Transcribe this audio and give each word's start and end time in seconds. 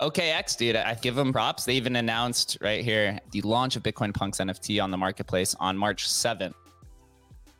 OKX, 0.00 0.56
dude, 0.56 0.76
I 0.76 0.94
give 0.94 1.16
them 1.16 1.32
props. 1.32 1.64
They 1.64 1.74
even 1.74 1.96
announced 1.96 2.58
right 2.60 2.84
here 2.84 3.18
the 3.32 3.42
launch 3.42 3.74
of 3.76 3.82
Bitcoin 3.82 4.14
Punk's 4.14 4.38
NFT 4.38 4.82
on 4.82 4.90
the 4.90 4.96
marketplace 4.96 5.56
on 5.58 5.76
March 5.76 6.08
7th 6.08 6.54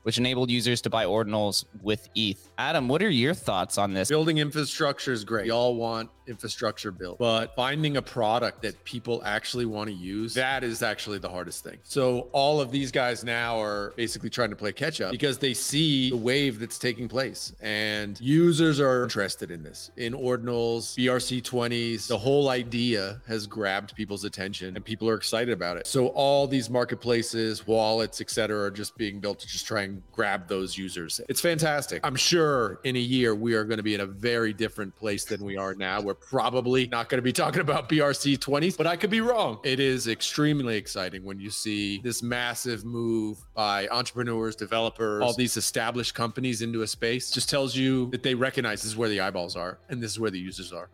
which 0.09 0.17
enabled 0.17 0.51
users 0.51 0.81
to 0.81 0.89
buy 0.89 1.05
ordinals 1.05 1.67
with 1.83 2.09
ETH. 2.15 2.51
Adam, 2.57 2.89
what 2.89 3.03
are 3.03 3.11
your 3.11 3.35
thoughts 3.35 3.77
on 3.77 3.93
this? 3.93 4.09
Building 4.09 4.39
infrastructure 4.39 5.13
is 5.13 5.23
great. 5.23 5.45
We 5.45 5.51
all 5.51 5.77
want 5.77 6.09
infrastructure 6.29 6.91
built, 6.91 7.19
but 7.19 7.55
finding 7.57 7.97
a 7.97 8.03
product 8.03 8.63
that 8.63 8.83
people 8.85 9.23
actually 9.25 9.67
want 9.67 9.89
to 9.89 9.95
use, 9.95 10.35
that 10.35 10.65
is 10.65 10.83
actually 10.83 11.19
the 11.19 11.29
hardest 11.29 11.65
thing. 11.65 11.79
So 11.83 12.29
all 12.33 12.61
of 12.61 12.71
these 12.71 12.93
guys 12.93 13.25
now 13.25 13.61
are 13.61 13.93
basically 13.97 14.31
trying 14.31 14.51
to 14.51 14.57
play 14.57 14.73
catch 14.73 15.01
up 15.01 15.11
because 15.11 15.39
they 15.39 15.55
see 15.55 16.11
the 16.11 16.17
wave 16.17 16.59
that's 16.59 16.79
taking 16.79 17.09
place 17.09 17.53
and 17.61 18.21
users 18.21 18.81
are 18.81 19.03
interested 19.03 19.51
in 19.51 19.63
this. 19.63 19.91
In 19.97 20.13
ordinals, 20.13 20.97
BRC20s, 20.97 22.07
the 22.09 22.19
whole 22.19 22.49
idea 22.49 23.21
has 23.27 23.47
grabbed 23.47 23.95
people's 23.95 24.25
attention 24.25 24.77
and 24.77 24.85
people 24.85 25.09
are 25.09 25.15
excited 25.15 25.53
about 25.53 25.77
it. 25.77 25.87
So 25.87 26.09
all 26.09 26.47
these 26.47 26.71
marketplaces, 26.71 27.67
wallets, 27.67 28.21
etc., 28.21 28.59
are 28.59 28.71
just 28.71 28.97
being 28.97 29.21
built 29.21 29.39
to 29.41 29.47
just 29.47 29.67
try 29.67 29.83
and 29.83 30.03
grab 30.13 30.49
those 30.49 30.77
users. 30.77 31.21
It's 31.29 31.41
fantastic. 31.41 32.01
I'm 32.05 32.17
sure 32.17 32.81
in 32.85 32.97
a 32.97 33.01
year 33.01 33.35
we 33.35 33.55
are 33.55 33.65
going 33.65 33.79
to 33.79 33.83
be 33.83 33.95
in 33.95 34.01
a 34.01 34.07
very 34.07 34.53
different 34.53 34.95
place 34.97 35.25
than 35.25 35.45
we 35.45 35.57
are 35.57 35.75
now. 35.75 36.01
We're 36.01 36.15
probably 36.21 36.87
not 36.89 37.09
going 37.09 37.19
to 37.19 37.23
be 37.23 37.33
talking 37.33 37.61
about 37.61 37.89
BRC 37.89 38.39
20s, 38.39 38.77
but 38.77 38.87
I 38.87 38.97
could 38.97 39.11
be 39.11 39.21
wrong. 39.21 39.59
It 39.65 39.81
is 39.81 40.09
extremely 40.09 40.77
exciting 40.77 41.25
when 41.25 41.41
you 41.41 41.51
see 41.51 42.01
this 42.03 42.23
massive 42.23 42.85
move 42.85 43.39
by 43.55 43.89
entrepreneurs, 43.89 44.57
developers, 44.57 45.23
all 45.23 45.35
these 45.35 45.57
established 45.57 46.15
companies 46.15 46.63
into 46.63 46.83
a 46.83 46.87
space. 46.87 47.31
Just 47.31 47.49
tells 47.49 47.75
you 47.77 48.11
that 48.11 48.23
they 48.23 48.35
recognize 48.35 48.83
this 48.83 48.93
is 48.93 48.97
where 48.97 49.09
the 49.09 49.21
eyeballs 49.21 49.57
are 49.57 49.79
and 49.89 50.03
this 50.03 50.11
is 50.13 50.21
where 50.21 50.31
the 50.31 50.39
users 50.39 50.73
are. 50.73 50.89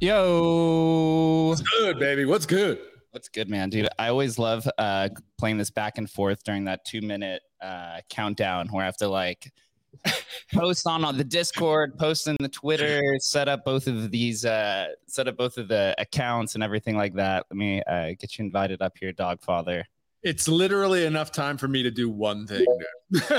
Yo. 0.00 1.46
What's 1.48 1.62
good, 1.62 1.98
baby? 1.98 2.24
What's 2.24 2.46
good? 2.46 2.78
What's 3.12 3.28
good, 3.28 3.50
man, 3.50 3.68
dude? 3.68 3.88
I 3.98 4.08
always 4.08 4.38
love 4.38 4.66
uh, 4.78 5.10
playing 5.38 5.58
this 5.58 5.70
back 5.70 5.98
and 5.98 6.10
forth 6.10 6.42
during 6.44 6.64
that 6.64 6.84
two 6.84 7.02
minute 7.02 7.42
uh, 7.60 8.00
countdown 8.08 8.68
where 8.68 8.82
I 8.82 8.86
have 8.86 8.96
to 8.96 9.08
like 9.08 9.52
post 10.52 10.86
on, 10.86 11.04
on 11.04 11.16
the 11.16 11.24
Discord, 11.24 11.98
post 11.98 12.28
in 12.28 12.36
the 12.40 12.48
Twitter, 12.48 13.00
set 13.18 13.48
up 13.48 13.64
both 13.64 13.86
of 13.86 14.10
these, 14.10 14.44
uh, 14.44 14.88
set 15.06 15.28
up 15.28 15.36
both 15.36 15.58
of 15.58 15.68
the 15.68 15.94
accounts 15.98 16.54
and 16.54 16.64
everything 16.64 16.96
like 16.96 17.14
that. 17.14 17.46
Let 17.50 17.56
me 17.56 17.82
uh, 17.82 18.10
get 18.18 18.38
you 18.38 18.44
invited 18.44 18.82
up 18.82 18.96
here, 18.98 19.12
Dogfather. 19.12 19.84
It's 20.22 20.46
literally 20.46 21.04
enough 21.04 21.32
time 21.32 21.58
for 21.58 21.66
me 21.66 21.82
to 21.82 21.90
do 21.90 22.08
one 22.08 22.46
thing. 22.46 22.64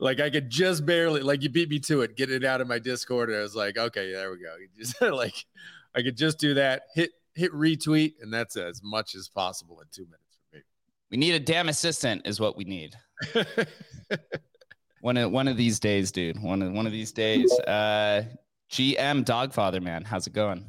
like 0.00 0.20
I 0.20 0.30
could 0.30 0.50
just 0.50 0.84
barely, 0.84 1.20
like 1.20 1.42
you 1.42 1.48
beat 1.48 1.68
me 1.68 1.78
to 1.80 2.00
it, 2.02 2.16
get 2.16 2.30
it 2.30 2.44
out 2.44 2.60
of 2.60 2.66
my 2.66 2.80
Discord. 2.80 3.30
And 3.30 3.38
I 3.38 3.42
was 3.42 3.54
like, 3.54 3.78
okay, 3.78 4.12
there 4.12 4.30
we 4.32 4.38
go. 4.38 4.54
You 4.60 4.68
just 4.84 5.00
like, 5.00 5.44
I 5.94 6.02
could 6.02 6.16
just 6.16 6.38
do 6.38 6.54
that. 6.54 6.82
Hit 6.94 7.10
hit 7.34 7.52
retweet, 7.52 8.14
and 8.20 8.32
that's 8.32 8.56
as 8.56 8.82
much 8.82 9.14
as 9.14 9.28
possible 9.28 9.80
in 9.80 9.86
two 9.92 10.04
minutes 10.04 10.38
for 10.50 10.56
me. 10.56 10.62
We 11.10 11.16
need 11.18 11.34
a 11.34 11.40
damn 11.40 11.68
assistant, 11.68 12.26
is 12.26 12.40
what 12.40 12.56
we 12.56 12.64
need. 12.64 12.94
one 15.02 15.16
of 15.16 15.30
one 15.30 15.48
of 15.48 15.56
these 15.56 15.78
days, 15.78 16.10
dude. 16.12 16.40
One 16.40 16.62
of 16.62 16.72
one 16.72 16.86
of 16.86 16.92
these 16.92 17.12
days. 17.12 17.52
Uh, 17.72 18.22
GM 18.70 19.24
Dogfather, 19.24 19.82
man, 19.82 20.02
how's 20.02 20.26
it 20.26 20.32
going? 20.32 20.64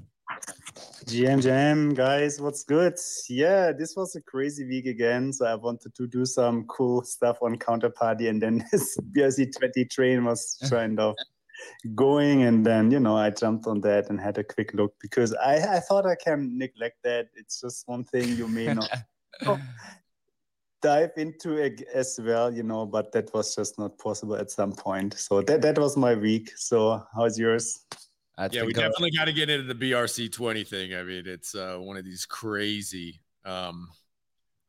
GM 1.05 1.41
GM 1.41 1.95
guys, 1.95 2.41
what's 2.41 2.63
good? 2.63 2.95
Yeah, 3.29 3.71
this 3.71 3.95
was 3.95 4.15
a 4.15 4.21
crazy 4.21 4.65
week 4.65 4.87
again. 4.87 5.31
So 5.31 5.45
I 5.45 5.55
wanted 5.55 5.95
to 5.95 6.07
do 6.07 6.25
some 6.25 6.65
cool 6.65 7.03
stuff 7.03 7.37
on 7.41 7.57
Counterparty, 7.57 8.29
and 8.29 8.41
then 8.41 8.65
this 8.71 8.97
BRC 9.15 9.57
20 9.57 9.85
train 9.85 10.25
was 10.25 10.57
kind 10.69 10.99
of 10.99 11.15
going 11.95 12.43
and 12.43 12.65
then 12.65 12.91
you 12.91 12.99
know 12.99 13.15
i 13.15 13.29
jumped 13.29 13.67
on 13.67 13.79
that 13.79 14.09
and 14.09 14.19
had 14.19 14.37
a 14.37 14.43
quick 14.43 14.73
look 14.73 14.93
because 14.99 15.33
i 15.35 15.55
i 15.75 15.79
thought 15.79 16.05
i 16.05 16.15
can 16.15 16.57
neglect 16.57 16.97
that 17.03 17.27
it's 17.35 17.61
just 17.61 17.87
one 17.87 18.03
thing 18.03 18.27
you 18.35 18.47
may 18.47 18.73
not 18.73 18.89
dive 20.83 21.11
into 21.17 21.55
it 21.55 21.81
as 21.93 22.19
well 22.21 22.53
you 22.53 22.61
know 22.61 22.85
but 22.85 23.11
that 23.11 23.33
was 23.33 23.55
just 23.55 23.79
not 23.79 23.97
possible 23.97 24.35
at 24.35 24.51
some 24.51 24.71
point. 24.71 25.13
So 25.17 25.41
that 25.41 25.61
that 25.61 25.77
was 25.79 25.97
my 25.97 26.13
week. 26.13 26.51
So 26.55 27.03
how's 27.15 27.39
yours? 27.39 27.85
That's 28.37 28.55
yeah 28.55 28.63
we 28.63 28.73
definitely 28.73 29.11
got 29.11 29.25
to 29.25 29.33
get 29.33 29.49
into 29.49 29.73
the 29.73 29.79
brc 29.85 30.31
20 30.31 30.63
thing. 30.63 30.93
I 30.93 31.03
mean 31.03 31.23
it's 31.25 31.55
uh, 31.55 31.77
one 31.79 31.97
of 31.97 32.05
these 32.05 32.25
crazy 32.25 33.21
um, 33.45 33.87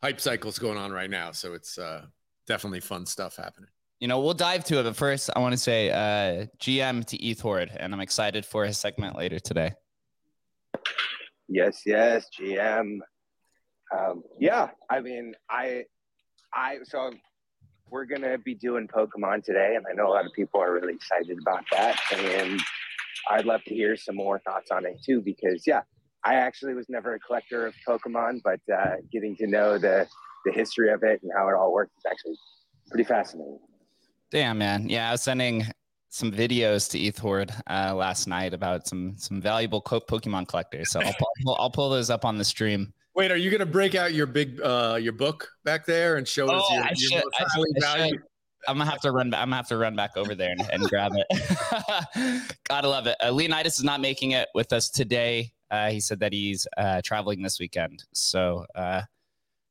hype 0.03 0.20
cycles 0.20 0.58
going 0.58 0.78
on 0.78 0.92
right 0.92 1.10
now. 1.10 1.32
So 1.32 1.54
it's 1.54 1.78
uh, 1.78 2.06
definitely 2.47 2.80
fun 2.80 3.06
stuff 3.06 3.36
happening. 3.36 3.70
You 4.00 4.08
know, 4.08 4.20
we'll 4.20 4.34
dive 4.34 4.64
to 4.64 4.80
it, 4.80 4.82
but 4.82 4.97
first, 4.97 5.30
I 5.34 5.38
want 5.38 5.53
to 5.53 5.58
say 5.58 5.91
uh, 5.91 6.47
GM 6.58 7.06
to 7.06 7.16
ETH 7.24 7.41
Horde, 7.41 7.70
and 7.74 7.94
I'm 7.94 8.00
excited 8.00 8.44
for 8.44 8.66
his 8.66 8.76
segment 8.76 9.16
later 9.16 9.38
today. 9.38 9.72
Yes, 11.48 11.82
yes, 11.86 12.26
GM. 12.38 12.98
Um, 13.97 14.22
yeah, 14.38 14.70
I 14.91 15.00
mean, 15.00 15.34
I, 15.48 15.84
I, 16.54 16.78
so 16.84 17.12
we're 17.91 18.04
gonna 18.04 18.38
be 18.38 18.54
doing 18.54 18.88
Pokemon 18.88 19.44
today, 19.44 19.75
and 19.76 19.84
I 19.91 19.94
know 19.94 20.09
a 20.09 20.15
lot 20.15 20.26
of 20.26 20.32
people 20.32 20.60
are 20.60 20.72
really 20.72 20.94
excited 20.94 21.38
about 21.41 21.65
that, 21.72 21.98
and 22.12 22.60
I'd 23.31 23.44
love 23.44 23.62
to 23.65 23.75
hear 23.75 23.97
some 23.97 24.16
more 24.16 24.41
thoughts 24.41 24.70
on 24.70 24.87
it 24.87 25.03
too, 25.04 25.20
because 25.20 25.65
yeah, 25.66 25.82
I 26.25 26.34
actually 26.34 26.75
was 26.75 26.88
never 26.88 27.15
a 27.15 27.19
collector 27.19 27.66
of 27.66 27.75
Pokemon, 27.87 28.41
but 28.42 28.60
uh, 28.72 28.97
getting 29.12 29.37
to 29.37 29.47
know 29.47 29.78
the 29.78 30.06
the 30.44 30.53
history 30.53 30.91
of 30.92 31.03
it 31.03 31.20
and 31.22 31.32
how 31.37 31.48
it 31.48 31.54
all 31.54 31.72
works 31.72 31.92
is 31.97 32.04
actually 32.10 32.37
pretty 32.88 33.04
fascinating. 33.04 33.59
Damn, 34.31 34.59
man. 34.59 34.88
Yeah, 34.88 35.09
I 35.09 35.12
was 35.12 35.22
sending 35.22 35.65
some 36.10 36.31
videos 36.31 36.88
to 36.91 36.98
ETH 37.00 37.25
uh, 37.71 37.94
last 37.94 38.26
night 38.26 38.54
about 38.54 38.86
some 38.86 39.15
some 39.16 39.41
valuable 39.41 39.82
Pokemon 39.82 40.48
collectors. 40.48 40.91
So 40.91 41.00
I'll 41.00 41.56
I'll 41.59 41.71
pull 41.71 41.91
those 41.91 42.10
up 42.10 42.25
on 42.25 42.38
the 42.38 42.44
stream. 42.44 42.92
Wait, 43.14 43.30
are 43.30 43.36
you 43.36 43.50
gonna 43.50 43.66
break 43.66 43.94
out 43.94 44.12
your 44.12 44.26
big 44.26 44.60
uh 44.62 44.98
your 45.00 45.12
book 45.12 45.48
back 45.64 45.86
there 45.86 46.16
and 46.16 46.26
show 46.26 46.48
oh, 46.50 46.56
us 46.56 46.64
your, 46.72 46.82
I 46.82 46.94
should, 46.94 47.22
I 47.38 48.08
should, 48.08 48.19
I'm 48.69 48.78
gonna 48.78 48.91
have 48.91 49.00
to 49.00 49.12
run. 49.12 49.30
Back, 49.30 49.41
I'm 49.41 49.47
gonna 49.47 49.56
have 49.56 49.69
to 49.69 49.76
run 49.76 49.97
back 49.97 50.16
over 50.16 50.34
there 50.34 50.50
and, 50.50 50.69
and 50.72 50.82
grab 50.84 51.12
it. 51.14 52.54
Gotta 52.69 52.88
love 52.88 53.06
it. 53.06 53.16
Uh, 53.22 53.30
Leonidas 53.30 53.78
is 53.78 53.84
not 53.84 54.00
making 54.00 54.32
it 54.32 54.48
with 54.54 54.72
us 54.72 54.91
today. 54.91 55.53
Uh, 55.70 55.91
he 55.91 56.00
said 56.00 56.20
that 56.20 56.32
he's 56.32 56.66
uh, 56.76 57.00
traveling 57.03 57.42
this 57.42 57.58
weekend. 57.58 58.04
So, 58.12 58.64
uh, 58.74 59.03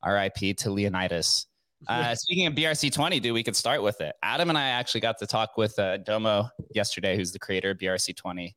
R.I.P. 0.02 0.56
to 0.56 0.72
Leonidas. 0.72 1.48
Uh, 1.88 2.14
speaking 2.16 2.46
of 2.46 2.54
BRC20, 2.54 3.22
dude, 3.22 3.34
we 3.34 3.44
could 3.44 3.56
start 3.56 3.82
with 3.82 4.02
it. 4.02 4.16
Adam 4.22 4.50
and 4.50 4.58
I 4.58 4.70
actually 4.70 5.02
got 5.02 5.18
to 5.20 5.28
talk 5.28 5.58
with 5.58 5.78
uh, 5.80 5.98
Domo 5.98 6.50
yesterday, 6.76 7.16
who's 7.16 7.32
the 7.32 7.40
creator 7.40 7.72
of 7.72 7.78
BRC20, 7.78 8.54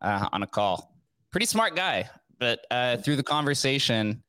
uh, 0.00 0.28
on 0.32 0.42
a 0.42 0.46
call. 0.46 0.94
Pretty 1.32 1.46
smart 1.46 1.76
guy, 1.76 2.08
but 2.38 2.60
uh, 2.70 2.96
through 2.98 3.16
the 3.16 3.22
conversation, 3.22 4.22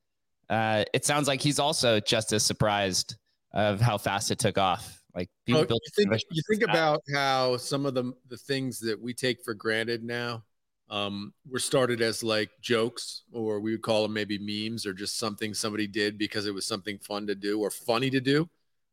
uh, 0.50 0.86
it 0.94 1.06
sounds 1.06 1.28
like 1.28 1.42
he's 1.42 1.60
also 1.60 2.00
just 2.00 2.34
as 2.34 2.46
surprised 2.46 3.16
of 3.54 3.82
how 3.82 3.98
fast 3.98 4.32
it 4.32 4.40
took 4.40 4.58
off. 4.58 5.02
Like 5.16 5.30
people 5.46 5.62
oh, 5.62 5.66
you 5.70 6.06
think, 6.06 6.22
you 6.30 6.42
think 6.50 6.64
about 6.64 7.02
how 7.14 7.58
some 7.58 7.86
of 7.86 7.96
the 7.96 8.14
the 8.30 8.38
things 8.38 8.80
that 8.82 9.02
we 9.02 9.14
take 9.14 9.44
for 9.44 9.56
granted 9.56 10.04
now 10.04 10.44
um, 10.90 11.34
were 11.50 11.60
started 11.60 12.02
as 12.02 12.24
like 12.24 12.50
jokes, 12.62 13.24
or 13.32 13.60
we 13.60 13.72
would 13.72 13.82
call 13.82 14.04
them 14.04 14.14
maybe 14.14 14.38
memes, 14.38 14.86
or 14.86 14.94
just 14.94 15.18
something 15.18 15.54
somebody 15.54 15.88
did 15.88 16.18
because 16.18 16.46
it 16.46 16.54
was 16.54 16.66
something 16.66 17.00
fun 17.00 17.28
to 17.28 17.36
do 17.36 17.60
or 17.60 17.72
funny 17.72 18.10
to 18.12 18.22
do. 18.22 18.48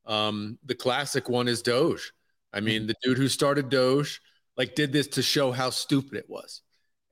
Um, 0.06 0.58
the 0.64 0.74
classic 0.74 1.28
one 1.28 1.46
is 1.46 1.62
Doge. 1.62 2.12
I 2.52 2.60
mean, 2.60 2.82
mm-hmm. 2.82 2.86
the 2.88 2.96
dude 3.02 3.18
who 3.18 3.28
started 3.28 3.68
Doge 3.68 4.20
like 4.56 4.74
did 4.74 4.92
this 4.92 5.08
to 5.08 5.22
show 5.22 5.52
how 5.52 5.70
stupid 5.70 6.16
it 6.16 6.28
was, 6.28 6.62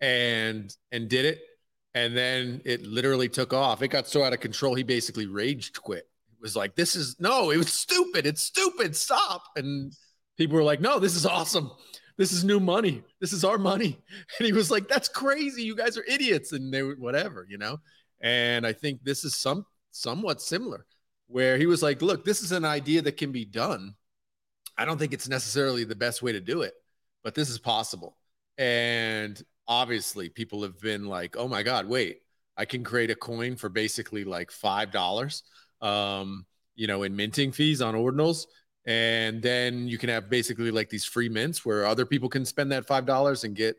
and 0.00 0.74
and 0.90 1.08
did 1.08 1.26
it, 1.26 1.40
and 1.94 2.16
then 2.16 2.62
it 2.64 2.82
literally 2.82 3.28
took 3.28 3.52
off. 3.52 3.82
It 3.82 3.88
got 3.88 4.08
so 4.08 4.22
out 4.22 4.32
of 4.32 4.40
control, 4.40 4.74
he 4.74 4.82
basically 4.82 5.26
raged 5.26 5.80
quit. 5.82 6.08
It 6.32 6.40
was 6.40 6.56
like, 6.56 6.74
"This 6.74 6.96
is 6.96 7.16
no, 7.18 7.50
it 7.50 7.56
was 7.56 7.72
stupid. 7.72 8.26
It's 8.26 8.42
stupid. 8.42 8.96
Stop!" 8.96 9.44
And 9.56 9.92
people 10.36 10.56
were 10.56 10.62
like, 10.62 10.80
"No, 10.80 10.98
this 10.98 11.16
is 11.16 11.26
awesome." 11.26 11.70
this 12.18 12.32
is 12.32 12.44
new 12.44 12.60
money. 12.60 13.02
This 13.20 13.32
is 13.32 13.44
our 13.44 13.58
money. 13.58 14.00
And 14.38 14.46
he 14.46 14.52
was 14.52 14.70
like, 14.70 14.88
that's 14.88 15.08
crazy. 15.08 15.62
You 15.62 15.74
guys 15.74 15.96
are 15.96 16.04
idiots. 16.06 16.52
And 16.52 16.72
they 16.72 16.82
were 16.82 16.94
whatever, 16.94 17.46
you 17.48 17.58
know? 17.58 17.78
And 18.20 18.66
I 18.66 18.72
think 18.72 19.02
this 19.02 19.24
is 19.24 19.34
some 19.34 19.66
somewhat 19.90 20.40
similar 20.40 20.86
where 21.26 21.58
he 21.58 21.66
was 21.66 21.82
like, 21.82 22.02
look, 22.02 22.24
this 22.24 22.42
is 22.42 22.52
an 22.52 22.64
idea 22.64 23.02
that 23.02 23.16
can 23.16 23.32
be 23.32 23.44
done. 23.44 23.94
I 24.76 24.84
don't 24.84 24.98
think 24.98 25.12
it's 25.12 25.28
necessarily 25.28 25.84
the 25.84 25.96
best 25.96 26.22
way 26.22 26.32
to 26.32 26.40
do 26.40 26.62
it, 26.62 26.74
but 27.24 27.34
this 27.34 27.50
is 27.50 27.58
possible. 27.58 28.16
And 28.58 29.42
obviously 29.66 30.28
people 30.28 30.62
have 30.62 30.80
been 30.80 31.06
like, 31.06 31.36
oh 31.36 31.48
my 31.48 31.62
God, 31.62 31.86
wait, 31.86 32.20
I 32.56 32.64
can 32.64 32.84
create 32.84 33.10
a 33.10 33.14
coin 33.14 33.56
for 33.56 33.68
basically 33.68 34.24
like 34.24 34.50
$5, 34.50 35.42
um, 35.80 36.46
you 36.74 36.86
know, 36.86 37.02
in 37.02 37.16
minting 37.16 37.52
fees 37.52 37.82
on 37.82 37.94
ordinals 37.94 38.46
and 38.84 39.40
then 39.40 39.86
you 39.86 39.96
can 39.96 40.08
have 40.08 40.28
basically 40.28 40.70
like 40.70 40.88
these 40.88 41.04
free 41.04 41.28
mints 41.28 41.64
where 41.64 41.86
other 41.86 42.04
people 42.04 42.28
can 42.28 42.44
spend 42.44 42.72
that 42.72 42.86
five 42.86 43.06
dollars 43.06 43.44
and 43.44 43.54
get 43.54 43.76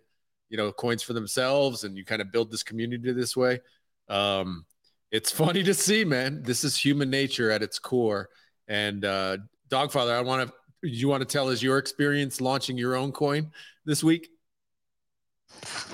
you 0.50 0.58
know 0.58 0.72
coins 0.72 1.04
for 1.04 1.14
themselves 1.14 1.84
and 1.84 1.98
you 1.98 2.06
kind 2.06 2.22
of 2.22 2.32
build 2.32 2.52
this 2.52 2.64
community 2.64 3.12
this 3.12 3.36
way. 3.36 3.60
Um 4.08 4.66
it's 5.12 5.32
funny 5.44 5.64
to 5.64 5.74
see 5.74 6.06
man. 6.06 6.44
This 6.44 6.64
is 6.64 6.78
human 6.78 7.10
nature 7.10 7.52
at 7.52 7.62
its 7.62 7.80
core 7.80 8.30
and 8.68 9.04
uh 9.04 9.38
dogfather 9.70 10.14
i 10.14 10.22
want 10.22 10.48
to 10.48 10.54
you 10.88 11.08
want 11.08 11.22
to 11.22 11.26
tell 11.26 11.50
us 11.50 11.62
your 11.62 11.78
experience 11.78 12.40
launching 12.40 12.78
your 12.78 12.96
own 12.96 13.12
coin 13.12 13.52
this 13.86 14.04
week 14.04 14.30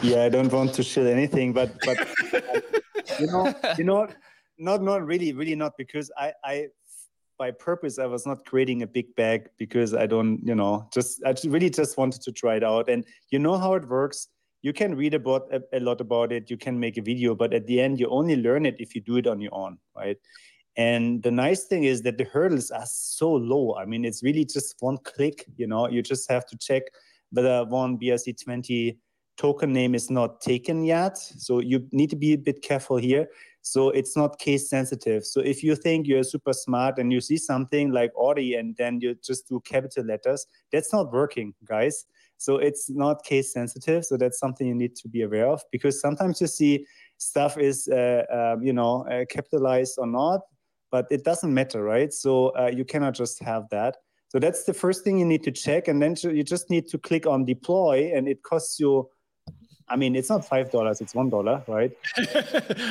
yeah, 0.02 0.24
I 0.24 0.30
don't 0.30 0.52
want 0.52 0.74
to 0.76 0.84
share 0.84 1.08
anything, 1.08 1.54
but 1.54 1.72
but 1.86 1.98
you 3.20 3.28
know, 3.28 3.54
you 3.78 3.84
know, 3.84 4.08
not 4.58 4.82
not 4.82 5.06
really, 5.06 5.34
really 5.34 5.56
not 5.56 5.74
because 5.78 6.12
I 6.18 6.34
I 6.44 6.68
by 7.38 7.52
purpose 7.52 8.00
I 8.00 8.06
was 8.06 8.26
not 8.26 8.46
creating 8.46 8.84
a 8.84 8.88
big 8.88 9.16
bag 9.16 9.50
because 9.58 9.94
I 9.94 10.06
don't, 10.06 10.42
you 10.44 10.56
know, 10.56 10.88
just 10.94 11.24
I 11.26 11.34
really 11.46 11.70
just 11.70 11.98
wanted 11.98 12.22
to 12.22 12.32
try 12.32 12.56
it 12.56 12.64
out, 12.64 12.90
and 12.90 13.06
you 13.32 13.40
know 13.40 13.58
how 13.58 13.74
it 13.74 13.88
works. 13.88 14.28
You 14.62 14.74
can 14.74 14.96
read 14.96 15.14
about 15.14 15.48
a, 15.54 15.62
a 15.72 15.80
lot 15.80 16.02
about 16.02 16.34
it. 16.34 16.50
You 16.50 16.58
can 16.58 16.78
make 16.78 16.98
a 16.98 17.02
video, 17.02 17.34
but 17.34 17.54
at 17.54 17.66
the 17.66 17.80
end, 17.80 18.00
you 18.00 18.10
only 18.10 18.36
learn 18.36 18.66
it 18.66 18.76
if 18.78 18.94
you 18.94 19.00
do 19.00 19.16
it 19.16 19.26
on 19.26 19.40
your 19.40 19.56
own, 19.56 19.78
right? 19.96 20.18
And 20.76 21.24
the 21.24 21.32
nice 21.32 21.64
thing 21.64 21.86
is 21.86 22.02
that 22.04 22.18
the 22.18 22.26
hurdles 22.26 22.70
are 22.70 22.86
so 22.86 23.32
low. 23.32 23.76
I 23.76 23.86
mean, 23.86 24.04
it's 24.04 24.22
really 24.22 24.46
just 24.46 24.76
one 24.80 24.98
click. 24.98 25.46
You 25.56 25.68
know, 25.68 25.90
you 25.90 26.02
just 26.02 26.30
have 26.30 26.46
to 26.48 26.58
check 26.58 26.84
whether 27.32 27.66
one 27.66 27.98
BRC20 27.98 28.98
token 29.40 29.72
name 29.72 29.96
is 29.96 30.10
not 30.12 30.42
taken 30.42 30.84
yet. 30.84 31.18
So 31.18 31.60
you 31.60 31.88
need 31.94 32.10
to 32.10 32.18
be 32.18 32.34
a 32.34 32.38
bit 32.38 32.62
careful 32.62 32.98
here. 32.98 33.30
So 33.62 33.90
it's 33.90 34.18
not 34.18 34.38
case 34.38 34.70
sensitive. 34.70 35.26
So 35.26 35.40
if 35.40 35.64
you 35.64 35.76
think 35.76 36.08
you're 36.08 36.24
super 36.24 36.52
smart 36.52 36.98
and 36.98 37.12
you 37.12 37.22
see 37.22 37.38
something 37.38 37.92
like 37.92 38.12
Ordi 38.16 38.60
and 38.60 38.76
then 38.78 39.00
you 39.02 39.16
just 39.24 39.48
do 39.48 39.62
capital 39.62 40.04
letters, 40.04 40.46
that's 40.72 40.92
not 40.92 41.14
working, 41.14 41.54
guys. 41.64 42.06
So 42.38 42.58
it's 42.58 42.90
not 42.90 43.24
case 43.24 43.54
sensitive. 43.54 44.06
So 44.06 44.18
that's 44.18 44.40
something 44.40 44.68
you 44.68 44.76
need 44.76 44.96
to 44.98 45.08
be 45.08 45.22
aware 45.22 45.48
of 45.48 45.62
because 45.72 46.02
sometimes 46.02 46.42
you 46.42 46.48
see 46.48 46.86
stuff 47.18 47.58
is, 47.58 47.88
uh, 47.88 48.24
um, 48.32 48.62
you 48.62 48.74
know, 48.74 49.06
uh, 49.08 49.24
capitalized 49.30 49.96
or 49.98 50.08
not, 50.08 50.42
but 50.92 51.06
it 51.12 51.24
doesn't 51.24 51.54
matter, 51.54 51.82
right? 51.84 52.12
So 52.12 52.50
uh, 52.60 52.72
you 52.74 52.84
cannot 52.84 53.14
just 53.14 53.42
have 53.42 53.70
that. 53.72 53.96
So 54.30 54.40
that's 54.40 54.64
the 54.64 54.74
first 54.74 55.04
thing 55.04 55.18
you 55.18 55.26
need 55.26 55.44
to 55.44 55.52
check. 55.52 55.88
And 55.88 56.02
then 56.02 56.16
you 56.24 56.44
just 56.44 56.70
need 56.70 56.88
to 56.90 56.98
click 56.98 57.26
on 57.26 57.46
deploy 57.46 58.12
and 58.14 58.28
it 58.28 58.44
costs 58.44 58.80
you 58.80 59.10
I 59.90 59.96
mean, 59.96 60.16
it's 60.16 60.30
not 60.30 60.46
five 60.46 60.72
dollars; 60.72 61.02
it's 61.02 61.16
one 61.16 61.30
dollar, 61.30 61.64
right? 61.68 61.92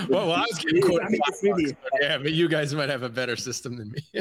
well, 0.08 0.26
well, 0.26 0.32
I 0.32 0.44
was 0.48 0.58
getting 0.58 0.82
quoted 0.82 1.06
I 1.06 1.08
mean, 1.10 1.20
really, 1.42 1.76
but 1.82 2.00
yeah, 2.00 2.18
but 2.18 2.32
you 2.32 2.48
guys 2.48 2.74
might 2.74 2.88
have 2.88 3.02
a 3.02 3.08
better 3.08 3.36
system 3.36 3.76
than 3.76 3.92
me. 3.92 4.02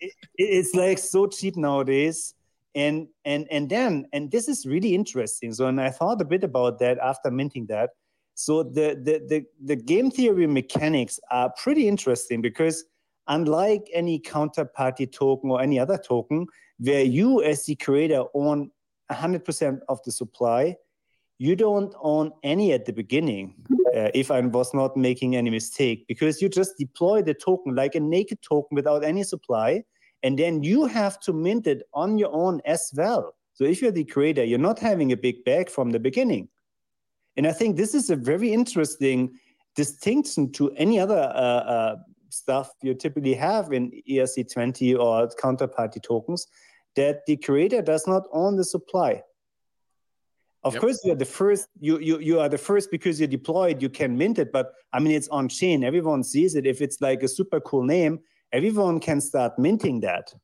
it, 0.00 0.12
it's 0.36 0.74
like 0.74 0.98
so 0.98 1.26
cheap 1.26 1.56
nowadays, 1.56 2.34
and 2.74 3.08
and 3.24 3.46
and 3.50 3.68
then 3.68 4.06
and 4.12 4.30
this 4.30 4.48
is 4.48 4.66
really 4.66 4.94
interesting. 4.94 5.52
So, 5.52 5.66
and 5.66 5.80
I 5.80 5.90
thought 5.90 6.20
a 6.20 6.24
bit 6.24 6.44
about 6.44 6.78
that 6.80 6.98
after 6.98 7.30
minting 7.30 7.66
that. 7.66 7.90
So 8.34 8.62
the 8.62 9.00
the 9.02 9.22
the, 9.28 9.44
the 9.64 9.76
game 9.76 10.10
theory 10.10 10.46
mechanics 10.46 11.18
are 11.30 11.52
pretty 11.62 11.88
interesting 11.88 12.40
because 12.40 12.84
unlike 13.28 13.88
any 13.92 14.18
counterparty 14.20 15.10
token 15.10 15.50
or 15.50 15.60
any 15.60 15.78
other 15.78 15.98
token, 15.98 16.46
where 16.78 17.02
you 17.02 17.42
as 17.42 17.66
the 17.66 17.76
creator 17.76 18.24
own 18.34 18.70
100% 19.10 19.80
of 19.88 20.00
the 20.04 20.12
supply 20.12 20.76
you 21.38 21.54
don't 21.54 21.94
own 22.02 22.32
any 22.42 22.72
at 22.72 22.84
the 22.84 22.92
beginning 22.92 23.54
uh, 23.96 24.10
if 24.14 24.30
i 24.30 24.40
was 24.40 24.74
not 24.74 24.96
making 24.96 25.36
any 25.36 25.50
mistake 25.50 26.04
because 26.08 26.42
you 26.42 26.48
just 26.48 26.76
deploy 26.76 27.22
the 27.22 27.34
token 27.34 27.74
like 27.74 27.94
a 27.94 28.00
naked 28.00 28.40
token 28.42 28.74
without 28.74 29.04
any 29.04 29.22
supply 29.22 29.82
and 30.22 30.38
then 30.38 30.62
you 30.62 30.86
have 30.86 31.20
to 31.20 31.32
mint 31.32 31.66
it 31.66 31.82
on 31.94 32.18
your 32.18 32.32
own 32.32 32.60
as 32.64 32.92
well. 32.96 33.34
So 33.54 33.64
if 33.64 33.80
you're 33.80 33.92
the 33.92 34.04
creator 34.04 34.44
you're 34.44 34.58
not 34.58 34.78
having 34.78 35.12
a 35.12 35.16
big 35.16 35.44
bag 35.44 35.70
from 35.70 35.90
the 35.90 36.00
beginning. 36.00 36.48
And 37.36 37.46
i 37.46 37.52
think 37.52 37.76
this 37.76 37.94
is 37.94 38.10
a 38.10 38.16
very 38.16 38.52
interesting 38.52 39.38
distinction 39.76 40.50
to 40.52 40.72
any 40.72 40.98
other 40.98 41.18
uh, 41.18 41.62
uh, 41.74 41.96
stuff 42.30 42.72
you 42.82 42.94
typically 42.94 43.34
have 43.34 43.72
in 43.72 43.92
erc20 44.10 44.98
or 44.98 45.28
counterparty 45.40 46.02
tokens 46.02 46.48
that 46.96 47.24
the 47.26 47.36
creator 47.36 47.80
does 47.80 48.06
not 48.08 48.24
own 48.32 48.56
the 48.56 48.64
supply 48.64 49.22
of 50.64 50.74
yep. 50.74 50.80
course, 50.80 51.04
you 51.04 51.12
are 51.12 51.16
the 51.16 51.24
first. 51.24 51.68
You 51.80 51.98
you 52.00 52.18
you 52.18 52.40
are 52.40 52.48
the 52.48 52.58
first 52.58 52.90
because 52.90 53.20
you 53.20 53.26
deployed. 53.26 53.80
You 53.80 53.88
can 53.88 54.16
mint 54.16 54.38
it, 54.38 54.50
but 54.52 54.72
I 54.92 54.98
mean, 54.98 55.12
it's 55.12 55.28
on 55.28 55.48
chain. 55.48 55.84
Everyone 55.84 56.24
sees 56.24 56.54
it. 56.56 56.66
If 56.66 56.80
it's 56.80 57.00
like 57.00 57.22
a 57.22 57.28
super 57.28 57.60
cool 57.60 57.84
name, 57.84 58.18
everyone 58.52 58.98
can 58.98 59.20
start 59.20 59.58
minting 59.58 60.00
that, 60.00 60.34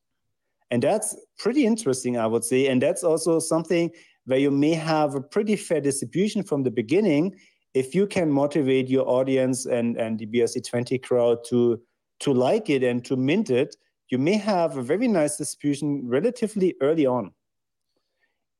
and 0.71 0.81
that's 0.81 1.17
pretty 1.37 1.65
interesting, 1.65 2.17
I 2.17 2.27
would 2.27 2.45
say. 2.45 2.67
And 2.67 2.81
that's 2.81 3.03
also 3.03 3.39
something 3.39 3.91
where 4.25 4.39
you 4.39 4.51
may 4.51 4.73
have 4.73 5.15
a 5.15 5.21
pretty 5.21 5.57
fair 5.57 5.81
distribution 5.81 6.43
from 6.43 6.63
the 6.63 6.71
beginning 6.71 7.35
if 7.73 7.93
you 7.93 8.07
can 8.07 8.31
motivate 8.31 8.89
your 8.89 9.07
audience 9.07 9.65
and 9.65 9.97
and 9.97 10.17
the 10.17 10.25
BRC20 10.25 11.03
crowd 11.03 11.39
to 11.49 11.81
to 12.21 12.33
like 12.33 12.69
it 12.69 12.83
and 12.83 13.03
to 13.05 13.17
mint 13.17 13.49
it. 13.49 13.75
You 14.09 14.17
may 14.17 14.37
have 14.37 14.77
a 14.77 14.81
very 14.81 15.09
nice 15.09 15.35
distribution 15.37 16.07
relatively 16.07 16.75
early 16.81 17.05
on. 17.05 17.33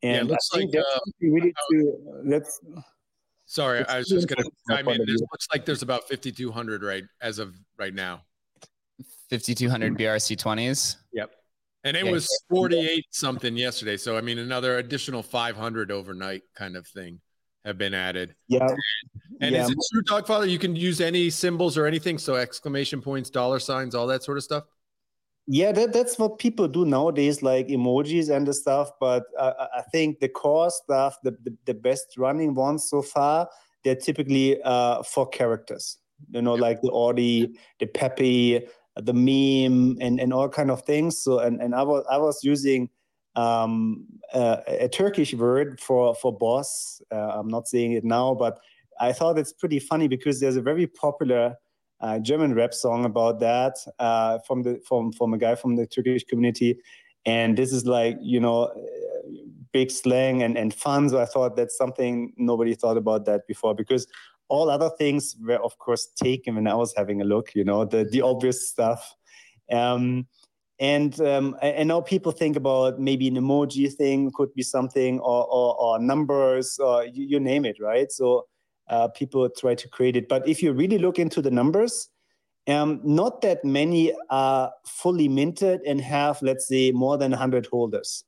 And 0.04 0.30
yeah, 0.30 0.36
I 0.36 0.58
think 0.58 0.74
like, 0.74 0.84
that's 0.84 0.96
uh, 0.96 1.00
we 1.22 1.42
need 1.42 1.54
to 1.72 1.98
let's. 2.24 2.60
Sorry, 3.46 3.86
I 3.88 4.00
was 4.00 4.08
just 4.08 4.28
gonna. 4.28 4.48
I 4.70 4.82
mean, 4.82 5.02
it 5.02 5.08
looks 5.08 5.48
like 5.54 5.66
there's 5.66 5.84
about 5.84 6.08
5,200 6.10 6.84
right 6.84 7.04
as 7.22 7.40
of 7.40 7.56
right 7.78 7.94
now. 7.94 8.22
5,200 9.30 9.98
BRC 9.98 10.38
20s. 10.38 10.98
Yep. 11.14 11.32
And 11.84 11.96
it 11.96 12.06
was 12.06 12.28
48 12.50 13.06
something 13.12 13.56
yesterday. 13.56 13.98
So 13.98 14.18
I 14.18 14.22
mean, 14.22 14.40
another 14.40 14.78
additional 14.78 15.22
500 15.22 15.92
overnight 15.92 16.42
kind 16.56 16.76
of 16.76 16.88
thing 16.88 17.22
have 17.64 17.78
been 17.78 17.94
added. 17.94 18.36
Yeah. 18.48 18.68
And 19.42 19.54
yeah. 19.56 19.64
is 19.64 19.72
it 19.72 19.78
true, 19.92 20.04
Dogfather? 20.04 20.50
You 20.50 20.60
can 20.60 20.76
use 20.76 21.02
any 21.02 21.30
symbols 21.30 21.78
or 21.78 21.86
anything, 21.86 22.18
so 22.18 22.36
exclamation 22.36 23.02
points, 23.02 23.30
dollar 23.30 23.60
signs, 23.60 23.94
all 23.94 24.08
that 24.08 24.24
sort 24.24 24.38
of 24.38 24.44
stuff 24.44 24.64
yeah 25.48 25.72
that, 25.72 25.94
that's 25.94 26.18
what 26.18 26.40
people 26.40 26.68
do 26.68 26.86
nowadays 26.86 27.44
like 27.44 27.68
emojis 27.68 28.36
and 28.36 28.48
the 28.48 28.54
stuff 28.54 28.90
but 29.00 29.26
uh, 29.38 29.54
i 29.78 29.82
think 29.92 30.20
the 30.20 30.30
core 30.30 30.72
stuff 30.72 31.18
the, 31.24 31.32
the, 31.44 31.56
the, 31.66 31.74
best 31.74 32.18
running 32.18 32.56
ones 32.56 32.90
so 32.90 33.02
far 33.02 33.48
they're 33.86 33.96
typically 33.96 34.62
uh, 34.64 35.02
for 35.04 35.30
characters. 35.30 35.98
You 36.32 36.42
know 36.42 36.56
like 36.56 36.82
the 36.82 36.90
ordi 36.90 37.56
the 37.80 37.86
pepe 37.86 38.66
the 38.96 39.14
meme 39.14 39.98
and, 40.02 40.20
and 40.20 40.34
all 40.34 40.50
kind 40.50 40.72
of 40.72 40.82
things. 40.82 41.20
So 41.20 41.40
and, 41.40 41.62
and 41.62 41.76
i 41.76 41.84
was 41.84 42.04
i 42.10 42.18
was 42.18 42.44
using 42.44 42.90
um, 43.36 44.06
uh, 44.34 44.58
a 44.68 44.90
turkish 44.90 45.34
word 45.34 45.80
for 45.80 46.16
for 46.16 46.36
boss. 46.36 47.02
Uh, 47.12 47.40
i'm 47.40 47.48
not 47.48 47.68
saying 47.68 47.92
it 47.92 48.04
now 48.04 48.34
but 48.34 48.60
i 49.00 49.12
thought 49.12 49.38
it's 49.38 49.54
pretty 49.54 49.78
funny 49.78 50.08
because 50.08 50.40
there's 50.40 50.56
a 50.56 50.62
very 50.62 50.88
popular 50.88 51.56
uh, 52.02 52.20
German 52.20 52.54
rap 52.54 52.74
song 52.74 53.06
about 53.06 53.40
that 53.40 53.78
uh, 54.00 54.40
from 54.48 54.64
the 54.64 54.82
from 54.88 55.12
from 55.12 55.34
a 55.34 55.38
guy 55.38 55.56
from 55.56 55.76
the 55.76 55.88
Turkish 55.88 56.24
community, 56.24 56.80
and 57.26 57.58
this 57.58 57.72
is 57.72 57.86
like 57.86 58.18
you 58.22 58.40
know 58.40 58.72
big 59.72 59.92
slang 59.92 60.44
and 60.44 60.58
and 60.58 60.74
fun. 60.74 61.10
So 61.10 61.20
I 61.22 61.26
thought 61.26 61.56
that's 61.56 61.78
something 61.78 62.34
nobody 62.38 62.76
thought 62.76 62.98
about 62.98 63.26
that 63.26 63.48
before 63.48 63.74
because 63.74 64.08
all 64.48 64.70
other 64.70 64.90
things 64.98 65.36
were 65.42 65.64
of 65.64 65.78
course 65.80 66.08
taken 66.22 66.56
when 66.56 66.68
I 66.68 66.76
was 66.76 66.94
having 66.96 67.22
a 67.22 67.26
look. 67.26 67.56
You 67.56 67.64
know 67.64 67.86
the 67.86 68.04
the 68.04 68.22
obvious 68.22 68.70
stuff. 68.70 69.16
Um, 69.72 70.28
and 70.80 71.20
um, 71.22 71.56
and 71.62 71.88
now 71.88 72.02
people 72.02 72.34
think 72.34 72.58
about 72.58 73.00
maybe 73.00 73.28
an 73.28 73.36
emoji 73.36 73.92
thing 73.94 74.32
could 74.36 74.54
be 74.54 74.62
something 74.62 75.20
or, 75.20 75.46
or, 75.46 75.76
or 75.80 76.00
numbers 76.00 76.78
or 76.80 77.06
you, 77.06 77.24
you 77.24 77.40
name 77.40 77.64
it 77.64 77.78
right 77.80 78.12
so 78.12 78.46
uh, 78.88 79.08
people 79.10 79.50
try 79.50 79.76
to 79.76 79.88
create 79.90 80.16
it. 80.16 80.30
But 80.30 80.48
if 80.48 80.62
you 80.62 80.74
really 80.74 80.98
look 80.98 81.20
into 81.20 81.42
the 81.42 81.52
numbers, 81.52 82.10
um, 82.68 83.00
not 83.04 83.42
that 83.42 83.64
many 83.64 84.14
are 84.30 84.72
fully 84.86 85.28
minted 85.28 85.82
and 85.86 86.02
have, 86.02 86.42
let's 86.42 86.68
say, 86.68 86.92
more 86.92 87.18
than 87.18 87.32
100 87.32 87.68
holders. 87.68 88.24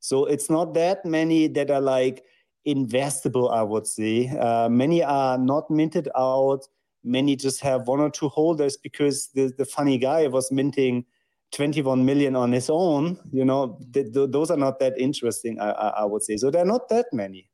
So 0.00 0.24
it's 0.24 0.48
not 0.48 0.72
that 0.74 1.04
many 1.04 1.46
that 1.48 1.70
are 1.70 1.80
like 1.80 2.24
investable, 2.66 3.52
I 3.52 3.62
would 3.62 3.86
say. 3.86 4.28
Uh, 4.28 4.68
many 4.68 5.02
are 5.02 5.36
not 5.36 5.70
minted 5.70 6.08
out. 6.16 6.66
Many 7.04 7.36
just 7.36 7.60
have 7.60 7.86
one 7.86 8.00
or 8.00 8.10
two 8.10 8.28
holders 8.28 8.76
because 8.76 9.28
the, 9.34 9.52
the 9.56 9.64
funny 9.64 9.98
guy 9.98 10.26
was 10.26 10.50
minting 10.50 11.04
21 11.52 12.04
million 12.04 12.36
on 12.36 12.52
his 12.52 12.70
own. 12.70 13.18
You 13.32 13.44
know, 13.44 13.78
th- 13.92 14.12
th- 14.12 14.30
those 14.30 14.50
are 14.50 14.56
not 14.56 14.78
that 14.80 14.98
interesting, 14.98 15.60
I, 15.60 15.70
I, 15.70 15.88
I 15.88 16.04
would 16.04 16.22
say. 16.22 16.36
So 16.36 16.50
they're 16.50 16.64
not 16.64 16.88
that 16.88 17.06
many. 17.12 17.49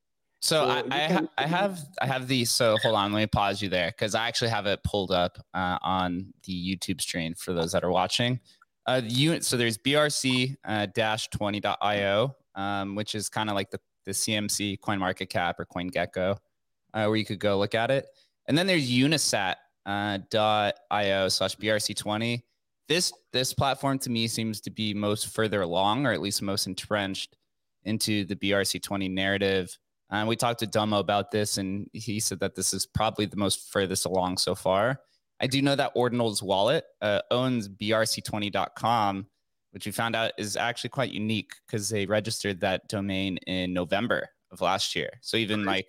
So, 0.46 0.64
I, 0.64 0.84
I, 0.90 1.12
ha- 1.12 1.28
I, 1.36 1.46
have 1.46 1.80
I 2.00 2.06
have 2.06 2.28
these. 2.28 2.52
So 2.52 2.76
hold 2.82 2.94
on, 2.94 3.12
let 3.12 3.20
me 3.20 3.26
pause 3.26 3.60
you 3.60 3.68
there 3.68 3.88
because 3.88 4.14
I 4.14 4.28
actually 4.28 4.50
have 4.50 4.66
it 4.66 4.80
pulled 4.84 5.10
up 5.10 5.38
uh, 5.54 5.78
on 5.82 6.32
the 6.44 6.52
YouTube 6.52 7.00
stream 7.00 7.34
for 7.34 7.52
those 7.52 7.72
that 7.72 7.82
are 7.82 7.90
watching. 7.90 8.38
Uh, 8.86 9.00
unit. 9.04 9.44
So 9.44 9.56
there's 9.56 9.76
BRC 9.78 10.54
uh, 10.64 10.86
dash 10.94 11.28
20.io, 11.30 12.36
um, 12.54 12.94
which 12.94 13.16
is 13.16 13.28
kind 13.28 13.50
of 13.50 13.56
like 13.56 13.70
the 13.70 13.80
the 14.04 14.12
CMC 14.12 14.80
Coin 14.80 15.00
Market 15.00 15.26
Cap 15.26 15.58
or 15.58 15.66
CoinGecko, 15.66 16.36
uh, 16.94 17.06
where 17.06 17.16
you 17.16 17.24
could 17.24 17.40
go 17.40 17.58
look 17.58 17.74
at 17.74 17.90
it. 17.90 18.06
And 18.46 18.56
then 18.56 18.68
there's 18.68 18.88
Unisat 18.88 19.56
uh, 19.84 20.18
dot 20.30 20.74
io 20.92 21.28
slash 21.28 21.56
BRC20. 21.56 22.42
This 22.88 23.12
this 23.32 23.52
platform 23.52 23.98
to 23.98 24.10
me 24.10 24.28
seems 24.28 24.60
to 24.60 24.70
be 24.70 24.94
most 24.94 25.34
further 25.34 25.62
along, 25.62 26.06
or 26.06 26.12
at 26.12 26.20
least 26.20 26.40
most 26.40 26.68
entrenched 26.68 27.36
into 27.84 28.24
the 28.24 28.36
BRC20 28.36 29.10
narrative 29.10 29.76
and 30.10 30.28
we 30.28 30.36
talked 30.36 30.60
to 30.60 30.66
Domo 30.66 30.98
about 30.98 31.30
this, 31.30 31.58
and 31.58 31.88
he 31.92 32.20
said 32.20 32.40
that 32.40 32.54
this 32.54 32.72
is 32.72 32.86
probably 32.86 33.26
the 33.26 33.36
most 33.36 33.72
furthest 33.72 34.06
along 34.06 34.38
so 34.38 34.54
far. 34.54 35.00
I 35.40 35.46
do 35.46 35.60
know 35.60 35.76
that 35.76 35.92
Ordinal's 35.94 36.42
wallet 36.42 36.84
uh, 37.02 37.20
owns 37.30 37.68
brc20.com, 37.68 39.26
which 39.72 39.86
we 39.86 39.92
found 39.92 40.16
out 40.16 40.32
is 40.38 40.56
actually 40.56 40.90
quite 40.90 41.12
unique 41.12 41.52
because 41.66 41.88
they 41.88 42.06
registered 42.06 42.60
that 42.60 42.88
domain 42.88 43.36
in 43.46 43.72
November 43.72 44.30
of 44.50 44.60
last 44.60 44.94
year. 44.94 45.10
So 45.20 45.36
even 45.36 45.64
like 45.64 45.86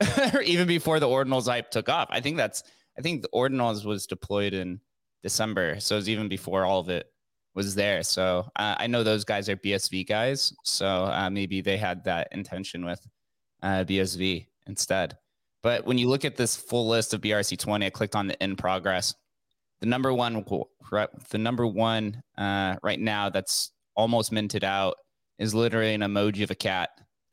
even 0.44 0.66
before 0.66 0.98
the 1.00 1.06
ordinals 1.06 1.46
hype 1.46 1.70
took 1.70 1.88
off. 1.88 2.08
I 2.10 2.20
think 2.20 2.36
that's 2.36 2.64
I 2.98 3.02
think 3.02 3.22
the 3.22 3.28
ordinals 3.28 3.84
was 3.84 4.06
deployed 4.06 4.54
in 4.54 4.80
December, 5.22 5.80
so 5.80 5.94
it 5.94 5.98
was 5.98 6.08
even 6.08 6.28
before 6.28 6.64
all 6.64 6.80
of 6.80 6.88
it 6.88 7.06
was 7.54 7.74
there. 7.74 8.02
So 8.02 8.50
uh, 8.56 8.74
I 8.78 8.86
know 8.86 9.02
those 9.02 9.24
guys 9.24 9.48
are 9.48 9.56
BSV 9.56 10.06
guys, 10.08 10.52
so 10.64 11.04
uh, 11.04 11.30
maybe 11.30 11.60
they 11.60 11.76
had 11.76 12.04
that 12.04 12.28
intention 12.32 12.84
with 12.84 13.06
uh, 13.64 13.84
BSV 13.84 14.46
instead. 14.66 15.18
But 15.62 15.86
when 15.86 15.96
you 15.98 16.08
look 16.08 16.24
at 16.24 16.36
this 16.36 16.54
full 16.54 16.86
list 16.86 17.14
of 17.14 17.22
BRC20, 17.22 17.86
I 17.86 17.90
clicked 17.90 18.14
on 18.14 18.28
the 18.28 18.40
in 18.42 18.54
progress. 18.54 19.14
The 19.80 19.86
number 19.86 20.12
one, 20.12 20.44
the 21.30 21.38
number 21.38 21.66
one 21.66 22.22
uh, 22.36 22.76
right 22.82 23.00
now 23.00 23.30
that's 23.30 23.72
almost 23.96 24.30
minted 24.30 24.62
out 24.62 24.96
is 25.38 25.54
literally 25.54 25.94
an 25.94 26.02
emoji 26.02 26.44
of 26.44 26.50
a 26.50 26.54
cat. 26.54 26.90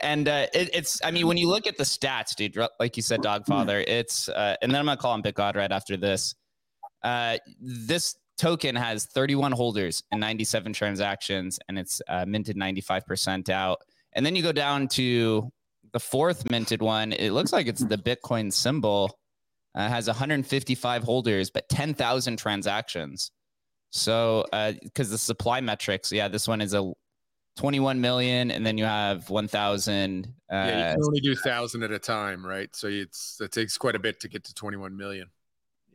and 0.00 0.28
uh, 0.28 0.46
it, 0.54 0.70
it's, 0.72 1.00
I 1.04 1.10
mean, 1.10 1.26
when 1.26 1.36
you 1.36 1.48
look 1.48 1.66
at 1.66 1.76
the 1.76 1.84
stats, 1.84 2.34
dude, 2.36 2.56
like 2.78 2.96
you 2.96 3.02
said, 3.02 3.20
Dogfather, 3.20 3.84
it's, 3.86 4.28
uh, 4.28 4.54
and 4.62 4.72
then 4.72 4.78
I'm 4.78 4.86
gonna 4.86 4.96
call 4.96 5.14
him 5.14 5.22
Big 5.22 5.34
God 5.34 5.56
right 5.56 5.72
after 5.72 5.96
this. 5.96 6.34
Uh, 7.02 7.38
this 7.60 8.16
token 8.40 8.74
has 8.74 9.04
31 9.04 9.52
holders 9.52 10.02
and 10.10 10.20
97 10.20 10.72
transactions, 10.72 11.58
and 11.68 11.78
it's 11.78 12.00
uh, 12.08 12.24
minted 12.26 12.56
95% 12.56 13.50
out. 13.50 13.82
And 14.14 14.24
then 14.24 14.34
you 14.34 14.42
go 14.42 14.52
down 14.52 14.88
to 14.88 15.52
the 15.92 16.00
fourth 16.00 16.50
minted 16.50 16.80
one. 16.80 17.12
It 17.12 17.32
looks 17.32 17.52
like 17.52 17.66
it's 17.66 17.84
the 17.84 17.98
Bitcoin 17.98 18.52
symbol. 18.52 19.18
Uh, 19.72 19.88
has 19.88 20.08
155 20.08 21.04
holders, 21.04 21.48
but 21.48 21.68
10,000 21.68 22.36
transactions. 22.36 23.30
So, 23.90 24.44
because 24.82 25.10
uh, 25.10 25.12
the 25.12 25.18
supply 25.18 25.60
metrics, 25.60 26.10
yeah, 26.10 26.26
this 26.26 26.48
one 26.48 26.60
is 26.60 26.74
a 26.74 26.92
21 27.56 28.00
million, 28.00 28.50
and 28.50 28.66
then 28.66 28.78
you 28.78 28.84
have 28.84 29.30
1,000. 29.30 30.26
Uh, 30.26 30.54
yeah, 30.54 30.88
you 30.88 30.94
can 30.94 31.04
only 31.04 31.20
do 31.20 31.36
thousand 31.36 31.84
at 31.84 31.92
a 31.92 32.00
time, 32.00 32.44
right? 32.44 32.74
So 32.74 32.88
it's 32.88 33.40
it 33.40 33.52
takes 33.52 33.78
quite 33.78 33.94
a 33.94 34.00
bit 34.00 34.18
to 34.20 34.28
get 34.28 34.42
to 34.44 34.54
21 34.54 34.96
million. 34.96 35.28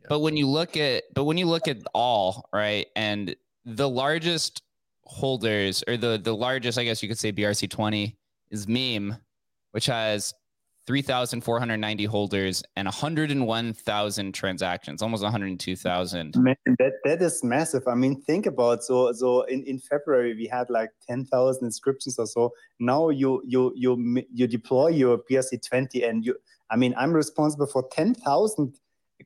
Yeah. 0.06 0.08
But 0.10 0.20
when 0.20 0.36
you 0.36 0.46
look 0.46 0.76
at, 0.76 1.04
but 1.14 1.24
when 1.24 1.36
you 1.36 1.46
look 1.46 1.66
at 1.66 1.78
all 1.92 2.48
right, 2.52 2.86
and 2.94 3.34
the 3.64 3.88
largest 3.88 4.62
holders, 5.04 5.82
or 5.88 5.96
the 5.96 6.18
the 6.22 6.34
largest, 6.34 6.78
I 6.78 6.84
guess 6.84 7.02
you 7.02 7.08
could 7.08 7.18
say 7.18 7.32
BRC 7.32 7.68
20 7.68 8.16
is 8.50 8.68
Meme, 8.68 9.16
which 9.72 9.86
has 9.86 10.32
3,490 10.86 12.04
holders 12.04 12.62
and 12.76 12.86
101,000 12.86 14.32
transactions, 14.32 15.02
almost 15.02 15.24
102,000. 15.24 16.34
That 16.34 16.92
that 17.04 17.20
is 17.20 17.42
massive. 17.42 17.88
I 17.88 17.96
mean, 17.96 18.20
think 18.22 18.46
about 18.46 18.84
so 18.84 19.12
so 19.12 19.42
in, 19.42 19.64
in 19.64 19.80
February 19.80 20.34
we 20.34 20.46
had 20.46 20.70
like 20.70 20.90
10,000 21.08 21.64
inscriptions 21.64 22.20
or 22.20 22.26
so. 22.26 22.52
Now 22.78 23.08
you 23.08 23.42
you 23.44 23.72
you 23.74 24.22
you 24.32 24.46
deploy 24.46 24.88
your 24.88 25.18
BRC20 25.28 26.08
and 26.08 26.24
you. 26.24 26.36
I 26.70 26.76
mean, 26.76 26.94
I'm 26.96 27.12
responsible 27.12 27.66
for 27.66 27.88
10,000 27.92 28.74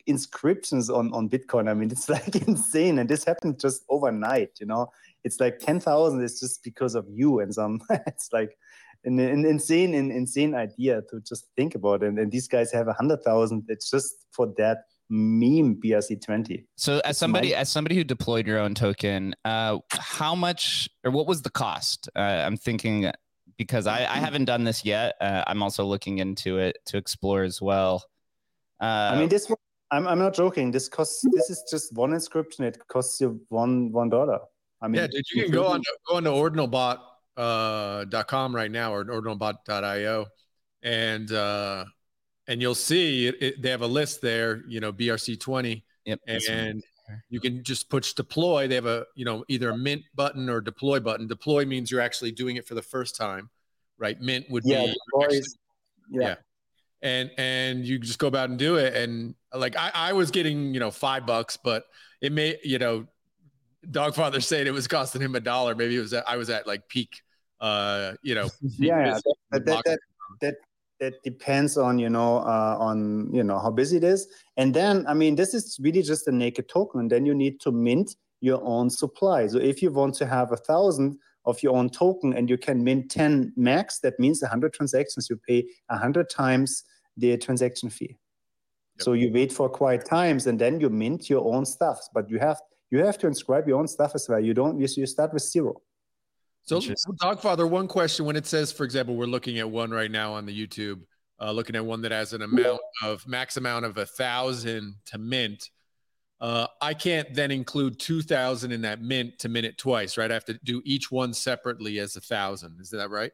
inscriptions 0.07 0.91
on 0.91 1.13
on 1.13 1.29
Bitcoin. 1.29 1.69
I 1.69 1.75
mean, 1.75 1.91
it's 1.91 2.09
like 2.09 2.35
insane, 2.37 2.99
and 2.99 3.09
this 3.09 3.25
happened 3.25 3.61
just 3.61 3.85
overnight. 3.89 4.51
You 4.61 4.67
know, 4.67 4.91
it's 5.25 5.41
like 5.41 5.59
10,000 5.59 6.23
is 6.23 6.41
just 6.41 6.63
because 6.63 6.95
of 6.95 7.07
you 7.09 7.41
and 7.41 7.55
some. 7.55 7.81
it's 8.07 8.31
like 8.33 8.57
an, 9.05 9.19
an 9.19 9.45
insane, 9.45 9.95
an 9.95 10.11
insane 10.11 10.55
idea 10.55 11.03
to 11.11 11.21
just 11.21 11.47
think 11.57 11.75
about. 11.75 12.03
And, 12.03 12.19
and 12.19 12.31
these 12.31 12.49
guys 12.49 12.73
have 12.73 12.89
a 12.89 12.93
hundred 12.93 13.23
thousand. 13.23 13.65
It's 13.69 13.91
just 13.91 14.27
for 14.33 14.53
that 14.59 14.85
meme 15.09 15.77
BRC20. 15.77 16.65
So 16.77 17.01
as 17.05 17.19
somebody 17.19 17.55
as 17.55 17.69
somebody 17.69 17.97
who 17.97 18.05
deployed 18.05 18.47
your 18.47 18.59
own 18.59 18.75
token, 18.75 19.35
uh, 19.45 19.79
how 19.91 20.35
much 20.35 20.89
or 21.05 21.11
what 21.11 21.27
was 21.27 21.43
the 21.43 21.51
cost? 21.51 22.09
Uh, 22.15 22.21
I'm 22.21 22.57
thinking 22.57 23.11
because 23.59 23.87
I, 23.87 23.99
I 24.01 24.17
haven't 24.17 24.47
done 24.47 24.65
this 24.65 24.85
yet. 24.85 25.17
Uh, 25.21 25.45
I'm 25.47 25.63
also 25.63 25.85
looking 25.85 26.19
into 26.19 26.59
it 26.59 26.79
to 26.87 26.97
explore 26.97 27.43
as 27.43 27.61
well. 27.61 28.05
I 28.81 29.19
mean, 29.19 29.29
this. 29.29 29.53
I'm 29.91 30.07
I'm 30.07 30.19
not 30.19 30.35
joking. 30.35 30.71
This 30.71 30.89
costs. 30.89 31.25
This 31.33 31.51
is 31.51 31.65
just 31.71 31.95
one 31.95 32.13
inscription. 32.13 32.65
It 32.65 32.79
costs 32.89 33.21
you 33.21 33.41
one 33.49 33.91
one 33.93 34.09
dollar. 34.09 34.41
I 34.83 34.89
mean, 34.89 35.01
yeah, 35.01 35.09
dude, 35.09 35.25
you 35.35 35.45
can 35.45 35.53
go 35.53 35.67
on 35.67 35.83
go 36.09 36.17
on 36.17 36.25
to 36.25 36.31
OrdinalBot 36.31 36.99
uh, 37.37 38.05
.com 38.25 38.55
right 38.55 38.71
now 38.71 38.93
or 38.93 39.05
ordinalbot.io, 39.05 40.27
and 40.83 41.33
uh, 41.33 41.85
and 42.47 42.61
you'll 42.63 42.75
see 42.75 43.27
it, 43.27 43.43
it, 43.43 43.63
they 43.63 43.71
have 43.71 43.83
a 43.83 43.87
list 43.87 44.21
there. 44.21 44.63
You 44.69 44.81
know, 44.81 44.93
BRC20, 44.93 45.83
yep, 46.05 46.21
and 46.27 46.83
you 47.29 47.41
can 47.41 47.65
just 47.65 47.91
push 47.91 48.13
deploy. 48.13 48.69
They 48.69 48.77
have 48.77 48.87
a 48.87 49.07
you 49.15 49.25
know 49.25 49.45
either 49.49 49.71
a 49.71 49.77
mint 49.77 50.03
button 50.15 50.49
or 50.49 50.61
deploy 50.61 51.01
button. 51.01 51.27
Deploy 51.27 51.65
means 51.65 51.91
you're 51.91 52.01
actually 52.01 52.33
doing 52.33 52.57
it 52.57 52.67
for 52.67 52.75
the 52.75 52.83
first 52.83 53.17
time, 53.17 53.51
right? 53.99 54.21
Mint 54.21 54.47
would 54.51 54.65
yeah, 54.65 54.87
be 54.87 54.95
actually, 55.23 55.43
yeah. 56.11 56.21
yeah. 56.21 56.35
And 57.03 57.31
and 57.39 57.87
you 57.87 57.99
just 57.99 58.19
go 58.19 58.27
about 58.27 58.51
and 58.51 58.59
do 58.59 58.77
it. 58.77 58.95
And 58.95 59.35
like 59.55 59.77
I, 59.77 59.91
I 59.95 60.13
was 60.13 60.31
getting, 60.31 60.75
you 60.75 60.81
know, 60.81 60.91
five 60.91 61.27
bucks, 61.27 61.57
but 61.57 61.85
it 62.21 62.33
may, 62.33 62.59
you 62.63 62.79
know, 62.79 63.07
Dogfather 63.87 64.43
said 64.43 64.67
it 64.67 64.73
was 64.73 64.87
costing 64.87 65.23
him 65.23 65.35
a 65.35 65.41
dollar. 65.41 65.75
Maybe 65.75 65.97
it 65.97 66.01
was 66.01 66.13
at, 66.13 66.29
I 66.29 66.37
was 66.37 66.51
at 66.51 66.67
like 66.67 66.89
peak, 66.89 67.23
uh, 67.61 68.13
you 68.23 68.35
know. 68.35 68.49
yeah, 68.79 69.19
that, 69.51 69.65
that, 69.65 69.83
that, 69.85 69.99
that, 70.41 70.55
that 71.01 71.23
depends 71.23 71.79
on 71.79 71.99
you 71.99 72.11
know 72.11 72.39
uh, 72.39 72.77
on 72.79 73.33
you 73.33 73.43
know 73.43 73.59
how 73.59 73.71
busy 73.71 73.97
it 73.97 74.05
is, 74.05 74.29
and 74.57 74.75
then 74.75 75.07
I 75.09 75.15
mean 75.15 75.35
this 75.35 75.55
is 75.55 75.79
really 75.81 76.03
just 76.03 76.29
a 76.29 76.33
naked 76.33 76.69
token. 76.69 77.01
And 77.01 77.11
then 77.11 77.25
you 77.25 77.35
need 77.35 77.61
to 77.61 77.73
mint 77.73 78.17
your 78.41 78.63
own 78.63 78.91
supply. 78.91 79.47
So 79.47 79.59
if 79.59 79.83
you 79.83 79.91
want 79.91 80.15
to 80.17 80.27
have 80.27 80.53
a 80.53 80.57
thousand 80.57 81.19
of 81.45 81.63
your 81.63 81.77
own 81.77 81.89
token 81.89 82.35
and 82.35 82.51
you 82.51 82.59
can 82.59 82.85
mint 82.85 83.11
10 83.11 83.53
max, 83.57 84.01
that 84.01 84.19
means 84.19 84.43
100 84.43 84.73
transactions. 84.73 85.29
You 85.31 85.37
pay 85.49 85.67
100 85.89 86.29
times 86.29 86.85
the 87.17 87.37
transaction 87.39 87.91
fee. 87.91 88.17
Yep. 88.97 89.03
So 89.03 89.13
you 89.15 89.33
wait 89.33 89.53
for 89.53 89.69
quiet 89.69 90.05
times 90.05 90.47
and 90.47 90.59
then 90.59 90.81
you 90.81 90.91
mint 90.91 91.31
your 91.31 91.55
own 91.55 91.65
stuff. 91.65 92.01
But 92.13 92.29
you 92.29 92.39
have 92.39 92.61
you 92.91 93.05
have 93.05 93.19
to 93.19 93.27
inscribe 93.27 93.69
your 93.69 93.79
own 93.79 93.87
stuff 93.87 94.13
as 94.15 94.29
well. 94.29 94.41
You 94.41 94.53
don't. 94.53 94.79
You, 94.79 94.89
you 94.97 95.07
start 95.07 95.33
with 95.33 95.43
zero. 95.43 95.81
So, 96.63 96.81
Dogfather, 96.81 97.69
one 97.69 97.89
question: 97.89 98.27
When 98.27 98.37
it 98.37 98.47
says, 98.47 98.73
for 98.73 98.85
example, 98.85 99.17
we're 99.17 99.27
looking 99.27 99.59
at 99.59 99.71
one 99.71 99.91
right 99.91 100.11
now 100.11 100.35
on 100.35 100.45
the 100.45 100.67
YouTube, 100.67 101.01
uh, 101.41 101.53
looking 101.53 101.77
at 101.77 101.85
one 101.85 102.03
that 102.03 102.13
has 102.13 102.33
an 102.33 102.43
amount 102.43 102.81
of 103.03 103.27
max 103.27 103.57
amount 103.57 103.85
of 103.85 103.97
a 103.97 104.07
thousand 104.07 104.97
to 105.07 105.19
mint. 105.19 105.71
Uh, 106.41 106.67
I 106.81 106.95
can't 106.95 107.35
then 107.35 107.51
include 107.51 107.99
two 107.99 108.23
thousand 108.23 108.73
in 108.73 108.81
that 108.83 109.03
mint 109.03 109.39
to 109.41 109.49
mint 109.49 109.67
it 109.67 109.77
twice, 109.77 110.17
right? 110.17 110.31
I 110.31 110.35
have 110.35 110.47
to 110.47 110.59
do 110.65 110.81
each 110.85 111.11
one 111.13 111.35
separately 111.35 111.99
as 111.99 112.17
a 112.17 112.21
thousand. 112.21 112.81
Is 112.81 112.91
that 112.91 113.11
right? 113.11 113.33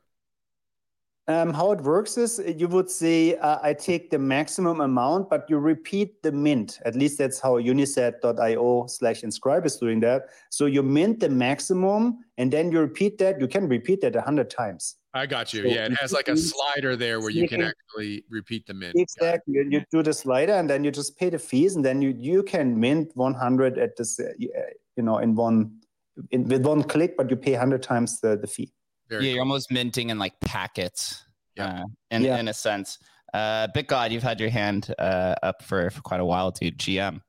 Um, 1.29 1.53
how 1.53 1.73
it 1.73 1.81
works 1.81 2.17
is 2.19 2.41
you 2.57 2.69
would 2.69 2.89
say, 2.89 3.37
uh, 3.39 3.59
I 3.61 3.75
take 3.75 4.11
the 4.11 4.19
maximum 4.19 4.81
amount, 4.81 5.29
but 5.29 5.51
you 5.51 5.59
repeat 5.59 6.23
the 6.23 6.31
mint. 6.31 6.79
At 6.85 6.95
least 6.95 7.19
that's 7.19 7.41
how 7.41 7.61
unisat.io 7.61 8.87
slash 8.87 9.25
inscribe 9.25 9.67
is 9.67 9.77
doing 9.77 9.99
that. 10.01 10.27
So 10.51 10.67
you 10.67 10.85
mint 10.85 11.19
the 11.19 11.29
maximum 11.29 12.25
and 12.39 12.53
then 12.53 12.71
you 12.71 12.79
repeat 12.79 13.19
that. 13.19 13.41
You 13.41 13.49
can 13.49 13.69
repeat 13.69 14.03
that 14.03 14.15
a 14.15 14.21
hundred 14.21 14.51
times. 14.51 14.97
I 15.17 15.27
got 15.27 15.53
you. 15.53 15.63
So 15.63 15.69
yeah, 15.69 15.87
it 15.87 15.97
has 16.01 16.13
like 16.13 16.29
a 16.29 16.37
slider 16.37 16.97
there 16.97 17.21
where 17.21 17.31
you 17.31 17.49
can 17.49 17.63
actually 17.63 18.25
repeat 18.29 18.67
the 18.67 18.75
mint. 18.75 18.95
Exactly. 18.97 19.55
You, 19.55 19.69
you 19.71 19.85
do 19.91 20.03
the 20.03 20.13
slider 20.13 20.53
and 20.53 20.69
then 20.69 20.85
you 20.85 20.91
just 20.91 21.17
pay 21.19 21.31
the 21.31 21.39
fees 21.39 21.77
and 21.77 21.85
then 21.85 22.03
you, 22.03 22.15
you 22.19 22.43
can 22.43 22.79
mint 22.79 23.11
100 23.15 23.79
at 23.79 23.97
this, 23.97 24.19
uh, 24.21 24.33
you 24.39 25.03
know, 25.03 25.19
in 25.19 25.35
one, 25.35 25.79
in, 26.31 26.45
with 26.45 26.65
one 26.65 26.83
click, 26.83 27.17
but 27.17 27.31
you 27.31 27.37
pay 27.37 27.53
100 27.53 27.83
times 27.83 28.21
the, 28.21 28.37
the 28.37 28.47
fee. 28.47 28.73
Very 29.09 29.25
yeah, 29.25 29.29
cool. 29.29 29.35
you're 29.35 29.43
almost 29.43 29.71
minting 29.71 30.11
in 30.11 30.19
like 30.19 30.39
packets. 30.41 31.25
Yeah. 31.57 31.81
Uh, 31.81 31.85
in, 32.11 32.23
yeah. 32.23 32.39
in 32.39 32.49
a 32.49 32.55
sense. 32.55 32.99
Uh, 33.33 33.69
Big 33.75 33.87
God, 33.87 34.13
you've 34.13 34.23
had 34.23 34.41
your 34.41 34.51
hand 34.51 34.95
uh, 34.99 35.35
up 35.43 35.63
for, 35.63 35.91
for 35.91 36.01
quite 36.03 36.21
a 36.21 36.25
while, 36.25 36.51
dude. 36.51 36.79
GM. 36.79 37.21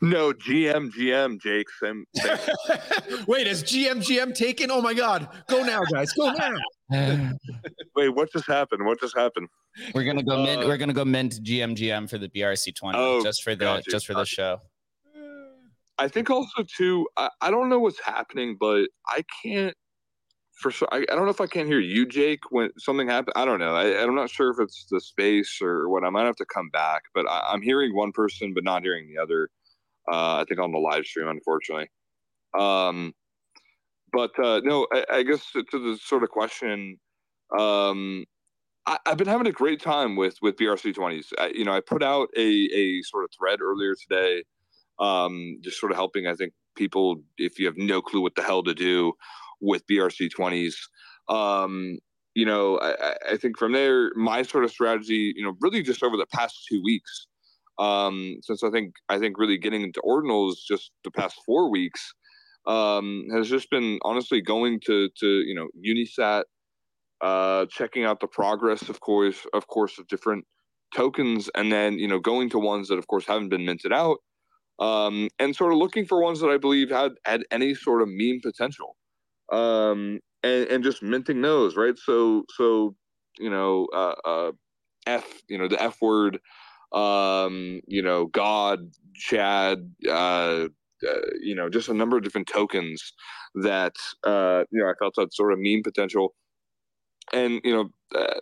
No, 0.00 0.32
GM, 0.32 0.90
GM, 0.90 1.40
Jake. 1.40 1.66
Same, 1.82 2.04
same. 2.14 2.38
Wait, 3.26 3.46
is 3.46 3.62
GM, 3.62 3.96
GM 3.96 4.34
taken? 4.34 4.70
Oh 4.70 4.82
my 4.82 4.92
God. 4.92 5.28
Go 5.48 5.64
now, 5.64 5.82
guys. 5.90 6.12
Go 6.12 6.32
now. 6.32 7.32
Wait, 7.96 8.08
what 8.10 8.30
just 8.30 8.46
happened? 8.46 8.84
What 8.84 9.00
just 9.00 9.16
happened? 9.16 9.48
We're 9.94 10.04
gonna 10.04 10.22
go 10.22 10.40
uh, 10.40 10.44
mint. 10.44 10.66
We're 10.66 10.76
gonna 10.76 10.92
go 10.92 11.04
mint 11.04 11.42
GM, 11.42 11.76
GM 11.76 12.08
for 12.08 12.18
the 12.18 12.28
BRC 12.28 12.74
twenty, 12.74 12.98
oh, 12.98 13.22
just 13.22 13.42
for 13.42 13.54
the 13.54 13.82
just 13.88 14.06
for 14.06 14.14
the 14.14 14.24
show. 14.24 14.60
I 15.98 16.08
think 16.08 16.30
also 16.30 16.62
too. 16.62 17.08
I, 17.16 17.30
I 17.40 17.50
don't 17.50 17.68
know 17.68 17.78
what's 17.78 18.00
happening, 18.00 18.56
but 18.58 18.88
I 19.08 19.24
can't 19.42 19.74
for 20.56 20.70
sure. 20.70 20.88
I, 20.90 20.98
I, 20.98 21.14
don't 21.14 21.24
know 21.24 21.30
if 21.30 21.40
I 21.40 21.46
can't 21.46 21.68
hear 21.68 21.80
you, 21.80 22.06
Jake, 22.06 22.40
when 22.50 22.70
something 22.78 23.08
happened. 23.08 23.34
I 23.36 23.44
don't 23.44 23.60
know. 23.60 23.74
I, 23.74 24.02
am 24.02 24.14
not 24.14 24.30
sure 24.30 24.50
if 24.50 24.58
it's 24.58 24.86
the 24.90 25.00
space 25.00 25.60
or 25.62 25.88
what. 25.88 26.04
I 26.04 26.10
might 26.10 26.24
have 26.24 26.36
to 26.36 26.46
come 26.46 26.70
back, 26.70 27.02
but 27.14 27.28
I, 27.28 27.52
am 27.52 27.62
hearing 27.62 27.94
one 27.94 28.12
person, 28.12 28.54
but 28.54 28.64
not 28.64 28.82
hearing 28.82 29.06
the 29.06 29.20
other. 29.22 29.48
Uh, 30.10 30.36
I 30.36 30.44
think 30.48 30.60
on 30.60 30.72
the 30.72 30.78
live 30.78 31.04
stream, 31.04 31.28
unfortunately. 31.28 31.88
Um, 32.58 33.12
but 34.12 34.38
uh, 34.38 34.60
no, 34.64 34.86
I, 34.92 35.04
I, 35.12 35.22
guess 35.22 35.50
to 35.52 35.64
the 35.72 35.98
sort 36.02 36.22
of 36.22 36.30
question, 36.30 36.98
um, 37.58 38.24
I, 38.86 38.98
have 39.06 39.18
been 39.18 39.26
having 39.26 39.48
a 39.48 39.52
great 39.52 39.80
time 39.80 40.16
with 40.16 40.36
with 40.42 40.56
BRC 40.56 40.94
twenties. 40.94 41.32
You 41.52 41.64
know, 41.64 41.72
I 41.72 41.80
put 41.80 42.02
out 42.02 42.28
a 42.36 42.40
a 42.40 43.02
sort 43.02 43.24
of 43.24 43.30
thread 43.36 43.60
earlier 43.60 43.94
today, 43.94 44.44
um, 45.00 45.58
just 45.62 45.80
sort 45.80 45.92
of 45.92 45.96
helping. 45.96 46.26
I 46.26 46.34
think 46.34 46.52
people, 46.76 47.22
if 47.36 47.58
you 47.58 47.66
have 47.66 47.76
no 47.76 48.00
clue 48.00 48.20
what 48.20 48.36
the 48.36 48.42
hell 48.42 48.62
to 48.62 48.74
do 48.74 49.12
with 49.60 49.86
BRC20s. 49.86 50.74
Um, 51.28 51.98
you 52.34 52.44
know, 52.44 52.78
I, 52.80 53.14
I 53.32 53.36
think 53.36 53.58
from 53.58 53.72
there, 53.72 54.12
my 54.14 54.42
sort 54.42 54.64
of 54.64 54.70
strategy, 54.70 55.32
you 55.34 55.42
know, 55.42 55.56
really 55.60 55.82
just 55.82 56.02
over 56.02 56.16
the 56.16 56.26
past 56.26 56.66
two 56.68 56.82
weeks, 56.82 57.26
um, 57.78 58.38
since 58.42 58.62
I 58.62 58.70
think 58.70 58.94
I 59.08 59.18
think 59.18 59.38
really 59.38 59.58
getting 59.58 59.82
into 59.82 60.00
ordinals 60.02 60.54
just 60.66 60.92
the 61.04 61.10
past 61.10 61.36
four 61.44 61.70
weeks 61.70 62.14
um, 62.66 63.26
has 63.32 63.48
just 63.48 63.70
been 63.70 63.98
honestly 64.02 64.40
going 64.40 64.80
to 64.86 65.08
to 65.20 65.26
you 65.26 65.54
know 65.54 65.68
Unisat, 65.86 66.44
uh, 67.20 67.66
checking 67.70 68.04
out 68.04 68.20
the 68.20 68.26
progress, 68.26 68.88
of 68.88 69.00
course, 69.00 69.46
of 69.52 69.66
course, 69.68 69.98
of 69.98 70.06
different 70.08 70.44
tokens, 70.94 71.50
and 71.54 71.70
then 71.72 71.98
you 71.98 72.08
know 72.08 72.18
going 72.18 72.50
to 72.50 72.58
ones 72.58 72.88
that 72.88 72.98
of 72.98 73.06
course 73.06 73.26
haven't 73.26 73.50
been 73.50 73.64
minted 73.64 73.92
out, 73.92 74.18
um, 74.80 75.28
and 75.38 75.54
sort 75.54 75.72
of 75.72 75.78
looking 75.78 76.06
for 76.06 76.20
ones 76.20 76.40
that 76.40 76.50
I 76.50 76.58
believe 76.58 76.90
had 76.90 77.12
had 77.24 77.42
any 77.50 77.74
sort 77.74 78.02
of 78.02 78.08
meme 78.10 78.40
potential, 78.42 78.96
um, 79.52 80.20
and 80.42 80.66
and 80.68 80.84
just 80.84 81.02
minting 81.02 81.42
those, 81.42 81.76
right? 81.76 81.98
So 81.98 82.44
so 82.56 82.94
you 83.38 83.50
know 83.50 83.86
uh, 83.94 84.14
uh, 84.24 84.52
F, 85.06 85.42
you 85.48 85.58
know 85.58 85.68
the 85.68 85.80
F 85.82 85.98
word 86.02 86.38
um, 86.96 87.80
you 87.86 88.02
know, 88.02 88.26
God, 88.26 88.90
Chad, 89.14 89.92
uh, 90.08 90.68
uh, 91.06 91.14
you 91.42 91.54
know, 91.54 91.68
just 91.68 91.88
a 91.88 91.94
number 91.94 92.16
of 92.16 92.24
different 92.24 92.48
tokens 92.48 93.12
that 93.56 93.94
uh, 94.26 94.64
you 94.70 94.82
know 94.82 94.88
I 94.88 94.94
felt 94.98 95.14
had 95.18 95.32
sort 95.32 95.52
of 95.52 95.58
meme 95.60 95.82
potential, 95.82 96.34
and 97.32 97.60
you 97.64 97.74
know, 97.74 98.18
uh, 98.18 98.40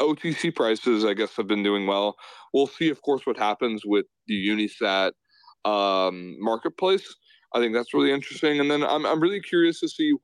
OTC 0.00 0.54
prices 0.54 1.04
I 1.04 1.14
guess 1.14 1.36
have 1.36 1.48
been 1.48 1.64
doing 1.64 1.86
well. 1.86 2.16
We'll 2.54 2.68
see, 2.68 2.90
of 2.90 3.02
course, 3.02 3.26
what 3.26 3.36
happens 3.36 3.82
with 3.84 4.06
the 4.28 4.48
Unisat 4.48 5.12
um, 5.64 6.36
marketplace. 6.40 7.14
I 7.54 7.58
think 7.58 7.74
that's 7.74 7.92
really 7.92 8.12
interesting, 8.12 8.60
and 8.60 8.70
then 8.70 8.84
I'm 8.84 9.04
I'm 9.04 9.20
really 9.20 9.40
curious 9.40 9.80
to 9.80 9.88
see 9.88 10.14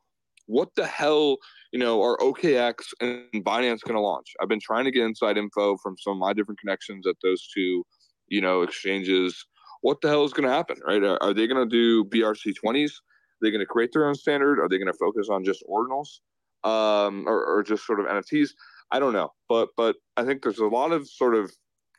what 0.46 0.68
the 0.76 0.86
hell 0.86 1.38
you 1.72 1.78
know 1.78 2.02
are 2.02 2.16
OKX 2.18 2.74
and 3.00 3.44
Binance 3.44 3.82
going 3.82 3.94
to 3.94 4.00
launch. 4.00 4.32
I've 4.40 4.48
been 4.48 4.60
trying 4.60 4.84
to 4.84 4.90
get 4.90 5.04
inside 5.04 5.36
info 5.36 5.76
from 5.78 5.96
some 5.98 6.14
of 6.14 6.18
my 6.18 6.32
different 6.32 6.60
connections 6.60 7.06
at 7.06 7.16
those 7.22 7.46
two, 7.54 7.84
you 8.28 8.40
know, 8.40 8.62
exchanges 8.62 9.46
what 9.82 10.00
the 10.00 10.08
hell 10.08 10.24
is 10.24 10.32
going 10.32 10.48
to 10.48 10.54
happen, 10.54 10.76
right? 10.86 11.02
Are, 11.02 11.22
are 11.22 11.34
they 11.34 11.46
going 11.46 11.68
to 11.68 11.70
do 11.70 12.04
BRC 12.04 12.54
20s? 12.64 12.90
Are 12.90 13.42
they 13.42 13.50
going 13.50 13.60
to 13.60 13.66
create 13.66 13.92
their 13.92 14.08
own 14.08 14.14
standard? 14.14 14.58
Are 14.58 14.68
they 14.68 14.78
going 14.78 14.92
to 14.92 14.98
focus 14.98 15.28
on 15.30 15.44
just 15.44 15.62
ordinals 15.70 16.20
um, 16.64 17.24
or, 17.28 17.44
or, 17.44 17.62
just 17.62 17.86
sort 17.86 18.00
of 18.00 18.06
NFTs? 18.06 18.50
I 18.90 18.98
don't 18.98 19.12
know, 19.12 19.32
but 19.48 19.68
but 19.76 19.96
I 20.16 20.24
think 20.24 20.42
there's 20.42 20.58
a 20.58 20.66
lot 20.66 20.92
of 20.92 21.08
sort 21.08 21.34
of, 21.34 21.52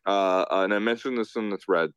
uh, 0.05 0.45
and 0.51 0.73
I 0.73 0.79
mentioned 0.79 1.17
this 1.17 1.35
in 1.35 1.49
the 1.49 1.57
thread. 1.57 1.91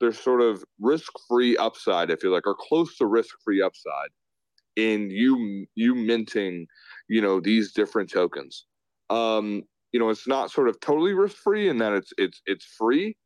There's 0.00 0.18
sort 0.18 0.40
of 0.40 0.62
risk-free 0.80 1.56
upside, 1.56 2.10
if 2.10 2.22
you 2.22 2.30
like, 2.30 2.46
or 2.46 2.54
close 2.58 2.96
to 2.98 3.06
risk-free 3.06 3.62
upside 3.62 4.10
in 4.76 5.10
you 5.10 5.66
you 5.74 5.94
minting, 5.94 6.66
you 7.08 7.20
know, 7.20 7.40
these 7.40 7.72
different 7.72 8.10
tokens. 8.10 8.66
Um, 9.10 9.62
you 9.92 10.00
know, 10.00 10.10
it's 10.10 10.26
not 10.28 10.50
sort 10.50 10.68
of 10.68 10.78
totally 10.80 11.14
risk-free 11.14 11.68
in 11.68 11.78
that 11.78 11.92
it's 11.92 12.12
it's 12.18 12.42
it's 12.46 12.64
free, 12.64 13.16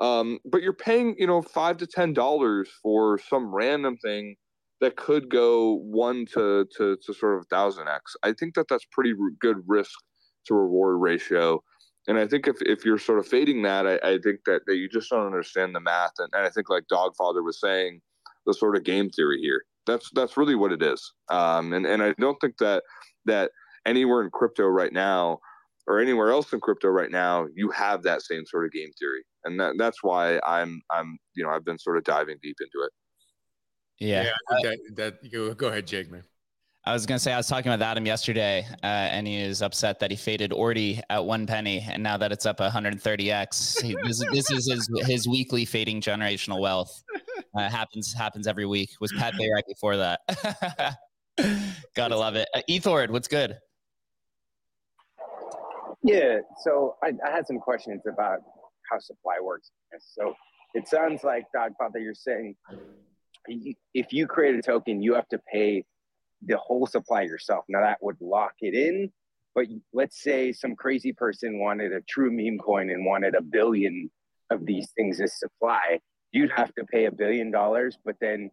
um, 0.00 0.38
but 0.44 0.62
you're 0.62 0.72
paying, 0.72 1.14
you 1.18 1.26
know, 1.26 1.42
five 1.42 1.76
to 1.78 1.86
ten 1.86 2.12
dollars 2.12 2.70
for 2.82 3.18
some 3.18 3.54
random 3.54 3.96
thing 3.98 4.36
that 4.80 4.96
could 4.96 5.28
go 5.28 5.74
one 5.74 6.26
to 6.34 6.66
to, 6.76 6.96
to 7.04 7.14
sort 7.14 7.38
of 7.38 7.46
thousand 7.48 7.88
x. 7.88 8.16
I 8.22 8.32
think 8.32 8.54
that 8.54 8.66
that's 8.68 8.86
pretty 8.92 9.14
good 9.40 9.58
risk 9.66 9.98
to 10.46 10.54
reward 10.54 11.00
ratio. 11.00 11.62
And 12.06 12.18
I 12.18 12.26
think 12.26 12.46
if, 12.46 12.56
if 12.60 12.84
you're 12.84 12.98
sort 12.98 13.18
of 13.18 13.26
fading 13.26 13.62
that, 13.62 13.86
I, 13.86 13.94
I 14.06 14.18
think 14.18 14.40
that, 14.44 14.60
that 14.66 14.76
you 14.76 14.90
just 14.90 15.08
don't 15.08 15.24
understand 15.24 15.74
the 15.74 15.80
math. 15.80 16.12
And, 16.18 16.28
and 16.34 16.46
I 16.46 16.50
think 16.50 16.68
like 16.68 16.84
Dogfather 16.92 17.42
was 17.42 17.58
saying, 17.58 18.02
the 18.44 18.52
sort 18.52 18.76
of 18.76 18.84
game 18.84 19.08
theory 19.08 19.40
here. 19.40 19.64
That's 19.86 20.10
that's 20.14 20.36
really 20.36 20.54
what 20.54 20.72
it 20.72 20.82
is. 20.82 21.12
Um, 21.30 21.72
and 21.72 21.86
and 21.86 22.02
I 22.02 22.14
don't 22.18 22.38
think 22.40 22.56
that 22.58 22.82
that 23.26 23.50
anywhere 23.86 24.22
in 24.22 24.30
crypto 24.30 24.66
right 24.66 24.92
now 24.92 25.38
or 25.86 26.00
anywhere 26.00 26.30
else 26.30 26.52
in 26.52 26.60
crypto 26.60 26.88
right 26.88 27.10
now, 27.10 27.46
you 27.54 27.70
have 27.70 28.02
that 28.02 28.22
same 28.22 28.46
sort 28.46 28.64
of 28.64 28.72
game 28.72 28.90
theory, 28.98 29.22
and 29.44 29.60
that, 29.60 29.74
that's 29.78 30.02
why 30.02 30.40
I'm 30.46 30.80
I'm 30.90 31.18
you 31.34 31.44
know 31.44 31.50
I've 31.50 31.64
been 31.64 31.78
sort 31.78 31.98
of 31.98 32.04
diving 32.04 32.36
deep 32.42 32.56
into 32.60 32.84
it. 32.84 32.92
Yeah, 33.98 34.22
yeah 34.24 34.60
that, 34.62 34.78
that 34.96 35.32
go, 35.32 35.54
go 35.54 35.68
ahead, 35.68 35.86
Jake, 35.86 36.10
man. 36.10 36.24
I 36.86 36.92
was 36.92 37.06
gonna 37.06 37.18
say 37.18 37.32
I 37.32 37.38
was 37.38 37.46
talking 37.46 37.72
with 37.72 37.80
Adam 37.80 38.04
yesterday, 38.04 38.66
uh, 38.82 38.86
and 38.86 39.26
he 39.26 39.40
is 39.40 39.62
upset 39.62 40.00
that 40.00 40.10
he 40.10 40.16
faded 40.16 40.50
Ordi 40.50 41.00
at 41.08 41.24
one 41.24 41.46
penny, 41.46 41.86
and 41.88 42.02
now 42.02 42.18
that 42.18 42.30
it's 42.30 42.44
up 42.44 42.58
130x, 42.58 43.82
he, 43.82 43.96
this, 44.04 44.22
this 44.32 44.50
is 44.50 44.70
his 44.70 45.06
his 45.06 45.26
weekly 45.26 45.64
fading 45.64 46.02
generational 46.02 46.60
wealth. 46.60 47.02
Uh, 47.56 47.68
happens 47.68 48.12
happens 48.12 48.46
every 48.46 48.66
week. 48.66 48.90
Was 49.00 49.12
Pat 49.12 49.34
Bay 49.38 49.48
right 49.52 49.64
before 49.66 49.96
that? 49.96 50.20
Gotta 51.96 52.16
love 52.16 52.36
it. 52.36 52.48
Uh, 52.54 52.60
Ethord, 52.68 53.10
what's 53.10 53.28
good? 53.28 53.58
Yeah, 56.02 56.40
so 56.62 56.96
I, 57.02 57.12
I, 57.26 57.30
had 57.30 57.46
some 57.46 57.58
questions 57.58 58.02
about 58.06 58.40
how 58.90 58.98
supply 58.98 59.36
works. 59.42 59.70
So 60.00 60.34
it 60.74 60.86
sounds 60.86 61.24
like 61.24 61.44
Dogfather, 61.56 62.02
you're 62.02 62.14
saying 62.14 62.56
if 63.94 64.12
you 64.12 64.26
create 64.26 64.54
a 64.54 64.62
token, 64.62 65.02
you 65.02 65.14
have 65.14 65.28
to 65.28 65.40
pay 65.50 65.84
the 66.42 66.56
whole 66.58 66.86
supply 66.86 67.22
yourself. 67.22 67.64
Now 67.68 67.80
that 67.80 67.98
would 68.02 68.16
lock 68.20 68.52
it 68.60 68.74
in, 68.74 69.10
but 69.54 69.66
let's 69.92 70.22
say 70.22 70.52
some 70.52 70.76
crazy 70.76 71.12
person 71.12 71.58
wanted 71.58 71.92
a 71.92 72.00
true 72.02 72.30
meme 72.30 72.58
coin 72.58 72.90
and 72.90 73.06
wanted 73.06 73.34
a 73.34 73.42
billion 73.42 74.10
of 74.50 74.66
these 74.66 74.90
things 74.96 75.20
as 75.20 75.38
supply. 75.38 76.00
You'd 76.34 76.50
have 76.50 76.74
to 76.74 76.84
pay 76.84 77.06
a 77.06 77.12
billion 77.12 77.50
dollars, 77.50 77.96
but 78.04 78.16
then 78.20 78.50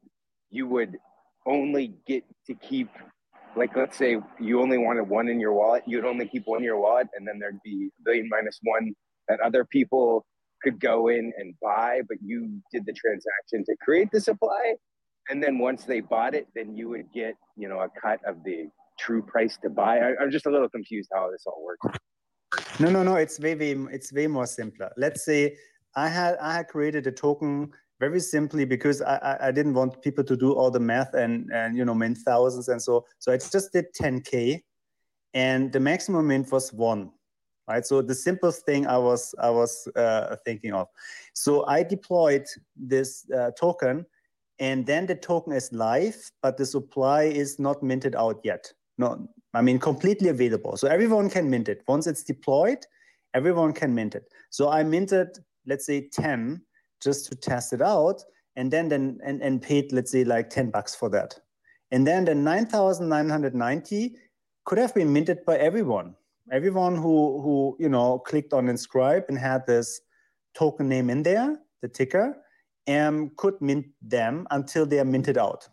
you 0.52 0.68
would 0.68 0.98
only 1.46 1.96
get 2.06 2.24
to 2.46 2.54
keep 2.54 2.90
like 3.56 3.76
let's 3.76 3.98
say 3.98 4.18
you 4.40 4.62
only 4.62 4.78
wanted 4.78 5.10
one 5.10 5.28
in 5.28 5.40
your 5.40 5.54
wallet, 5.54 5.84
you'd 5.86 6.06
only 6.06 6.28
keep 6.28 6.44
one 6.46 6.60
in 6.60 6.64
your 6.64 6.80
wallet, 6.80 7.08
and 7.16 7.28
then 7.28 7.40
there'd 7.40 7.60
be 7.64 7.90
a 8.00 8.04
billion 8.06 8.30
minus 8.30 8.60
one 8.64 8.94
that 9.28 9.40
other 9.42 9.66
people 9.66 10.26
could 10.62 10.80
go 10.80 11.08
in 11.08 11.34
and 11.38 11.56
buy, 11.62 12.02
but 12.08 12.18
you 12.24 12.62
did 12.72 12.86
the 12.86 12.94
transaction 12.94 13.66
to 13.66 13.76
create 13.82 14.10
the 14.12 14.22
supply. 14.22 14.76
And 15.30 15.42
then 15.42 15.58
once 15.58 15.86
they 15.86 16.02
bought 16.02 16.36
it, 16.36 16.48
then 16.56 16.76
you 16.76 16.90
would 16.90 17.12
get, 17.14 17.36
you 17.58 17.68
know, 17.68 17.80
a 17.80 17.90
cut 18.00 18.20
of 18.26 18.44
the 18.44 18.68
true 19.00 19.22
price 19.22 19.58
to 19.64 19.70
buy. 19.70 19.98
I, 20.00 20.22
am 20.22 20.32
just 20.32 20.46
a 20.46 20.52
little 20.52 20.70
confused 20.70 21.10
how 21.14 21.30
this 21.32 21.44
all 21.46 21.64
works. 21.64 22.00
No, 22.80 22.90
no, 22.90 23.04
no. 23.04 23.16
It's 23.16 23.40
way, 23.40 23.56
way, 23.56 23.72
it's 23.92 24.12
way 24.14 24.28
more 24.28 24.46
simpler. 24.46 24.92
Let's 24.98 25.26
say 25.26 25.56
I 25.96 26.08
had 26.08 26.38
I 26.38 26.54
had 26.54 26.68
created 26.68 27.08
a 27.08 27.12
token 27.12 27.72
very 28.00 28.20
simply 28.20 28.66
because 28.66 29.02
I, 29.02 29.38
I 29.40 29.52
didn't 29.52 29.76
want 29.76 30.02
people 30.02 30.24
to 30.24 30.36
do 30.36 30.54
all 30.54 30.72
the 30.72 30.80
math 30.80 31.14
and, 31.14 31.52
and 31.54 31.78
you 31.78 31.86
know 31.86 31.94
mint 31.94 32.18
thousands 32.18 32.68
and 32.68 32.82
so 32.82 33.06
so 33.20 33.32
I 33.32 33.38
just 33.38 33.72
did 33.72 33.94
10k 33.94 34.64
and 35.34 35.72
the 35.72 35.80
maximum 35.80 36.28
mint 36.28 36.52
was 36.52 36.74
one 36.74 37.12
right? 37.68 37.86
So 37.86 38.02
the 38.02 38.16
simplest 38.16 38.66
thing 38.66 38.88
I 38.88 38.98
was 38.98 39.36
I 39.40 39.50
was 39.50 39.88
uh, 39.96 40.36
thinking 40.46 40.74
of. 40.74 40.88
So 41.34 41.66
I 41.68 41.84
deployed 41.84 42.46
this 42.76 43.30
uh, 43.32 43.52
token 43.52 44.06
and 44.60 44.86
then 44.86 45.06
the 45.06 45.16
token 45.16 45.54
is 45.54 45.72
live 45.72 46.18
but 46.42 46.58
the 46.58 46.66
supply 46.66 47.24
is 47.24 47.60
not 47.60 47.84
minted 47.84 48.16
out 48.16 48.40
yet. 48.44 48.72
No 48.98 49.28
I 49.54 49.62
mean 49.62 49.80
completely 49.80 50.30
available. 50.30 50.78
So 50.78 50.88
everyone 50.88 51.30
can 51.30 51.50
mint 51.50 51.70
it. 51.70 51.84
Once 51.88 52.08
it's 52.08 52.24
deployed 52.24 52.86
everyone 53.34 53.74
can 53.74 53.96
mint 53.96 54.16
it. 54.16 54.26
So 54.50 54.70
I 54.70 54.84
minted 54.84 55.38
let's 55.66 55.86
say 55.86 56.10
10 56.10 56.62
just 57.02 57.28
to 57.30 57.36
test 57.36 57.74
it 57.74 57.82
out 57.82 58.24
and 58.56 58.72
then 58.72 58.90
then 58.90 59.20
and, 59.24 59.42
and 59.42 59.62
paid 59.62 59.92
let's 59.92 60.12
say 60.12 60.24
like 60.24 60.50
10 60.50 60.72
bucks 60.72 60.96
for 60.96 61.10
that. 61.10 61.40
And 61.92 62.08
then 62.08 62.26
the 62.26 62.36
9990 62.36 64.16
could 64.66 64.78
have 64.78 64.94
been 64.94 65.12
minted 65.12 65.44
by 65.46 65.58
everyone. 65.58 66.16
Everyone 66.52 66.96
who 66.96 67.42
who 67.42 67.76
you 67.80 67.90
know 67.90 68.20
clicked 68.20 68.54
on 68.54 68.70
inscribe 68.70 69.26
and 69.30 69.38
had 69.38 69.66
this 69.68 70.02
token 70.54 70.90
name 70.90 71.10
in 71.10 71.24
there 71.24 71.58
the 71.82 71.88
ticker 71.88 72.38
and 72.88 73.36
could 73.38 73.60
mint 73.62 73.86
them 74.02 74.48
until 74.52 74.86
they 74.86 75.00
are 75.00 75.06
minted 75.06 75.38
out. 75.38 75.68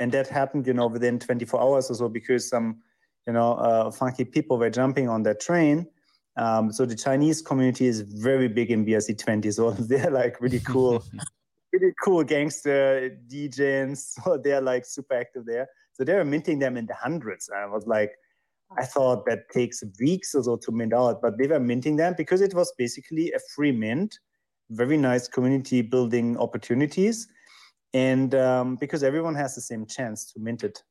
And 0.00 0.12
that 0.12 0.28
happened 0.28 0.66
you 0.66 0.74
know 0.74 0.86
within 0.86 1.18
24 1.18 1.60
hours 1.60 1.90
or 1.90 1.94
so 1.94 2.08
because 2.08 2.48
some 2.48 2.78
you 3.26 3.32
know 3.32 3.54
uh, 3.54 3.90
funky 3.90 4.24
people 4.24 4.58
were 4.58 4.70
jumping 4.70 5.08
on 5.08 5.22
that 5.24 5.40
train 5.40 5.86
um, 6.38 6.72
so 6.72 6.86
the 6.86 6.94
Chinese 6.94 7.42
community 7.42 7.86
is 7.86 8.00
very 8.00 8.46
big 8.46 8.70
in 8.70 8.86
BRC20. 8.86 9.52
So 9.52 9.70
they're 9.90 10.10
like 10.10 10.40
really 10.40 10.60
cool, 10.60 11.04
really 11.72 11.92
cool 12.02 12.24
gangster 12.24 13.18
DJs. 13.28 14.18
So 14.24 14.38
they're 14.38 14.60
like 14.60 14.86
super 14.86 15.14
active 15.14 15.44
there. 15.46 15.68
So 15.92 16.04
they're 16.04 16.24
minting 16.24 16.60
them 16.60 16.76
in 16.76 16.86
the 16.86 16.94
hundreds. 16.94 17.50
I 17.50 17.66
was 17.66 17.86
like, 17.86 18.12
I 18.78 18.84
thought 18.84 19.26
that 19.26 19.48
takes 19.52 19.82
weeks 19.98 20.34
or 20.34 20.44
so 20.44 20.56
to 20.56 20.70
mint 20.70 20.94
out, 20.94 21.20
but 21.20 21.38
they 21.38 21.48
were 21.48 21.58
minting 21.58 21.96
them 21.96 22.14
because 22.16 22.40
it 22.40 22.54
was 22.54 22.72
basically 22.78 23.32
a 23.32 23.38
free 23.54 23.72
mint, 23.72 24.18
very 24.70 24.96
nice 24.96 25.26
community 25.26 25.82
building 25.82 26.36
opportunities. 26.38 27.26
And 27.94 28.34
um, 28.34 28.76
because 28.76 29.02
everyone 29.02 29.34
has 29.34 29.54
the 29.54 29.62
same 29.62 29.86
chance 29.86 30.30
to 30.32 30.38
mint 30.38 30.62
it. 30.62 30.82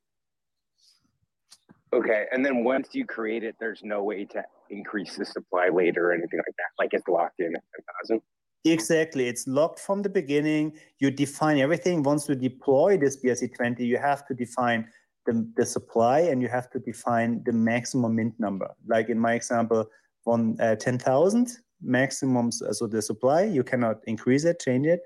Okay, 1.94 2.26
and 2.32 2.44
then 2.44 2.64
once 2.64 2.88
you 2.92 3.06
create 3.06 3.44
it, 3.44 3.56
there's 3.58 3.82
no 3.82 4.02
way 4.02 4.26
to 4.26 4.44
increase 4.70 5.16
the 5.16 5.24
supply 5.24 5.68
later 5.68 6.10
or 6.10 6.12
anything 6.12 6.38
like 6.38 6.56
that. 6.56 6.70
Like 6.78 6.90
it's 6.92 7.08
locked 7.08 7.40
in 7.40 7.54
at 7.54 7.62
10,000. 8.08 8.20
Exactly. 8.64 9.28
It's 9.28 9.46
locked 9.46 9.78
from 9.78 10.02
the 10.02 10.08
beginning. 10.08 10.72
You 10.98 11.10
define 11.10 11.58
everything. 11.58 12.02
Once 12.02 12.28
you 12.28 12.34
deploy 12.34 12.98
this 12.98 13.16
BRC20, 13.22 13.80
you 13.80 13.98
have 13.98 14.26
to 14.26 14.34
define 14.34 14.88
the, 15.26 15.48
the 15.56 15.64
supply 15.64 16.20
and 16.20 16.42
you 16.42 16.48
have 16.48 16.70
to 16.70 16.78
define 16.78 17.42
the 17.44 17.52
maximum 17.52 18.16
mint 18.16 18.34
number. 18.38 18.68
Like 18.86 19.08
in 19.08 19.18
my 19.18 19.34
example, 19.34 19.88
one 20.24 20.56
uh, 20.60 20.76
10,000 20.76 21.50
maximum, 21.80 22.50
so 22.50 22.86
the 22.86 23.00
supply, 23.00 23.44
you 23.44 23.62
cannot 23.62 23.98
increase 24.06 24.44
it, 24.44 24.60
change 24.60 24.86
it. 24.86 25.00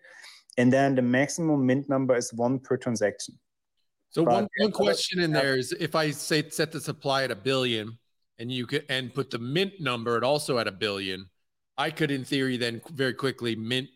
And 0.59 0.72
then 0.72 0.94
the 0.94 1.03
maximum 1.03 1.66
mint 1.66 1.88
number 1.88 2.16
is 2.16 2.33
one 2.33 2.59
per 2.59 2.77
transaction. 2.77 3.38
So 4.11 4.25
one, 4.25 4.46
one 4.59 4.72
question 4.72 5.20
in 5.20 5.33
there 5.33 5.57
is 5.57 5.72
if 5.72 5.94
I 5.94 6.11
say 6.11 6.48
set 6.51 6.70
the 6.70 6.81
supply 6.81 7.25
at 7.25 7.31
a 7.31 7.37
billion 7.37 7.98
and 8.42 8.50
you 8.50 8.66
could 8.66 8.85
and 8.88 9.14
put 9.14 9.31
the 9.31 9.38
mint 9.38 9.74
number 9.81 10.16
at 10.16 10.24
also 10.24 10.59
at 10.59 10.66
a 10.66 10.72
billion, 10.72 11.31
I 11.78 11.90
could 11.90 12.11
in 12.11 12.24
theory 12.24 12.57
then 12.57 12.83
very 12.92 13.14
quickly 13.14 13.55
mint 13.55 13.88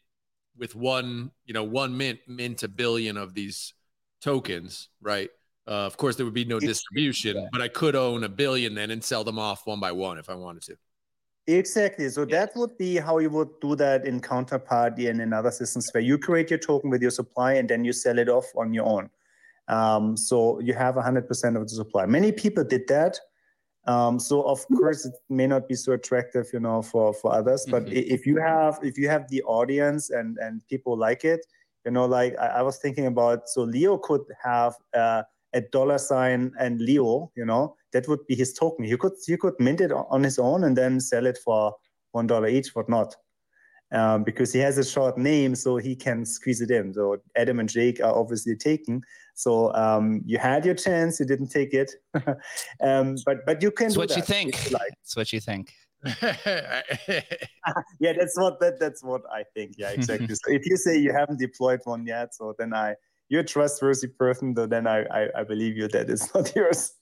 with 0.56 0.76
one, 0.76 1.32
you 1.44 1.52
know, 1.52 1.64
one 1.64 1.96
mint 1.96 2.20
mint 2.28 2.62
a 2.62 2.68
billion 2.68 3.16
of 3.16 3.34
these 3.34 3.74
tokens, 4.22 4.88
right? 5.02 5.28
Uh, 5.66 5.84
of 5.84 5.96
course, 5.96 6.14
there 6.14 6.24
would 6.24 6.32
be 6.32 6.44
no 6.44 6.60
distribution, 6.60 7.48
but 7.50 7.60
I 7.60 7.66
could 7.66 7.96
own 7.96 8.22
a 8.22 8.28
billion 8.28 8.76
then 8.76 8.92
and 8.92 9.02
sell 9.02 9.24
them 9.24 9.36
off 9.36 9.66
one 9.66 9.80
by 9.80 9.90
one 9.90 10.16
if 10.16 10.30
I 10.30 10.34
wanted 10.34 10.62
to. 10.62 10.76
Exactly. 11.48 12.08
So 12.08 12.24
that 12.26 12.54
would 12.54 12.78
be 12.78 12.96
how 12.96 13.18
you 13.18 13.30
would 13.30 13.50
do 13.60 13.74
that 13.74 14.06
in 14.06 14.20
Counterparty 14.20 15.10
and 15.10 15.20
in 15.20 15.32
other 15.32 15.50
systems 15.50 15.90
where 15.92 16.02
you 16.02 16.18
create 16.18 16.50
your 16.50 16.60
token 16.60 16.88
with 16.88 17.02
your 17.02 17.10
supply 17.10 17.54
and 17.54 17.68
then 17.68 17.84
you 17.84 17.92
sell 17.92 18.18
it 18.18 18.28
off 18.28 18.46
on 18.56 18.72
your 18.72 18.86
own. 18.86 19.10
Um, 19.66 20.16
so 20.16 20.60
you 20.60 20.72
have 20.74 20.94
100% 20.94 21.56
of 21.56 21.62
the 21.62 21.68
supply. 21.68 22.06
Many 22.06 22.30
people 22.30 22.62
did 22.62 22.86
that. 22.86 23.18
Um, 23.86 24.18
so 24.18 24.42
of 24.42 24.66
course 24.68 25.06
it 25.06 25.14
may 25.28 25.46
not 25.46 25.68
be 25.68 25.76
so 25.76 25.92
attractive, 25.92 26.46
you 26.52 26.60
know, 26.60 26.82
for 26.82 27.14
for 27.14 27.32
others. 27.32 27.66
But 27.70 27.84
mm-hmm. 27.84 28.14
if 28.14 28.26
you 28.26 28.36
have 28.38 28.78
if 28.82 28.98
you 28.98 29.08
have 29.08 29.28
the 29.28 29.42
audience 29.44 30.10
and 30.10 30.38
and 30.38 30.66
people 30.68 30.96
like 30.96 31.24
it, 31.24 31.46
you 31.84 31.92
know, 31.92 32.04
like 32.04 32.36
I, 32.38 32.46
I 32.46 32.62
was 32.62 32.78
thinking 32.78 33.06
about, 33.06 33.48
so 33.48 33.62
Leo 33.62 33.96
could 33.96 34.22
have 34.42 34.74
uh, 34.92 35.22
a 35.54 35.60
dollar 35.60 35.98
sign 35.98 36.52
and 36.58 36.80
Leo, 36.80 37.30
you 37.36 37.44
know, 37.44 37.76
that 37.92 38.08
would 38.08 38.26
be 38.26 38.34
his 38.34 38.52
token. 38.52 38.84
He 38.84 38.96
could 38.96 39.12
he 39.24 39.36
could 39.36 39.54
mint 39.58 39.80
it 39.80 39.92
on 39.92 40.22
his 40.22 40.38
own 40.38 40.64
and 40.64 40.76
then 40.76 41.00
sell 41.00 41.26
it 41.26 41.38
for 41.44 41.74
one 42.10 42.26
dollar 42.26 42.48
each, 42.48 42.74
but 42.74 42.88
not. 42.88 43.14
Um, 43.92 44.24
because 44.24 44.52
he 44.52 44.58
has 44.58 44.78
a 44.78 44.84
short 44.84 45.16
name, 45.16 45.54
so 45.54 45.76
he 45.76 45.94
can 45.94 46.24
squeeze 46.24 46.60
it 46.60 46.72
in. 46.72 46.92
So 46.92 47.18
Adam 47.36 47.60
and 47.60 47.68
Jake 47.68 48.00
are 48.00 48.12
obviously 48.12 48.56
taken. 48.56 49.00
So 49.36 49.72
um, 49.74 50.22
you 50.24 50.38
had 50.38 50.64
your 50.64 50.74
chance, 50.74 51.20
you 51.20 51.26
didn't 51.26 51.48
take 51.48 51.74
it. 51.74 51.92
um, 52.82 53.16
but 53.26 53.44
but 53.44 53.62
you 53.62 53.70
can. 53.70 53.88
That's 53.88 53.98
what 53.98 54.16
you 54.16 54.22
think. 54.22 54.64
You 54.64 54.70
like. 54.70 54.92
That's 55.02 55.16
what 55.16 55.32
you 55.32 55.40
think. 55.40 55.74
yeah, 58.00 58.12
that's 58.18 58.38
what 58.38 58.60
that, 58.60 58.78
that's 58.80 59.04
what 59.04 59.22
I 59.30 59.44
think. 59.54 59.74
Yeah, 59.76 59.90
exactly. 59.90 60.34
so 60.34 60.52
if 60.52 60.64
you 60.64 60.76
say 60.76 60.96
you 60.96 61.12
haven't 61.12 61.38
deployed 61.38 61.80
one 61.84 62.06
yet, 62.06 62.34
so 62.34 62.54
then 62.58 62.72
I 62.72 62.94
you're 63.28 63.42
a 63.42 63.44
trustworthy 63.44 64.08
person, 64.08 64.54
though 64.54 64.66
then 64.66 64.86
I, 64.86 65.02
I, 65.04 65.28
I 65.36 65.44
believe 65.44 65.76
you 65.76 65.88
that 65.88 66.08
it's 66.08 66.34
not 66.34 66.54
yours. 66.56 66.92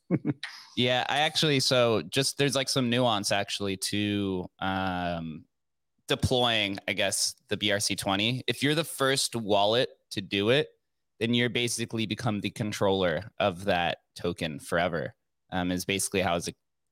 yeah, 0.77 1.05
I 1.09 1.19
actually 1.21 1.61
so 1.61 2.03
just 2.03 2.37
there's 2.37 2.57
like 2.57 2.69
some 2.69 2.91
nuance 2.91 3.31
actually 3.31 3.77
to 3.77 4.47
um 4.59 5.45
deploying, 6.09 6.79
I 6.89 6.95
guess, 6.95 7.37
the 7.49 7.57
BRC20. 7.57 8.43
If 8.47 8.63
you're 8.63 8.75
the 8.75 8.85
first 8.85 9.37
wallet 9.37 9.91
to 10.11 10.21
do 10.21 10.51
it, 10.51 10.69
then 11.21 11.35
you're 11.35 11.49
basically 11.49 12.07
become 12.07 12.41
the 12.41 12.51
controller 12.51 13.31
of 13.39 13.65
that 13.65 13.99
token 14.17 14.59
forever. 14.59 15.15
Um, 15.53 15.71
is 15.71 15.85
basically 15.85 16.21
how 16.21 16.41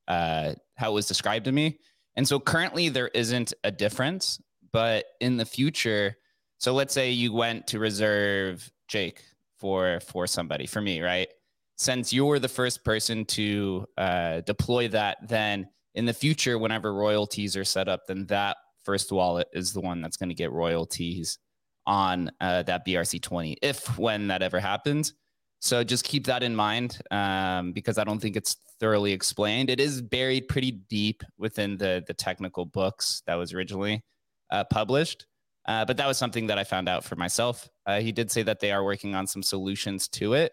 uh, 0.06 0.54
how 0.76 0.90
it 0.90 0.94
was 0.94 1.08
described 1.08 1.46
to 1.46 1.52
me. 1.52 1.78
And 2.16 2.26
so 2.26 2.38
currently 2.38 2.88
there 2.88 3.08
isn't 3.08 3.52
a 3.64 3.70
difference, 3.70 4.40
but 4.72 5.06
in 5.20 5.37
the 5.37 5.44
future, 5.44 6.16
so 6.58 6.72
let's 6.72 6.94
say 6.94 7.11
you 7.11 7.32
went 7.32 7.66
to 7.68 7.78
reserve 7.78 8.70
Jake 8.88 9.22
for 9.58 10.00
for 10.00 10.26
somebody 10.26 10.66
for 10.66 10.80
me, 10.80 11.00
right? 11.00 11.28
Since 11.76 12.12
you're 12.12 12.38
the 12.38 12.48
first 12.48 12.85
person 12.85 13.24
to 13.26 13.87
uh, 13.96 14.40
deploy 14.42 14.88
that, 14.88 15.18
then 15.26 15.68
in 15.94 16.04
the 16.04 16.12
future, 16.12 16.58
whenever 16.58 16.94
royalties 16.94 17.56
are 17.56 17.64
set 17.64 17.88
up, 17.88 18.02
then 18.06 18.26
that 18.26 18.56
first 18.85 19.11
wallet 19.11 19.48
is 19.52 19.72
the 19.72 19.80
one 19.80 20.00
that's 20.00 20.16
going 20.16 20.28
to 20.28 20.35
get 20.35 20.52
royalties 20.52 21.38
on 21.87 22.31
uh, 22.40 22.62
that 22.64 22.87
BRC20 22.87 23.57
if 23.62 23.99
when 23.99 24.29
that 24.29 24.42
ever 24.42 24.61
happens. 24.61 25.14
So 25.61 25.85
just 25.85 26.05
keep 26.05 26.27
that 26.27 26.42
in 26.42 26.57
mind 26.57 27.01
um, 27.11 27.73
because 27.73 27.97
I 27.97 28.05
don't 28.05 28.18
think 28.18 28.37
it's 28.37 28.57
thoroughly 28.81 29.12
explained. 29.12 29.71
It 29.71 29.79
is 29.79 30.03
buried 30.03 30.49
pretty 30.49 30.73
deep 30.73 31.23
within 31.38 31.77
the 31.77 32.03
the 32.07 32.14
technical 32.14 32.64
books 32.64 33.23
that 33.27 33.37
was 33.37 33.53
originally 33.53 34.03
uh, 34.51 34.64
published. 34.64 35.27
Uh, 35.66 35.85
but 35.85 35.97
that 35.97 36.09
was 36.09 36.18
something 36.18 36.49
that 36.49 36.59
I 36.59 36.64
found 36.64 36.88
out 36.88 37.05
for 37.05 37.14
myself. 37.14 37.68
Uh, 37.87 38.01
he 38.01 38.11
did 38.11 38.31
say 38.31 38.42
that 38.42 38.59
they 38.59 38.73
are 38.73 38.83
working 38.83 39.14
on 39.14 39.29
some 39.29 39.42
solutions 39.42 40.09
to 40.09 40.35
it, 40.35 40.53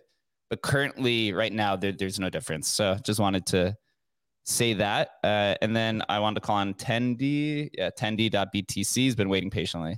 but 0.49 0.61
currently, 0.61 1.33
right 1.33 1.51
now, 1.51 1.75
there, 1.75 1.91
there's 1.91 2.19
no 2.19 2.29
difference. 2.29 2.67
So 2.67 2.97
just 3.03 3.19
wanted 3.19 3.45
to 3.47 3.75
say 4.45 4.73
that. 4.73 5.09
Uh, 5.23 5.55
and 5.61 5.75
then 5.75 6.01
I 6.09 6.19
wanted 6.19 6.41
to 6.41 6.41
call 6.41 6.57
on 6.57 6.73
Tendy. 6.73 7.69
Yeah, 7.73 7.89
Tendy.btc 7.91 9.05
has 9.05 9.15
been 9.15 9.29
waiting 9.29 9.49
patiently. 9.49 9.97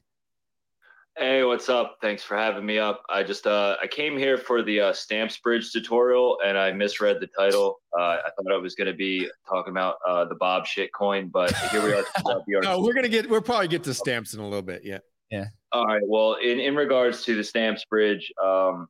Hey, 1.18 1.44
what's 1.44 1.68
up? 1.68 1.98
Thanks 2.02 2.24
for 2.24 2.38
having 2.38 2.66
me 2.66 2.80
up. 2.80 3.04
I 3.10 3.22
just 3.22 3.46
uh, 3.46 3.76
I 3.82 3.88
came 3.88 4.18
here 4.18 4.38
for 4.38 4.64
the 4.64 4.80
uh, 4.80 4.94
stamps 4.94 5.38
bridge 5.38 5.72
tutorial 5.72 6.38
and 6.44 6.58
I 6.58 6.72
misread 6.72 7.20
the 7.20 7.28
title. 7.28 7.82
Uh, 7.98 8.18
I 8.26 8.30
thought 8.36 8.54
I 8.54 8.58
was 8.58 8.76
going 8.76 8.88
to 8.88 8.94
be 8.94 9.30
talking 9.48 9.72
about 9.72 9.96
uh, 10.08 10.24
the 10.26 10.36
Bob 10.36 10.66
shit 10.66 10.94
coin, 10.94 11.28
but 11.28 11.54
here 11.70 11.84
we 11.84 11.94
are. 11.94 12.06
no, 12.64 12.80
we're 12.80 12.94
gonna 12.94 13.10
get 13.10 13.30
we'll 13.30 13.42
probably 13.42 13.68
get 13.68 13.84
to 13.84 13.94
stamps 13.94 14.34
in 14.34 14.40
a 14.40 14.44
little 14.44 14.62
bit. 14.62 14.84
Yeah. 14.86 15.00
Yeah. 15.30 15.48
All 15.74 15.86
right. 15.86 16.02
Well, 16.06 16.36
in 16.36 16.62
in 16.62 16.76
regards 16.78 17.26
to 17.26 17.36
the 17.36 17.44
stamps 17.44 17.84
bridge, 17.84 18.32
um, 18.42 18.88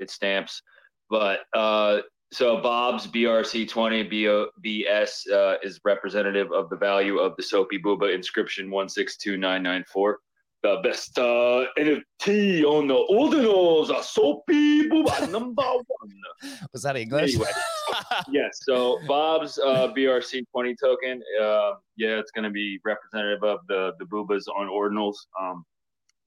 it's 0.00 0.12
stamps, 0.12 0.60
but 1.08 1.40
uh, 1.54 2.00
so 2.30 2.60
Bob's 2.60 3.06
BRC20 3.06 4.50
BS 4.64 5.30
uh, 5.32 5.56
is 5.62 5.80
representative 5.84 6.52
of 6.52 6.68
the 6.68 6.76
value 6.76 7.18
of 7.18 7.36
the 7.36 7.42
Soapy 7.42 7.78
Booba 7.78 8.14
inscription 8.14 8.70
one 8.70 8.90
six 8.90 9.16
two 9.16 9.38
nine 9.38 9.62
nine 9.62 9.84
four 9.90 10.18
the 10.62 10.80
best 10.82 11.18
uh, 11.18 11.64
NFT 11.76 12.64
on 12.64 12.86
the 12.86 12.94
ordinals, 13.10 13.90
a 13.90 14.02
soapy 14.02 14.88
booba 14.88 15.30
number 15.30 15.62
one. 15.62 16.12
Was 16.72 16.82
that 16.82 16.96
English? 16.96 17.34
Anyway, 17.34 17.50
yes. 18.30 18.60
So 18.62 18.98
Bob's 19.06 19.58
uh, 19.58 19.92
BRC 19.96 20.44
twenty 20.52 20.76
token, 20.76 21.22
uh, 21.40 21.72
yeah, 21.96 22.18
it's 22.18 22.30
going 22.30 22.44
to 22.44 22.50
be 22.50 22.78
representative 22.84 23.42
of 23.42 23.60
the 23.68 23.92
the 23.98 24.04
boobas 24.04 24.44
on 24.54 24.68
ordinals. 24.68 25.16
Um, 25.40 25.64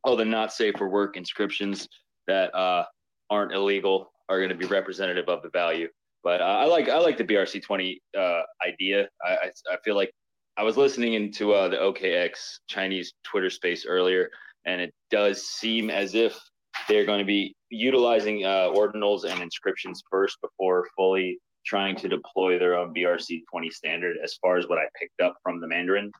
all 0.03 0.15
the 0.15 0.25
not 0.25 0.53
safe 0.53 0.75
for 0.77 0.89
work 0.89 1.17
inscriptions 1.17 1.87
that 2.27 2.53
uh, 2.53 2.85
aren't 3.29 3.53
illegal 3.53 4.11
are 4.29 4.37
going 4.37 4.49
to 4.49 4.55
be 4.55 4.65
representative 4.65 5.29
of 5.29 5.41
the 5.41 5.49
value. 5.49 5.87
But 6.23 6.41
uh, 6.41 6.45
I 6.45 6.65
like 6.65 6.89
I 6.89 6.97
like 6.97 7.17
the 7.17 7.23
BRC 7.23 7.63
twenty 7.63 8.01
uh, 8.17 8.41
idea. 8.65 9.07
I, 9.25 9.31
I 9.31 9.51
I 9.71 9.77
feel 9.83 9.95
like 9.95 10.11
I 10.57 10.63
was 10.63 10.77
listening 10.77 11.13
into 11.13 11.53
uh, 11.53 11.67
the 11.67 11.77
OKX 11.77 12.59
Chinese 12.67 13.13
Twitter 13.23 13.49
space 13.49 13.85
earlier, 13.85 14.29
and 14.65 14.79
it 14.79 14.93
does 15.11 15.43
seem 15.43 15.89
as 15.89 16.15
if 16.15 16.39
they're 16.87 17.05
going 17.05 17.19
to 17.19 17.25
be 17.25 17.55
utilizing 17.69 18.45
uh, 18.45 18.69
ordinals 18.73 19.25
and 19.25 19.41
inscriptions 19.41 20.01
first 20.09 20.37
before 20.41 20.87
fully 20.95 21.39
trying 21.65 21.95
to 21.97 22.07
deploy 22.07 22.57
their 22.57 22.75
own 22.75 22.93
BRC 22.93 23.41
20 23.51 23.69
standard, 23.69 24.17
as 24.23 24.35
far 24.35 24.57
as 24.57 24.67
what 24.67 24.77
I 24.77 24.85
picked 24.99 25.19
up 25.21 25.35
from 25.43 25.59
the 25.59 25.67
Mandarin. 25.67 26.11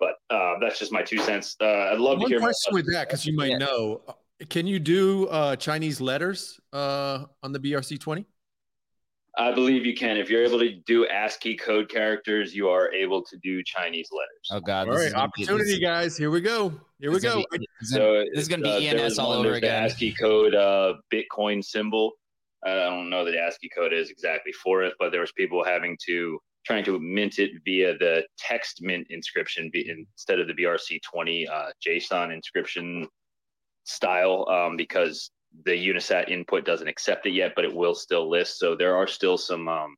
But 0.00 0.14
uh, 0.28 0.54
that's 0.60 0.78
just 0.78 0.92
my 0.92 1.02
two 1.02 1.18
cents. 1.18 1.54
Uh, 1.60 1.92
I'd 1.92 1.98
love 1.98 2.18
One 2.18 2.28
to 2.28 2.34
hear. 2.34 2.40
One 2.40 2.48
question 2.48 2.74
with 2.74 2.92
that, 2.92 3.08
because 3.08 3.24
you 3.24 3.36
might 3.36 3.50
yeah. 3.50 3.58
know, 3.58 4.02
can 4.50 4.66
you 4.66 4.80
do 4.80 5.28
uh, 5.28 5.56
Chinese 5.56 6.00
letters 6.00 6.58
uh, 6.72 7.26
on 7.42 7.52
the 7.52 7.60
BRC 7.60 8.00
20? 8.00 8.26
I 9.36 9.52
believe 9.52 9.84
you 9.84 9.94
can. 9.94 10.16
If 10.16 10.30
you're 10.30 10.44
able 10.44 10.60
to 10.60 10.76
do 10.86 11.06
ASCII 11.06 11.56
code 11.56 11.88
characters, 11.88 12.54
you 12.54 12.68
are 12.68 12.92
able 12.92 13.22
to 13.24 13.36
do 13.42 13.62
Chinese 13.64 14.08
letters. 14.12 14.48
Oh 14.52 14.60
God! 14.60 14.88
All 14.88 14.94
right, 14.94 15.12
opportunity, 15.12 15.80
guys. 15.80 16.16
Here 16.16 16.30
we 16.30 16.40
go. 16.40 16.72
Here 17.00 17.10
we 17.10 17.18
go. 17.18 17.44
Be, 17.50 17.66
so 17.82 18.24
this 18.32 18.42
is 18.42 18.48
going 18.48 18.62
to 18.62 18.78
be 18.78 18.88
uh, 18.88 18.94
ENS 18.94 19.18
all 19.18 19.32
over 19.32 19.54
again. 19.54 19.82
The 19.82 19.92
ASCII 19.92 20.12
code 20.12 20.54
uh, 20.54 20.94
Bitcoin 21.12 21.64
symbol. 21.64 22.12
I 22.64 22.74
don't 22.74 23.10
know 23.10 23.24
the 23.24 23.38
ASCII 23.38 23.68
code 23.76 23.92
is 23.92 24.08
exactly 24.08 24.52
for 24.52 24.82
it, 24.84 24.94
but 24.98 25.10
there 25.10 25.20
was 25.20 25.32
people 25.32 25.64
having 25.64 25.98
to 26.06 26.38
trying 26.64 26.84
to 26.84 26.98
mint 26.98 27.38
it 27.38 27.50
via 27.64 27.96
the 27.98 28.24
text 28.38 28.78
mint 28.80 29.06
inscription 29.10 29.70
instead 29.74 30.40
of 30.40 30.46
the 30.46 30.54
BRC20 30.54 31.46
uh, 31.50 31.70
JSON 31.86 32.32
inscription 32.32 33.06
style 33.84 34.46
um, 34.48 34.76
because 34.76 35.30
the 35.64 35.72
Unisat 35.72 36.28
input 36.30 36.64
doesn't 36.64 36.88
accept 36.88 37.26
it 37.26 37.32
yet, 37.32 37.52
but 37.54 37.64
it 37.64 37.74
will 37.74 37.94
still 37.94 38.28
list. 38.28 38.58
So 38.58 38.74
there 38.74 38.96
are 38.96 39.06
still 39.06 39.38
some, 39.38 39.68
um, 39.68 39.96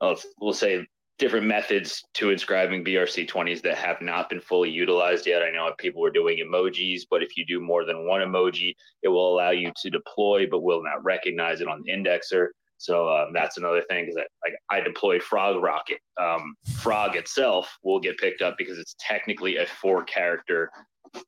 of, 0.00 0.22
we'll 0.40 0.52
say, 0.52 0.86
different 1.18 1.46
methods 1.46 2.04
to 2.14 2.30
inscribing 2.30 2.84
BRC20s 2.84 3.60
that 3.62 3.76
have 3.76 4.00
not 4.00 4.30
been 4.30 4.40
fully 4.40 4.70
utilized 4.70 5.26
yet. 5.26 5.42
I 5.42 5.50
know 5.50 5.72
people 5.78 6.00
were 6.00 6.10
doing 6.10 6.38
emojis, 6.38 7.02
but 7.10 7.22
if 7.22 7.36
you 7.36 7.44
do 7.44 7.60
more 7.60 7.84
than 7.84 8.06
one 8.06 8.20
emoji, 8.20 8.74
it 9.02 9.08
will 9.08 9.34
allow 9.34 9.50
you 9.50 9.72
to 9.82 9.90
deploy, 9.90 10.46
but 10.48 10.62
will 10.62 10.82
not 10.82 11.02
recognize 11.04 11.60
it 11.60 11.68
on 11.68 11.82
the 11.84 11.92
indexer. 11.92 12.48
So 12.78 13.08
um, 13.08 13.32
that's 13.32 13.56
another 13.56 13.82
thing 13.82 14.04
because 14.04 14.16
like 14.44 14.54
I 14.70 14.80
deployed 14.80 15.22
Frog 15.22 15.60
Rocket. 15.60 15.98
Um, 16.20 16.54
Frog 16.76 17.16
itself 17.16 17.76
will 17.82 17.98
get 17.98 18.16
picked 18.18 18.40
up 18.40 18.54
because 18.56 18.78
it's 18.78 18.94
technically 19.00 19.56
a 19.56 19.66
four 19.66 20.04
character 20.04 20.70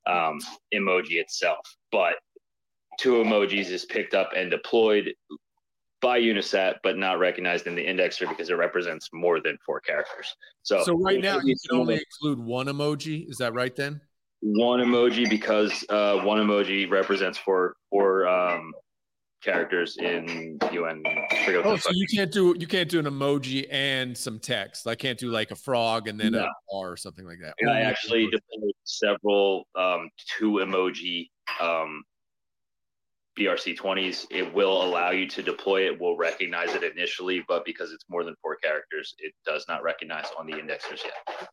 um, 0.06 0.38
emoji 0.72 1.14
itself, 1.14 1.66
but 1.90 2.14
two 3.00 3.14
emojis 3.14 3.70
is 3.70 3.86
picked 3.86 4.12
up 4.14 4.30
and 4.36 4.50
deployed 4.50 5.14
by 6.02 6.20
Unisat, 6.20 6.76
but 6.82 6.98
not 6.98 7.18
recognized 7.18 7.66
in 7.66 7.74
the 7.74 7.84
indexer 7.84 8.28
because 8.28 8.50
it 8.50 8.54
represents 8.54 9.08
more 9.12 9.40
than 9.40 9.56
four 9.64 9.80
characters. 9.80 10.34
So, 10.62 10.82
so 10.84 10.94
right 10.98 11.20
now 11.20 11.38
you 11.40 11.54
can 11.68 11.80
only 11.80 11.94
include 11.94 12.44
one 12.44 12.66
emoji. 12.66 13.28
Is 13.28 13.38
that 13.38 13.54
right 13.54 13.74
then? 13.74 14.00
One 14.42 14.80
emoji 14.80 15.28
because 15.28 15.84
uh, 15.88 16.18
one 16.18 16.38
emoji 16.38 16.90
represents 16.90 17.38
four 17.38 17.74
four 17.90 18.26
um, 18.26 18.72
characters 19.42 19.96
in 19.98 20.58
UN. 20.72 21.02
Oh, 21.64 21.76
so 21.76 21.90
you 21.92 22.06
can't 22.14 22.32
do 22.32 22.54
you 22.58 22.66
can't 22.66 22.88
do 22.88 22.98
an 22.98 23.04
emoji 23.04 23.66
and 23.70 24.16
some 24.16 24.38
text. 24.38 24.86
I 24.86 24.94
can't 24.94 25.18
do 25.18 25.30
like 25.30 25.50
a 25.50 25.56
frog 25.56 26.08
and 26.08 26.18
then 26.18 26.32
no. 26.32 26.44
a 26.44 26.50
bar 26.72 26.90
or 26.90 26.96
something 26.96 27.26
like 27.26 27.38
that. 27.42 27.54
I 27.68 27.80
actually 27.80 28.24
deployed 28.30 28.72
several 28.84 29.64
um, 29.74 30.08
two 30.38 30.52
emoji 30.52 31.28
um, 31.60 32.02
BRC20s. 33.38 34.26
It 34.30 34.52
will 34.52 34.82
allow 34.82 35.10
you 35.10 35.28
to 35.28 35.42
deploy 35.42 35.86
it. 35.86 36.00
Will 36.00 36.16
recognize 36.16 36.74
it 36.74 36.82
initially, 36.82 37.44
but 37.48 37.64
because 37.64 37.92
it's 37.92 38.04
more 38.08 38.24
than 38.24 38.34
four 38.42 38.56
characters, 38.56 39.14
it 39.18 39.32
does 39.46 39.64
not 39.68 39.82
recognize 39.82 40.26
on 40.38 40.46
the 40.46 40.54
indexers 40.54 41.02
yet. 41.04 41.48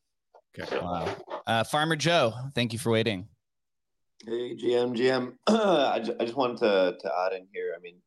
Okay. 0.57 0.69
So, 0.69 0.83
wow. 0.83 1.15
Uh, 1.45 1.63
Farmer 1.63 1.95
Joe, 1.95 2.33
thank 2.55 2.73
you 2.73 2.79
for 2.79 2.91
waiting. 2.91 3.27
Hey, 4.25 4.55
GM, 4.55 4.95
GM. 4.95 5.33
I, 5.47 5.99
just, 5.99 6.19
I 6.19 6.23
just 6.23 6.35
wanted 6.35 6.57
to, 6.57 6.97
to 6.99 7.11
add 7.25 7.33
in 7.33 7.47
here. 7.53 7.73
I 7.77 7.81
mean, 7.81 7.97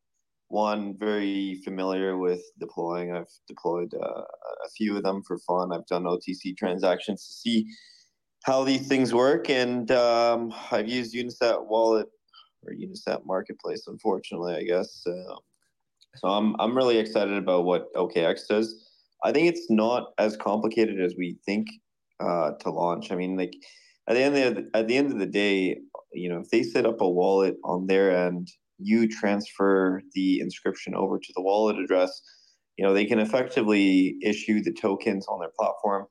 one, 0.49 0.97
very 0.97 1.61
familiar 1.63 2.17
with 2.17 2.41
deploying. 2.59 3.15
I've 3.15 3.31
deployed 3.47 3.93
uh, 3.93 4.21
a 4.65 4.69
few 4.75 4.97
of 4.97 5.03
them 5.03 5.23
for 5.25 5.39
fun. 5.39 5.71
I've 5.71 5.85
done 5.87 6.03
OTC 6.03 6.57
transactions 6.57 7.25
to 7.25 7.33
see 7.33 7.67
how 8.43 8.63
these 8.63 8.87
things 8.87 9.13
work. 9.13 9.49
And 9.49 9.89
um, 9.91 10.53
I've 10.71 10.89
used 10.89 11.15
Unisat 11.15 11.65
Wallet 11.65 12.07
or 12.65 12.73
Unisat 12.73 13.25
Marketplace, 13.25 13.83
unfortunately, 13.87 14.55
I 14.55 14.63
guess. 14.63 15.05
So 16.15 16.27
I'm, 16.27 16.55
I'm 16.59 16.75
really 16.75 16.97
excited 16.97 17.37
about 17.37 17.65
what 17.65 17.93
OKX 17.93 18.47
does. 18.47 18.75
I 19.23 19.31
think 19.31 19.47
it's 19.47 19.69
not 19.69 20.13
as 20.17 20.35
complicated 20.35 20.99
as 20.99 21.15
we 21.17 21.37
think 21.45 21.67
uh, 22.19 22.51
to 22.59 22.71
launch. 22.71 23.11
I 23.11 23.15
mean, 23.15 23.37
like 23.37 23.53
at 24.07 24.15
the 24.15 24.21
end 24.21 24.37
of 24.37 24.55
the, 24.55 24.69
at 24.77 24.87
the 24.87 24.97
end 24.97 25.11
of 25.11 25.19
the 25.19 25.25
day, 25.25 25.77
you 26.13 26.29
know, 26.29 26.39
if 26.39 26.49
they 26.49 26.63
set 26.63 26.85
up 26.85 27.01
a 27.01 27.09
wallet 27.09 27.55
on 27.63 27.87
their 27.87 28.15
end, 28.25 28.49
you 28.77 29.07
transfer 29.07 30.01
the 30.13 30.39
inscription 30.39 30.95
over 30.95 31.19
to 31.19 31.33
the 31.35 31.41
wallet 31.41 31.77
address. 31.77 32.21
You 32.77 32.85
know, 32.85 32.93
they 32.93 33.05
can 33.05 33.19
effectively 33.19 34.17
issue 34.23 34.61
the 34.63 34.73
tokens 34.73 35.27
on 35.27 35.39
their 35.39 35.51
platform 35.57 36.07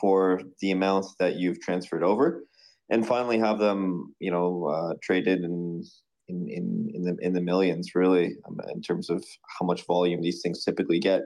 for 0.00 0.40
the 0.60 0.70
amounts 0.70 1.14
that 1.18 1.36
you've 1.36 1.60
transferred 1.60 2.02
over, 2.02 2.44
and 2.90 3.06
finally 3.06 3.38
have 3.38 3.58
them, 3.58 4.14
you 4.18 4.30
know, 4.30 4.66
uh, 4.66 4.94
traded 5.02 5.40
in 5.44 5.82
in, 6.28 6.48
in, 6.48 6.90
in 6.94 7.02
the 7.02 7.16
in 7.20 7.32
the 7.32 7.40
millions 7.40 7.94
really 7.94 8.36
um, 8.46 8.58
in 8.72 8.80
terms 8.80 9.10
of 9.10 9.24
how 9.58 9.66
much 9.66 9.86
volume 9.86 10.22
these 10.22 10.40
things 10.42 10.64
typically 10.64 10.98
get. 10.98 11.22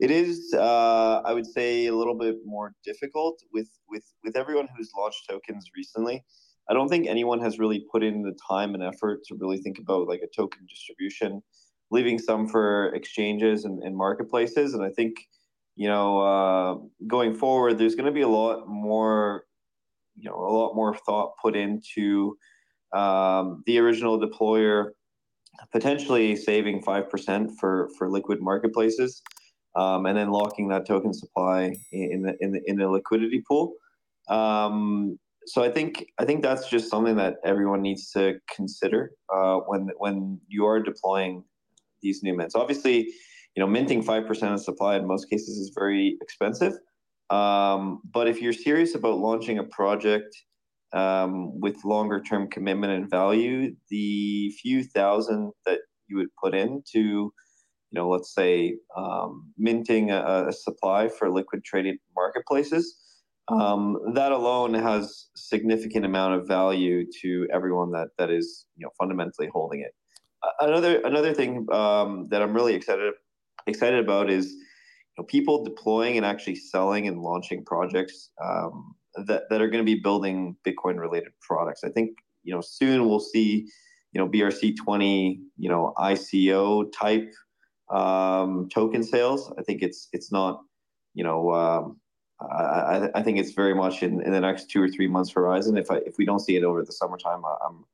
It 0.00 0.10
is, 0.10 0.54
uh, 0.54 1.22
I 1.24 1.32
would 1.32 1.46
say, 1.46 1.86
a 1.86 1.94
little 1.94 2.16
bit 2.16 2.36
more 2.44 2.74
difficult 2.84 3.40
with 3.52 3.68
with 3.88 4.04
with 4.24 4.36
everyone 4.36 4.68
who's 4.76 4.90
launched 4.96 5.26
tokens 5.28 5.66
recently. 5.76 6.24
I 6.68 6.74
don't 6.74 6.88
think 6.88 7.06
anyone 7.06 7.40
has 7.40 7.58
really 7.58 7.84
put 7.92 8.02
in 8.02 8.22
the 8.22 8.36
time 8.48 8.74
and 8.74 8.82
effort 8.82 9.20
to 9.26 9.36
really 9.36 9.58
think 9.58 9.78
about 9.78 10.08
like 10.08 10.20
a 10.22 10.26
token 10.34 10.66
distribution, 10.68 11.42
leaving 11.90 12.18
some 12.18 12.48
for 12.48 12.92
exchanges 12.94 13.64
and, 13.64 13.82
and 13.84 13.96
marketplaces. 13.96 14.74
And 14.74 14.82
I 14.82 14.90
think, 14.90 15.14
you 15.76 15.88
know, 15.88 16.20
uh, 16.20 16.74
going 17.06 17.34
forward, 17.34 17.78
there's 17.78 17.94
going 17.94 18.06
to 18.06 18.12
be 18.12 18.22
a 18.22 18.28
lot 18.28 18.66
more, 18.66 19.44
you 20.16 20.28
know, 20.28 20.36
a 20.36 20.52
lot 20.52 20.74
more 20.74 20.96
thought 20.96 21.34
put 21.42 21.56
into 21.56 22.36
um, 22.94 23.62
the 23.66 23.78
original 23.78 24.20
deployer 24.20 24.90
potentially 25.72 26.36
saving 26.36 26.82
5% 26.82 27.50
for, 27.58 27.88
for 27.96 28.10
liquid 28.10 28.40
marketplaces 28.40 29.22
um, 29.74 30.06
and 30.06 30.16
then 30.16 30.30
locking 30.30 30.68
that 30.68 30.86
token 30.86 31.12
supply 31.12 31.74
in 31.92 32.22
the, 32.22 32.36
in 32.40 32.52
the, 32.52 32.60
in 32.66 32.76
the 32.76 32.88
liquidity 32.88 33.42
pool. 33.46 33.74
Um, 34.28 35.18
so 35.46 35.62
I 35.62 35.70
think 35.70 36.06
I 36.18 36.24
think 36.24 36.42
that's 36.42 36.68
just 36.68 36.90
something 36.90 37.16
that 37.16 37.36
everyone 37.44 37.80
needs 37.80 38.10
to 38.12 38.40
consider 38.54 39.12
uh, 39.32 39.58
when 39.66 39.90
when 39.98 40.40
you 40.48 40.66
are 40.66 40.80
deploying 40.80 41.44
these 42.02 42.22
new 42.22 42.36
mints. 42.36 42.56
Obviously, 42.56 43.04
you 43.54 43.60
know, 43.60 43.66
minting 43.66 44.02
five 44.02 44.26
percent 44.26 44.52
of 44.52 44.60
supply 44.60 44.96
in 44.96 45.06
most 45.06 45.30
cases 45.30 45.56
is 45.56 45.70
very 45.72 46.18
expensive. 46.20 46.72
Um, 47.30 48.00
but 48.12 48.28
if 48.28 48.40
you're 48.40 48.52
serious 48.52 48.94
about 48.94 49.18
launching 49.18 49.58
a 49.58 49.64
project 49.64 50.36
um, 50.92 51.60
with 51.60 51.84
longer 51.84 52.20
term 52.20 52.48
commitment 52.48 52.92
and 52.92 53.10
value, 53.10 53.74
the 53.90 54.50
few 54.62 54.84
thousand 54.84 55.52
that 55.66 55.80
you 56.08 56.16
would 56.16 56.28
put 56.42 56.54
into, 56.54 56.98
you 56.98 57.32
know, 57.92 58.08
let's 58.08 58.32
say 58.32 58.76
um, 58.96 59.52
minting 59.58 60.10
a, 60.10 60.46
a, 60.48 60.52
supply 60.52 61.08
for 61.08 61.28
liquid 61.30 61.64
traded 61.64 61.96
marketplaces, 62.14 62.96
um, 63.48 63.98
that 64.14 64.30
alone 64.30 64.74
has 64.74 65.28
significant 65.34 66.04
amount 66.04 66.34
of 66.34 66.46
value 66.46 67.04
to 67.22 67.48
everyone 67.52 67.90
that 67.90 68.08
that 68.18 68.30
is, 68.30 68.66
you 68.76 68.84
know, 68.86 68.90
fundamentally 68.98 69.48
holding 69.52 69.80
it. 69.80 69.92
Another 70.60 71.00
another 71.00 71.34
thing 71.34 71.66
um, 71.72 72.28
that 72.30 72.40
I'm 72.40 72.54
really 72.54 72.74
excited 72.74 73.12
excited 73.66 73.98
about 73.98 74.30
is 74.30 74.54
know, 75.18 75.24
people 75.24 75.64
deploying 75.64 76.16
and 76.16 76.26
actually 76.26 76.56
selling 76.56 77.08
and 77.08 77.22
launching 77.22 77.64
projects 77.64 78.30
um, 78.44 78.94
that, 79.26 79.44
that 79.50 79.60
are 79.60 79.68
going 79.68 79.84
to 79.84 79.94
be 79.94 80.00
building 80.00 80.56
Bitcoin 80.66 80.98
related 80.98 81.32
products. 81.40 81.84
I 81.84 81.88
think, 81.88 82.18
you 82.42 82.54
know, 82.54 82.60
soon 82.60 83.08
we'll 83.08 83.20
see, 83.20 83.68
you 84.12 84.20
know, 84.20 84.28
BRC20, 84.28 85.40
you 85.56 85.68
know, 85.68 85.94
ICO 85.98 86.90
type 86.92 87.32
um, 87.90 88.68
token 88.72 89.02
sales. 89.02 89.52
I 89.58 89.62
think 89.62 89.82
it's, 89.82 90.08
it's 90.12 90.30
not, 90.30 90.62
you 91.14 91.24
know, 91.24 91.52
um, 91.52 92.00
I, 92.40 93.08
I 93.14 93.22
think 93.22 93.38
it's 93.38 93.52
very 93.52 93.74
much 93.74 94.02
in, 94.02 94.20
in 94.22 94.32
the 94.32 94.40
next 94.40 94.70
two 94.70 94.82
or 94.82 94.88
three 94.88 95.08
months 95.08 95.30
horizon. 95.30 95.78
If 95.78 95.90
I, 95.90 95.96
if 95.98 96.18
we 96.18 96.26
don't 96.26 96.40
see 96.40 96.56
it 96.56 96.64
over 96.64 96.84
the 96.84 96.92
summertime, 96.92 97.42
I'm 97.66 97.84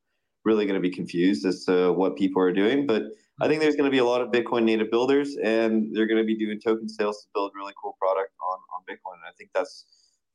really 0.45 0.67
going 0.67 0.75
to 0.75 0.81
be 0.81 0.91
confused 0.91 1.47
as 1.47 1.65
to 1.67 1.93
what 1.93 2.17
people 2.17 2.43
are 2.43 2.53
doing. 2.53 2.87
But 2.87 3.05
I 3.43 3.49
think 3.49 3.61
there's 3.61 3.75
going 3.75 3.91
to 3.91 3.91
be 3.91 3.99
a 3.99 4.05
lot 4.05 4.21
of 4.21 4.29
Bitcoin 4.29 4.63
native 4.63 4.89
builders, 4.89 5.37
and 5.43 5.89
they're 5.93 6.07
going 6.07 6.21
to 6.21 6.25
be 6.25 6.37
doing 6.37 6.61
token 6.61 6.89
sales 6.89 7.23
to 7.23 7.29
build 7.35 7.51
really 7.57 7.73
cool 7.83 7.97
product 8.01 8.31
on 8.41 8.59
on 8.73 8.83
Bitcoin. 8.89 9.15
And 9.15 9.25
I 9.29 9.33
think 9.37 9.51
that's 9.53 9.85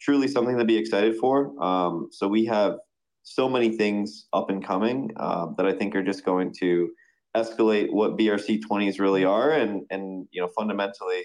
truly 0.02 0.28
something 0.28 0.58
to 0.58 0.66
be 0.66 0.76
excited 0.76 1.16
for. 1.16 1.54
Um, 1.64 2.10
so 2.12 2.28
we 2.28 2.44
have 2.46 2.80
so 3.24 3.48
many 3.48 3.78
things 3.78 4.28
up 4.34 4.50
and 4.50 4.64
coming 4.64 5.12
uh, 5.16 5.48
that 5.56 5.66
I 5.66 5.72
think 5.72 5.96
are 5.96 6.04
just 6.04 6.26
going 6.26 6.54
to 6.60 6.90
escalate 7.36 7.94
what 7.94 8.18
BRC 8.18 8.62
20s 8.70 9.00
really 9.00 9.24
are, 9.24 9.52
and 9.52 9.86
and 9.90 10.28
you 10.32 10.42
know 10.42 10.50
fundamentally 10.50 11.24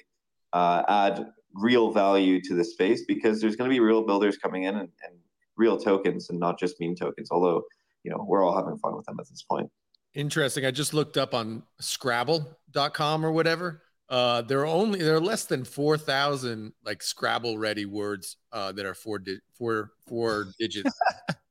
uh, 0.53 0.85
add 0.89 1.27
real 1.55 1.91
value 1.91 2.41
to 2.43 2.55
the 2.55 2.65
space 2.65 3.05
because 3.09 3.41
there's 3.41 3.57
going 3.57 3.69
to 3.69 3.75
be 3.75 3.81
real 3.81 4.07
builders 4.07 4.39
coming 4.39 4.65
in 4.65 4.77
and, 4.77 4.89
and 5.05 5.19
real 5.57 5.77
tokens 5.77 6.31
and 6.31 6.39
not 6.39 6.61
just 6.61 6.77
meme 6.79 6.95
tokens. 6.95 7.29
Although 7.33 7.65
you 8.05 8.13
know 8.13 8.25
we're 8.29 8.45
all 8.45 8.57
having 8.57 8.79
fun 8.79 8.97
with 8.97 9.07
them 9.07 9.17
at 9.19 9.29
this 9.29 9.43
point. 9.43 9.69
Interesting. 10.15 10.67
I 10.67 10.71
just 10.71 10.93
looked 10.93 11.17
up 11.17 11.35
on 11.35 11.63
Scrabble.com 11.81 13.25
or 13.25 13.33
whatever. 13.33 13.83
Uh, 14.09 14.43
there 14.43 14.61
are 14.61 14.67
only 14.67 14.99
there 14.99 15.17
are 15.17 15.21
less 15.21 15.47
than 15.47 15.65
four 15.65 15.97
thousand 15.97 16.75
like 16.85 17.03
Scrabble 17.03 17.57
ready 17.57 17.87
words 17.87 18.37
uh, 18.53 18.71
that 18.73 18.85
are 18.85 18.95
four 18.95 19.19
di- 19.19 19.39
four 19.55 19.93
four 20.07 20.49
digits 20.59 20.93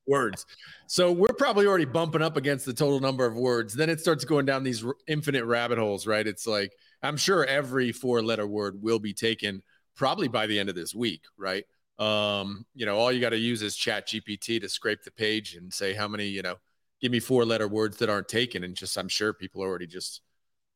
words. 0.05 0.45
So 0.85 1.11
we're 1.11 1.33
probably 1.33 1.65
already 1.65 1.85
bumping 1.85 2.21
up 2.21 2.37
against 2.37 2.65
the 2.67 2.73
total 2.73 2.99
number 2.99 3.25
of 3.25 3.35
words. 3.35 3.73
Then 3.73 3.89
it 3.89 3.99
starts 3.99 4.25
going 4.25 4.45
down 4.45 4.63
these 4.63 4.85
r- 4.85 4.95
infinite 5.07 5.45
rabbit 5.45 5.79
holes, 5.79 6.05
right? 6.05 6.27
It's 6.27 6.45
like 6.45 6.71
I'm 7.01 7.17
sure 7.17 7.45
every 7.45 7.91
four 7.91 8.21
letter 8.21 8.45
word 8.45 8.81
will 8.83 8.99
be 8.99 9.13
taken 9.13 9.63
probably 9.95 10.27
by 10.27 10.45
the 10.45 10.59
end 10.59 10.69
of 10.69 10.75
this 10.75 10.93
week, 10.93 11.23
right? 11.37 11.63
Um, 11.97 12.65
you 12.75 12.85
know, 12.85 12.97
all 12.97 13.11
you 13.11 13.21
got 13.21 13.29
to 13.29 13.37
use 13.37 13.61
is 13.61 13.75
Chat 13.75 14.07
GPT 14.07 14.61
to 14.61 14.69
scrape 14.69 15.03
the 15.03 15.11
page 15.11 15.55
and 15.55 15.73
say 15.73 15.93
how 15.93 16.07
many, 16.07 16.27
you 16.27 16.41
know, 16.41 16.55
give 17.01 17.11
me 17.11 17.19
four 17.19 17.45
letter 17.45 17.67
words 17.67 17.97
that 17.97 18.09
aren't 18.09 18.27
taken, 18.27 18.63
and 18.63 18.75
just 18.75 18.97
I'm 18.97 19.09
sure 19.09 19.33
people 19.33 19.63
are 19.63 19.67
already 19.67 19.87
just 19.87 20.21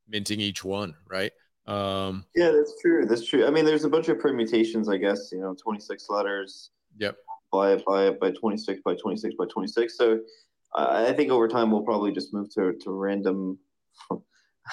minting 0.08 0.40
each 0.40 0.64
one, 0.64 0.96
right? 1.10 1.32
Um, 1.68 2.26
yeah, 2.36 2.52
that's 2.52 2.74
true. 2.82 3.06
That's 3.06 3.26
true. 3.26 3.46
I 3.46 3.50
mean, 3.50 3.66
there's 3.66 3.86
a 3.86 3.90
bunch 3.90 4.10
of 4.10 4.20
permutations, 4.20 4.90
I 4.90 4.98
guess. 4.98 5.30
You 5.32 5.40
know, 5.40 5.56
26 5.62 6.08
letters. 6.10 6.72
Yep. 6.98 7.18
By 7.52 7.74
it, 7.74 7.86
by 7.86 8.08
it, 8.08 8.20
by 8.20 8.32
26, 8.32 8.82
by 8.84 8.96
26, 8.96 9.36
by 9.36 9.46
26. 9.46 9.98
So 9.98 10.20
uh, 10.76 11.06
I 11.08 11.14
think 11.14 11.32
over 11.32 11.48
time 11.48 11.72
we'll 11.72 11.84
probably 11.84 12.12
just 12.12 12.34
move 12.34 12.50
to 12.56 12.74
to 12.74 12.92
random. 12.92 13.60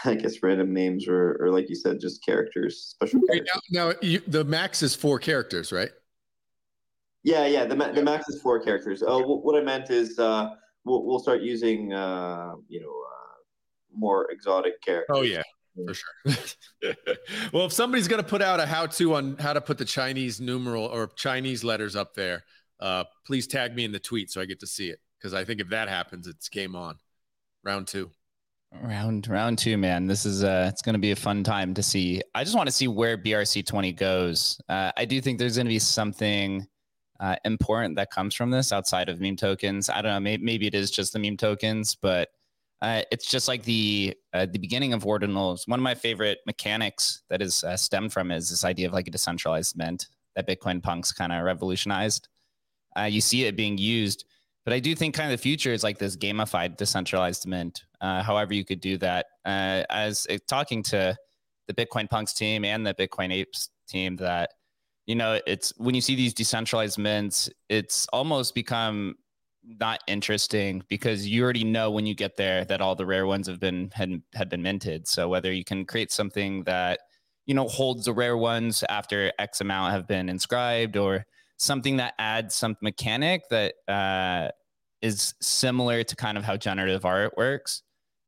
I 0.06 0.14
guess 0.14 0.42
random 0.42 0.72
names 0.72 1.06
or, 1.06 1.36
or 1.38 1.50
like 1.50 1.68
you 1.68 1.76
said, 1.76 2.00
just 2.00 2.24
characters, 2.24 2.78
special 2.78 3.20
characters. 3.28 3.50
Now, 3.70 3.88
now 3.88 3.94
you, 4.00 4.22
the 4.26 4.42
max 4.42 4.82
is 4.82 4.94
four 4.94 5.18
characters, 5.18 5.70
right? 5.70 5.90
Yeah, 7.22 7.44
yeah. 7.44 7.66
The, 7.66 7.76
the 7.94 8.02
max 8.02 8.26
is 8.30 8.40
four 8.40 8.58
characters. 8.58 9.02
Oh, 9.06 9.36
what 9.36 9.54
I 9.54 9.62
meant 9.62 9.90
is 9.90 10.18
uh, 10.18 10.54
we'll, 10.84 11.04
we'll 11.04 11.18
start 11.18 11.42
using, 11.42 11.92
uh, 11.92 12.52
you 12.68 12.80
know, 12.80 12.88
uh, 12.88 13.96
more 13.96 14.30
exotic 14.30 14.80
characters. 14.82 15.16
Oh, 15.16 15.22
yeah 15.22 15.42
for 15.86 15.94
sure. 15.94 16.34
well, 17.52 17.66
if 17.66 17.72
somebody's 17.72 18.08
going 18.08 18.22
to 18.22 18.28
put 18.28 18.42
out 18.42 18.60
a 18.60 18.66
how-to 18.66 19.14
on 19.14 19.36
how 19.38 19.52
to 19.52 19.60
put 19.60 19.78
the 19.78 19.84
Chinese 19.84 20.40
numeral 20.40 20.84
or 20.84 21.08
Chinese 21.08 21.64
letters 21.64 21.96
up 21.96 22.14
there, 22.14 22.44
uh, 22.80 23.04
please 23.26 23.46
tag 23.46 23.74
me 23.74 23.84
in 23.84 23.92
the 23.92 23.98
tweet 23.98 24.30
so 24.30 24.40
I 24.40 24.44
get 24.44 24.60
to 24.60 24.66
see 24.66 24.88
it. 24.88 25.00
Because 25.18 25.34
I 25.34 25.44
think 25.44 25.60
if 25.60 25.68
that 25.68 25.88
happens, 25.88 26.26
it's 26.26 26.48
game 26.48 26.74
on. 26.74 26.96
Round 27.64 27.86
two. 27.86 28.10
Round 28.82 29.28
round 29.28 29.58
two, 29.58 29.76
man. 29.76 30.06
This 30.06 30.24
is 30.24 30.42
uh 30.42 30.66
it's 30.72 30.80
gonna 30.80 30.98
be 30.98 31.12
a 31.12 31.16
fun 31.16 31.44
time 31.44 31.74
to 31.74 31.82
see. 31.82 32.22
I 32.34 32.42
just 32.42 32.56
want 32.56 32.68
to 32.68 32.72
see 32.72 32.88
where 32.88 33.18
BRC 33.18 33.66
twenty 33.66 33.92
goes. 33.92 34.58
Uh, 34.68 34.90
I 34.96 35.04
do 35.04 35.20
think 35.20 35.38
there's 35.38 35.58
gonna 35.58 35.68
be 35.68 35.78
something 35.78 36.66
uh, 37.22 37.36
important 37.44 37.94
that 37.94 38.10
comes 38.10 38.34
from 38.34 38.50
this 38.50 38.72
outside 38.72 39.08
of 39.08 39.20
meme 39.20 39.36
tokens. 39.36 39.88
I 39.88 40.02
don't 40.02 40.12
know. 40.12 40.20
Maybe, 40.20 40.42
maybe 40.42 40.66
it 40.66 40.74
is 40.74 40.90
just 40.90 41.12
the 41.12 41.20
meme 41.20 41.36
tokens, 41.36 41.94
but 41.94 42.30
uh, 42.82 43.02
it's 43.12 43.30
just 43.30 43.46
like 43.46 43.62
the 43.62 44.12
uh, 44.32 44.46
the 44.46 44.58
beginning 44.58 44.92
of 44.92 45.04
ordinals. 45.04 45.68
One 45.68 45.78
of 45.78 45.84
my 45.84 45.94
favorite 45.94 46.38
mechanics 46.46 47.22
that 47.30 47.40
is 47.40 47.62
uh, 47.62 47.76
stemmed 47.76 48.12
from 48.12 48.32
is 48.32 48.50
this 48.50 48.64
idea 48.64 48.88
of 48.88 48.92
like 48.92 49.06
a 49.06 49.12
decentralized 49.12 49.78
mint 49.78 50.08
that 50.34 50.48
Bitcoin 50.48 50.82
punks 50.82 51.12
kind 51.12 51.32
of 51.32 51.44
revolutionized. 51.44 52.28
Uh, 52.98 53.02
you 53.02 53.20
see 53.20 53.44
it 53.44 53.56
being 53.56 53.78
used, 53.78 54.24
but 54.64 54.74
I 54.74 54.80
do 54.80 54.96
think 54.96 55.14
kind 55.14 55.32
of 55.32 55.38
the 55.38 55.42
future 55.42 55.72
is 55.72 55.84
like 55.84 55.98
this 55.98 56.16
gamified 56.16 56.76
decentralized 56.76 57.46
mint. 57.46 57.84
Uh, 58.00 58.24
however, 58.24 58.52
you 58.52 58.64
could 58.64 58.80
do 58.80 58.98
that. 58.98 59.26
As 59.44 60.26
talking 60.48 60.82
to 60.84 61.16
the 61.68 61.74
Bitcoin 61.74 62.10
punks 62.10 62.32
team 62.32 62.64
and 62.64 62.84
the 62.84 62.94
Bitcoin 62.94 63.32
apes 63.32 63.70
team, 63.86 64.16
that 64.16 64.50
you 65.06 65.14
know, 65.14 65.40
it's 65.46 65.72
when 65.76 65.94
you 65.94 66.00
see 66.00 66.14
these 66.14 66.34
decentralized 66.34 66.98
mints, 66.98 67.50
it's 67.68 68.06
almost 68.12 68.54
become 68.54 69.16
not 69.64 70.00
interesting 70.06 70.82
because 70.88 71.26
you 71.26 71.42
already 71.42 71.64
know 71.64 71.90
when 71.90 72.06
you 72.06 72.14
get 72.14 72.36
there 72.36 72.64
that 72.64 72.80
all 72.80 72.94
the 72.94 73.06
rare 73.06 73.26
ones 73.26 73.46
have 73.46 73.60
been 73.60 73.90
had, 73.92 74.22
had 74.34 74.48
been 74.48 74.62
minted. 74.62 75.06
So 75.06 75.28
whether 75.28 75.52
you 75.52 75.64
can 75.64 75.84
create 75.84 76.12
something 76.12 76.64
that 76.64 77.00
you 77.46 77.54
know 77.54 77.68
holds 77.68 78.04
the 78.04 78.12
rare 78.12 78.36
ones 78.36 78.84
after 78.88 79.32
X 79.38 79.60
amount 79.60 79.92
have 79.92 80.06
been 80.06 80.28
inscribed, 80.28 80.96
or 80.96 81.26
something 81.56 81.96
that 81.96 82.14
adds 82.18 82.54
some 82.54 82.76
mechanic 82.80 83.42
that 83.50 83.74
uh, 83.88 84.48
is 85.00 85.34
similar 85.40 86.02
to 86.04 86.16
kind 86.16 86.38
of 86.38 86.44
how 86.44 86.56
generative 86.56 87.04
art 87.04 87.34
works, 87.36 87.82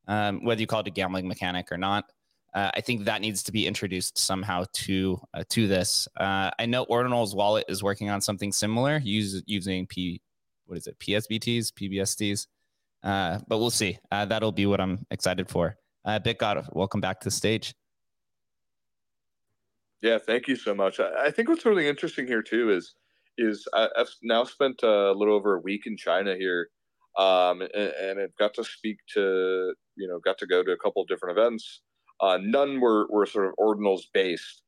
um, 0.09 0.45
whether 0.45 0.61
you 0.61 0.67
call 0.67 0.81
it 0.81 0.89
a 0.89 0.91
gambling 0.91 1.27
mechanic 1.29 1.71
or 1.71 1.79
not. 1.79 2.05
Uh, 2.55 2.71
I 2.73 2.81
think 2.81 3.05
that 3.05 3.21
needs 3.21 3.43
to 3.45 3.53
be 3.53 3.67
introduced 3.67 4.17
somehow 4.17 4.65
to 4.73 5.21
uh, 5.35 5.43
to 5.51 5.67
this. 5.67 6.07
Uh, 6.17 6.51
I 6.59 6.67
know 6.67 6.85
Ordinal's 6.85 7.35
wallet 7.35 7.65
is 7.69 7.83
working 7.83 8.11
on 8.11 8.21
something 8.21 8.53
similar, 8.53 8.99
use, 8.99 9.43
using 9.47 9.87
P, 9.87 10.21
what 10.67 10.79
is 10.79 10.87
it, 10.87 10.99
PSBTs, 11.01 11.73
PBSTs, 11.73 12.47
uh, 13.03 13.41
but 13.49 13.59
we'll 13.59 13.71
see. 13.71 13.99
Uh, 14.13 14.25
that'll 14.27 14.53
be 14.53 14.67
what 14.67 14.81
I'm 14.81 15.05
excited 15.11 15.49
for. 15.49 15.77
Uh, 16.05 16.21
BitGod, 16.21 16.73
welcome 16.75 17.01
back 17.01 17.21
to 17.21 17.25
the 17.25 17.33
stage. 17.33 17.75
Yeah, 20.01 20.19
thank 20.19 20.47
you 20.47 20.55
so 20.55 20.75
much. 20.75 21.01
I, 21.01 21.27
I 21.27 21.31
think 21.33 21.49
what's 21.49 21.65
really 21.65 21.89
interesting 21.89 22.27
here 22.27 22.43
too 22.43 22.71
is 22.71 22.95
is 23.37 23.67
I, 23.75 23.89
have 23.97 24.11
now 24.23 24.45
spent 24.45 24.85
a 24.85 25.11
little 25.11 25.35
over 25.35 25.57
a 25.57 25.61
week 25.61 25.87
in 25.87 25.97
China 25.97 26.37
here, 26.37 26.69
um, 27.19 27.63
and, 27.63 27.73
and 27.73 28.21
I've 28.21 28.37
got 28.39 28.55
to 28.55 28.65
speak 28.65 28.99
to 29.15 29.75
you 29.97 30.07
know 30.07 30.21
got 30.21 30.39
to 30.39 30.47
go 30.47 30.63
to 30.63 30.71
a 30.71 30.77
couple 30.77 31.03
of 31.03 31.09
different 31.09 31.37
events. 31.37 31.81
Uh, 32.25 32.39
none 32.41 32.81
were, 32.81 33.07
were 33.11 33.27
sort 33.27 33.47
of 33.47 33.53
ordinals 33.59 34.05
based, 34.15 34.63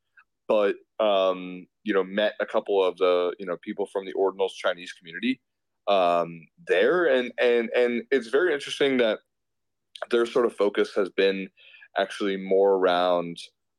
but 0.46 0.74
um, 1.00 1.66
you 1.84 1.94
know 1.94 2.04
met 2.04 2.34
a 2.38 2.44
couple 2.44 2.84
of 2.84 2.98
the 2.98 3.34
you 3.38 3.46
know 3.46 3.56
people 3.62 3.86
from 3.86 4.04
the 4.04 4.12
ordinals 4.12 4.50
Chinese 4.54 4.92
community 4.92 5.40
um, 5.88 6.46
there, 6.66 7.06
and 7.06 7.32
and 7.40 7.70
and 7.74 8.02
it's 8.10 8.28
very 8.28 8.52
interesting 8.52 8.98
that 8.98 9.20
their 10.10 10.26
sort 10.26 10.44
of 10.44 10.54
focus 10.54 10.92
has 10.94 11.08
been 11.08 11.48
actually 11.96 12.36
more 12.36 12.74
around 12.74 13.38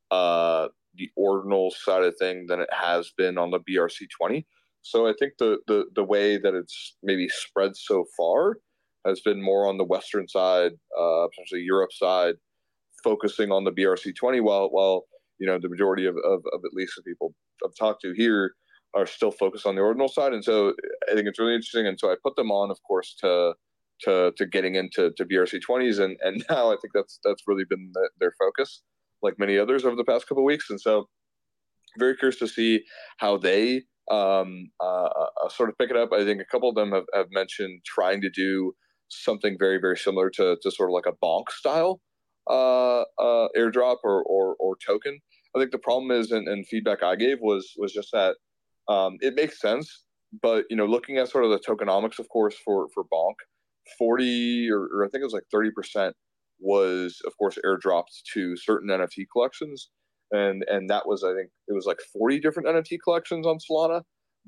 uh, 0.09 0.69
the 0.95 1.11
ordinal 1.15 1.69
side 1.69 2.03
of 2.03 2.17
thing 2.17 2.47
than 2.47 2.59
it 2.59 2.73
has 2.73 3.11
been 3.15 3.37
on 3.37 3.51
the 3.51 3.59
BRC 3.59 4.07
twenty. 4.17 4.47
So 4.81 5.07
I 5.07 5.13
think 5.19 5.33
the 5.37 5.59
the 5.67 5.85
the 5.93 6.03
way 6.03 6.37
that 6.37 6.55
it's 6.55 6.95
maybe 7.03 7.29
spread 7.29 7.77
so 7.77 8.05
far 8.17 8.57
has 9.05 9.19
been 9.19 9.39
more 9.39 9.67
on 9.67 9.77
the 9.77 9.83
western 9.83 10.27
side, 10.27 10.71
uh, 10.99 11.27
potentially 11.29 11.61
Europe 11.61 11.93
side, 11.93 12.35
focusing 13.03 13.51
on 13.51 13.63
the 13.63 13.71
BRC20 13.71 14.41
while 14.41 14.69
while 14.69 15.05
you 15.39 15.47
know 15.47 15.59
the 15.61 15.69
majority 15.69 16.05
of, 16.05 16.15
of, 16.17 16.39
of 16.53 16.61
at 16.65 16.73
least 16.73 16.93
the 16.97 17.03
people 17.03 17.33
I've 17.63 17.75
talked 17.77 18.01
to 18.01 18.13
here 18.13 18.53
are 18.93 19.05
still 19.05 19.31
focused 19.31 19.65
on 19.65 19.75
the 19.75 19.81
ordinal 19.81 20.07
side. 20.07 20.33
And 20.33 20.43
so 20.43 20.73
I 21.09 21.13
think 21.13 21.27
it's 21.27 21.39
really 21.39 21.53
interesting. 21.53 21.87
And 21.87 21.99
so 21.99 22.11
I 22.11 22.15
put 22.23 22.35
them 22.35 22.51
on, 22.51 22.71
of 22.71 22.77
course, 22.83 23.15
to 23.21 23.53
to 24.03 24.31
to 24.37 24.45
getting 24.45 24.75
into 24.75 25.11
to 25.17 25.25
BRC20s, 25.25 25.99
and 25.99 26.17
and 26.21 26.45
now 26.49 26.71
I 26.71 26.77
think 26.81 26.93
that's 26.93 27.19
that's 27.23 27.43
really 27.47 27.65
been 27.69 27.91
the, 27.93 28.09
their 28.19 28.33
focus, 28.39 28.83
like 29.21 29.35
many 29.39 29.57
others 29.57 29.85
over 29.85 29.95
the 29.95 30.03
past 30.03 30.27
couple 30.27 30.43
of 30.43 30.47
weeks. 30.47 30.69
And 30.69 30.79
so 30.79 31.07
very 31.97 32.15
curious 32.15 32.37
to 32.39 32.47
see 32.47 32.83
how 33.17 33.37
they 33.37 33.83
um, 34.11 34.69
uh, 34.81 35.09
uh, 35.09 35.49
sort 35.49 35.69
of 35.69 35.77
pick 35.77 35.89
it 35.89 35.97
up. 35.97 36.13
I 36.13 36.23
think 36.23 36.41
a 36.41 36.45
couple 36.45 36.69
of 36.69 36.75
them 36.75 36.91
have, 36.91 37.05
have 37.13 37.27
mentioned 37.31 37.81
trying 37.85 38.21
to 38.21 38.29
do 38.29 38.73
something 39.09 39.55
very 39.57 39.79
very 39.79 39.97
similar 39.97 40.29
to 40.29 40.57
to 40.61 40.71
sort 40.71 40.89
of 40.89 40.93
like 40.93 41.05
a 41.07 41.25
bonk 41.25 41.49
style 41.49 42.01
uh, 42.49 43.01
uh, 43.19 43.47
airdrop 43.57 43.97
or, 44.03 44.23
or, 44.23 44.55
or 44.59 44.77
token. 44.85 45.19
I 45.55 45.59
think 45.59 45.71
the 45.71 45.77
problem 45.77 46.11
is, 46.11 46.31
and, 46.31 46.47
and 46.47 46.67
feedback 46.67 47.03
I 47.03 47.15
gave 47.15 47.39
was 47.41 47.73
was 47.77 47.93
just 47.93 48.09
that 48.13 48.35
um, 48.87 49.17
it 49.21 49.35
makes 49.35 49.59
sense, 49.59 50.03
but 50.41 50.65
you 50.69 50.75
know, 50.75 50.85
looking 50.85 51.17
at 51.17 51.29
sort 51.29 51.45
of 51.45 51.51
the 51.51 51.59
tokenomics, 51.59 52.19
of 52.19 52.29
course, 52.29 52.55
for 52.63 52.87
for 52.93 53.03
Bonk, 53.05 53.35
forty 53.97 54.69
or, 54.69 54.87
or 54.93 55.05
I 55.05 55.09
think 55.09 55.21
it 55.21 55.25
was 55.25 55.33
like 55.33 55.47
thirty 55.51 55.71
percent 55.71 56.15
was, 56.59 57.21
of 57.25 57.37
course, 57.37 57.57
airdropped 57.65 58.23
to 58.33 58.55
certain 58.57 58.89
NFT 58.89 59.25
collections, 59.31 59.89
and 60.31 60.63
and 60.67 60.89
that 60.89 61.07
was 61.07 61.23
I 61.23 61.33
think 61.33 61.49
it 61.67 61.73
was 61.73 61.85
like 61.85 61.99
forty 62.13 62.39
different 62.39 62.67
NFT 62.67 62.97
collections 63.03 63.47
on 63.47 63.57
Solana, 63.57 64.03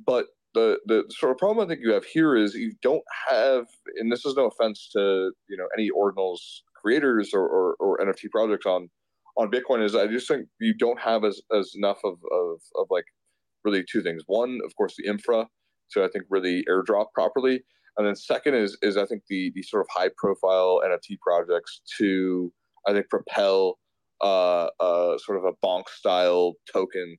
but 0.05 0.27
the 0.53 0.79
the 0.85 1.03
sort 1.09 1.31
of 1.31 1.37
problem 1.37 1.63
I 1.63 1.67
think 1.67 1.81
you 1.83 1.93
have 1.93 2.05
here 2.05 2.35
is 2.35 2.53
you 2.53 2.73
don't 2.81 3.03
have, 3.29 3.65
and 3.97 4.11
this 4.11 4.25
is 4.25 4.35
no 4.35 4.47
offense 4.47 4.89
to 4.95 5.31
you 5.49 5.57
know 5.57 5.67
any 5.77 5.89
ordinals 5.89 6.39
creators 6.81 7.31
or, 7.33 7.47
or, 7.47 7.75
or 7.79 7.97
NFT 7.99 8.29
projects 8.31 8.65
on 8.65 8.89
on 9.37 9.49
Bitcoin 9.49 9.83
is 9.83 9.95
I 9.95 10.07
just 10.07 10.27
think 10.27 10.47
you 10.59 10.73
don't 10.73 10.99
have 10.99 11.23
as, 11.23 11.41
as 11.55 11.71
enough 11.75 11.99
of, 12.03 12.15
of, 12.31 12.59
of 12.75 12.87
like 12.89 13.05
really 13.63 13.85
two 13.89 14.01
things. 14.01 14.23
One, 14.27 14.59
of 14.65 14.75
course, 14.75 14.95
the 14.97 15.09
infra 15.09 15.47
to 15.91 16.03
I 16.03 16.09
think 16.09 16.25
really 16.29 16.63
airdrop 16.69 17.07
properly, 17.13 17.61
and 17.97 18.05
then 18.05 18.15
second 18.15 18.55
is 18.55 18.77
is 18.81 18.97
I 18.97 19.05
think 19.05 19.23
the 19.29 19.51
the 19.55 19.63
sort 19.63 19.81
of 19.81 19.87
high 19.91 20.09
profile 20.17 20.81
NFT 20.85 21.19
projects 21.25 21.81
to 21.99 22.51
I 22.87 22.93
think 22.93 23.09
propel 23.09 23.79
uh, 24.21 24.67
uh, 24.79 25.17
sort 25.17 25.37
of 25.37 25.45
a 25.45 25.53
bonk 25.65 25.87
style 25.87 26.53
token 26.71 27.17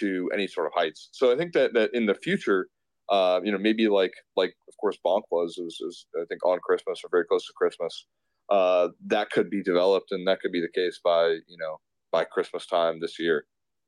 to 0.00 0.30
any 0.32 0.46
sort 0.46 0.66
of 0.66 0.72
heights. 0.74 1.08
So 1.12 1.32
I 1.32 1.36
think 1.36 1.52
that 1.54 1.72
that 1.74 1.90
in 1.94 2.06
the 2.06 2.14
future, 2.14 2.68
uh, 3.10 3.40
you 3.42 3.50
know, 3.50 3.58
maybe 3.58 3.88
like 3.88 4.12
like 4.36 4.54
of 4.68 4.74
course 4.80 4.98
bonk 5.04 5.22
was 5.30 5.56
was, 5.58 5.78
was 5.80 6.06
I 6.20 6.24
think 6.28 6.44
on 6.44 6.58
Christmas 6.62 7.00
or 7.02 7.08
very 7.10 7.24
close 7.24 7.46
to 7.46 7.52
Christmas 7.56 8.06
uh, 8.52 8.88
that 9.06 9.30
could 9.30 9.48
be 9.48 9.62
developed, 9.62 10.12
and 10.12 10.26
that 10.28 10.40
could 10.40 10.52
be 10.52 10.60
the 10.60 10.68
case 10.74 11.00
by 11.02 11.28
you 11.46 11.56
know 11.58 11.78
by 12.12 12.24
Christmas 12.24 12.66
time 12.66 13.00
this 13.00 13.18
year. 13.18 13.46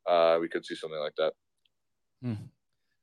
Uh, 0.09 0.39
we 0.41 0.49
could 0.49 0.65
see 0.65 0.75
something 0.75 0.99
like 0.99 1.15
that. 1.19 1.33
Hmm. 2.23 2.47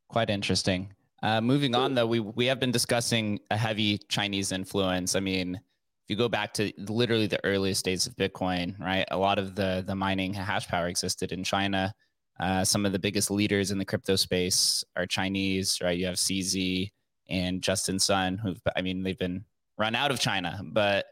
Quite 0.09 0.31
interesting. 0.31 0.93
Uh, 1.21 1.39
moving 1.39 1.75
on, 1.75 1.93
though, 1.93 2.07
we 2.07 2.19
we 2.19 2.47
have 2.47 2.59
been 2.59 2.71
discussing 2.71 3.39
a 3.51 3.57
heavy 3.57 3.99
Chinese 4.09 4.51
influence. 4.51 5.15
I 5.15 5.19
mean, 5.19 5.55
if 5.55 6.09
you 6.09 6.15
go 6.15 6.27
back 6.27 6.51
to 6.55 6.73
literally 6.77 7.27
the 7.27 7.43
earliest 7.45 7.85
days 7.85 8.07
of 8.07 8.15
Bitcoin, 8.15 8.79
right? 8.79 9.05
A 9.11 9.17
lot 9.17 9.37
of 9.37 9.53
the 9.53 9.83
the 9.85 9.95
mining 9.95 10.33
hash 10.33 10.67
power 10.67 10.87
existed 10.87 11.31
in 11.31 11.43
China. 11.43 11.93
Uh, 12.39 12.65
some 12.65 12.87
of 12.87 12.91
the 12.91 12.97
biggest 12.97 13.29
leaders 13.29 13.69
in 13.69 13.77
the 13.77 13.85
crypto 13.85 14.15
space 14.15 14.83
are 14.95 15.05
Chinese, 15.05 15.77
right? 15.83 15.95
You 15.95 16.07
have 16.07 16.15
CZ 16.15 16.89
and 17.29 17.61
Justin 17.61 17.99
Sun, 17.99 18.39
who 18.39 18.55
I 18.75 18.81
mean, 18.81 19.03
they've 19.03 19.19
been 19.19 19.45
run 19.77 19.93
out 19.93 20.09
of 20.09 20.19
China, 20.19 20.59
but 20.63 21.05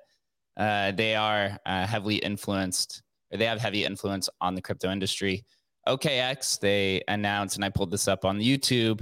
uh, 0.60 0.92
they 0.92 1.16
are 1.16 1.58
uh, 1.66 1.88
heavily 1.88 2.18
influenced, 2.18 3.02
or 3.32 3.38
they 3.38 3.46
have 3.46 3.62
heavy 3.62 3.86
influence 3.86 4.28
on 4.42 4.56
the 4.56 4.62
crypto 4.62 4.92
industry. 4.92 5.46
OKX, 5.88 6.60
they 6.60 7.02
announced, 7.08 7.56
and 7.56 7.64
I 7.64 7.70
pulled 7.70 7.92
this 7.92 8.10
up 8.10 8.26
on 8.26 8.40
YouTube. 8.40 9.02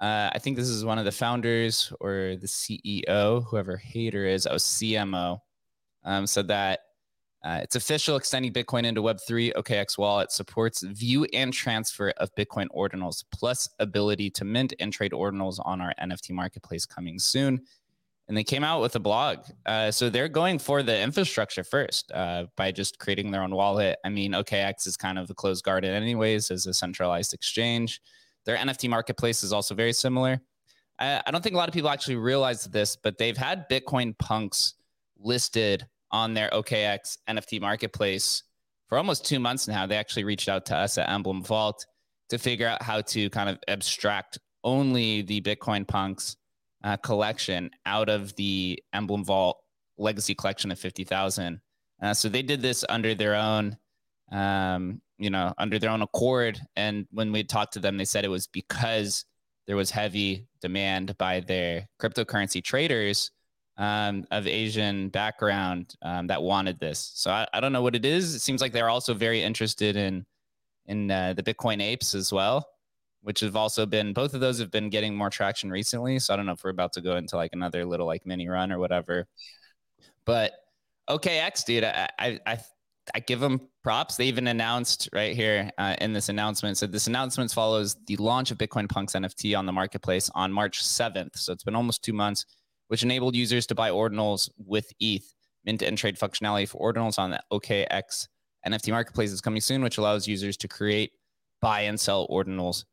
Uh, 0.00 0.30
I 0.32 0.38
think 0.38 0.56
this 0.56 0.68
is 0.68 0.84
one 0.84 0.98
of 0.98 1.04
the 1.04 1.12
founders 1.12 1.92
or 2.00 2.36
the 2.40 2.46
CEO, 2.46 3.44
whoever 3.44 3.78
Haider 3.78 4.26
is, 4.26 4.46
oh, 4.46 4.54
CMO, 4.54 5.38
um, 6.04 6.26
said 6.26 6.48
that 6.48 6.80
uh, 7.44 7.60
it's 7.62 7.76
official 7.76 8.16
extending 8.16 8.52
Bitcoin 8.52 8.86
into 8.86 9.02
Web3. 9.02 9.52
OKX 9.52 9.98
wallet 9.98 10.32
supports 10.32 10.82
view 10.82 11.26
and 11.34 11.52
transfer 11.52 12.14
of 12.16 12.34
Bitcoin 12.34 12.68
ordinals, 12.74 13.22
plus 13.30 13.68
ability 13.78 14.30
to 14.30 14.46
mint 14.46 14.72
and 14.80 14.90
trade 14.90 15.12
ordinals 15.12 15.60
on 15.66 15.82
our 15.82 15.92
NFT 16.00 16.30
marketplace 16.30 16.86
coming 16.86 17.18
soon 17.18 17.60
and 18.28 18.36
they 18.36 18.44
came 18.44 18.64
out 18.64 18.80
with 18.80 18.96
a 18.96 19.00
blog. 19.00 19.40
Uh, 19.66 19.90
so 19.90 20.08
they're 20.08 20.28
going 20.28 20.58
for 20.58 20.82
the 20.82 20.98
infrastructure 20.98 21.62
first 21.62 22.10
uh, 22.12 22.46
by 22.56 22.72
just 22.72 22.98
creating 22.98 23.30
their 23.30 23.42
own 23.42 23.54
wallet. 23.54 23.98
I 24.04 24.08
mean, 24.08 24.32
OKX 24.32 24.86
is 24.86 24.96
kind 24.96 25.18
of 25.18 25.28
a 25.28 25.34
closed 25.34 25.64
garden, 25.64 25.92
anyways, 25.94 26.50
as 26.50 26.66
a 26.66 26.72
centralized 26.72 27.34
exchange. 27.34 28.00
Their 28.46 28.56
NFT 28.56 28.88
marketplace 28.88 29.42
is 29.42 29.52
also 29.52 29.74
very 29.74 29.92
similar. 29.92 30.40
I, 30.98 31.22
I 31.26 31.30
don't 31.30 31.42
think 31.42 31.54
a 31.54 31.58
lot 31.58 31.68
of 31.68 31.74
people 31.74 31.90
actually 31.90 32.16
realize 32.16 32.64
this, 32.64 32.96
but 32.96 33.18
they've 33.18 33.36
had 33.36 33.68
Bitcoin 33.68 34.16
punks 34.18 34.74
listed 35.18 35.86
on 36.10 36.32
their 36.34 36.48
OKX 36.50 37.18
NFT 37.28 37.60
marketplace 37.60 38.42
for 38.88 38.96
almost 38.96 39.26
two 39.26 39.38
months 39.38 39.68
now. 39.68 39.86
They 39.86 39.96
actually 39.96 40.24
reached 40.24 40.48
out 40.48 40.66
to 40.66 40.76
us 40.76 40.96
at 40.96 41.10
Emblem 41.10 41.42
Vault 41.42 41.84
to 42.30 42.38
figure 42.38 42.68
out 42.68 42.82
how 42.82 43.00
to 43.02 43.28
kind 43.30 43.50
of 43.50 43.58
abstract 43.68 44.38
only 44.62 45.22
the 45.22 45.40
Bitcoin 45.42 45.86
punks 45.86 46.36
uh, 46.84 46.96
collection 46.98 47.70
out 47.86 48.08
of 48.08 48.36
the 48.36 48.80
Emblem 48.92 49.24
Vault 49.24 49.58
Legacy 49.96 50.34
collection 50.34 50.70
of 50.70 50.78
50,000. 50.78 51.60
Uh, 52.02 52.14
so 52.14 52.28
they 52.28 52.42
did 52.42 52.60
this 52.60 52.84
under 52.88 53.14
their 53.14 53.34
own, 53.34 53.76
um, 54.30 55.00
you 55.18 55.30
know, 55.30 55.52
under 55.58 55.78
their 55.78 55.90
own 55.90 56.02
accord. 56.02 56.60
And 56.76 57.06
when 57.10 57.32
we 57.32 57.42
talked 57.42 57.72
to 57.74 57.80
them, 57.80 57.96
they 57.96 58.04
said 58.04 58.24
it 58.24 58.28
was 58.28 58.46
because 58.46 59.24
there 59.66 59.76
was 59.76 59.90
heavy 59.90 60.46
demand 60.60 61.16
by 61.16 61.40
their 61.40 61.88
cryptocurrency 62.00 62.62
traders 62.62 63.30
um, 63.78 64.26
of 64.30 64.46
Asian 64.46 65.08
background 65.08 65.94
um, 66.02 66.26
that 66.26 66.42
wanted 66.42 66.78
this. 66.78 67.12
So 67.14 67.30
I, 67.30 67.46
I, 67.52 67.60
don't 67.60 67.72
know 67.72 67.82
what 67.82 67.96
it 67.96 68.04
is. 68.04 68.34
It 68.34 68.40
seems 68.40 68.60
like 68.60 68.72
they're 68.72 68.88
also 68.88 69.14
very 69.14 69.42
interested 69.42 69.96
in 69.96 70.24
in 70.86 71.10
uh, 71.10 71.32
the 71.32 71.42
Bitcoin 71.42 71.82
apes 71.82 72.14
as 72.14 72.32
well, 72.32 72.68
which 73.24 73.40
have 73.40 73.56
also 73.56 73.86
been 73.86 74.12
both 74.12 74.34
of 74.34 74.40
those 74.40 74.58
have 74.58 74.70
been 74.70 74.90
getting 74.90 75.16
more 75.16 75.30
traction 75.30 75.70
recently. 75.70 76.18
So 76.18 76.32
I 76.32 76.36
don't 76.36 76.46
know 76.46 76.52
if 76.52 76.62
we're 76.62 76.70
about 76.70 76.92
to 76.92 77.00
go 77.00 77.16
into 77.16 77.36
like 77.36 77.54
another 77.54 77.84
little 77.84 78.06
like 78.06 78.26
mini 78.26 78.48
run 78.48 78.70
or 78.70 78.78
whatever. 78.78 79.26
But 80.26 80.52
OKX, 81.08 81.64
dude, 81.64 81.84
I 81.84 82.08
I 82.18 82.38
I, 82.46 82.58
I 83.14 83.20
give 83.20 83.40
them 83.40 83.60
props. 83.82 84.16
They 84.16 84.26
even 84.26 84.46
announced 84.46 85.08
right 85.12 85.34
here 85.34 85.70
uh, 85.78 85.96
in 86.00 86.12
this 86.12 86.28
announcement 86.28 86.76
said 86.76 86.92
this 86.92 87.06
announcement 87.06 87.50
follows 87.50 87.96
the 88.06 88.16
launch 88.16 88.50
of 88.50 88.58
Bitcoin 88.58 88.88
Punk's 88.88 89.14
NFT 89.14 89.58
on 89.58 89.66
the 89.66 89.72
marketplace 89.72 90.30
on 90.34 90.52
March 90.52 90.84
7th. 90.84 91.36
So 91.36 91.52
it's 91.52 91.64
been 91.64 91.76
almost 91.76 92.04
two 92.04 92.12
months 92.12 92.44
which 92.88 93.02
enabled 93.02 93.34
users 93.34 93.66
to 93.66 93.74
buy 93.74 93.90
ordinals 93.90 94.50
with 94.58 94.92
ETH. 95.00 95.34
Mint 95.64 95.80
and 95.80 95.96
trade 95.96 96.18
functionality 96.18 96.68
for 96.68 96.92
ordinals 96.92 97.18
on 97.18 97.30
the 97.30 97.40
OKX 97.50 98.28
NFT 98.66 98.90
marketplace 98.90 99.32
is 99.32 99.40
coming 99.40 99.62
soon, 99.62 99.82
which 99.82 99.96
allows 99.96 100.28
users 100.28 100.58
to 100.58 100.68
create, 100.68 101.12
buy, 101.62 101.80
and 101.80 101.98
sell 101.98 102.28
ordinals 102.28 102.84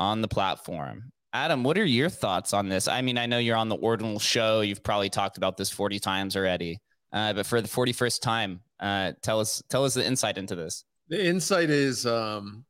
on 0.00 0.22
the 0.22 0.28
platform. 0.28 1.12
Adam, 1.32 1.62
what 1.62 1.78
are 1.78 1.84
your 1.84 2.08
thoughts 2.08 2.54
on 2.54 2.68
this? 2.68 2.88
I 2.88 3.02
mean, 3.02 3.18
I 3.18 3.26
know 3.26 3.38
you're 3.38 3.56
on 3.56 3.68
the 3.68 3.76
ordinal 3.76 4.18
show. 4.18 4.62
You've 4.62 4.82
probably 4.82 5.10
talked 5.10 5.36
about 5.36 5.56
this 5.56 5.70
40 5.70 6.00
times 6.00 6.36
already, 6.36 6.78
uh, 7.12 7.34
but 7.34 7.46
for 7.46 7.60
the 7.60 7.68
41st 7.68 8.20
time, 8.20 8.60
uh, 8.80 9.12
tell 9.22 9.38
us 9.38 9.62
tell 9.68 9.84
us 9.84 9.94
the 9.94 10.04
insight 10.04 10.38
into 10.38 10.56
this. 10.56 10.84
The 11.08 11.24
insight 11.24 11.70
is 11.70 12.06
um, 12.06 12.64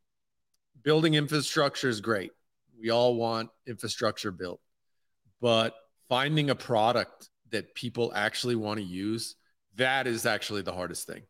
building 0.82 1.14
infrastructure 1.14 1.88
is 1.88 2.00
great. 2.00 2.32
We 2.78 2.90
all 2.90 3.14
want 3.14 3.50
infrastructure 3.66 4.32
built, 4.32 4.60
but 5.40 5.74
finding 6.08 6.50
a 6.50 6.54
product 6.54 7.30
that 7.50 7.74
people 7.74 8.12
actually 8.14 8.56
want 8.56 8.80
to 8.80 8.84
use, 8.84 9.36
that 9.76 10.06
is 10.06 10.26
actually 10.26 10.62
the 10.62 10.72
hardest 10.72 11.06
thing. 11.06 11.22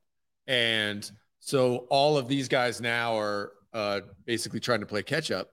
And 0.46 1.08
so 1.40 1.86
all 1.90 2.16
of 2.16 2.26
these 2.26 2.48
guys 2.48 2.80
now 2.80 3.18
are 3.18 3.52
uh, 3.74 4.00
basically 4.24 4.60
trying 4.60 4.80
to 4.80 4.86
play 4.86 5.02
catch 5.02 5.30
up 5.30 5.50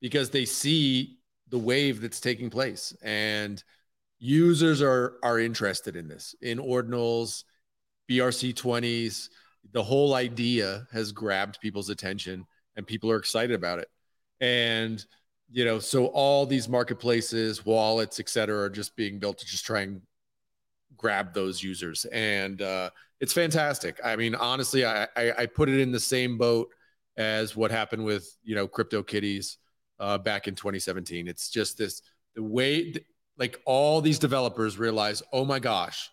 because 0.00 0.30
they 0.30 0.44
see 0.44 1.18
the 1.48 1.58
wave 1.58 2.00
that's 2.00 2.20
taking 2.20 2.50
place. 2.50 2.94
And 3.02 3.62
users 4.18 4.82
are 4.82 5.14
are 5.22 5.38
interested 5.38 5.96
in 5.96 6.08
this. 6.08 6.34
In 6.42 6.58
ordinals 6.58 7.44
brc20s 8.10 9.28
the 9.72 9.82
whole 9.82 10.14
idea 10.14 10.86
has 10.92 11.12
grabbed 11.12 11.60
people's 11.60 11.90
attention 11.90 12.46
and 12.76 12.86
people 12.86 13.10
are 13.10 13.16
excited 13.16 13.54
about 13.54 13.78
it. 13.78 13.88
And 14.40 15.04
you 15.50 15.64
know 15.64 15.78
so 15.78 16.06
all 16.06 16.46
these 16.46 16.68
marketplaces 16.68 17.64
wallets 17.64 18.20
et 18.20 18.28
cetera 18.28 18.64
are 18.64 18.70
just 18.70 18.96
being 18.96 19.18
built 19.18 19.38
to 19.38 19.46
just 19.46 19.64
try 19.64 19.82
and 19.82 20.00
grab 20.96 21.32
those 21.32 21.62
users. 21.62 22.04
And 22.06 22.60
uh, 22.60 22.90
it's 23.20 23.32
fantastic. 23.32 24.00
I 24.04 24.16
mean 24.16 24.34
honestly 24.34 24.84
I, 24.84 25.04
I, 25.16 25.32
I 25.38 25.46
put 25.46 25.68
it 25.68 25.80
in 25.80 25.92
the 25.92 26.00
same 26.00 26.38
boat 26.38 26.68
as 27.16 27.54
what 27.54 27.70
happened 27.70 28.04
with 28.04 28.36
you 28.42 28.56
know 28.56 28.66
crypto 28.66 29.02
kitties 29.02 29.58
uh, 30.00 30.18
back 30.18 30.48
in 30.48 30.54
2017 30.54 31.28
it's 31.28 31.50
just 31.50 31.78
this 31.78 32.02
the 32.34 32.42
way 32.42 32.94
like 33.36 33.60
all 33.64 34.00
these 34.00 34.18
developers 34.18 34.78
realize 34.78 35.22
oh 35.32 35.44
my 35.44 35.58
gosh 35.58 36.10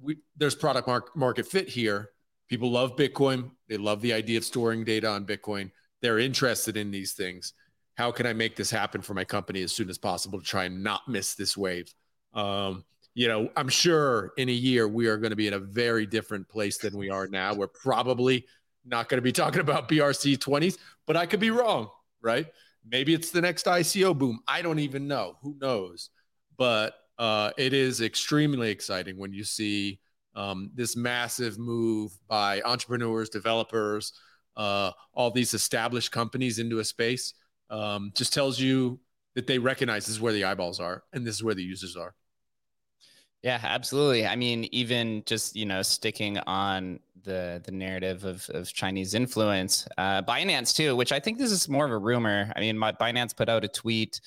we 0.00 0.16
there's 0.36 0.54
product 0.54 0.86
mark, 0.86 1.16
market 1.16 1.46
fit 1.46 1.68
here 1.68 2.10
people 2.48 2.70
love 2.70 2.96
bitcoin 2.96 3.50
they 3.68 3.76
love 3.76 4.00
the 4.00 4.12
idea 4.12 4.38
of 4.38 4.44
storing 4.44 4.84
data 4.84 5.08
on 5.08 5.24
bitcoin 5.24 5.70
they're 6.02 6.18
interested 6.18 6.76
in 6.76 6.90
these 6.90 7.12
things 7.12 7.54
how 7.96 8.12
can 8.12 8.26
I 8.26 8.32
make 8.32 8.56
this 8.56 8.70
happen 8.70 9.00
for 9.00 9.14
my 9.14 9.24
company 9.24 9.62
as 9.62 9.72
soon 9.72 9.88
as 9.88 9.98
possible 9.98 10.38
to 10.38 10.44
try 10.44 10.64
and 10.64 10.82
not 10.82 11.08
miss 11.08 11.34
this 11.34 11.56
wave? 11.56 11.92
Um, 12.34 12.84
you 13.14 13.26
know, 13.26 13.48
I'm 13.56 13.70
sure 13.70 14.32
in 14.36 14.50
a 14.50 14.52
year 14.52 14.86
we 14.86 15.06
are 15.06 15.16
going 15.16 15.30
to 15.30 15.36
be 15.36 15.46
in 15.46 15.54
a 15.54 15.58
very 15.58 16.04
different 16.04 16.48
place 16.48 16.76
than 16.76 16.96
we 16.96 17.08
are 17.08 17.26
now. 17.26 17.54
We're 17.54 17.68
probably 17.68 18.44
not 18.84 19.08
going 19.08 19.16
to 19.16 19.22
be 19.22 19.32
talking 19.32 19.60
about 19.60 19.88
BRC 19.88 20.36
20s, 20.36 20.76
but 21.06 21.16
I 21.16 21.24
could 21.24 21.40
be 21.40 21.50
wrong, 21.50 21.88
right? 22.20 22.46
Maybe 22.88 23.14
it's 23.14 23.30
the 23.30 23.40
next 23.40 23.66
ICO 23.66 24.16
boom. 24.16 24.40
I 24.46 24.62
don't 24.62 24.78
even 24.78 25.08
know. 25.08 25.36
Who 25.42 25.56
knows? 25.60 26.10
But 26.56 26.94
uh, 27.18 27.50
it 27.56 27.72
is 27.72 28.00
extremely 28.00 28.70
exciting 28.70 29.18
when 29.18 29.32
you 29.32 29.44
see 29.44 30.00
um, 30.34 30.70
this 30.74 30.96
massive 30.96 31.58
move 31.58 32.12
by 32.28 32.60
entrepreneurs, 32.62 33.28
developers, 33.28 34.12
uh, 34.56 34.92
all 35.12 35.30
these 35.30 35.54
established 35.54 36.12
companies 36.12 36.58
into 36.58 36.78
a 36.78 36.84
space 36.84 37.34
um, 37.70 38.12
just 38.14 38.32
tells 38.32 38.60
you 38.60 39.00
that 39.34 39.46
they 39.46 39.58
recognize 39.58 40.06
this 40.06 40.14
is 40.14 40.20
where 40.20 40.32
the 40.32 40.44
eyeballs 40.44 40.80
are 40.80 41.02
and 41.12 41.26
this 41.26 41.34
is 41.34 41.42
where 41.42 41.54
the 41.54 41.62
users 41.62 41.96
are. 41.96 42.14
Yeah, 43.42 43.60
absolutely. 43.62 44.26
I 44.26 44.34
mean, 44.34 44.68
even 44.72 45.22
just 45.26 45.54
you 45.54 45.66
know 45.66 45.82
sticking 45.82 46.38
on 46.38 47.00
the 47.26 47.60
the 47.64 47.72
narrative 47.72 48.24
of, 48.24 48.48
of 48.54 48.72
Chinese 48.72 49.12
influence, 49.12 49.86
uh, 49.98 50.22
Binance 50.22 50.74
too, 50.74 50.96
which 50.96 51.12
I 51.12 51.20
think 51.20 51.36
this 51.36 51.52
is 51.52 51.68
more 51.68 51.84
of 51.84 51.90
a 51.90 51.98
rumor. 51.98 52.50
I 52.56 52.60
mean, 52.60 52.78
my 52.78 52.92
Binance 52.92 53.36
put 53.36 53.50
out 53.50 53.64
a 53.64 53.68
tweet 53.68 54.20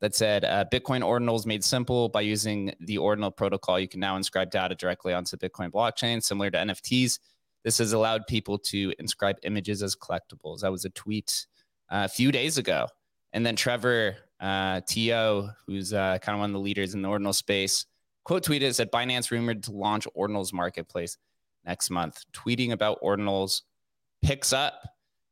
that 0.00 0.14
said 0.14 0.44
uh, 0.44 0.64
Bitcoin 0.72 1.00
ordinals 1.00 1.46
made 1.46 1.64
simple 1.64 2.08
by 2.08 2.20
using 2.20 2.72
the 2.80 2.98
ordinal 2.98 3.30
protocol. 3.30 3.80
You 3.80 3.88
can 3.88 4.00
now 4.00 4.16
inscribe 4.16 4.50
data 4.50 4.74
directly 4.76 5.12
onto 5.12 5.36
Bitcoin 5.36 5.70
blockchain, 5.70 6.22
similar 6.22 6.50
to 6.50 6.58
NFTs. 6.58 7.18
This 7.64 7.78
has 7.78 7.92
allowed 7.92 8.26
people 8.26 8.58
to 8.58 8.92
inscribe 8.98 9.36
images 9.42 9.82
as 9.82 9.96
collectibles. 9.96 10.60
That 10.60 10.72
was 10.72 10.84
a 10.84 10.90
tweet 10.90 11.46
a 11.88 12.08
few 12.08 12.32
days 12.32 12.58
ago. 12.58 12.86
And 13.32 13.46
then 13.46 13.56
Trevor 13.56 14.16
uh, 14.40 14.80
Teo, 14.86 15.50
who's 15.66 15.92
uh, 15.92 16.18
kind 16.20 16.34
of 16.34 16.40
one 16.40 16.50
of 16.50 16.54
the 16.54 16.60
leaders 16.60 16.94
in 16.94 17.02
the 17.02 17.08
ordinal 17.08 17.32
space, 17.32 17.86
quote 18.24 18.44
tweeted 18.44 18.74
said 18.74 18.90
Binance 18.90 19.30
rumored 19.30 19.62
to 19.64 19.72
launch 19.72 20.06
ordinals 20.16 20.52
marketplace 20.52 21.16
next 21.64 21.90
month. 21.90 22.22
Tweeting 22.32 22.72
about 22.72 23.00
ordinals 23.02 23.62
picks 24.22 24.52
up. 24.52 24.82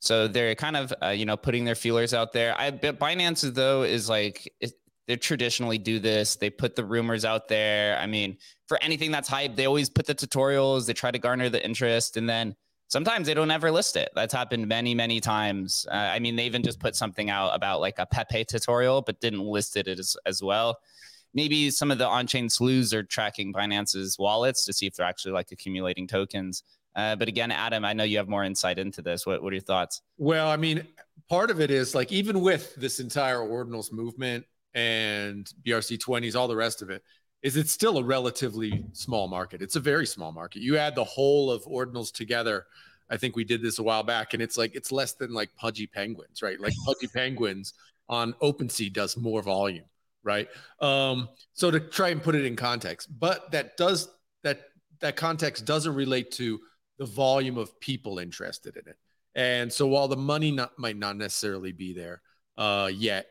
So 0.01 0.29
they're 0.29 0.55
kind 0.55 0.77
of 0.77 0.95
uh, 1.03 1.09
you 1.09 1.27
know 1.27 1.37
putting 1.37 1.65
their 1.65 1.75
feelers 1.75 2.15
out 2.15 2.33
there. 2.33 2.55
I 2.59 2.71
bet 2.71 2.99
Binance 2.99 3.43
though 3.55 3.83
is 3.83 4.09
like 4.09 4.53
it, 4.61 4.73
they 5.07 5.17
traditionally 5.17 5.79
do 5.79 5.99
this. 5.99 6.37
They 6.37 6.51
put 6.51 6.77
the 6.77 6.85
rumors 6.85 7.25
out 7.25 7.49
there. 7.49 7.99
I 7.99 8.07
mean, 8.07 8.39
for 8.67 8.79
anything 8.81 9.11
that's 9.11 9.29
hype, 9.29 9.57
they 9.57 9.67
always 9.67 9.91
put 9.91 10.07
the 10.07 10.15
tutorials. 10.15 10.87
They 10.87 10.93
try 10.93 11.11
to 11.11 11.19
garner 11.19 11.49
the 11.49 11.63
interest, 11.65 12.17
and 12.17 12.29
then 12.29 12.55
sometimes 12.87 13.27
they 13.27 13.35
don't 13.35 13.51
ever 13.51 13.71
list 13.71 13.97
it. 13.97 14.11
That's 14.15 14.33
happened 14.33 14.69
many, 14.69 14.95
many 14.95 15.21
times. 15.21 15.87
Uh, 15.91 15.95
I 15.95 16.19
mean, 16.19 16.37
they 16.37 16.47
even 16.47 16.63
just 16.63 16.79
put 16.79 16.95
something 16.95 17.31
out 17.31 17.55
about 17.55 17.81
like 17.81 17.99
a 17.99 18.07
Pepe 18.07 18.45
tutorial, 18.45 19.03
but 19.03 19.21
didn't 19.21 19.41
list 19.41 19.77
it 19.77 19.89
as, 19.89 20.17
as 20.27 20.43
well. 20.43 20.79
Maybe 21.35 21.71
some 21.71 21.91
of 21.91 21.99
the 21.99 22.07
on-chain 22.07 22.49
slews 22.49 22.93
are 22.93 23.03
tracking 23.03 23.53
Binance's 23.53 24.19
wallets 24.19 24.65
to 24.65 24.73
see 24.73 24.87
if 24.87 24.97
they're 24.97 25.07
actually 25.07 25.33
like 25.33 25.53
accumulating 25.53 26.07
tokens. 26.07 26.65
Uh, 26.97 27.15
but 27.17 27.29
again, 27.29 27.53
Adam, 27.53 27.85
I 27.85 27.93
know 27.93 28.05
you 28.05 28.17
have 28.17 28.29
more 28.29 28.45
insight 28.45 28.79
into 28.79 29.01
this. 29.01 29.27
What, 29.27 29.43
what 29.43 29.53
are 29.53 29.57
your 29.57 29.63
thoughts? 29.63 30.03
Well, 30.19 30.49
I 30.49 30.57
mean, 30.57 30.87
part 31.29 31.51
of 31.51 31.61
it 31.61 31.71
is 31.71 31.95
like 31.95 32.11
even 32.11 32.41
with 32.41 32.75
this 32.75 32.99
entire 32.99 33.39
ordinals 33.39 33.93
movement 33.93 34.45
and 34.75 35.51
BRC 35.65 35.99
20s, 35.99 36.35
all 36.35 36.49
the 36.49 36.57
rest 36.57 36.83
of 36.83 36.91
it, 36.91 37.03
is 37.43 37.57
it's 37.57 37.73
still 37.73 37.99
a 37.99 38.05
relatively 38.05 38.85
small 38.93 39.29
market. 39.29 39.63
It's 39.63 39.77
a 39.77 39.81
very 39.81 40.07
small 40.07 40.33
market. 40.33 40.63
You 40.63 40.77
add 40.77 40.95
the 40.95 41.05
whole 41.05 41.51
of 41.51 41.65
ordinals 41.65 42.13
together. 42.13 42.67
I 43.09 43.17
think 43.17 43.35
we 43.35 43.45
did 43.45 43.63
this 43.63 43.79
a 43.79 43.83
while 43.83 44.03
back, 44.03 44.35
and 44.35 44.43
it's 44.43 44.59
like 44.59 44.75
it's 44.75 44.93
less 44.93 45.15
than 45.15 45.33
like 45.33 45.49
pudgy 45.57 45.87
penguins, 45.87 46.43
right? 46.43 46.61
Like 46.61 46.75
pudgy 46.85 47.07
penguins 47.15 47.75
on 48.09 48.35
OpenSea 48.35 48.93
does 48.93 49.17
more 49.17 49.43
volume, 49.43 49.85
right? 50.23 50.49
Um, 50.81 51.29
so 51.53 51.71
to 51.71 51.81
try 51.81 52.11
and 52.11 52.23
put 52.23 52.35
it 52.35 52.45
in 52.45 52.57
context, 52.57 53.09
but 53.19 53.51
that 53.53 53.77
does 53.77 54.09
that 54.43 54.61
that 55.01 55.17
context 55.17 55.65
doesn't 55.65 55.95
relate 55.95 56.31
to 56.33 56.61
the 56.99 57.07
volume 57.07 57.57
of 57.57 57.81
people 57.81 58.19
interested 58.19 58.77
in 58.77 58.83
it. 58.87 58.97
And 59.35 59.73
so 59.73 59.87
while 59.87 60.09
the 60.09 60.17
money 60.17 60.51
not, 60.51 60.79
might 60.79 60.97
not 60.97 61.17
necessarily 61.17 61.73
be 61.73 61.95
there 61.95 62.21
uh, 62.59 62.91
yet, 62.93 63.27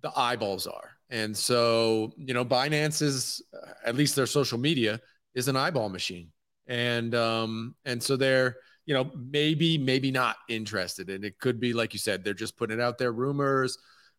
the 0.00 0.10
eyeballs 0.16 0.66
are. 0.66 0.90
And 1.10 1.36
so, 1.36 2.12
you 2.16 2.32
know, 2.32 2.44
Binance 2.44 3.02
is, 3.02 3.42
uh, 3.52 3.72
at 3.84 3.96
least 3.96 4.16
their 4.16 4.26
social 4.26 4.58
media, 4.58 5.00
is 5.34 5.48
an 5.48 5.56
eyeball 5.56 5.90
machine. 5.90 6.32
And 6.66 7.14
um, 7.14 7.74
and 7.84 8.02
so 8.02 8.16
they're, 8.16 8.56
you 8.86 8.94
know, 8.94 9.10
maybe, 9.14 9.76
maybe 9.76 10.10
not 10.10 10.36
interested. 10.48 11.10
And 11.10 11.24
it 11.24 11.38
could 11.38 11.60
be, 11.60 11.72
like 11.72 11.92
you 11.92 11.98
said, 11.98 12.24
they're 12.24 12.34
just 12.34 12.56
putting 12.56 12.80
out 12.80 12.96
their 12.96 13.12
rumors. 13.12 13.76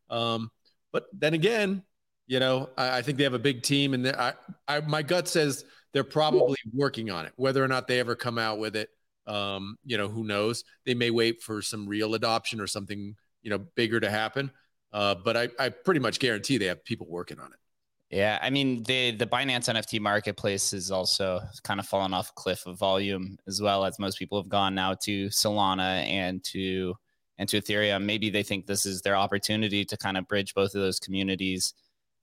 Um, 0.09 0.51
but 0.91 1.05
then 1.13 1.33
again, 1.33 1.83
you 2.33 2.39
know, 2.39 2.71
I, 2.75 2.97
I 2.97 3.01
think 3.03 3.19
they 3.19 3.25
have 3.25 3.35
a 3.35 3.39
big 3.39 3.61
team, 3.61 3.93
and 3.93 4.07
I, 4.07 4.33
I, 4.67 4.79
my 4.79 5.03
gut 5.03 5.27
says 5.27 5.65
they're 5.93 6.03
probably 6.03 6.57
working 6.73 7.11
on 7.11 7.27
it. 7.27 7.33
Whether 7.35 7.63
or 7.63 7.67
not 7.67 7.87
they 7.87 7.99
ever 7.99 8.15
come 8.15 8.39
out 8.39 8.57
with 8.57 8.75
it, 8.75 8.89
um, 9.27 9.77
you 9.85 9.99
know, 9.99 10.07
who 10.07 10.23
knows? 10.23 10.63
They 10.83 10.95
may 10.95 11.11
wait 11.11 11.43
for 11.43 11.61
some 11.61 11.87
real 11.87 12.15
adoption 12.15 12.59
or 12.59 12.65
something, 12.65 13.15
you 13.43 13.51
know, 13.51 13.59
bigger 13.75 13.99
to 13.99 14.09
happen. 14.09 14.49
Uh, 14.91 15.13
but 15.13 15.37
I, 15.37 15.49
I 15.59 15.69
pretty 15.69 15.99
much 15.99 16.17
guarantee 16.17 16.57
they 16.57 16.65
have 16.65 16.83
people 16.83 17.05
working 17.07 17.39
on 17.39 17.53
it. 17.53 17.59
Yeah, 18.09 18.39
I 18.41 18.49
mean 18.49 18.81
the 18.83 19.11
the 19.11 19.27
Binance 19.27 19.71
NFT 19.71 19.99
marketplace 19.99 20.73
is 20.73 20.89
also 20.89 21.39
kind 21.63 21.79
of 21.79 21.85
fallen 21.87 22.15
off 22.15 22.29
a 22.29 22.33
cliff 22.33 22.65
of 22.65 22.79
volume 22.79 23.37
as 23.47 23.61
well 23.61 23.85
as 23.85 23.99
most 23.99 24.17
people 24.17 24.41
have 24.41 24.49
gone 24.49 24.73
now 24.73 24.95
to 25.03 25.27
Solana 25.27 26.03
and 26.07 26.43
to 26.45 26.95
and 27.37 27.47
to 27.49 27.61
Ethereum. 27.61 28.05
Maybe 28.05 28.31
they 28.31 28.43
think 28.43 28.65
this 28.65 28.87
is 28.87 29.01
their 29.01 29.15
opportunity 29.15 29.85
to 29.85 29.97
kind 29.97 30.17
of 30.17 30.27
bridge 30.27 30.53
both 30.55 30.73
of 30.73 30.81
those 30.81 30.99
communities 30.99 31.73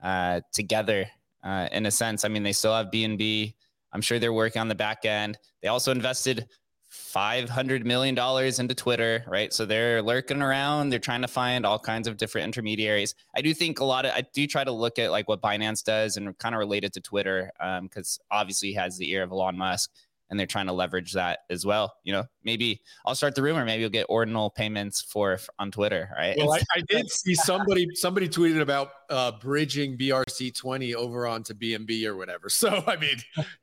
uh, 0.02 0.40
together 0.52 1.06
uh, 1.44 1.68
in 1.72 1.86
a 1.86 1.90
sense. 1.90 2.24
I 2.24 2.28
mean, 2.28 2.42
they 2.42 2.52
still 2.52 2.74
have 2.74 2.86
BNB. 2.86 3.54
I'm 3.92 4.00
sure 4.00 4.18
they're 4.18 4.32
working 4.32 4.60
on 4.60 4.68
the 4.68 4.74
back 4.74 5.04
end. 5.04 5.38
They 5.62 5.68
also 5.68 5.90
invested 5.90 6.46
$500 6.90 7.84
million 7.84 8.18
into 8.18 8.74
Twitter, 8.74 9.24
right? 9.26 9.52
So 9.52 9.64
they're 9.64 10.02
lurking 10.02 10.42
around. 10.42 10.90
They're 10.90 10.98
trying 10.98 11.22
to 11.22 11.28
find 11.28 11.64
all 11.64 11.78
kinds 11.78 12.08
of 12.08 12.16
different 12.16 12.46
intermediaries. 12.46 13.14
I 13.34 13.42
do 13.42 13.54
think 13.54 13.80
a 13.80 13.84
lot 13.84 14.04
of, 14.04 14.12
I 14.12 14.24
do 14.32 14.46
try 14.46 14.64
to 14.64 14.72
look 14.72 14.98
at 14.98 15.10
like 15.10 15.28
what 15.28 15.40
Binance 15.40 15.84
does 15.84 16.16
and 16.16 16.36
kind 16.38 16.54
of 16.54 16.58
relate 16.58 16.84
it 16.84 16.92
to 16.94 17.00
Twitter 17.00 17.50
because 17.82 18.18
um, 18.30 18.38
obviously 18.38 18.72
has 18.72 18.96
the 18.96 19.10
ear 19.10 19.22
of 19.22 19.30
Elon 19.30 19.56
Musk 19.56 19.90
and 20.30 20.38
they're 20.38 20.46
trying 20.46 20.66
to 20.66 20.72
leverage 20.72 21.12
that 21.12 21.40
as 21.50 21.66
well. 21.66 21.92
You 22.04 22.12
know, 22.12 22.24
maybe 22.44 22.80
I'll 23.04 23.14
start 23.14 23.34
the 23.34 23.42
rumor. 23.42 23.64
Maybe 23.64 23.82
you'll 23.82 23.90
get 23.90 24.06
ordinal 24.08 24.50
payments 24.50 25.02
for 25.02 25.38
on 25.58 25.70
Twitter, 25.70 26.10
right? 26.16 26.36
Well, 26.38 26.52
I, 26.52 26.60
I 26.76 26.82
did 26.88 27.10
see 27.10 27.34
somebody 27.34 27.86
somebody 27.94 28.28
tweeted 28.28 28.60
about 28.60 28.90
uh, 29.10 29.32
bridging 29.32 29.98
BRC 29.98 30.56
twenty 30.56 30.94
over 30.94 31.26
onto 31.26 31.54
BNB 31.54 32.06
or 32.06 32.16
whatever. 32.16 32.48
So 32.60 32.84
I 32.86 32.96
mean, 32.96 33.16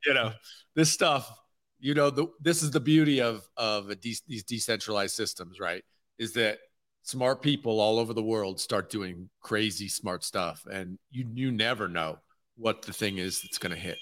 you 0.04 0.12
know, 0.12 0.32
this 0.74 0.90
stuff 0.90 1.32
you 1.80 1.94
know 1.94 2.10
the, 2.10 2.26
this 2.40 2.62
is 2.62 2.70
the 2.70 2.80
beauty 2.80 3.20
of 3.20 3.48
of 3.56 3.88
de- 4.00 4.20
these 4.26 4.44
decentralized 4.44 5.14
systems 5.14 5.60
right 5.60 5.84
is 6.18 6.32
that 6.32 6.58
smart 7.02 7.42
people 7.42 7.80
all 7.80 7.98
over 7.98 8.12
the 8.12 8.22
world 8.22 8.60
start 8.60 8.90
doing 8.90 9.28
crazy 9.40 9.88
smart 9.88 10.24
stuff 10.24 10.66
and 10.70 10.98
you 11.10 11.26
you 11.34 11.50
never 11.50 11.88
know 11.88 12.18
what 12.56 12.82
the 12.82 12.92
thing 12.92 13.18
is 13.18 13.40
that's 13.40 13.58
going 13.58 13.74
to 13.74 13.80
hit 13.80 13.98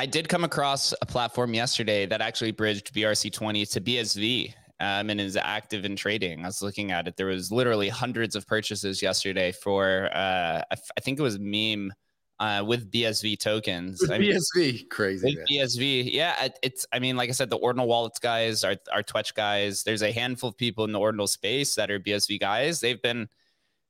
i 0.00 0.06
did 0.06 0.28
come 0.28 0.44
across 0.44 0.94
a 1.02 1.06
platform 1.06 1.54
yesterday 1.54 2.06
that 2.06 2.20
actually 2.20 2.50
bridged 2.50 2.92
brc20 2.94 3.70
to 3.70 3.80
bsv 3.80 4.54
um, 4.80 5.10
and 5.10 5.20
is 5.20 5.36
active 5.36 5.84
in 5.84 5.94
trading 5.94 6.42
i 6.44 6.46
was 6.46 6.62
looking 6.62 6.90
at 6.90 7.06
it 7.06 7.16
there 7.16 7.26
was 7.26 7.52
literally 7.52 7.88
hundreds 7.88 8.34
of 8.34 8.46
purchases 8.46 9.02
yesterday 9.02 9.52
for 9.52 10.08
uh, 10.14 10.62
I, 10.70 10.72
f- 10.72 10.90
I 10.96 11.00
think 11.00 11.18
it 11.18 11.22
was 11.22 11.38
meme 11.38 11.92
uh, 12.40 12.64
with 12.66 12.90
BSV 12.90 13.38
tokens. 13.38 14.00
With 14.00 14.10
I 14.10 14.18
mean, 14.18 14.32
BSV, 14.32 14.88
crazy. 14.88 15.26
With 15.26 15.46
BSV, 15.46 16.10
yeah. 16.10 16.48
It's, 16.62 16.86
I 16.90 16.98
mean, 16.98 17.16
like 17.16 17.28
I 17.28 17.32
said, 17.32 17.50
the 17.50 17.58
Ordinal 17.58 17.86
Wallets 17.86 18.18
guys 18.18 18.64
are, 18.64 18.76
are 18.90 19.02
Twetch 19.02 19.34
guys. 19.34 19.82
There's 19.82 20.00
a 20.02 20.10
handful 20.10 20.48
of 20.48 20.56
people 20.56 20.84
in 20.84 20.92
the 20.92 20.98
Ordinal 20.98 21.26
space 21.26 21.74
that 21.74 21.90
are 21.90 22.00
BSV 22.00 22.40
guys. 22.40 22.80
They've 22.80 23.00
been, 23.00 23.28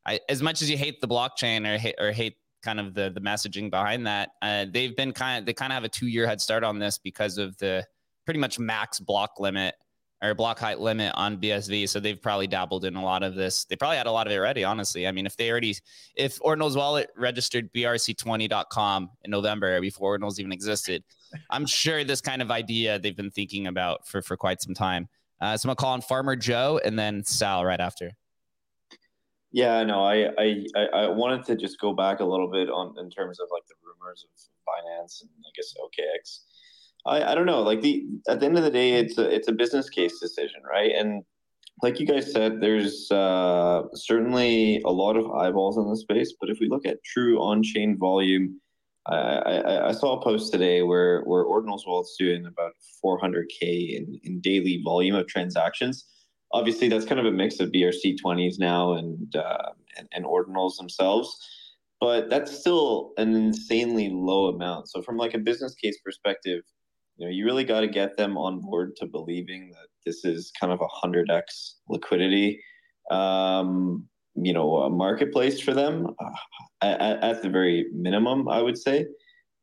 I, 0.05 0.19
as 0.29 0.43
much 0.43 0.63
as 0.63 0.71
you 0.71 0.77
hate 0.77 1.01
the 1.01 1.07
blockchain 1.07 1.65
or 1.65 1.79
hate, 1.79 1.95
or 2.01 2.11
hate 2.11 2.39
kind 2.63 2.81
of 2.81 2.95
the 2.95 3.11
the 3.11 3.21
messaging 3.21 3.71
behind 3.71 4.07
that, 4.07 4.31
uh, 4.43 4.67
they've 4.71 4.97
been 4.97 5.13
kind 5.13 5.41
of 5.41 5.47
they 5.47 5.53
kind 5.53 5.73
of 5.73 5.75
have 5.75 5.85
a 5.85 5.89
two 5.89 6.07
year 6.07 6.27
head 6.27 6.41
start 6.41 6.65
on 6.65 6.79
this 6.79 6.99
because 6.99 7.39
of 7.39 7.57
the 7.59 7.87
pretty 8.25 8.41
much 8.41 8.59
max 8.59 9.01
block 9.01 9.41
limit 9.41 9.75
or 10.23 10.35
block 10.35 10.59
height 10.59 10.79
limit 10.81 11.13
on 11.15 11.39
BSV. 11.39 11.89
So 11.89 11.99
they've 11.99 12.21
probably 12.21 12.47
dabbled 12.47 12.85
in 12.85 12.95
a 12.95 13.03
lot 13.03 13.23
of 13.23 13.35
this. 13.35 13.65
They 13.65 13.77
probably 13.77 13.97
had 13.97 14.07
a 14.07 14.13
lot 14.13 14.27
of 14.27 14.33
it 14.33 14.37
already, 14.37 14.65
honestly. 14.65 15.07
I 15.07 15.13
mean, 15.13 15.27
if 15.27 15.37
they 15.37 15.51
already, 15.51 15.77
if 16.15 16.39
Ordinal's 16.43 16.77
wallet 16.77 17.11
registered 17.17 17.73
BRC20.com 17.73 19.11
in 19.25 19.31
November 19.31 19.81
before 19.81 20.19
Ordinals 20.19 20.39
even 20.39 20.53
existed, 20.53 21.03
I'm 21.49 21.65
sure 21.65 22.05
this 22.05 22.21
kind 22.21 22.43
of 22.43 22.51
idea 22.51 22.99
they've 22.99 23.17
been 23.17 23.31
thinking 23.31 23.67
about 23.67 24.07
for, 24.07 24.21
for 24.21 24.37
quite 24.37 24.61
some 24.61 24.75
time. 24.75 25.09
Uh, 25.41 25.57
so 25.57 25.69
I'm 25.69 25.75
to 25.75 25.81
call 25.81 25.95
on 25.95 26.03
Farmer 26.03 26.37
Joe 26.37 26.81
and 26.85 26.99
then 26.99 27.25
Sal 27.25 27.65
right 27.65 27.81
after. 27.81 28.11
Yeah, 29.53 29.83
no, 29.83 30.05
I, 30.05 30.29
I, 30.39 30.65
I 30.95 31.09
wanted 31.09 31.45
to 31.47 31.57
just 31.57 31.81
go 31.81 31.93
back 31.93 32.21
a 32.21 32.25
little 32.25 32.49
bit 32.49 32.69
on 32.71 32.95
in 32.99 33.11
terms 33.11 33.41
of 33.41 33.49
like 33.53 33.65
the 33.69 33.75
rumors 33.83 34.25
of 34.25 34.31
Binance 34.69 35.23
and 35.23 35.31
I 35.45 35.51
guess 35.57 35.75
OKX 35.77 36.41
I, 37.07 37.33
I 37.33 37.35
don't 37.35 37.47
know. 37.47 37.63
Like 37.63 37.81
the 37.81 38.07
at 38.29 38.41
the 38.41 38.47
end 38.47 38.57
of 38.59 38.65
the 38.65 38.71
day, 38.71 38.93
it's 38.93 39.19
a 39.19 39.29
it's 39.35 39.49
a 39.49 39.53
business 39.53 39.89
case 39.89 40.19
decision, 40.21 40.63
right? 40.71 40.93
And 40.93 41.25
like 41.83 41.99
you 41.99 42.07
guys 42.07 42.31
said, 42.31 42.61
there's 42.61 43.11
uh, 43.11 43.85
certainly 43.95 44.83
a 44.85 44.91
lot 44.91 45.17
of 45.17 45.31
eyeballs 45.31 45.79
in 45.79 45.89
the 45.89 45.97
space. 45.97 46.35
But 46.39 46.51
if 46.51 46.59
we 46.61 46.69
look 46.69 46.85
at 46.87 47.03
true 47.05 47.41
on-chain 47.41 47.97
volume, 47.99 48.61
I, 49.07 49.15
I, 49.15 49.89
I 49.89 49.93
saw 49.93 50.19
a 50.19 50.23
post 50.23 50.53
today 50.53 50.83
where 50.83 51.23
where 51.23 51.45
Ordinals 51.45 51.87
Wallet's 51.87 52.17
doing 52.19 52.47
about 52.47 52.73
400k 53.05 53.97
in, 53.97 54.21
in 54.25 54.41
daily 54.41 54.83
volume 54.85 55.15
of 55.15 55.27
transactions. 55.27 56.07
Obviously, 56.53 56.89
that's 56.89 57.05
kind 57.05 57.21
of 57.21 57.27
a 57.27 57.31
mix 57.31 57.61
of 57.61 57.71
BRC20s 57.71 58.59
now 58.59 58.95
and 58.95 59.35
uh, 59.37 59.71
and, 59.97 60.09
and 60.13 60.25
Ordinals 60.25 60.77
themselves 60.77 61.37
but 62.01 62.31
that's 62.31 62.59
still 62.59 63.13
an 63.19 63.37
insanely 63.37 64.09
low 64.09 64.47
amount. 64.47 64.89
So 64.89 65.03
from 65.03 65.19
like 65.19 65.35
a 65.35 65.39
business 65.39 65.75
case 65.75 65.99
perspective, 66.03 66.63
you 67.21 67.27
know 67.27 67.31
you 67.31 67.45
really 67.45 67.65
got 67.65 67.81
to 67.81 67.87
get 67.87 68.17
them 68.17 68.37
on 68.37 68.61
board 68.61 68.97
to 68.97 69.07
believing 69.07 69.71
that 69.71 69.89
this 70.05 70.25
is 70.25 70.51
kind 70.59 70.73
of 70.73 70.81
a 70.81 71.07
100x 71.07 71.75
liquidity 71.89 72.61
um, 73.11 74.09
you 74.35 74.53
know 74.53 74.77
a 74.79 74.91
marketplace 74.91 75.61
for 75.61 75.75
them 75.75 76.07
uh, 76.19 76.31
at, 76.83 77.23
at, 77.23 77.43
the 77.43 77.49
very 77.49 77.87
minimum 77.93 78.49
i 78.49 78.63
would 78.63 78.79
say 78.79 79.05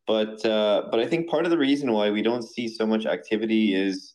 but 0.05 0.45
uh, 0.45 0.83
but 0.91 0.99
i 0.99 1.07
think 1.07 1.29
part 1.29 1.45
of 1.45 1.51
the 1.51 1.57
reason 1.57 1.91
why 1.91 2.09
we 2.09 2.21
don't 2.21 2.43
see 2.43 2.67
so 2.67 2.85
much 2.85 3.05
activity 3.05 3.73
is 3.73 4.13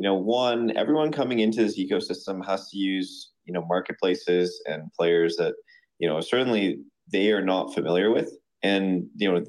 you 0.00 0.04
know 0.04 0.14
one 0.14 0.74
everyone 0.78 1.12
coming 1.12 1.40
into 1.40 1.62
this 1.62 1.78
ecosystem 1.78 2.42
has 2.42 2.70
to 2.70 2.78
use 2.78 3.32
you 3.44 3.52
know 3.52 3.62
marketplaces 3.68 4.62
and 4.64 4.90
players 4.98 5.36
that 5.36 5.52
you 5.98 6.08
know 6.08 6.22
certainly 6.22 6.78
they 7.12 7.32
are 7.32 7.44
not 7.44 7.74
familiar 7.74 8.10
with. 8.10 8.32
And 8.62 9.06
you 9.16 9.30
know 9.30 9.44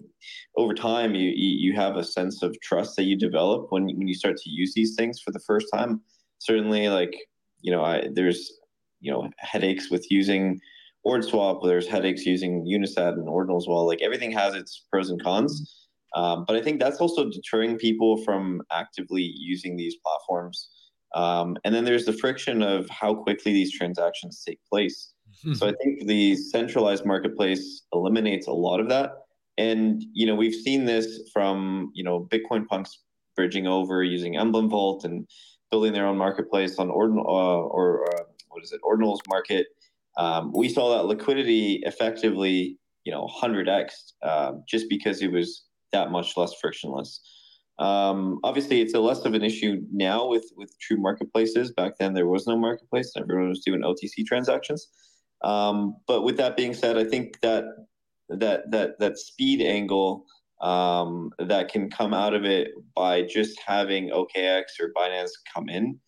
over 0.58 0.74
time 0.74 1.16
you 1.16 1.32
you 1.36 1.74
have 1.76 1.96
a 1.96 2.04
sense 2.04 2.44
of 2.44 2.60
trust 2.62 2.98
that 2.98 3.04
you 3.04 3.18
develop 3.18 3.68
when 3.70 3.86
when 3.98 4.10
you 4.10 4.14
start 4.14 4.36
to 4.40 4.50
use 4.50 4.74
these 4.74 4.94
things 4.96 5.22
for 5.22 5.32
the 5.32 5.40
first 5.40 5.68
time. 5.74 6.02
Certainly 6.40 6.90
like 6.90 7.16
you 7.62 7.72
know 7.72 7.86
I, 7.86 8.10
there's 8.14 8.52
you 9.00 9.10
know 9.10 9.30
headaches 9.38 9.90
with 9.90 10.06
using 10.12 10.60
OrdSwap. 11.08 11.64
There's 11.64 11.88
headaches 11.88 12.26
using 12.26 12.66
unisat 12.66 13.14
and 13.14 13.30
ordinal 13.30 13.56
as 13.56 13.68
well 13.70 13.88
like 13.88 14.02
everything 14.02 14.32
has 14.32 14.54
its 14.54 14.84
pros 14.92 15.10
and 15.12 15.24
cons 15.24 15.81
um, 16.16 16.46
but 16.48 16.56
i 16.56 16.62
think 16.62 16.80
that's 16.80 16.98
also 16.98 17.30
deterring 17.30 17.78
people 17.78 18.18
from 18.24 18.62
actively 18.72 19.34
using 19.36 19.76
these 19.76 19.96
platforms 20.06 20.70
um, 21.14 21.58
and 21.66 21.76
then 21.76 21.84
there's 21.84 22.06
the 22.06 22.14
friction 22.14 22.62
of 22.62 22.90
how 22.90 23.14
quickly 23.14 23.52
these 23.52 23.78
transactions 23.78 24.44
take 24.46 24.60
place 24.70 25.14
so 25.54 25.68
I 25.68 25.74
think 25.82 26.08
the 26.08 26.36
centralized 26.36 27.06
marketplace 27.06 27.84
eliminates 27.94 28.48
a 28.48 28.52
lot 28.52 28.80
of 28.80 28.90
that. 28.90 29.12
And 29.58 30.04
you 30.14 30.26
know, 30.26 30.36
we've 30.36 30.54
seen 30.54 30.86
this 30.86 31.30
from 31.34 31.92
you 31.94 32.04
know 32.04 32.28
Bitcoin 32.32 32.68
punks 32.68 33.00
bridging 33.36 33.68
over 33.68 34.04
using 34.04 34.38
Emblem 34.38 34.70
Vault 34.70 35.04
and 35.04 35.28
building 35.70 35.94
their 35.94 36.06
own 36.06 36.18
marketplace 36.18 36.78
on 36.78 36.90
Ordinal 36.90 37.26
uh, 37.26 37.62
or 37.68 38.06
uh, 38.14 38.24
what 38.50 38.64
is 38.64 38.72
it, 38.72 38.82
Ordinal's 38.84 39.22
market. 39.28 39.68
Um, 40.18 40.52
we 40.54 40.68
saw 40.68 40.98
that 40.98 41.06
liquidity 41.06 41.82
effectively, 41.86 42.78
you 43.06 43.12
know, 43.12 43.28
100x 43.42 43.92
uh, 44.22 44.54
just 44.68 44.90
because 44.90 45.22
it 45.22 45.32
was 45.32 45.64
that 45.92 46.12
much 46.12 46.38
less 46.38 46.54
frictionless. 46.60 47.22
Um, 47.80 48.40
obviously, 48.44 48.82
it's 48.82 48.94
a 48.94 49.00
less 49.00 49.26
of 49.26 49.34
an 49.34 49.44
issue 49.44 49.82
now 49.92 50.28
with 50.28 50.52
with 50.56 50.78
true 50.80 50.98
marketplaces. 50.98 51.72
Back 51.72 51.94
then, 52.00 52.14
there 52.14 52.28
was 52.28 52.48
no 52.48 52.58
marketplace; 52.58 53.14
everyone 53.18 53.50
was 53.50 53.62
doing 53.62 53.82
OTC 53.82 54.26
transactions. 54.26 54.88
Um, 55.44 55.96
but 56.08 56.22
with 56.22 56.38
that 56.38 56.56
being 56.56 56.74
said, 56.74 56.98
I 56.98 57.04
think 57.04 57.40
that 57.42 57.66
that 58.30 58.70
that 58.72 59.00
that 59.00 59.18
speed 59.18 59.62
angle 59.62 60.26
um, 60.62 61.32
that 61.40 61.72
can 61.72 61.90
come 61.90 62.14
out 62.14 62.34
of 62.34 62.46
it 62.46 62.70
by 62.96 63.24
just 63.24 63.60
having 63.66 64.10
OKX 64.10 64.64
or 64.80 64.92
Binance 64.96 65.32
come 65.54 65.70
in. 65.70 66.00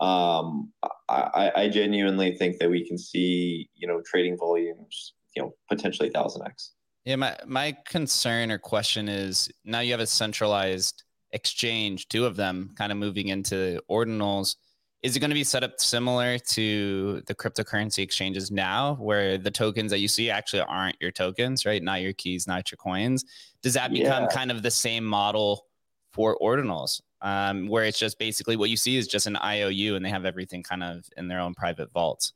Um, 0.00 0.72
I, 1.08 1.50
I 1.56 1.68
genuinely 1.68 2.36
think 2.36 2.58
that 2.58 2.70
we 2.70 2.86
can 2.86 2.96
see 2.96 3.68
you 3.74 3.88
know 3.88 4.00
trading 4.06 4.38
volumes 4.38 5.14
you 5.34 5.42
know 5.42 5.54
potentially 5.68 6.10
thousand 6.10 6.46
x. 6.46 6.74
Yeah, 7.08 7.16
my 7.16 7.34
my 7.46 7.74
concern 7.86 8.50
or 8.50 8.58
question 8.58 9.08
is 9.08 9.50
now 9.64 9.80
you 9.80 9.92
have 9.92 10.00
a 10.00 10.06
centralized 10.06 11.04
exchange, 11.32 12.06
two 12.08 12.26
of 12.26 12.36
them 12.36 12.74
kind 12.76 12.92
of 12.92 12.98
moving 12.98 13.28
into 13.28 13.80
ordinals. 13.90 14.56
Is 15.02 15.16
it 15.16 15.20
going 15.20 15.30
to 15.30 15.34
be 15.34 15.42
set 15.42 15.64
up 15.64 15.80
similar 15.80 16.38
to 16.38 17.22
the 17.26 17.34
cryptocurrency 17.34 18.00
exchanges 18.00 18.50
now 18.50 18.96
where 18.96 19.38
the 19.38 19.50
tokens 19.50 19.90
that 19.90 20.00
you 20.00 20.08
see 20.08 20.28
actually 20.28 20.60
aren't 20.60 20.96
your 21.00 21.10
tokens 21.10 21.64
right? 21.64 21.82
Not 21.82 22.02
your 22.02 22.12
keys 22.12 22.46
not 22.46 22.70
your 22.70 22.76
coins. 22.76 23.24
Does 23.62 23.72
that 23.72 23.90
become 23.90 24.24
yeah. 24.24 24.28
kind 24.28 24.50
of 24.50 24.62
the 24.62 24.70
same 24.70 25.06
model 25.06 25.64
for 26.12 26.36
ordinals 26.42 27.00
um, 27.22 27.68
where 27.68 27.84
it's 27.84 27.98
just 27.98 28.18
basically 28.18 28.56
what 28.56 28.68
you 28.68 28.76
see 28.76 28.98
is 28.98 29.08
just 29.08 29.26
an 29.26 29.36
iou 29.36 29.96
and 29.96 30.04
they 30.04 30.10
have 30.10 30.26
everything 30.26 30.62
kind 30.62 30.82
of 30.82 31.06
in 31.16 31.26
their 31.26 31.40
own 31.40 31.54
private 31.54 31.90
vaults 31.90 32.34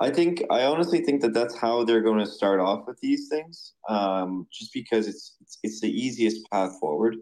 i 0.00 0.10
think 0.10 0.42
i 0.50 0.62
honestly 0.62 1.00
think 1.00 1.20
that 1.20 1.34
that's 1.34 1.56
how 1.56 1.84
they're 1.84 2.02
going 2.02 2.18
to 2.18 2.30
start 2.30 2.60
off 2.60 2.86
with 2.86 2.98
these 3.00 3.28
things 3.28 3.74
um, 3.88 4.46
just 4.52 4.72
because 4.72 5.06
it's, 5.06 5.36
it's, 5.40 5.58
it's 5.62 5.80
the 5.80 5.90
easiest 5.90 6.48
path 6.50 6.76
forward 6.80 7.16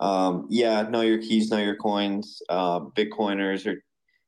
um, 0.00 0.46
yeah 0.50 0.82
know 0.82 1.00
your 1.00 1.18
keys 1.18 1.50
know 1.50 1.58
your 1.58 1.76
coins 1.76 2.42
uh, 2.48 2.80
bitcoiners 2.80 3.66
are 3.66 3.82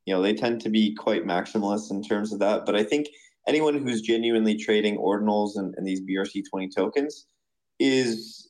you 0.05 0.13
know 0.13 0.21
they 0.21 0.33
tend 0.33 0.61
to 0.61 0.69
be 0.69 0.95
quite 0.95 1.25
maximalist 1.25 1.91
in 1.91 2.01
terms 2.01 2.31
of 2.33 2.39
that 2.39 2.65
but 2.65 2.75
i 2.75 2.83
think 2.83 3.07
anyone 3.47 3.77
who's 3.77 4.01
genuinely 4.01 4.55
trading 4.55 4.97
ordinals 4.97 5.51
and, 5.55 5.73
and 5.77 5.85
these 5.85 6.01
brc20 6.01 6.73
tokens 6.73 7.27
is, 7.79 8.49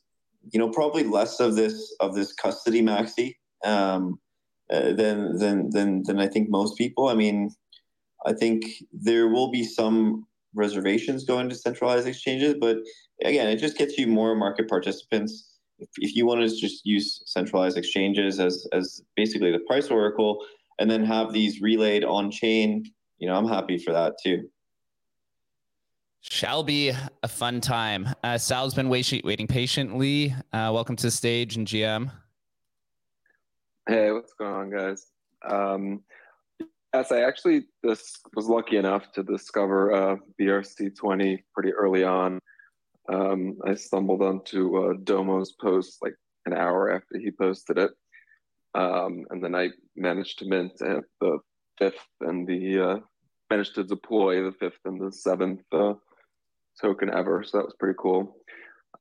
you 0.50 0.58
know, 0.58 0.68
probably 0.68 1.04
less 1.04 1.40
of 1.40 1.56
this 1.56 1.94
of 2.00 2.14
this 2.14 2.32
custody 2.32 2.82
maxi 2.82 3.36
um, 3.64 4.18
uh, 4.72 4.92
than 4.92 5.36
than 5.38 5.70
than 5.70 6.02
than 6.04 6.18
I 6.18 6.26
think 6.26 6.48
most 6.48 6.76
people. 6.78 7.08
I 7.08 7.14
mean, 7.14 7.50
I 8.26 8.32
think 8.32 8.64
there 8.92 9.28
will 9.28 9.50
be 9.50 9.64
some 9.64 10.26
reservations 10.54 11.24
going 11.24 11.48
to 11.48 11.54
centralized 11.54 12.06
exchanges, 12.06 12.54
but 12.60 12.78
again, 13.24 13.48
it 13.48 13.56
just 13.56 13.78
gets 13.78 13.96
you 13.98 14.06
more 14.06 14.34
market 14.34 14.68
participants. 14.68 15.58
If, 15.78 15.88
if 15.98 16.16
you 16.16 16.26
want 16.26 16.40
to 16.40 16.48
just 16.48 16.84
use 16.84 17.22
centralized 17.26 17.76
exchanges 17.76 18.40
as 18.40 18.66
as 18.72 19.00
basically 19.16 19.52
the 19.52 19.60
price 19.60 19.88
oracle, 19.88 20.44
and 20.78 20.90
then 20.90 21.04
have 21.04 21.32
these 21.32 21.60
relayed 21.60 22.04
on 22.04 22.30
chain, 22.30 22.84
you 23.18 23.28
know, 23.28 23.34
I'm 23.34 23.46
happy 23.46 23.78
for 23.78 23.92
that 23.92 24.14
too. 24.22 24.48
Shall 26.20 26.64
be 26.64 26.92
a 27.22 27.28
fun 27.28 27.60
time. 27.60 28.08
Uh, 28.24 28.38
Sal's 28.38 28.74
been 28.74 28.88
wait- 28.88 29.24
waiting 29.24 29.46
patiently. 29.46 30.34
Uh, 30.52 30.70
welcome 30.74 30.96
to 30.96 31.06
the 31.06 31.10
stage 31.10 31.56
and 31.56 31.66
GM. 31.66 32.10
Hey, 33.88 34.10
what's 34.10 34.34
going 34.34 34.52
on, 34.52 34.70
guys? 34.70 35.06
Um, 35.48 36.02
yes, 36.98 37.12
I 37.12 37.20
actually 37.20 37.64
this 37.82 38.20
was 38.34 38.48
lucky 38.48 38.76
enough 38.76 39.12
to 39.12 39.22
discover 39.22 39.92
uh, 39.92 40.16
BRC20 40.40 41.38
pretty 41.54 41.72
early 41.72 42.04
on. 42.04 42.40
Um, 43.08 43.58
I 43.64 43.74
stumbled 43.74 44.20
onto 44.20 44.76
uh, 44.76 44.94
Domo's 45.04 45.52
post 45.52 45.98
like 46.02 46.16
an 46.46 46.54
hour 46.54 46.92
after 46.92 47.18
he 47.18 47.30
posted 47.30 47.78
it, 47.78 47.92
um, 48.74 49.24
and 49.30 49.42
then 49.42 49.54
I 49.54 49.70
managed 49.96 50.40
to 50.40 50.46
mint 50.46 50.72
the 50.78 51.38
fifth 51.78 52.06
and 52.20 52.46
the 52.46 52.80
uh, 52.80 52.96
managed 53.48 53.76
to 53.76 53.84
deploy 53.84 54.42
the 54.42 54.52
fifth 54.52 54.80
and 54.84 55.00
the 55.00 55.12
seventh 55.12 55.62
uh, 55.72 55.94
token 56.80 57.10
ever. 57.14 57.44
So 57.44 57.58
that 57.58 57.64
was 57.64 57.76
pretty 57.78 57.96
cool. 57.98 58.36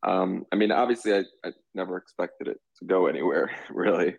Um, 0.04 0.46
I 0.52 0.56
mean, 0.56 0.72
obviously, 0.72 1.14
I, 1.14 1.24
I, 1.44 1.52
never 1.74 1.98
expected 1.98 2.48
it 2.48 2.60
to 2.78 2.86
go 2.86 3.08
anywhere, 3.08 3.50
really. 3.72 4.16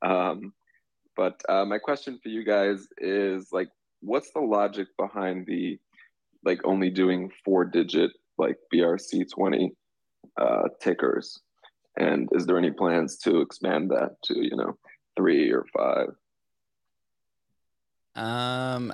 Um, 0.00 0.54
but 1.16 1.40
uh, 1.48 1.64
my 1.64 1.78
question 1.78 2.18
for 2.22 2.28
you 2.28 2.44
guys 2.44 2.88
is 2.98 3.48
like, 3.52 3.68
what's 4.00 4.30
the 4.32 4.40
logic 4.40 4.88
behind 4.98 5.46
the 5.46 5.78
like 6.44 6.60
only 6.64 6.90
doing 6.90 7.30
four 7.44 7.64
digit 7.64 8.10
like 8.38 8.56
BRC20 8.72 9.70
uh, 10.40 10.68
tickers? 10.80 11.40
And 11.98 12.28
is 12.32 12.46
there 12.46 12.58
any 12.58 12.70
plans 12.70 13.18
to 13.18 13.40
expand 13.40 13.90
that 13.90 14.16
to, 14.24 14.34
you 14.38 14.56
know, 14.56 14.76
three 15.16 15.52
or 15.52 15.66
five? 15.76 16.08
Um, 18.14 18.92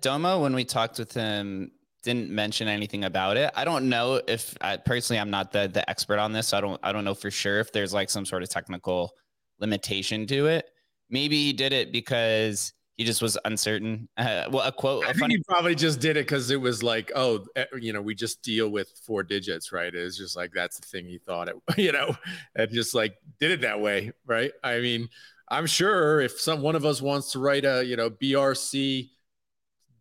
Domo, 0.00 0.42
when 0.42 0.54
we 0.54 0.64
talked 0.64 0.98
with 0.98 1.12
him, 1.12 1.72
didn't 2.06 2.30
mention 2.30 2.68
anything 2.68 3.02
about 3.02 3.36
it. 3.36 3.50
I 3.56 3.64
don't 3.64 3.88
know 3.88 4.20
if 4.28 4.56
I, 4.60 4.76
personally 4.76 5.18
I'm 5.18 5.30
not 5.30 5.50
the 5.50 5.66
the 5.66 5.88
expert 5.90 6.20
on 6.20 6.32
this. 6.32 6.48
So 6.48 6.56
I 6.56 6.60
don't 6.60 6.80
I 6.82 6.92
don't 6.92 7.04
know 7.04 7.14
for 7.14 7.32
sure 7.32 7.58
if 7.58 7.72
there's 7.72 7.92
like 7.92 8.10
some 8.10 8.24
sort 8.24 8.44
of 8.44 8.48
technical 8.48 9.12
limitation 9.58 10.24
to 10.28 10.46
it. 10.46 10.70
Maybe 11.10 11.44
he 11.44 11.52
did 11.52 11.72
it 11.72 11.92
because 11.92 12.72
he 12.96 13.04
just 13.04 13.22
was 13.22 13.36
uncertain. 13.44 14.08
Uh, 14.16 14.44
well, 14.50 14.66
a 14.66 14.72
quote. 14.72 15.04
A 15.04 15.08
I 15.08 15.12
think 15.12 15.30
he 15.30 15.42
probably 15.48 15.74
just 15.74 16.00
did 16.00 16.16
it 16.16 16.26
because 16.26 16.50
it 16.50 16.60
was 16.60 16.82
like, 16.82 17.12
oh, 17.14 17.44
eh, 17.54 17.64
you 17.80 17.92
know, 17.92 18.02
we 18.02 18.14
just 18.14 18.42
deal 18.42 18.68
with 18.68 18.90
four 19.04 19.22
digits, 19.22 19.72
right? 19.72 19.94
It's 19.94 20.16
just 20.16 20.36
like 20.36 20.52
that's 20.54 20.78
the 20.78 20.86
thing 20.86 21.06
he 21.06 21.18
thought 21.18 21.48
it, 21.48 21.56
you 21.76 21.92
know, 21.92 22.16
and 22.54 22.70
just 22.70 22.94
like 22.94 23.16
did 23.40 23.50
it 23.50 23.60
that 23.62 23.80
way, 23.80 24.12
right? 24.26 24.52
I 24.64 24.80
mean, 24.80 25.08
I'm 25.48 25.66
sure 25.66 26.20
if 26.20 26.40
some 26.40 26.62
one 26.62 26.76
of 26.76 26.84
us 26.84 27.00
wants 27.00 27.32
to 27.32 27.38
write 27.38 27.64
a, 27.64 27.84
you 27.84 27.96
know, 27.96 28.10
BRC 28.10 29.10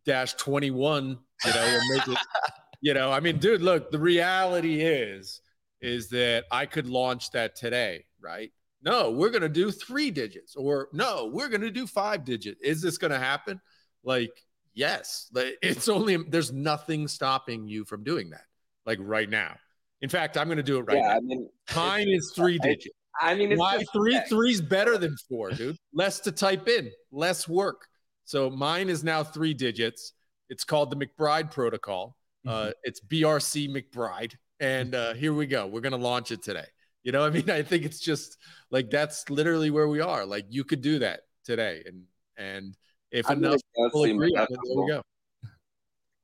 dash 0.05 0.33
21 0.35 1.17
you 1.43 1.53
know, 1.53 1.79
make 1.89 2.07
it, 2.07 2.17
you 2.81 2.93
know, 2.93 3.11
I 3.11 3.19
mean, 3.19 3.37
dude, 3.37 3.61
look, 3.61 3.91
the 3.91 3.99
reality 3.99 4.81
is, 4.81 5.41
is 5.81 6.09
that 6.09 6.45
I 6.51 6.65
could 6.65 6.87
launch 6.87 7.31
that 7.31 7.55
today, 7.55 8.05
right? 8.21 8.51
No, 8.85 9.09
we're 9.09 9.31
going 9.31 9.41
to 9.41 9.49
do 9.49 9.71
three 9.71 10.11
digits 10.11 10.55
or 10.55 10.89
no, 10.93 11.31
we're 11.33 11.49
going 11.49 11.61
to 11.61 11.71
do 11.71 11.87
five 11.87 12.23
digits. 12.23 12.61
Is 12.63 12.81
this 12.81 12.97
going 12.97 13.11
to 13.11 13.19
happen? 13.19 13.59
Like, 14.03 14.31
yes, 14.73 15.29
it's 15.35 15.89
only, 15.89 16.17
there's 16.17 16.53
nothing 16.53 17.07
stopping 17.07 17.67
you 17.67 17.83
from 17.83 18.03
doing 18.03 18.29
that. 18.29 18.45
Like 18.85 18.99
right 19.01 19.29
now. 19.29 19.55
In 20.01 20.09
fact, 20.09 20.37
I'm 20.37 20.45
going 20.45 20.57
to 20.57 20.63
do 20.63 20.77
it 20.77 20.81
right 20.81 20.97
yeah, 20.97 21.07
now. 21.07 21.15
I 21.15 21.19
mean, 21.21 21.49
Mine 21.75 22.09
is 22.09 22.31
three 22.35 22.59
digits. 22.59 22.95
I 23.19 23.33
mean, 23.33 23.51
it's 23.51 23.59
Why, 23.59 23.81
three, 23.93 24.19
three's 24.29 24.61
better 24.61 24.97
than 24.97 25.15
four, 25.29 25.51
dude. 25.51 25.77
Less 25.93 26.19
to 26.21 26.31
type 26.31 26.67
in, 26.67 26.91
less 27.11 27.47
work. 27.47 27.87
So 28.25 28.49
mine 28.49 28.89
is 28.89 29.03
now 29.03 29.23
three 29.23 29.53
digits. 29.53 30.13
It's 30.49 30.63
called 30.63 30.91
the 30.91 31.05
McBride 31.05 31.51
Protocol. 31.51 32.17
Uh, 32.45 32.49
mm-hmm. 32.49 32.67
Uh, 32.67 32.71
it's 32.83 32.99
BRC 33.01 33.69
McBride, 33.69 34.33
and 34.59 34.93
uh, 34.93 35.13
here 35.13 35.33
we 35.33 35.47
go. 35.47 35.65
We're 35.65 35.81
gonna 35.81 35.97
launch 35.97 36.31
it 36.31 36.43
today. 36.43 36.65
You 37.05 37.11
know, 37.13 37.23
I 37.23 37.29
mean, 37.29 37.49
I 37.49 37.61
think 37.61 37.85
it's 37.85 38.01
just 38.01 38.37
like 38.69 38.89
that's 38.89 39.29
literally 39.29 39.71
where 39.71 39.87
we 39.87 40.01
are. 40.01 40.25
Like 40.25 40.47
you 40.49 40.65
could 40.65 40.81
do 40.81 40.99
that 40.99 41.21
today, 41.45 41.83
and 41.85 42.03
and 42.35 42.75
if 43.11 43.29
I 43.29 43.33
enough 43.33 43.61
people 43.77 44.03
agree 44.03 44.33
it, 44.35 44.49
there 44.49 44.57
we 44.75 44.87
go. 44.87 45.01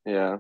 Yeah, 0.06 0.38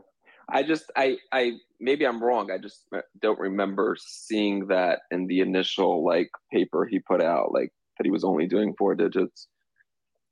I 0.49 0.63
just 0.63 0.91
I 0.97 1.17
I 1.31 1.53
maybe 1.79 2.05
I'm 2.05 2.21
wrong. 2.21 2.51
I 2.51 2.57
just 2.57 2.85
uh, 2.93 3.01
don't 3.21 3.39
remember 3.39 3.95
seeing 3.99 4.67
that 4.67 5.01
in 5.11 5.27
the 5.27 5.39
initial 5.39 6.03
like 6.03 6.29
paper 6.51 6.85
he 6.85 6.99
put 6.99 7.21
out, 7.21 7.53
like 7.53 7.71
that 7.97 8.05
he 8.05 8.11
was 8.11 8.23
only 8.23 8.47
doing 8.47 8.73
four 8.77 8.95
digits. 8.95 9.47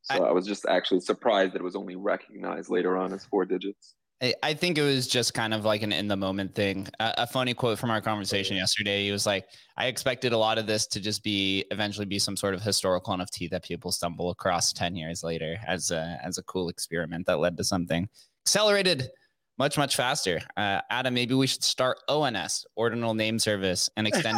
So 0.02 0.26
I, 0.26 0.30
I 0.30 0.32
was 0.32 0.48
just 0.48 0.66
actually 0.68 1.02
surprised 1.02 1.54
that 1.54 1.60
it 1.60 1.64
was 1.64 1.76
only 1.76 1.96
recognized 1.96 2.72
later 2.72 2.98
on 2.98 3.14
as 3.14 3.26
four 3.26 3.46
digits. 3.46 3.94
I 4.22 4.54
think 4.54 4.78
it 4.78 4.82
was 4.82 5.08
just 5.08 5.34
kind 5.34 5.54
of 5.54 5.64
like 5.64 5.82
an 5.82 5.94
in 5.94 6.10
the 6.10 6.18
moment 6.18 6.54
thing. 6.54 6.88
A, 7.00 7.14
a, 7.20 7.28
funny 7.28 7.54
quote 7.54 7.80
from 7.80 7.90
our 7.90 8.02
conversation 8.02 8.58
yesterday. 8.58 9.06
He 9.06 9.12
was 9.14 9.26
like, 9.26 9.48
"I 9.78 9.86
expected 9.86 10.34
a 10.34 10.38
lot 10.38 10.58
of 10.58 10.68
this 10.68 10.88
to 10.88 11.00
just 11.00 11.24
be 11.24 11.64
eventually 11.72 12.06
be 12.06 12.20
some 12.20 12.36
sort 12.36 12.54
of 12.54 12.62
historical 12.62 13.14
NFT 13.14 13.50
that 13.52 13.64
people 13.64 13.94
stumble 13.94 14.30
across 14.30 14.74
ten 14.74 14.98
years 14.98 15.24
later 15.24 15.58
as 15.66 15.92
a 15.92 16.20
as 16.22 16.38
a 16.38 16.44
cool 16.44 16.68
experiment 16.68 17.28
that 17.28 17.40
led 17.40 17.56
to 17.58 17.64
something 17.64 18.10
accelerated 18.46 19.10
much 19.58 19.78
much 19.78 19.96
faster." 19.96 20.42
Uh, 20.58 20.82
Adam, 20.90 21.14
maybe 21.14 21.34
we 21.34 21.48
should 21.48 21.64
start 21.64 21.98
ONS, 22.10 22.66
Ordinal 22.76 23.14
Name 23.14 23.40
Service, 23.40 23.90
and 23.96 24.06
extend 24.06 24.38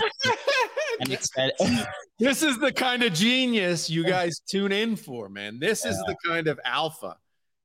and 0.99 1.11
extend 1.11 1.53
this 2.21 2.43
is 2.43 2.59
the 2.59 2.71
kind 2.71 3.01
of 3.01 3.13
genius 3.13 3.89
you 3.89 4.03
guys 4.17 4.39
tune 4.47 4.71
in 4.71 4.95
for, 4.95 5.27
man. 5.27 5.59
This 5.59 5.83
yeah. 5.83 5.91
is 5.91 5.97
the 6.05 6.15
kind 6.25 6.47
of 6.47 6.59
alpha. 6.63 7.17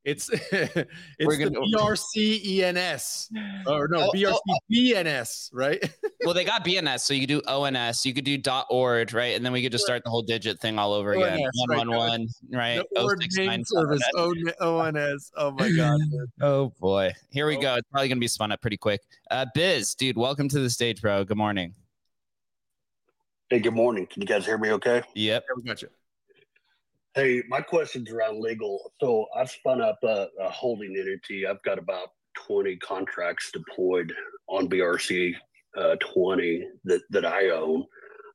It's 0.07 0.31
it's 0.53 0.73
gonna, 1.19 1.51
the 1.51 1.75
BRC 1.77 2.63
ENS 2.63 3.29
or 3.67 3.89
no 3.89 4.09
oh, 4.09 4.11
BRC 4.15 4.33
oh, 4.33 4.41
oh. 4.49 4.59
BNS, 4.73 5.51
right? 5.53 5.83
well, 6.25 6.33
they 6.33 6.45
got 6.45 6.65
BNS, 6.65 7.01
so 7.01 7.13
you 7.13 7.27
could 7.27 7.29
do 7.29 7.43
ONS, 7.49 8.07
you 8.07 8.15
could 8.15 8.25
do 8.25 8.41
.org, 8.71 9.13
right? 9.13 9.35
And 9.35 9.45
then 9.45 9.53
we 9.53 9.63
could 9.63 9.73
just 9.73 9.85
start 9.85 10.05
the 10.05 10.11
whole 10.11 10.23
digit 10.23 10.61
thing 10.61 10.79
all 10.79 10.93
over 10.93 11.15
again. 11.15 11.41
one 11.67 11.89
one 11.89 11.97
one, 11.97 12.29
right? 12.53 12.81
Oh 12.97 13.11
six 13.21 13.37
nine 13.37 13.65
service 13.65 14.01
ONS. 14.61 15.33
Oh 15.37 15.51
my 15.51 15.73
god. 15.73 16.01
oh 16.41 16.73
boy, 16.81 17.13
here 17.31 17.49
we 17.49 17.57
go. 17.57 17.75
It's 17.75 17.89
probably 17.91 18.09
gonna 18.09 18.21
be 18.21 18.29
spun 18.29 18.53
up 18.53 18.61
pretty 18.61 18.77
quick. 18.77 19.01
Uh, 19.33 19.47
Biz, 19.57 19.97
dude, 19.97 20.17
welcome 20.17 20.49
to 20.51 20.61
the 20.61 20.71
stage, 20.71 21.03
bro. 21.03 21.25
Good 21.25 21.37
morning. 21.37 21.75
Hey, 23.51 23.59
good 23.59 23.75
morning. 23.75 24.07
Can 24.07 24.23
you 24.23 24.29
guys 24.29 24.47
hear 24.47 24.57
me 24.57 24.71
okay? 24.73 25.03
Yep. 25.15 25.45
Yeah, 25.49 25.55
we 25.57 25.63
got 25.65 25.83
you. 25.83 25.89
Hey, 27.17 27.43
my 27.49 27.62
question's 27.62 28.11
around 28.11 28.43
legal. 28.43 28.93
So 29.01 29.25
I've 29.35 29.51
spun 29.51 29.81
up 29.81 29.99
a, 30.03 30.27
a, 30.39 30.51
holding 30.51 30.95
entity. 30.99 31.47
I've 31.47 31.62
got 31.62 31.79
about 31.79 32.09
20 32.47 32.77
contracts 32.77 33.51
deployed 33.51 34.12
on 34.51 34.69
BRC 34.69 35.33
uh, 35.79 35.97
20 36.12 36.69
that, 36.85 37.01
that 37.09 37.25
I 37.25 37.49
own 37.49 37.87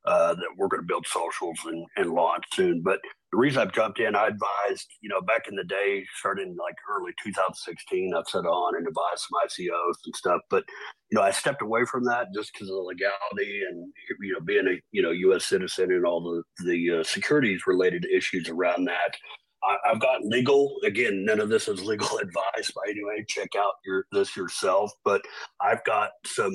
uh, 0.04 0.34
that 0.34 0.48
we're 0.56 0.66
going 0.66 0.82
to 0.82 0.86
build 0.86 1.06
socials 1.06 1.58
and, 1.64 1.86
and 1.96 2.10
launch 2.10 2.42
soon. 2.54 2.82
But 2.82 2.98
the 3.32 3.38
reason 3.38 3.62
I've 3.62 3.72
jumped 3.72 3.98
in, 3.98 4.14
I 4.14 4.26
advised, 4.26 4.88
you 5.00 5.08
know, 5.08 5.22
back 5.22 5.48
in 5.48 5.56
the 5.56 5.64
day, 5.64 6.04
starting 6.18 6.54
like 6.58 6.74
early 6.90 7.12
2016, 7.24 8.12
I've 8.14 8.28
set 8.28 8.44
on 8.44 8.76
and 8.76 8.86
advised 8.86 9.24
some 9.26 9.66
ICOs 9.66 9.94
and 10.04 10.14
stuff. 10.14 10.42
But, 10.50 10.64
you 11.10 11.16
know, 11.16 11.24
I 11.24 11.30
stepped 11.30 11.62
away 11.62 11.86
from 11.86 12.04
that 12.04 12.26
just 12.34 12.52
because 12.52 12.68
of 12.68 12.74
the 12.74 12.82
legality 12.82 13.62
and, 13.66 13.90
you 14.20 14.34
know, 14.34 14.40
being 14.40 14.68
a, 14.68 14.78
you 14.90 15.00
know, 15.00 15.12
U.S. 15.12 15.46
citizen 15.46 15.92
and 15.92 16.04
all 16.04 16.20
the, 16.20 16.64
the 16.64 17.00
uh, 17.00 17.04
securities 17.04 17.62
related 17.66 18.04
issues 18.04 18.50
around 18.50 18.84
that. 18.84 19.16
I, 19.64 19.76
I've 19.90 20.00
got 20.00 20.24
legal. 20.24 20.76
Again, 20.84 21.24
none 21.24 21.40
of 21.40 21.48
this 21.48 21.68
is 21.68 21.82
legal 21.82 22.18
advice 22.22 22.70
by 22.70 22.82
any 22.90 23.02
way. 23.02 23.24
Check 23.28 23.50
out 23.56 23.74
your 23.86 24.04
this 24.12 24.36
yourself. 24.36 24.92
But 25.04 25.22
I've 25.58 25.82
got 25.84 26.10
some 26.26 26.52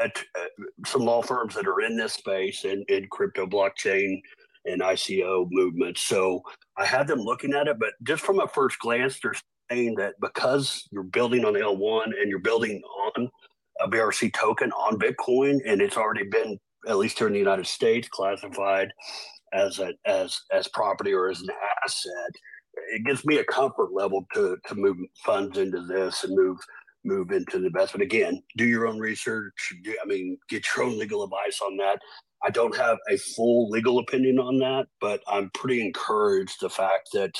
uh, 0.00 0.08
uh, 0.38 0.64
some 0.86 1.02
law 1.02 1.20
firms 1.20 1.54
that 1.54 1.66
are 1.66 1.82
in 1.82 1.96
this 1.96 2.14
space 2.14 2.64
and 2.64 2.88
in 2.88 3.06
crypto 3.10 3.46
blockchain 3.46 4.20
and 4.64 4.82
ICO 4.82 5.46
movements. 5.50 6.02
So 6.02 6.42
I 6.76 6.84
had 6.84 7.06
them 7.06 7.20
looking 7.20 7.54
at 7.54 7.68
it, 7.68 7.78
but 7.78 7.92
just 8.02 8.22
from 8.22 8.40
a 8.40 8.48
first 8.48 8.78
glance, 8.78 9.18
they're 9.20 9.34
saying 9.70 9.94
that 9.96 10.14
because 10.20 10.86
you're 10.90 11.02
building 11.02 11.44
on 11.44 11.54
L1 11.54 12.04
and 12.20 12.28
you're 12.28 12.40
building 12.40 12.82
on 13.16 13.28
a 13.80 13.88
BRC 13.88 14.32
token 14.34 14.70
on 14.72 14.98
Bitcoin, 14.98 15.58
and 15.66 15.80
it's 15.80 15.96
already 15.96 16.24
been 16.24 16.58
at 16.88 16.98
least 16.98 17.18
here 17.18 17.26
in 17.26 17.32
the 17.32 17.38
United 17.38 17.66
States 17.66 18.08
classified 18.08 18.92
as 19.52 19.78
a 19.78 19.92
as 20.06 20.40
as 20.52 20.68
property 20.68 21.12
or 21.12 21.28
as 21.28 21.40
an 21.40 21.48
asset, 21.84 22.30
it 22.92 23.04
gives 23.04 23.24
me 23.24 23.38
a 23.38 23.44
comfort 23.44 23.92
level 23.92 24.26
to 24.34 24.56
to 24.66 24.74
move 24.74 24.96
funds 25.24 25.58
into 25.58 25.82
this 25.82 26.24
and 26.24 26.34
move 26.34 26.58
move 27.04 27.30
into 27.32 27.58
the 27.58 27.66
investment. 27.66 28.02
Again, 28.02 28.42
do 28.56 28.66
your 28.66 28.86
own 28.86 28.98
research. 28.98 29.72
Do, 29.82 29.94
I 30.02 30.06
mean, 30.06 30.38
get 30.48 30.64
your 30.76 30.84
own 30.86 30.98
legal 30.98 31.24
advice 31.24 31.60
on 31.62 31.76
that. 31.78 31.98
I 32.42 32.50
don't 32.50 32.76
have 32.76 32.98
a 33.08 33.16
full 33.16 33.68
legal 33.70 33.98
opinion 33.98 34.38
on 34.38 34.58
that, 34.58 34.86
but 35.00 35.22
I'm 35.28 35.50
pretty 35.50 35.84
encouraged 35.84 36.60
the 36.60 36.70
fact 36.70 37.10
that 37.12 37.32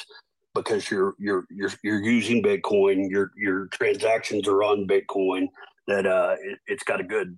because 0.55 0.91
you're 0.91 1.15
you're 1.19 1.45
you're 1.51 1.71
you're 1.83 2.03
using 2.03 2.43
Bitcoin, 2.43 3.11
your 3.11 3.31
your 3.37 3.67
transactions 3.69 4.47
are 4.47 4.63
on 4.63 4.87
Bitcoin, 4.87 5.47
that 5.87 6.07
uh, 6.07 6.37
it, 6.41 6.59
has 6.69 6.83
got 6.85 7.01
a 7.01 7.05
good, 7.05 7.37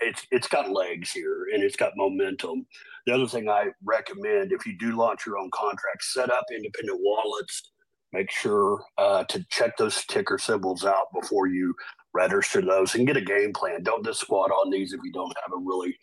it's 0.00 0.26
it's 0.30 0.48
got 0.48 0.70
legs 0.70 1.10
here 1.10 1.46
and 1.52 1.62
it's 1.62 1.76
got 1.76 1.92
momentum. 1.96 2.66
The 3.06 3.14
other 3.14 3.26
thing 3.26 3.48
I 3.48 3.66
recommend, 3.84 4.52
if 4.52 4.66
you 4.66 4.76
do 4.78 4.96
launch 4.96 5.26
your 5.26 5.38
own 5.38 5.50
contract, 5.52 6.02
set 6.02 6.30
up 6.30 6.44
independent 6.54 7.00
wallets. 7.00 7.70
Make 8.12 8.30
sure 8.30 8.84
uh, 8.98 9.24
to 9.24 9.42
check 9.48 9.78
those 9.78 10.04
ticker 10.04 10.36
symbols 10.36 10.84
out 10.84 11.06
before 11.18 11.46
you 11.46 11.74
register 12.12 12.60
those 12.60 12.94
and 12.94 13.06
get 13.06 13.16
a 13.16 13.22
game 13.22 13.54
plan. 13.54 13.82
Don't 13.82 14.04
just 14.04 14.20
squat 14.20 14.50
on 14.50 14.70
these 14.70 14.92
if 14.92 15.00
you 15.02 15.10
don't 15.12 15.34
have 15.42 15.52
a 15.54 15.64
really 15.64 15.96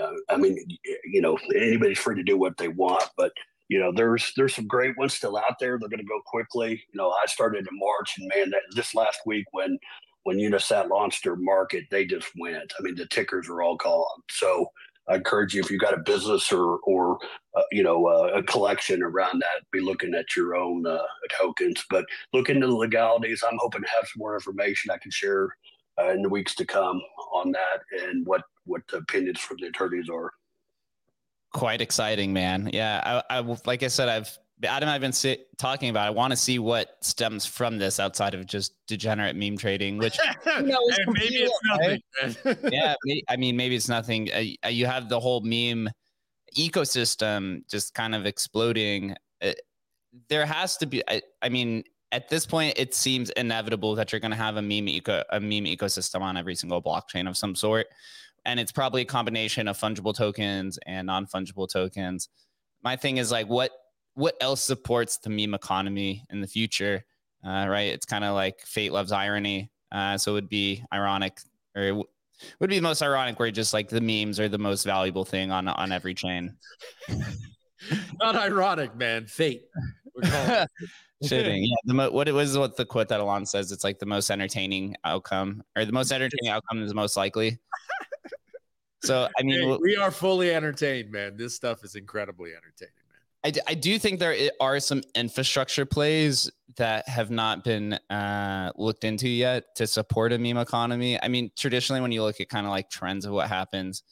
uh, 0.00 0.12
I 0.28 0.36
mean, 0.36 0.58
you 1.04 1.20
know, 1.20 1.38
anybody's 1.54 1.98
free 1.98 2.16
to 2.16 2.22
do 2.22 2.36
what 2.36 2.56
they 2.56 2.68
want, 2.68 3.04
but 3.16 3.32
you 3.68 3.78
know, 3.80 3.92
there's 3.94 4.32
there's 4.36 4.54
some 4.54 4.66
great 4.66 4.96
ones 4.98 5.14
still 5.14 5.36
out 5.36 5.58
there. 5.58 5.78
They're 5.78 5.88
going 5.88 5.98
to 5.98 6.04
go 6.04 6.20
quickly. 6.26 6.72
You 6.92 6.98
know, 6.98 7.10
I 7.10 7.26
started 7.26 7.66
in 7.66 7.78
March, 7.78 8.18
and 8.18 8.30
man, 8.34 8.50
that 8.50 8.62
this 8.74 8.94
last 8.94 9.20
week 9.26 9.46
when 9.52 9.78
when 10.24 10.38
Unisat 10.38 10.88
launched 10.90 11.24
their 11.24 11.36
market, 11.36 11.84
they 11.90 12.04
just 12.04 12.28
went. 12.38 12.72
I 12.78 12.82
mean, 12.82 12.94
the 12.94 13.06
tickers 13.06 13.48
are 13.48 13.62
all 13.62 13.76
gone. 13.76 14.22
So 14.30 14.66
I 15.08 15.16
encourage 15.16 15.54
you 15.54 15.62
if 15.62 15.70
you've 15.70 15.80
got 15.80 15.94
a 15.94 16.02
business 16.02 16.52
or 16.52 16.78
or 16.84 17.18
uh, 17.56 17.62
you 17.72 17.82
know 17.82 18.06
uh, 18.06 18.32
a 18.34 18.42
collection 18.42 19.02
around 19.02 19.40
that, 19.40 19.70
be 19.70 19.80
looking 19.80 20.14
at 20.14 20.36
your 20.36 20.56
own 20.56 20.86
uh, 20.86 20.98
tokens. 21.40 21.84
But 21.88 22.04
look 22.32 22.50
into 22.50 22.66
the 22.66 22.74
legalities. 22.74 23.42
I'm 23.48 23.58
hoping 23.60 23.82
to 23.82 23.88
have 23.88 24.08
some 24.08 24.18
more 24.18 24.34
information 24.34 24.90
I 24.90 24.98
can 24.98 25.10
share 25.10 25.56
uh, 26.00 26.10
in 26.10 26.22
the 26.22 26.28
weeks 26.28 26.54
to 26.56 26.64
come 26.64 27.00
on 27.32 27.52
that 27.52 27.82
and 28.02 28.26
what 28.26 28.42
what 28.66 28.82
the 28.88 28.98
opinions 28.98 29.40
from 29.40 29.58
the 29.60 29.66
attorneys 29.66 30.08
are. 30.08 30.32
Quite 31.52 31.80
exciting, 31.80 32.32
man. 32.32 32.70
Yeah, 32.72 33.22
I, 33.30 33.38
I 33.38 33.56
like 33.64 33.82
I 33.82 33.88
said, 33.88 34.08
I've 34.08 34.38
Adam, 34.62 34.88
I've 34.88 35.00
been 35.00 35.12
sit, 35.12 35.56
talking 35.58 35.90
about. 35.90 36.06
I 36.06 36.10
want 36.10 36.30
to 36.30 36.36
see 36.36 36.58
what 36.58 36.96
stems 37.00 37.44
from 37.44 37.78
this 37.78 37.98
outside 37.98 38.34
of 38.34 38.46
just 38.46 38.74
degenerate 38.86 39.36
meme 39.36 39.56
trading, 39.56 39.98
which 39.98 40.18
you 40.46 40.62
know, 40.62 40.78
maybe 41.08 41.48
it's 41.48 41.60
nothing. 41.64 42.72
yeah, 42.72 42.94
I 43.28 43.36
mean, 43.36 43.56
maybe 43.56 43.76
it's 43.76 43.88
nothing. 43.88 44.30
Uh, 44.32 44.68
you 44.68 44.86
have 44.86 45.08
the 45.08 45.18
whole 45.18 45.40
meme 45.40 45.90
ecosystem 46.56 47.68
just 47.68 47.94
kind 47.94 48.14
of 48.14 48.26
exploding. 48.26 49.16
Uh, 49.42 49.52
there 50.28 50.46
has 50.46 50.76
to 50.78 50.86
be. 50.86 51.02
I, 51.08 51.20
I 51.42 51.48
mean, 51.48 51.84
at 52.12 52.28
this 52.28 52.46
point, 52.46 52.74
it 52.78 52.94
seems 52.94 53.30
inevitable 53.30 53.94
that 53.96 54.12
you're 54.12 54.20
going 54.20 54.30
to 54.30 54.36
have 54.36 54.56
a 54.56 54.62
meme 54.62 54.88
eco, 54.88 55.22
a 55.30 55.40
meme 55.40 55.64
ecosystem 55.64 56.20
on 56.20 56.36
every 56.36 56.54
single 56.54 56.82
blockchain 56.82 57.28
of 57.28 57.36
some 57.36 57.54
sort, 57.54 57.86
and 58.44 58.60
it's 58.60 58.72
probably 58.72 59.02
a 59.02 59.06
combination 59.06 59.68
of 59.68 59.78
fungible 59.78 60.14
tokens 60.14 60.78
and 60.86 61.06
non 61.06 61.26
fungible 61.26 61.68
tokens. 61.68 62.28
My 62.82 62.96
thing 62.96 63.16
is 63.16 63.30
like, 63.30 63.48
what 63.48 63.70
what 64.14 64.36
else 64.40 64.60
supports 64.60 65.16
the 65.18 65.30
meme 65.30 65.54
economy 65.54 66.24
in 66.30 66.40
the 66.40 66.46
future? 66.46 67.04
Uh, 67.44 67.66
right, 67.68 67.92
it's 67.92 68.06
kind 68.06 68.24
of 68.24 68.34
like 68.34 68.60
fate 68.60 68.92
loves 68.92 69.12
irony. 69.12 69.70
Uh, 69.90 70.18
so 70.18 70.32
it 70.32 70.34
would 70.34 70.48
be 70.48 70.84
ironic, 70.92 71.38
or 71.76 72.04
would 72.60 72.70
be 72.70 72.76
the 72.76 72.82
most 72.82 73.02
ironic 73.02 73.38
where 73.38 73.50
just 73.50 73.72
like 73.72 73.88
the 73.88 74.00
memes 74.00 74.40
are 74.40 74.48
the 74.48 74.58
most 74.58 74.84
valuable 74.84 75.24
thing 75.24 75.50
on 75.50 75.68
on 75.68 75.92
every 75.92 76.14
chain. 76.14 76.56
Not 78.20 78.36
ironic, 78.36 78.96
man. 78.96 79.26
Fate. 79.26 79.64
Shitting. 81.24 81.62
Yeah. 81.66 81.74
The 81.84 81.94
mo- 81.94 82.10
what 82.10 82.28
it 82.28 82.32
was 82.32 82.56
what 82.58 82.76
the 82.76 82.84
quote 82.84 83.08
that 83.08 83.20
Elon 83.20 83.46
says. 83.46 83.72
It's 83.72 83.84
like 83.84 83.98
the 83.98 84.06
most 84.06 84.30
entertaining 84.30 84.96
outcome, 85.04 85.62
or 85.76 85.84
the 85.84 85.92
most 85.92 86.12
entertaining 86.12 86.50
outcome 86.50 86.82
is 86.82 86.94
most 86.94 87.16
likely. 87.16 87.58
So 89.04 89.28
I 89.38 89.42
mean, 89.42 89.60
hey, 89.60 89.78
we 89.82 89.96
are 89.96 90.10
fully 90.10 90.54
entertained, 90.54 91.10
man. 91.10 91.36
This 91.36 91.54
stuff 91.54 91.84
is 91.84 91.94
incredibly 91.94 92.52
entertaining, 92.52 92.94
man. 93.10 93.18
I, 93.44 93.50
d- 93.50 93.60
I 93.68 93.74
do 93.74 93.98
think 93.98 94.18
there 94.18 94.50
are 94.60 94.80
some 94.80 95.02
infrastructure 95.14 95.84
plays 95.84 96.50
that 96.76 97.06
have 97.06 97.30
not 97.30 97.64
been 97.64 97.92
uh, 98.08 98.72
looked 98.76 99.04
into 99.04 99.28
yet 99.28 99.76
to 99.76 99.86
support 99.86 100.32
a 100.32 100.38
meme 100.38 100.56
economy. 100.56 101.22
I 101.22 101.28
mean, 101.28 101.50
traditionally, 101.54 102.00
when 102.00 102.12
you 102.12 102.22
look 102.22 102.40
at 102.40 102.48
kind 102.48 102.64
of 102.64 102.70
like 102.70 102.88
trends 102.88 103.26
of 103.26 103.32
what 103.32 103.48
happens, 103.48 104.02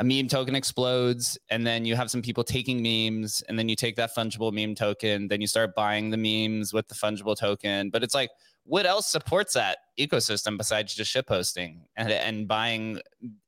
a 0.00 0.04
meme 0.04 0.26
token 0.28 0.54
explodes 0.54 1.38
and 1.50 1.66
then 1.66 1.84
you 1.84 1.94
have 1.94 2.10
some 2.10 2.22
people 2.22 2.42
taking 2.42 2.82
memes 2.82 3.42
and 3.48 3.58
then 3.58 3.68
you 3.68 3.76
take 3.76 3.96
that 3.96 4.14
fungible 4.16 4.50
meme 4.50 4.74
token 4.74 5.28
then 5.28 5.42
you 5.42 5.46
start 5.46 5.74
buying 5.74 6.08
the 6.08 6.16
memes 6.16 6.72
with 6.72 6.88
the 6.88 6.94
fungible 6.94 7.36
token. 7.36 7.90
But 7.90 8.02
it's 8.02 8.14
like 8.14 8.30
what 8.64 8.86
else 8.86 9.06
supports 9.06 9.52
that 9.54 9.76
ecosystem 9.98 10.56
besides 10.56 10.94
just 10.94 11.10
ship 11.10 11.26
posting 11.26 11.82
and, 11.96 12.10
and 12.10 12.48
buying 12.48 12.98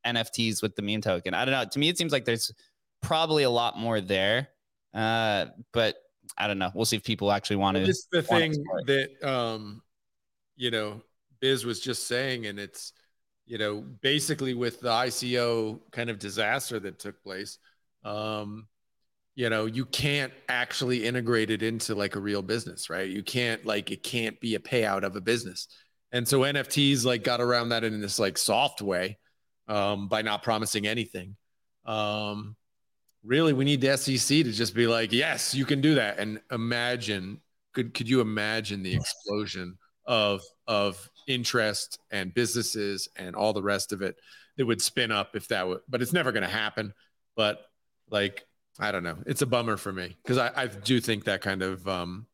nfts 0.07 0.63
with 0.63 0.77
the 0.77 0.83
meme 0.83 1.01
token? 1.01 1.33
I 1.33 1.47
don't 1.47 1.53
know. 1.53 1.65
To 1.65 1.79
me 1.79 1.89
it 1.89 1.97
seems 1.97 2.13
like 2.13 2.27
there's 2.27 2.53
probably 3.01 3.45
a 3.45 3.51
lot 3.51 3.79
more 3.79 4.01
there 4.01 4.49
uh, 4.95 5.47
but 5.73 5.97
i 6.37 6.47
don't 6.47 6.59
know. 6.59 6.71
We'll 6.75 6.85
see 6.85 6.97
if 6.97 7.03
people 7.03 7.33
actually 7.33 7.57
want 7.57 7.79
to 7.79 7.81
this 7.87 7.97
is 7.97 8.09
the 8.13 8.23
thing 8.23 8.53
that 8.87 9.09
um 9.27 9.83
you 10.57 10.71
know 10.71 11.01
biz 11.41 11.65
was 11.65 11.81
just 11.81 12.07
saying 12.07 12.45
and 12.45 12.61
it's 12.61 12.93
you 13.47 13.59
know, 13.59 13.81
basically 13.81 14.55
with 14.55 14.81
the 14.81 14.89
ICO 14.89 15.81
kind 15.91 16.11
of 16.11 16.19
disaster 16.19 16.79
that 16.81 16.99
took 16.99 17.23
place, 17.23 17.59
um, 18.05 18.67
you 19.35 19.49
know, 19.49 19.67
you 19.67 19.87
can't 19.87 20.33
actually 20.49 21.05
integrate 21.05 21.51
it 21.51 21.63
into 21.63 21.95
like 21.95 22.17
a 22.17 22.21
real 22.21 22.43
business, 22.43 22.91
right? 22.91 23.09
You 23.09 23.23
can't 23.23 23.65
like 23.65 23.91
it 23.91 24.03
can't 24.03 24.39
be 24.41 24.55
a 24.55 24.59
payout 24.59 25.05
of 25.05 25.17
a 25.17 25.21
business. 25.21 25.69
And 26.13 26.29
so 26.29 26.41
NFTs 26.41 27.05
like 27.05 27.25
got 27.25 27.41
around 27.41 27.71
that 27.71 27.85
in 27.85 28.01
this 28.01 28.19
like 28.19 28.37
soft 28.37 28.83
way 28.83 29.19
um, 29.69 30.09
by 30.09 30.23
not 30.23 30.43
promising 30.43 30.87
anything. 30.87 31.37
Um, 31.87 32.57
really, 33.25 33.55
we 33.55 33.65
need 33.65 33.81
the 33.81 33.97
SEC 33.97 34.45
to 34.45 34.53
just 34.53 34.75
be 34.75 34.87
like, 34.87 35.13
yes, 35.13 35.55
you 35.55 35.65
can 35.65 35.81
do 35.81 35.95
that. 35.95 36.19
And 36.19 36.41
imagine, 36.51 37.41
could 37.73 37.95
could 37.95 38.09
you 38.09 38.21
imagine 38.21 38.83
the 38.83 38.95
explosion 38.95 39.79
of 40.07 40.43
of 40.67 41.09
interest 41.27 41.99
and 42.11 42.35
businesses 42.35 43.09
and 43.17 43.35
all 43.35 43.53
the 43.53 43.63
rest 43.63 43.93
of 43.93 44.03
it 44.03 44.17
that 44.57 44.67
would 44.67 44.83
spin 44.83 45.11
up 45.11 45.35
if 45.35 45.49
that 45.49 45.67
would 45.67 45.81
but 45.89 46.03
it's 46.03 46.13
never 46.13 46.33
going 46.33 46.43
to 46.43 46.49
happen. 46.49 46.93
But 47.37 47.61
like 48.11 48.45
i 48.79 48.91
don't 48.93 49.03
know. 49.03 49.19
It's 49.27 49.43
a 49.43 49.47
bummer 49.47 49.77
for 49.77 49.93
me 49.93 50.17
because 50.23 50.39
I, 50.39 50.51
I 50.55 50.67
do 50.67 51.01
think 51.01 51.25
that 51.25 51.41
kind 51.41 51.63
of 51.63 51.87
um 51.89 52.27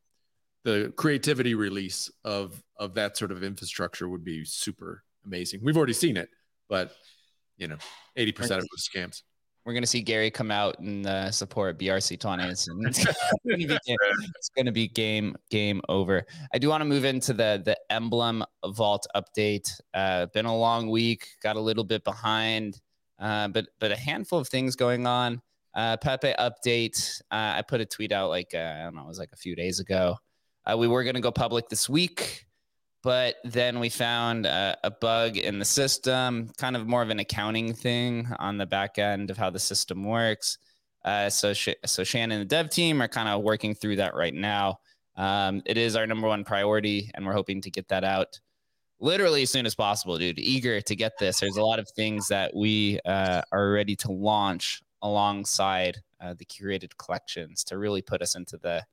the 0.63 0.93
creativity 0.95 1.55
release 1.55 2.11
of 2.23 2.61
of 2.77 2.95
that 2.95 3.17
sort 3.17 3.31
of 3.31 3.43
infrastructure 3.43 4.07
would 4.07 4.23
be 4.23 4.45
super 4.45 5.03
amazing. 5.25 5.61
We've 5.63 5.77
already 5.77 5.93
seen 5.93 6.17
it 6.17 6.29
but 6.69 6.93
you 7.57 7.67
know 7.67 7.77
80% 8.17 8.51
of 8.51 8.63
it 8.63 8.69
was 8.71 8.89
scams 8.95 9.23
we're 9.65 9.73
going 9.73 9.83
to 9.83 9.87
see 9.87 10.01
Gary 10.01 10.31
come 10.31 10.51
out 10.51 10.79
and 10.79 11.05
uh, 11.05 11.31
support 11.31 11.77
BRC20. 11.77 12.51
It's, 12.51 12.67
it's 13.43 14.49
going 14.55 14.65
to 14.65 14.71
be 14.71 14.87
game 14.87 15.35
game 15.49 15.81
over. 15.89 16.25
I 16.53 16.57
do 16.57 16.69
want 16.69 16.81
to 16.81 16.85
move 16.85 17.05
into 17.05 17.33
the 17.33 17.61
the 17.63 17.77
emblem 17.89 18.43
vault 18.65 19.05
update. 19.15 19.69
Uh, 19.93 20.27
been 20.27 20.45
a 20.45 20.57
long 20.57 20.89
week, 20.89 21.27
got 21.43 21.55
a 21.55 21.59
little 21.59 21.83
bit 21.83 22.03
behind, 22.03 22.79
uh, 23.19 23.49
but 23.49 23.67
but 23.79 23.91
a 23.91 23.95
handful 23.95 24.39
of 24.39 24.47
things 24.47 24.75
going 24.75 25.05
on. 25.05 25.41
Uh, 25.75 25.97
Pepe 25.97 26.33
update. 26.39 27.21
Uh, 27.31 27.57
I 27.57 27.63
put 27.67 27.81
a 27.81 27.85
tweet 27.85 28.11
out 28.11 28.29
like 28.29 28.51
uh, 28.53 28.75
I 28.79 28.83
don't 28.83 28.95
know, 28.95 29.03
it 29.03 29.07
was 29.07 29.19
like 29.19 29.31
a 29.33 29.37
few 29.37 29.55
days 29.55 29.79
ago. 29.79 30.17
Uh, 30.65 30.77
we 30.77 30.87
were 30.87 31.03
going 31.03 31.15
to 31.15 31.21
go 31.21 31.31
public 31.31 31.69
this 31.69 31.87
week 31.87 32.45
but 33.01 33.35
then 33.43 33.79
we 33.79 33.89
found 33.89 34.45
a, 34.45 34.77
a, 34.83 34.91
bug 34.91 35.37
in 35.37 35.59
the 35.59 35.65
system, 35.65 36.51
kind 36.57 36.75
of 36.75 36.87
more 36.87 37.01
of 37.01 37.09
an 37.09 37.19
accounting 37.19 37.73
thing 37.73 38.27
on 38.39 38.57
the 38.57 38.65
back 38.65 38.97
end 38.99 39.31
of 39.31 39.37
how 39.37 39.49
the 39.49 39.59
system 39.59 40.03
works. 40.03 40.57
Uh, 41.05 41.29
so, 41.29 41.53
Sh- 41.53 41.69
so 41.85 42.03
Shannon 42.03 42.41
and 42.41 42.41
the 42.41 42.55
dev 42.55 42.69
team 42.69 43.01
are 43.01 43.07
kind 43.07 43.29
of 43.29 43.41
working 43.41 43.73
through 43.73 43.97
that 43.97 44.15
right 44.15 44.33
now. 44.33 44.79
Um, 45.15 45.61
it 45.65 45.77
is 45.77 45.95
our 45.95 46.05
number 46.05 46.27
one 46.27 46.43
priority, 46.43 47.09
and 47.13 47.25
we're 47.25 47.33
hoping 47.33 47.61
to 47.61 47.71
get 47.71 47.87
that 47.89 48.03
out 48.03 48.39
literally 48.99 49.43
as 49.43 49.49
soon 49.49 49.65
as 49.65 49.75
possible, 49.75 50.17
dude. 50.17 50.39
Eager 50.39 50.81
to 50.81 50.95
get 50.95 51.17
this. 51.17 51.39
There's 51.39 51.57
a 51.57 51.63
lot 51.63 51.79
of 51.79 51.89
things 51.89 52.27
that 52.27 52.55
we 52.55 52.99
uh, 53.05 53.41
are 53.51 53.71
ready 53.71 53.95
to 53.97 54.11
launch 54.11 54.81
alongside 55.01 55.97
uh, 56.21 56.33
the 56.37 56.45
curated 56.45 56.97
collections 56.97 57.63
to 57.65 57.77
really 57.77 58.01
put 58.01 58.21
us 58.21 58.35
into 58.35 58.57
the 58.57 58.83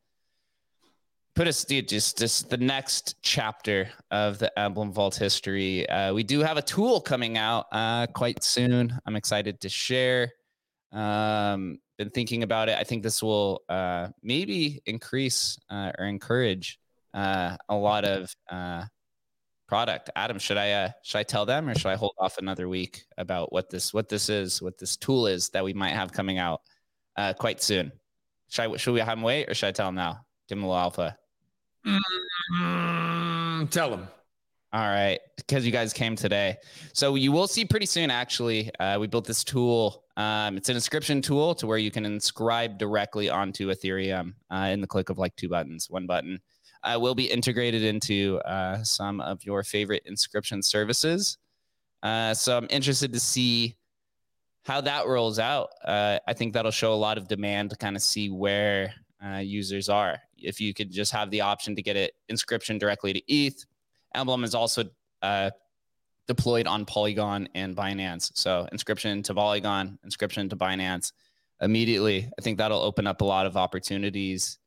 put 1.36 1.46
us 1.46 1.64
dude, 1.64 1.86
just 1.86 2.18
just 2.18 2.48
the 2.48 2.56
next 2.56 3.16
chapter 3.22 3.90
of 4.10 4.38
the 4.38 4.58
emblem 4.58 4.90
vault 4.90 5.14
history. 5.14 5.88
Uh, 5.88 6.12
we 6.14 6.22
do 6.22 6.40
have 6.40 6.56
a 6.56 6.62
tool 6.62 7.00
coming 7.00 7.36
out 7.36 7.66
uh, 7.70 8.06
quite 8.06 8.42
soon. 8.42 8.98
I'm 9.06 9.16
excited 9.16 9.60
to 9.60 9.68
share. 9.68 10.32
Um, 10.92 11.78
been 11.98 12.10
thinking 12.10 12.42
about 12.42 12.70
it. 12.70 12.78
I 12.78 12.84
think 12.84 13.02
this 13.02 13.22
will 13.22 13.60
uh, 13.68 14.08
maybe 14.22 14.80
increase 14.86 15.58
uh, 15.70 15.92
or 15.98 16.06
encourage 16.06 16.78
uh, 17.12 17.56
a 17.68 17.76
lot 17.76 18.06
of 18.06 18.34
uh, 18.50 18.84
product. 19.68 20.08
Adam 20.16 20.38
should 20.38 20.56
i 20.56 20.92
should 21.02 21.18
i 21.18 21.22
tell 21.22 21.44
them 21.44 21.68
or 21.68 21.74
should 21.74 21.90
i 21.90 21.96
hold 21.96 22.14
off 22.18 22.38
another 22.38 22.68
week 22.68 23.04
about 23.18 23.52
what 23.52 23.68
this 23.68 23.92
what 23.92 24.08
this 24.08 24.30
is 24.30 24.62
what 24.62 24.78
this 24.78 24.96
tool 24.96 25.26
is 25.26 25.50
that 25.50 25.64
we 25.64 25.74
might 25.74 25.92
have 25.92 26.12
coming 26.12 26.38
out 26.38 26.60
quite 27.38 27.62
soon? 27.62 27.92
Should 28.48 28.72
i 28.72 28.76
should 28.78 28.94
we 28.94 29.00
have 29.00 29.18
him 29.18 29.22
wait 29.22 29.50
or 29.50 29.54
should 29.54 29.68
i 29.68 29.72
tell 29.72 29.90
him 29.90 29.96
now? 29.96 30.20
Give 30.48 30.56
him 30.56 30.64
a 30.64 30.68
little 30.68 30.80
alpha 30.80 31.18
Mm, 31.86 33.70
tell 33.70 33.90
them. 33.90 34.08
All 34.72 34.82
right, 34.82 35.20
because 35.36 35.64
you 35.64 35.72
guys 35.72 35.92
came 35.92 36.16
today, 36.16 36.56
so 36.92 37.14
you 37.14 37.32
will 37.32 37.46
see 37.46 37.64
pretty 37.64 37.86
soon. 37.86 38.10
Actually, 38.10 38.74
uh, 38.78 38.98
we 38.98 39.06
built 39.06 39.24
this 39.24 39.44
tool. 39.44 40.04
Um, 40.16 40.56
it's 40.56 40.68
an 40.68 40.74
inscription 40.74 41.22
tool 41.22 41.54
to 41.54 41.66
where 41.66 41.78
you 41.78 41.90
can 41.90 42.04
inscribe 42.04 42.76
directly 42.76 43.30
onto 43.30 43.68
Ethereum 43.68 44.34
uh, 44.50 44.68
in 44.72 44.80
the 44.80 44.86
click 44.86 45.08
of 45.08 45.18
like 45.18 45.34
two 45.36 45.48
buttons, 45.48 45.88
one 45.88 46.06
button. 46.06 46.40
Uh, 46.82 46.98
will 47.00 47.14
be 47.14 47.24
integrated 47.24 47.82
into 47.82 48.38
uh, 48.44 48.82
some 48.82 49.20
of 49.20 49.44
your 49.44 49.62
favorite 49.62 50.02
inscription 50.04 50.62
services. 50.62 51.38
Uh, 52.02 52.34
so 52.34 52.56
I'm 52.56 52.66
interested 52.68 53.12
to 53.12 53.20
see 53.20 53.76
how 54.64 54.80
that 54.82 55.06
rolls 55.06 55.38
out. 55.38 55.70
Uh, 55.84 56.18
I 56.26 56.32
think 56.32 56.52
that'll 56.52 56.70
show 56.70 56.92
a 56.92 56.94
lot 56.94 57.18
of 57.18 57.28
demand 57.28 57.70
to 57.70 57.76
kind 57.76 57.96
of 57.96 58.02
see 58.02 58.30
where 58.30 58.92
users 59.34 59.88
are. 59.88 60.18
If 60.36 60.60
you 60.60 60.74
could 60.74 60.90
just 60.90 61.12
have 61.12 61.30
the 61.30 61.40
option 61.40 61.76
to 61.76 61.82
get 61.82 61.96
it 61.96 62.14
inscription 62.28 62.78
directly 62.78 63.12
to 63.12 63.22
ETH 63.32 63.64
Emblem 64.16 64.44
is 64.44 64.54
also 64.54 64.84
uh, 65.22 65.50
deployed 66.26 66.66
on 66.66 66.84
Polygon 66.84 67.48
and 67.54 67.76
Binance. 67.76 68.32
So 68.34 68.66
inscription 68.72 69.22
to 69.24 69.34
Polygon, 69.34 69.98
inscription 70.02 70.48
to 70.48 70.56
Binance 70.56 71.12
immediately. 71.60 72.28
I 72.38 72.42
think 72.42 72.58
that'll 72.58 72.80
open 72.80 73.06
up 73.06 73.20
a 73.20 73.24
lot 73.24 73.46
of 73.46 73.56
opportunities 73.56 74.58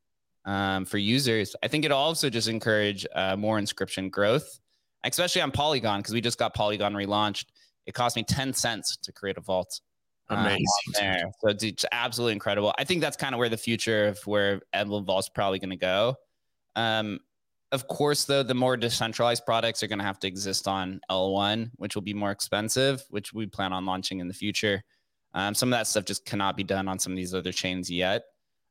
um, 0.45 0.85
for 0.85 0.97
users. 0.97 1.55
I 1.61 1.67
think 1.67 1.83
it'll 1.83 1.97
also 1.97 2.29
just 2.29 2.47
encourage 2.47 3.05
uh, 3.13 3.35
more 3.35 3.57
inscription 3.57 4.09
growth, 4.09 4.59
especially 5.03 5.41
on 5.41 5.51
Polygon, 5.51 5.99
because 5.99 6.13
we 6.13 6.21
just 6.21 6.39
got 6.39 6.53
Polygon 6.53 6.93
relaunched. 6.93 7.45
It 7.85 7.93
cost 7.93 8.15
me 8.15 8.23
10 8.23 8.53
cents 8.53 8.97
to 8.97 9.11
create 9.11 9.37
a 9.37 9.41
vault. 9.41 9.81
Amazing. 10.29 10.65
there. 10.93 11.31
So 11.41 11.49
it's, 11.49 11.63
it's, 11.63 11.85
absolutely 11.91 12.33
incredible. 12.33 12.73
I 12.77 12.83
think 12.83 13.01
that's 13.01 13.17
kind 13.17 13.33
of 13.33 13.39
where 13.39 13.49
the 13.49 13.57
future 13.57 14.07
of 14.07 14.19
where 14.27 14.61
Emblem 14.73 15.05
Vault's 15.05 15.29
probably 15.29 15.59
going 15.59 15.71
to 15.71 15.75
go. 15.75 16.15
Um, 16.75 17.19
of 17.71 17.87
course, 17.87 18.25
though, 18.25 18.43
the 18.43 18.53
more 18.53 18.77
decentralized 18.77 19.45
products 19.45 19.83
are 19.83 19.87
going 19.87 19.99
to 19.99 20.05
have 20.05 20.19
to 20.19 20.27
exist 20.27 20.67
on 20.67 21.01
L1, 21.09 21.71
which 21.75 21.95
will 21.95 22.01
be 22.01 22.13
more 22.13 22.31
expensive, 22.31 23.03
which 23.09 23.33
we 23.33 23.45
plan 23.45 23.73
on 23.73 23.85
launching 23.85 24.19
in 24.19 24.27
the 24.27 24.33
future. 24.33 24.83
Um, 25.33 25.53
some 25.53 25.71
of 25.71 25.77
that 25.77 25.87
stuff 25.87 26.05
just 26.05 26.25
cannot 26.25 26.57
be 26.57 26.63
done 26.63 26.87
on 26.87 26.97
some 26.97 27.13
of 27.13 27.17
these 27.17 27.33
other 27.33 27.51
chains 27.51 27.89
yet. 27.89 28.23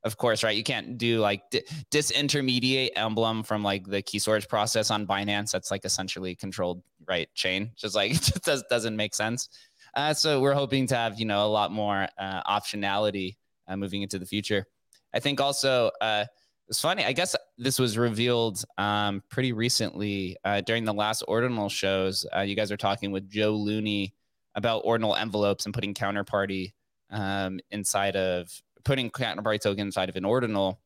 Of 0.04 0.16
course, 0.16 0.44
right? 0.44 0.56
You 0.56 0.62
can't 0.62 0.96
do 0.96 1.20
like 1.20 1.42
di- 1.50 1.62
disintermediate 1.90 2.90
emblem 2.94 3.42
from 3.42 3.62
like 3.64 3.86
the 3.86 4.00
key 4.00 4.18
storage 4.18 4.48
process 4.48 4.90
on 4.90 5.06
Binance. 5.06 5.50
That's 5.50 5.70
like 5.70 5.84
essentially 5.84 6.34
controlled 6.34 6.82
right 7.06 7.28
chain. 7.34 7.72
Just 7.76 7.94
like 7.94 8.12
it 8.12 8.22
just 8.22 8.44
does, 8.44 8.62
doesn't 8.70 8.96
make 8.96 9.14
sense. 9.14 9.48
Uh, 9.95 10.14
so 10.14 10.41
we're 10.41 10.55
hoping 10.55 10.86
to 10.86 10.95
have 10.95 11.18
you 11.18 11.26
know 11.26 11.47
a 11.47 11.49
lot 11.49 11.72
more 11.72 12.09
uh, 12.18 12.43
optionality 12.45 13.36
uh, 13.68 13.76
moving 13.76 14.03
into 14.03 14.18
the 14.18 14.26
future. 14.26 14.66
I 15.14 15.20
think 15.20 15.41
also 15.41 15.91
uh, 16.01 16.24
it's 16.68 16.80
funny. 16.80 17.05
I 17.05 17.12
guess 17.12 17.34
this 17.57 17.78
was 17.78 17.97
revealed 17.97 18.62
um, 18.76 19.22
pretty 19.30 19.53
recently 19.53 20.36
uh, 20.45 20.61
during 20.61 20.84
the 20.84 20.93
last 20.93 21.22
ordinal 21.26 21.68
shows. 21.68 22.26
Uh, 22.36 22.41
you 22.41 22.55
guys 22.55 22.70
are 22.70 22.76
talking 22.76 23.11
with 23.11 23.28
Joe 23.28 23.53
Looney 23.53 24.14
about 24.55 24.82
ordinal 24.84 25.14
envelopes 25.14 25.64
and 25.64 25.74
putting 25.74 25.95
counterparty 25.95 26.72
um, 27.11 27.59
inside 27.70 28.16
of 28.16 28.51
putting 28.84 29.11
counterparty 29.11 29.61
token 29.61 29.86
inside 29.86 30.09
of 30.09 30.16
an 30.16 30.24
ordinal. 30.24 30.80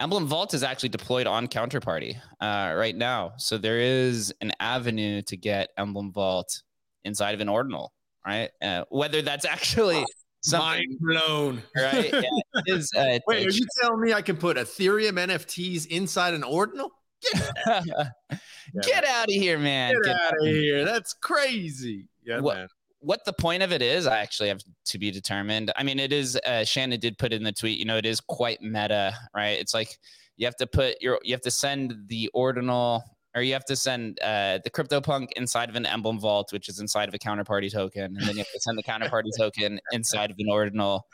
Emblem 0.00 0.26
Vault 0.26 0.54
is 0.54 0.62
actually 0.62 0.88
deployed 0.88 1.26
on 1.26 1.46
counterparty 1.46 2.16
uh, 2.40 2.74
right 2.76 2.96
now, 2.96 3.32
so 3.36 3.56
there 3.58 3.78
is 3.78 4.34
an 4.40 4.52
avenue 4.58 5.22
to 5.22 5.36
get 5.36 5.68
Emblem 5.76 6.12
Vault 6.12 6.62
inside 7.04 7.32
of 7.32 7.40
an 7.40 7.48
ordinal, 7.48 7.92
right? 8.26 8.50
Uh, 8.62 8.84
whether 8.90 9.22
that's 9.22 9.44
actually 9.44 10.04
Mind 10.52 10.98
blown. 11.00 11.62
Right? 11.76 12.12
Yeah, 12.66 12.76
is, 12.76 12.92
uh, 12.96 13.18
Wait, 13.26 13.46
are 13.46 13.50
you 13.50 13.66
telling 13.80 14.00
me 14.00 14.12
I 14.12 14.22
can 14.22 14.36
put 14.36 14.56
Ethereum 14.56 15.12
NFTs 15.12 15.86
inside 15.86 16.34
an 16.34 16.44
ordinal? 16.44 16.90
Get, 17.32 17.52
Get 18.82 19.04
out 19.04 19.24
of 19.24 19.34
here, 19.34 19.58
man. 19.58 19.94
Get, 19.94 20.04
Get 20.04 20.20
out 20.20 20.32
of 20.40 20.46
here. 20.46 20.84
That's 20.84 21.14
crazy. 21.14 22.06
Yeah, 22.24 22.40
what, 22.40 22.56
man. 22.56 22.68
What 23.00 23.24
the 23.24 23.32
point 23.32 23.62
of 23.62 23.72
it 23.72 23.82
is, 23.82 24.06
I 24.06 24.18
actually 24.18 24.48
have 24.50 24.60
to 24.86 24.98
be 24.98 25.10
determined. 25.10 25.72
I 25.76 25.82
mean, 25.82 25.98
it 25.98 26.12
is. 26.12 26.38
Uh, 26.46 26.64
Shannon 26.64 27.00
did 27.00 27.18
put 27.18 27.32
in 27.32 27.42
the 27.42 27.52
tweet. 27.52 27.78
You 27.78 27.86
know, 27.86 27.96
it 27.96 28.06
is 28.06 28.20
quite 28.20 28.60
meta, 28.60 29.14
right? 29.34 29.58
It's 29.58 29.74
like 29.74 29.98
you 30.36 30.46
have 30.46 30.56
to 30.56 30.66
put 30.66 31.00
your, 31.00 31.18
you 31.22 31.34
have 31.34 31.42
to 31.42 31.50
send 31.50 31.94
the 32.06 32.30
ordinal 32.34 33.02
or 33.34 33.42
you 33.42 33.52
have 33.52 33.64
to 33.64 33.76
send 33.76 34.18
uh, 34.20 34.58
the 34.62 34.70
CryptoPunk 34.70 35.32
inside 35.36 35.68
of 35.68 35.74
an 35.76 35.86
emblem 35.86 36.20
vault, 36.20 36.52
which 36.52 36.68
is 36.68 36.78
inside 36.78 37.08
of 37.08 37.14
a 37.14 37.18
counterparty 37.18 37.70
token, 37.70 38.16
and 38.16 38.20
then 38.20 38.36
you 38.36 38.38
have 38.38 38.52
to 38.52 38.60
send 38.60 38.78
the 38.78 38.82
counterparty 38.82 39.30
token 39.38 39.80
inside 39.92 40.30
of 40.30 40.36
an 40.38 40.46
ordinal. 40.48 41.06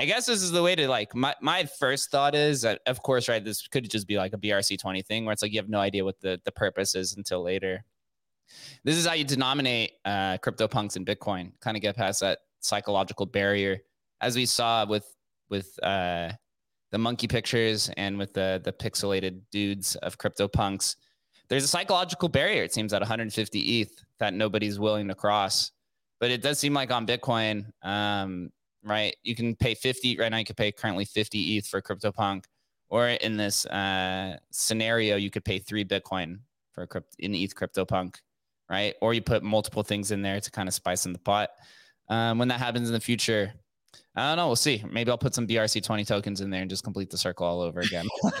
I 0.00 0.04
guess 0.04 0.26
this 0.26 0.42
is 0.42 0.52
the 0.52 0.62
way 0.62 0.74
to 0.76 0.88
like. 0.88 1.14
My 1.14 1.34
my 1.40 1.64
first 1.64 2.10
thought 2.10 2.34
is, 2.34 2.62
that, 2.62 2.80
of 2.86 3.02
course, 3.02 3.28
right. 3.28 3.44
This 3.44 3.66
could 3.66 3.88
just 3.90 4.06
be 4.06 4.16
like 4.16 4.32
a 4.32 4.38
BRC 4.38 4.78
twenty 4.80 5.02
thing, 5.02 5.24
where 5.24 5.32
it's 5.32 5.42
like 5.42 5.52
you 5.52 5.58
have 5.58 5.68
no 5.68 5.80
idea 5.80 6.04
what 6.04 6.20
the 6.20 6.40
the 6.44 6.52
purpose 6.52 6.94
is 6.94 7.16
until 7.16 7.42
later. 7.42 7.84
This 8.84 8.96
is 8.96 9.06
how 9.06 9.12
you 9.12 9.24
denominate 9.24 9.92
uh, 10.04 10.38
CryptoPunks 10.38 10.96
in 10.96 11.04
Bitcoin. 11.04 11.52
Kind 11.60 11.76
of 11.76 11.82
get 11.82 11.96
past 11.96 12.20
that 12.20 12.38
psychological 12.60 13.26
barrier, 13.26 13.78
as 14.20 14.36
we 14.36 14.46
saw 14.46 14.86
with 14.86 15.06
with 15.48 15.78
uh, 15.82 16.30
the 16.90 16.98
monkey 16.98 17.28
pictures 17.28 17.90
and 17.96 18.18
with 18.18 18.34
the 18.34 18.60
the 18.64 18.72
pixelated 18.72 19.42
dudes 19.50 19.96
of 19.96 20.18
CryptoPunks 20.18 20.96
there's 21.48 21.64
a 21.64 21.68
psychological 21.68 22.28
barrier, 22.28 22.62
it 22.62 22.74
seems, 22.74 22.92
at 22.92 23.00
150 23.00 23.80
ETH 23.80 24.04
that 24.18 24.34
nobody's 24.34 24.78
willing 24.78 25.08
to 25.08 25.14
cross. 25.14 25.72
But 26.20 26.30
it 26.30 26.42
does 26.42 26.58
seem 26.58 26.74
like 26.74 26.90
on 26.90 27.06
Bitcoin, 27.06 27.66
um, 27.82 28.50
right? 28.84 29.16
You 29.22 29.34
can 29.34 29.54
pay 29.54 29.74
50 29.74 30.18
right 30.18 30.30
now. 30.30 30.38
You 30.38 30.44
can 30.44 30.56
pay 30.56 30.72
currently 30.72 31.04
50 31.04 31.56
ETH 31.56 31.66
for 31.66 31.80
CryptoPunk, 31.80 32.44
or 32.88 33.08
in 33.08 33.36
this 33.36 33.66
uh, 33.66 34.36
scenario, 34.50 35.16
you 35.16 35.30
could 35.30 35.44
pay 35.44 35.58
three 35.58 35.84
Bitcoin 35.84 36.40
for 36.72 36.86
crypt- 36.86 37.16
in 37.18 37.34
ETH 37.34 37.54
CryptoPunk, 37.54 38.16
right? 38.68 38.94
Or 39.00 39.14
you 39.14 39.22
put 39.22 39.42
multiple 39.42 39.82
things 39.82 40.10
in 40.10 40.22
there 40.22 40.40
to 40.40 40.50
kind 40.50 40.68
of 40.68 40.74
spice 40.74 41.06
in 41.06 41.12
the 41.12 41.18
pot. 41.18 41.50
Um, 42.08 42.38
when 42.38 42.48
that 42.48 42.58
happens 42.58 42.88
in 42.88 42.94
the 42.94 43.00
future, 43.00 43.52
I 44.14 44.30
don't 44.30 44.36
know. 44.36 44.46
We'll 44.48 44.56
see. 44.56 44.84
Maybe 44.90 45.10
I'll 45.10 45.18
put 45.18 45.34
some 45.34 45.46
BRC20 45.46 46.06
tokens 46.06 46.40
in 46.40 46.50
there 46.50 46.60
and 46.60 46.68
just 46.68 46.82
complete 46.82 47.08
the 47.08 47.16
circle 47.16 47.46
all 47.46 47.60
over 47.60 47.80
again. 47.80 48.06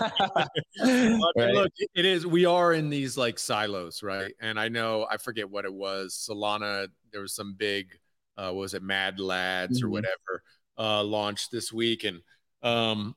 right? 0.82 1.54
Look, 1.54 1.72
it 1.94 2.04
is. 2.04 2.26
We 2.26 2.46
are 2.46 2.72
in 2.72 2.90
these 2.90 3.16
like 3.16 3.38
silos, 3.38 4.02
right? 4.02 4.32
And 4.40 4.58
I 4.58 4.68
know 4.68 5.06
I 5.10 5.16
forget 5.18 5.48
what 5.48 5.64
it 5.64 5.72
was. 5.72 6.26
Solana. 6.28 6.88
There 7.12 7.20
was 7.20 7.34
some 7.34 7.54
big, 7.56 7.96
uh, 8.36 8.52
was 8.52 8.74
it 8.74 8.82
Mad 8.82 9.20
Lads 9.20 9.78
mm-hmm. 9.78 9.86
or 9.86 9.90
whatever, 9.90 10.42
uh, 10.76 11.02
launched 11.04 11.50
this 11.52 11.72
week, 11.72 12.04
and 12.04 12.20
um, 12.62 13.14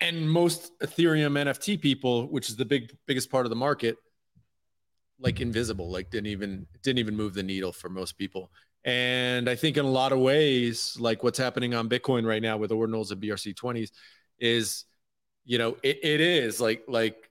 and 0.00 0.30
most 0.30 0.70
Ethereum 0.80 1.32
NFT 1.32 1.80
people, 1.80 2.30
which 2.30 2.48
is 2.48 2.56
the 2.56 2.64
big 2.64 2.92
biggest 3.06 3.30
part 3.30 3.46
of 3.46 3.50
the 3.50 3.56
market, 3.56 3.96
like 5.18 5.40
invisible, 5.40 5.90
like 5.90 6.10
didn't 6.10 6.28
even 6.28 6.66
didn't 6.82 6.98
even 6.98 7.16
move 7.16 7.34
the 7.34 7.42
needle 7.42 7.72
for 7.72 7.88
most 7.88 8.16
people. 8.16 8.50
And 8.88 9.50
I 9.50 9.54
think 9.54 9.76
in 9.76 9.84
a 9.84 9.90
lot 9.90 10.12
of 10.12 10.18
ways, 10.18 10.96
like 10.98 11.22
what's 11.22 11.36
happening 11.36 11.74
on 11.74 11.90
Bitcoin 11.90 12.26
right 12.26 12.40
now 12.40 12.56
with 12.56 12.70
ordinals 12.70 13.10
and 13.10 13.20
BRC20s 13.20 13.90
is, 14.38 14.86
you 15.44 15.58
know, 15.58 15.76
it, 15.82 15.98
it 16.02 16.22
is 16.22 16.58
like, 16.58 16.84
like 16.88 17.28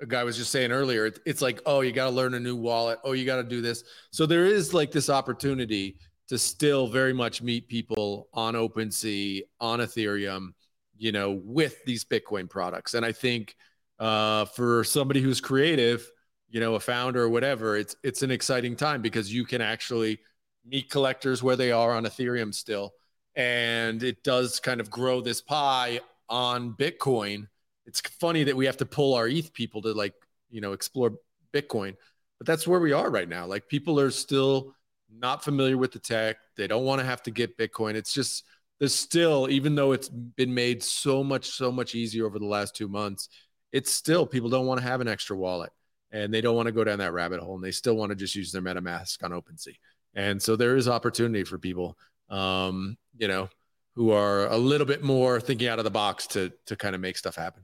a 0.00 0.06
guy 0.06 0.22
was 0.22 0.36
just 0.36 0.52
saying 0.52 0.70
earlier, 0.70 1.06
it, 1.06 1.18
it's 1.26 1.42
like, 1.42 1.60
oh, 1.66 1.80
you 1.80 1.90
got 1.90 2.04
to 2.04 2.10
learn 2.10 2.34
a 2.34 2.38
new 2.38 2.54
wallet. 2.54 3.00
Oh, 3.02 3.10
you 3.10 3.26
got 3.26 3.38
to 3.38 3.42
do 3.42 3.60
this. 3.60 3.82
So 4.12 4.24
there 4.24 4.46
is 4.46 4.72
like 4.72 4.92
this 4.92 5.10
opportunity 5.10 5.96
to 6.28 6.38
still 6.38 6.86
very 6.86 7.12
much 7.12 7.42
meet 7.42 7.66
people 7.66 8.28
on 8.32 8.54
OpenSea, 8.54 9.42
on 9.58 9.80
Ethereum, 9.80 10.50
you 10.96 11.10
know, 11.10 11.40
with 11.42 11.84
these 11.86 12.04
Bitcoin 12.04 12.48
products. 12.48 12.94
And 12.94 13.04
I 13.04 13.10
think 13.10 13.56
uh, 13.98 14.44
for 14.44 14.84
somebody 14.84 15.22
who's 15.22 15.40
creative, 15.40 16.08
you 16.48 16.60
know, 16.60 16.76
a 16.76 16.80
founder 16.80 17.24
or 17.24 17.30
whatever, 17.30 17.76
it's 17.76 17.96
it's 18.04 18.22
an 18.22 18.30
exciting 18.30 18.76
time 18.76 19.02
because 19.02 19.34
you 19.34 19.44
can 19.44 19.60
actually 19.60 20.20
meet 20.66 20.90
collectors 20.90 21.42
where 21.42 21.56
they 21.56 21.72
are 21.72 21.92
on 21.92 22.04
Ethereum 22.04 22.54
still. 22.54 22.92
And 23.34 24.02
it 24.02 24.22
does 24.24 24.60
kind 24.60 24.80
of 24.80 24.90
grow 24.90 25.20
this 25.20 25.40
pie 25.40 26.00
on 26.28 26.72
Bitcoin. 26.72 27.46
It's 27.86 28.00
funny 28.00 28.44
that 28.44 28.56
we 28.56 28.66
have 28.66 28.76
to 28.78 28.86
pull 28.86 29.14
our 29.14 29.28
ETH 29.28 29.52
people 29.52 29.82
to 29.82 29.92
like, 29.92 30.14
you 30.50 30.60
know, 30.60 30.72
explore 30.72 31.12
Bitcoin, 31.52 31.96
but 32.38 32.46
that's 32.46 32.66
where 32.66 32.80
we 32.80 32.92
are 32.92 33.10
right 33.10 33.28
now. 33.28 33.46
Like 33.46 33.68
people 33.68 33.98
are 34.00 34.10
still 34.10 34.74
not 35.10 35.42
familiar 35.42 35.78
with 35.78 35.92
the 35.92 35.98
tech. 35.98 36.36
They 36.56 36.66
don't 36.66 36.84
want 36.84 37.00
to 37.00 37.06
have 37.06 37.22
to 37.22 37.30
get 37.30 37.56
Bitcoin. 37.56 37.94
It's 37.94 38.12
just, 38.12 38.44
there's 38.78 38.94
still, 38.94 39.48
even 39.50 39.74
though 39.74 39.92
it's 39.92 40.08
been 40.08 40.52
made 40.52 40.82
so 40.82 41.24
much, 41.24 41.46
so 41.46 41.72
much 41.72 41.94
easier 41.94 42.26
over 42.26 42.38
the 42.38 42.46
last 42.46 42.76
two 42.76 42.88
months, 42.88 43.28
it's 43.72 43.90
still 43.90 44.26
people 44.26 44.50
don't 44.50 44.66
want 44.66 44.80
to 44.80 44.86
have 44.86 45.00
an 45.00 45.08
extra 45.08 45.36
wallet 45.36 45.70
and 46.10 46.32
they 46.32 46.40
don't 46.40 46.56
want 46.56 46.66
to 46.66 46.72
go 46.72 46.84
down 46.84 46.98
that 46.98 47.12
rabbit 47.12 47.40
hole 47.40 47.54
and 47.54 47.64
they 47.64 47.70
still 47.70 47.96
want 47.96 48.10
to 48.10 48.16
just 48.16 48.34
use 48.34 48.52
their 48.52 48.62
MetaMask 48.62 49.22
on 49.24 49.32
OpenSea. 49.32 49.76
And 50.18 50.42
so 50.42 50.56
there 50.56 50.76
is 50.76 50.88
opportunity 50.88 51.44
for 51.44 51.58
people, 51.58 51.96
um, 52.28 52.96
you 53.16 53.28
know, 53.28 53.48
who 53.94 54.10
are 54.10 54.48
a 54.48 54.56
little 54.56 54.86
bit 54.86 55.04
more 55.04 55.40
thinking 55.40 55.68
out 55.68 55.78
of 55.78 55.84
the 55.84 55.92
box 55.92 56.26
to 56.28 56.52
to 56.66 56.76
kind 56.76 56.96
of 56.96 57.00
make 57.00 57.16
stuff 57.16 57.36
happen. 57.36 57.62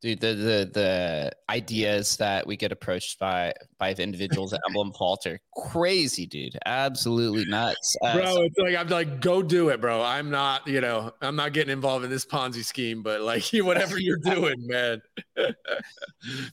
Dude, 0.00 0.18
the 0.18 0.34
the 0.34 0.70
the 0.72 1.32
ideas 1.48 2.16
that 2.16 2.44
we 2.44 2.56
get 2.56 2.72
approached 2.72 3.20
by 3.20 3.54
by 3.78 3.94
the 3.94 4.02
individuals 4.02 4.52
at 4.52 4.58
Emblem 4.68 4.92
Falter, 4.98 5.38
crazy, 5.56 6.26
dude, 6.26 6.58
absolutely 6.66 7.44
nuts, 7.44 7.96
uh, 8.02 8.14
bro. 8.14 8.42
It's 8.42 8.58
like 8.58 8.74
I'm 8.74 8.88
like, 8.88 9.20
go 9.20 9.40
do 9.40 9.68
it, 9.68 9.80
bro. 9.80 10.02
I'm 10.02 10.28
not, 10.28 10.66
you 10.66 10.80
know, 10.80 11.12
I'm 11.20 11.36
not 11.36 11.52
getting 11.52 11.72
involved 11.72 12.04
in 12.04 12.10
this 12.10 12.26
Ponzi 12.26 12.64
scheme, 12.64 13.04
but 13.04 13.20
like, 13.20 13.44
whatever 13.52 13.96
you're 13.96 14.18
doing, 14.18 14.56
man. 14.66 15.00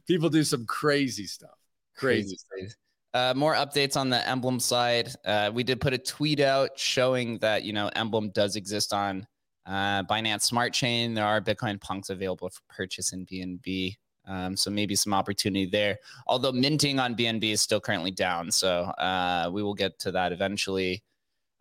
People 0.07 0.29
do 0.29 0.43
some 0.43 0.67
crazy 0.67 1.25
stuff 1.25 1.57
Crazy. 1.99 2.37
Crazy. 2.51 2.75
Uh, 3.13 3.33
more 3.35 3.55
updates 3.55 3.97
on 3.97 4.09
the 4.09 4.27
Emblem 4.27 4.59
side. 4.59 5.09
Uh, 5.25 5.49
we 5.53 5.63
did 5.63 5.81
put 5.81 5.93
a 5.93 5.97
tweet 5.97 6.39
out 6.39 6.77
showing 6.77 7.39
that 7.39 7.63
you 7.63 7.73
know 7.73 7.89
Emblem 7.95 8.29
does 8.29 8.55
exist 8.55 8.93
on 8.93 9.25
uh, 9.65 10.03
Binance 10.03 10.43
Smart 10.43 10.73
Chain. 10.73 11.13
There 11.15 11.25
are 11.25 11.41
Bitcoin 11.41 11.81
punks 11.81 12.09
available 12.09 12.49
for 12.49 12.61
purchase 12.69 13.13
in 13.13 13.25
BNB. 13.25 13.95
Um, 14.27 14.55
so 14.55 14.69
maybe 14.69 14.95
some 14.95 15.13
opportunity 15.13 15.65
there. 15.65 15.97
Although 16.27 16.51
minting 16.51 16.99
on 16.99 17.15
BNB 17.15 17.51
is 17.51 17.61
still 17.61 17.79
currently 17.79 18.11
down, 18.11 18.51
so 18.51 18.83
uh, 18.83 19.49
we 19.51 19.63
will 19.63 19.73
get 19.73 19.97
to 19.99 20.11
that 20.11 20.31
eventually. 20.31 21.03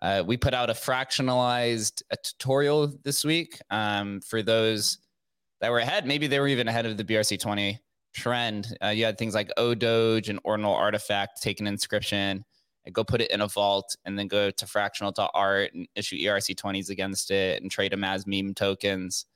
Uh, 0.03 0.23
we 0.27 0.37
put 0.37 0.55
out 0.55 0.69
a 0.71 0.75
fractionalized 0.75 2.03
a 2.11 2.17
tutorial 2.23 2.93
this 3.05 3.25
week 3.25 3.59
um, 3.71 4.21
for 4.21 4.43
those 4.43 4.99
that 5.61 5.71
were 5.71 5.79
ahead. 5.79 6.07
Maybe 6.07 6.27
they 6.27 6.39
were 6.39 6.49
even 6.49 6.69
ahead 6.69 6.87
of 6.87 6.97
the 6.99 7.05
BRC20 7.05 7.79
trend. 8.19 8.77
Uh, 8.83 8.89
you 8.89 9.05
had 9.05 9.17
things 9.17 9.35
like 9.35 9.51
ODoge 9.57 10.29
and 10.29 10.41
Ordinal 10.45 10.75
Artifact 10.75 11.41
take 11.41 11.61
an 11.61 11.67
inscription 11.67 12.45
and 12.85 12.95
go 12.95 13.05
put 13.05 13.21
it 13.21 13.31
in 13.31 13.41
a 13.41 13.47
vault 13.47 13.97
and 14.05 14.19
then 14.19 14.29
go 14.29 14.51
to 14.51 14.67
fractional.art 14.67 15.75
and 15.75 15.87
issue 15.95 16.17
ERC20s 16.17 16.91
against 16.91 17.31
it 17.31 17.63
and 17.63 17.71
trade 17.71 17.93
them 17.93 18.05
as 18.05 18.27
meme 18.27 18.55
tokens. 18.55 19.27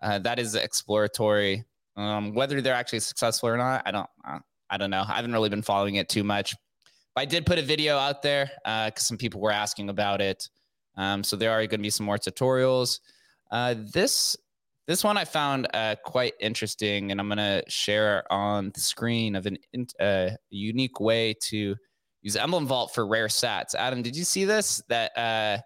Uh, 0.00 0.18
that 0.20 0.38
is 0.38 0.54
exploratory. 0.54 1.64
Um, 1.96 2.34
whether 2.34 2.60
they're 2.60 2.74
actually 2.74 3.00
successful 3.00 3.48
or 3.48 3.56
not, 3.56 3.82
I 3.84 3.90
don't, 3.90 4.08
uh, 4.26 4.38
I 4.70 4.78
don't 4.78 4.90
know. 4.90 5.04
I 5.06 5.16
haven't 5.16 5.32
really 5.32 5.48
been 5.50 5.62
following 5.62 5.96
it 5.96 6.08
too 6.08 6.24
much. 6.24 6.54
But 7.14 7.22
I 7.22 7.24
did 7.26 7.44
put 7.44 7.58
a 7.58 7.62
video 7.62 7.98
out 7.98 8.22
there 8.22 8.50
because 8.64 8.92
uh, 8.96 9.00
some 9.00 9.18
people 9.18 9.40
were 9.40 9.50
asking 9.50 9.90
about 9.90 10.20
it. 10.20 10.48
Um, 10.96 11.24
so 11.24 11.36
there 11.36 11.50
are 11.50 11.58
going 11.66 11.80
to 11.80 11.82
be 11.82 11.90
some 11.90 12.06
more 12.06 12.18
tutorials. 12.18 13.00
Uh, 13.50 13.74
this 13.92 14.36
this 14.86 15.04
one 15.04 15.16
I 15.16 15.24
found 15.24 15.68
uh, 15.72 15.96
quite 16.04 16.34
interesting, 16.40 17.10
and 17.10 17.20
I'm 17.20 17.28
going 17.28 17.38
to 17.38 17.62
share 17.68 18.24
on 18.32 18.70
the 18.74 18.80
screen 18.80 19.36
of 19.36 19.46
an 19.46 19.58
uh, 20.00 20.30
unique 20.50 21.00
way 21.00 21.34
to 21.48 21.76
use 22.22 22.36
Emblem 22.36 22.66
Vault 22.66 22.92
for 22.94 23.06
rare 23.06 23.28
sats. 23.28 23.74
Adam, 23.74 24.02
did 24.02 24.16
you 24.16 24.24
see 24.24 24.44
this? 24.44 24.82
That 24.88 25.16
uh, 25.16 25.58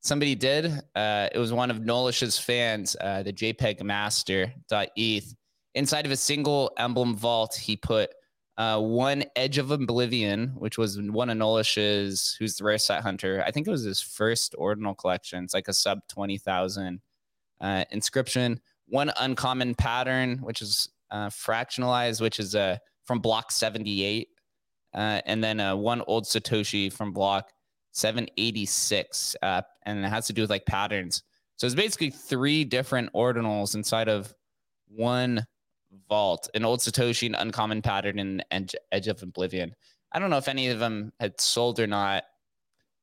somebody 0.00 0.34
did. 0.34 0.66
Uh, 0.94 1.28
it 1.32 1.38
was 1.38 1.52
one 1.52 1.70
of 1.70 1.84
Nolish's 1.84 2.38
fans, 2.38 2.96
uh, 3.00 3.22
the 3.22 3.32
JPEG 3.32 3.82
Master.eth. 3.82 5.34
Inside 5.74 6.06
of 6.06 6.12
a 6.12 6.16
single 6.16 6.72
Emblem 6.78 7.16
Vault, 7.16 7.54
he 7.54 7.76
put 7.76 8.10
uh, 8.56 8.80
one 8.80 9.24
Edge 9.34 9.58
of 9.58 9.72
Oblivion, 9.72 10.54
which 10.56 10.78
was 10.78 11.00
one 11.00 11.30
of 11.30 11.36
Nolish's, 11.36 12.36
who's 12.38 12.56
the 12.56 12.64
rare 12.64 12.78
sat 12.78 13.02
hunter. 13.02 13.42
I 13.44 13.50
think 13.50 13.66
it 13.66 13.70
was 13.70 13.82
his 13.82 14.00
first 14.00 14.54
ordinal 14.56 14.94
collection. 14.94 15.42
It's 15.42 15.54
like 15.54 15.68
a 15.68 15.72
sub 15.72 16.00
20,000 16.08 17.00
uh, 17.60 17.84
inscription. 17.90 18.60
One 18.86 19.10
uncommon 19.18 19.74
pattern, 19.74 20.38
which 20.38 20.62
is 20.62 20.88
uh, 21.10 21.28
fractionalized, 21.28 22.20
which 22.20 22.38
is 22.38 22.54
uh, 22.54 22.78
from 23.04 23.20
block 23.20 23.50
78. 23.50 24.28
Uh, 24.92 25.20
and 25.26 25.42
then 25.42 25.60
uh, 25.60 25.74
one 25.74 26.02
old 26.06 26.24
Satoshi 26.24 26.92
from 26.92 27.12
block 27.12 27.50
786. 27.92 29.36
Uh, 29.42 29.62
and 29.84 30.04
it 30.04 30.08
has 30.08 30.26
to 30.26 30.32
do 30.32 30.42
with 30.42 30.50
like 30.50 30.66
patterns. 30.66 31.22
So 31.56 31.66
it's 31.66 31.74
basically 31.74 32.10
three 32.10 32.64
different 32.64 33.12
ordinals 33.12 33.74
inside 33.74 34.08
of 34.08 34.34
one 34.88 35.46
Vault, 36.08 36.48
an 36.54 36.64
old 36.64 36.80
Satoshi, 36.80 37.26
an 37.26 37.34
uncommon 37.34 37.82
pattern, 37.82 38.18
and 38.18 38.44
Edge, 38.50 38.74
Edge 38.92 39.08
of 39.08 39.22
Oblivion. 39.22 39.74
I 40.12 40.18
don't 40.18 40.30
know 40.30 40.38
if 40.38 40.48
any 40.48 40.68
of 40.68 40.78
them 40.78 41.12
had 41.20 41.40
sold 41.40 41.80
or 41.80 41.86
not, 41.86 42.24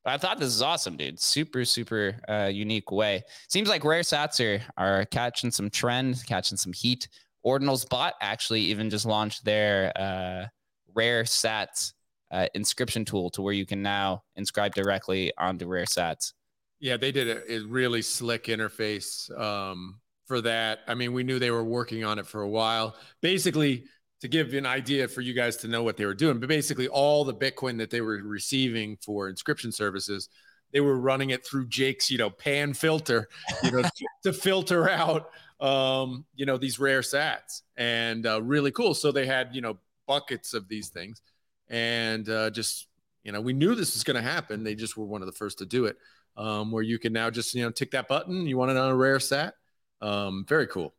but 0.03 0.13
I 0.13 0.17
thought 0.17 0.39
this 0.39 0.49
is 0.49 0.61
awesome, 0.61 0.97
dude. 0.97 1.19
Super, 1.19 1.65
super 1.65 2.19
uh, 2.27 2.49
unique 2.51 2.91
way. 2.91 3.23
Seems 3.49 3.69
like 3.69 3.83
rare 3.83 4.01
sats 4.01 4.39
are, 4.39 4.61
are 4.77 5.05
catching 5.05 5.51
some 5.51 5.69
trend, 5.69 6.23
catching 6.27 6.57
some 6.57 6.73
heat. 6.73 7.07
Ordinals 7.45 7.87
Bot 7.87 8.13
actually 8.21 8.61
even 8.61 8.89
just 8.89 9.05
launched 9.05 9.43
their 9.45 9.91
uh, 9.95 10.45
rare 10.93 11.23
sats 11.23 11.93
uh, 12.31 12.47
inscription 12.53 13.05
tool 13.05 13.29
to 13.31 13.41
where 13.41 13.53
you 13.53 13.65
can 13.65 13.81
now 13.81 14.23
inscribe 14.35 14.73
directly 14.73 15.31
onto 15.37 15.67
rare 15.67 15.85
sats. 15.85 16.33
Yeah, 16.79 16.97
they 16.97 17.11
did 17.11 17.27
a, 17.27 17.53
a 17.53 17.59
really 17.59 18.01
slick 18.01 18.45
interface. 18.45 19.29
Um, 19.39 20.01
for 20.31 20.39
that. 20.39 20.79
I 20.87 20.93
mean, 20.95 21.11
we 21.11 21.23
knew 21.23 21.39
they 21.39 21.51
were 21.51 21.61
working 21.61 22.05
on 22.05 22.17
it 22.17 22.25
for 22.25 22.41
a 22.41 22.47
while. 22.47 22.95
Basically, 23.21 23.83
to 24.21 24.27
give 24.27 24.53
an 24.53 24.65
idea 24.65 25.07
for 25.07 25.21
you 25.21 25.33
guys 25.33 25.57
to 25.57 25.67
know 25.67 25.83
what 25.83 25.97
they 25.97 26.05
were 26.05 26.13
doing, 26.13 26.39
but 26.39 26.47
basically 26.47 26.87
all 26.87 27.25
the 27.25 27.33
Bitcoin 27.33 27.77
that 27.79 27.89
they 27.89 28.01
were 28.01 28.21
receiving 28.23 28.97
for 28.97 29.29
inscription 29.29 29.71
services, 29.71 30.29
they 30.71 30.79
were 30.79 30.97
running 30.97 31.31
it 31.31 31.45
through 31.45 31.67
Jake's, 31.67 32.09
you 32.09 32.17
know, 32.17 32.29
pan 32.29 32.73
filter, 32.73 33.27
you 33.63 33.71
know, 33.71 33.83
to 34.23 34.31
filter 34.33 34.89
out, 34.89 35.31
um, 35.59 36.23
you 36.35 36.45
know, 36.45 36.57
these 36.57 36.79
rare 36.79 37.01
sats 37.01 37.61
and 37.77 38.25
uh, 38.25 38.41
really 38.41 38.71
cool. 38.71 38.93
So 38.93 39.11
they 39.11 39.25
had, 39.25 39.49
you 39.53 39.61
know, 39.61 39.79
buckets 40.07 40.53
of 40.53 40.67
these 40.67 40.89
things 40.89 41.21
and 41.67 42.27
uh, 42.29 42.51
just, 42.51 42.87
you 43.23 43.31
know, 43.31 43.41
we 43.41 43.53
knew 43.53 43.75
this 43.75 43.95
was 43.95 44.03
going 44.03 44.15
to 44.15 44.29
happen. 44.29 44.63
They 44.63 44.75
just 44.75 44.97
were 44.97 45.05
one 45.05 45.21
of 45.21 45.25
the 45.25 45.33
first 45.33 45.57
to 45.59 45.65
do 45.65 45.85
it, 45.85 45.97
um, 46.37 46.71
where 46.71 46.83
you 46.83 46.99
can 46.99 47.11
now 47.11 47.29
just, 47.29 47.53
you 47.53 47.63
know, 47.63 47.71
tick 47.71 47.91
that 47.91 48.07
button. 48.07 48.45
You 48.45 48.57
want 48.57 48.71
it 48.71 48.77
on 48.77 48.89
a 48.89 48.95
rare 48.95 49.19
sat 49.19 49.55
um, 50.01 50.45
very 50.47 50.67
cool. 50.67 50.93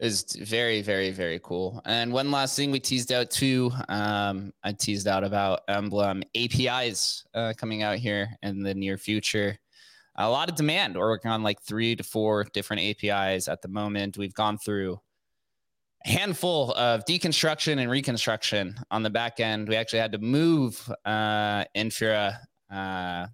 Is 0.00 0.22
very, 0.40 0.80
very, 0.80 1.10
very 1.10 1.40
cool. 1.42 1.82
And 1.84 2.12
one 2.12 2.30
last 2.30 2.54
thing 2.54 2.70
we 2.70 2.78
teased 2.78 3.12
out 3.12 3.32
too. 3.32 3.72
Um, 3.88 4.52
I 4.62 4.70
teased 4.70 5.08
out 5.08 5.24
about 5.24 5.62
Emblem 5.66 6.22
APIs 6.36 7.24
uh, 7.34 7.52
coming 7.56 7.82
out 7.82 7.98
here 7.98 8.28
in 8.44 8.62
the 8.62 8.74
near 8.74 8.96
future. 8.96 9.58
A 10.14 10.30
lot 10.30 10.48
of 10.48 10.54
demand. 10.54 10.96
We're 10.96 11.08
working 11.08 11.32
on 11.32 11.42
like 11.42 11.60
three 11.62 11.96
to 11.96 12.04
four 12.04 12.44
different 12.52 12.82
APIs 12.82 13.48
at 13.48 13.60
the 13.60 13.68
moment. 13.68 14.16
We've 14.16 14.34
gone 14.34 14.56
through 14.56 15.00
a 16.06 16.08
handful 16.08 16.72
of 16.74 17.04
deconstruction 17.04 17.80
and 17.80 17.90
reconstruction 17.90 18.76
on 18.92 19.02
the 19.02 19.10
back 19.10 19.40
end. 19.40 19.68
We 19.68 19.74
actually 19.74 19.98
had 20.00 20.12
to 20.12 20.18
move 20.18 20.92
uh, 21.04 21.64
Infura 21.76 22.38
uh, 22.70 23.26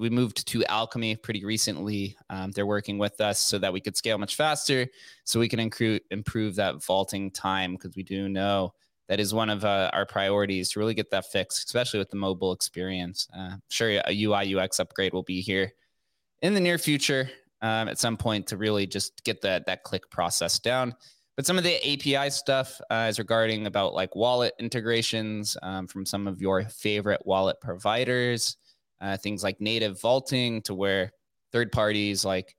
we 0.00 0.08
moved 0.08 0.46
to 0.48 0.64
Alchemy 0.64 1.16
pretty 1.16 1.44
recently. 1.44 2.16
Um, 2.30 2.52
they're 2.52 2.64
working 2.64 2.96
with 2.96 3.20
us 3.20 3.38
so 3.38 3.58
that 3.58 3.70
we 3.70 3.82
could 3.82 3.98
scale 3.98 4.16
much 4.16 4.34
faster, 4.34 4.88
so 5.24 5.38
we 5.38 5.48
can 5.48 5.60
improve 5.60 6.54
that 6.56 6.82
vaulting 6.82 7.30
time 7.30 7.74
because 7.74 7.94
we 7.94 8.02
do 8.02 8.28
know 8.28 8.72
that 9.08 9.20
is 9.20 9.34
one 9.34 9.50
of 9.50 9.62
uh, 9.62 9.90
our 9.92 10.06
priorities 10.06 10.70
to 10.70 10.80
really 10.80 10.94
get 10.94 11.10
that 11.10 11.26
fixed, 11.26 11.66
especially 11.66 11.98
with 11.98 12.08
the 12.08 12.16
mobile 12.16 12.52
experience. 12.52 13.28
Uh, 13.36 13.56
sure, 13.68 13.90
a 13.90 14.24
UI 14.24 14.56
UX 14.56 14.80
upgrade 14.80 15.12
will 15.12 15.22
be 15.22 15.42
here 15.42 15.70
in 16.40 16.54
the 16.54 16.60
near 16.60 16.78
future 16.78 17.30
um, 17.60 17.86
at 17.86 17.98
some 17.98 18.16
point 18.16 18.46
to 18.46 18.56
really 18.56 18.86
just 18.86 19.22
get 19.24 19.42
that 19.42 19.66
that 19.66 19.82
click 19.82 20.08
process 20.10 20.58
down. 20.58 20.94
But 21.36 21.44
some 21.44 21.58
of 21.58 21.64
the 21.64 21.76
API 21.76 22.30
stuff 22.30 22.80
uh, 22.90 23.06
is 23.10 23.18
regarding 23.18 23.66
about 23.66 23.92
like 23.92 24.16
wallet 24.16 24.54
integrations 24.58 25.58
um, 25.62 25.86
from 25.86 26.06
some 26.06 26.26
of 26.26 26.40
your 26.40 26.64
favorite 26.64 27.20
wallet 27.26 27.60
providers 27.60 28.56
uh, 29.00 29.16
things 29.16 29.42
like 29.42 29.60
native 29.60 30.00
vaulting 30.00 30.62
to 30.62 30.74
where 30.74 31.12
third 31.52 31.72
parties 31.72 32.24
like 32.24 32.56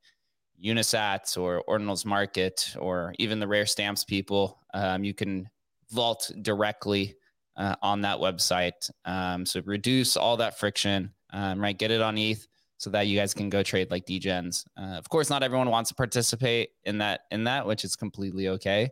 Unisats 0.64 1.38
or 1.38 1.64
Ordinals 1.68 2.06
Market 2.06 2.76
or 2.80 3.14
even 3.18 3.40
the 3.40 3.48
rare 3.48 3.66
stamps 3.66 4.04
people, 4.04 4.60
um, 4.74 5.04
you 5.04 5.14
can 5.14 5.50
vault 5.90 6.32
directly 6.42 7.16
uh, 7.58 7.76
on 7.82 8.02
that 8.02 8.18
website. 8.18 8.90
Um, 9.06 9.46
so 9.46 9.62
reduce 9.66 10.16
all 10.16 10.38
that 10.38 10.60
friction, 10.60 11.12
um, 11.32 11.60
right? 11.60 11.78
Get 11.78 11.92
it 11.92 12.02
on 12.02 12.18
ETH 12.18 12.48
so 12.78 12.90
that 12.90 13.08
you 13.08 13.18
guys 13.18 13.34
can 13.34 13.50
go 13.50 13.62
trade 13.62 13.92
like 13.92 14.06
DGens. 14.06 14.66
Uh, 14.78 14.98
of 14.98 15.08
course, 15.10 15.30
not 15.30 15.44
everyone 15.44 15.70
wants 15.70 15.90
to 15.90 15.96
participate 15.96 16.70
in 16.84 16.98
that 17.00 17.22
in 17.32 17.44
that, 17.44 17.66
which 17.66 17.84
is 17.84 17.96
completely 17.96 18.48
okay. 18.48 18.90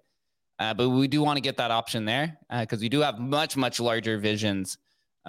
Uh, 0.60 0.74
but 0.74 0.90
we 0.90 1.08
do 1.08 1.22
want 1.22 1.38
to 1.38 1.42
get 1.42 1.58
that 1.58 1.72
option 1.72 2.06
there 2.06 2.38
because 2.60 2.80
uh, 2.80 2.82
we 2.82 2.90
do 2.90 3.00
have 3.00 3.18
much 3.18 3.56
much 3.56 3.80
larger 3.80 4.18
visions 4.18 4.78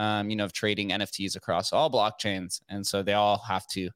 um, 0.00 0.30
you 0.30 0.36
know, 0.36 0.46
of 0.46 0.52
trading 0.54 0.88
NFTs 0.88 1.36
across 1.36 1.74
all 1.74 1.90
blockchains. 1.90 2.62
And 2.70 2.86
so 2.86 3.02
they 3.02 3.12
all 3.12 3.36
have 3.46 3.66
to 3.72 3.90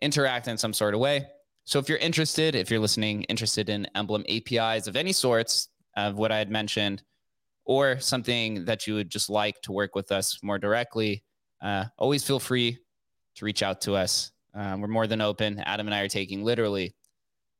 interact 0.00 0.46
in 0.46 0.56
some 0.56 0.72
sort 0.72 0.94
of 0.94 1.00
way. 1.00 1.26
So 1.64 1.80
if 1.80 1.88
you're 1.88 1.98
interested, 1.98 2.54
if 2.54 2.70
you're 2.70 2.78
listening, 2.78 3.24
interested 3.24 3.68
in 3.68 3.88
Emblem 3.96 4.24
APIs 4.28 4.86
of 4.86 4.94
any 4.94 5.12
sorts 5.12 5.68
of 5.96 6.16
what 6.16 6.30
I 6.30 6.38
had 6.38 6.48
mentioned, 6.48 7.02
or 7.64 7.98
something 7.98 8.66
that 8.66 8.86
you 8.86 8.94
would 8.94 9.10
just 9.10 9.28
like 9.28 9.60
to 9.62 9.72
work 9.72 9.96
with 9.96 10.12
us 10.12 10.38
more 10.44 10.60
directly, 10.60 11.24
uh, 11.60 11.86
always 11.98 12.22
feel 12.22 12.38
free 12.38 12.78
to 13.34 13.44
reach 13.44 13.64
out 13.64 13.80
to 13.80 13.94
us. 13.96 14.30
Um, 14.54 14.80
we're 14.80 14.86
more 14.86 15.08
than 15.08 15.20
open. 15.20 15.58
Adam 15.58 15.88
and 15.88 15.94
I 15.94 16.00
are 16.00 16.08
taking 16.08 16.44
literally 16.44 16.94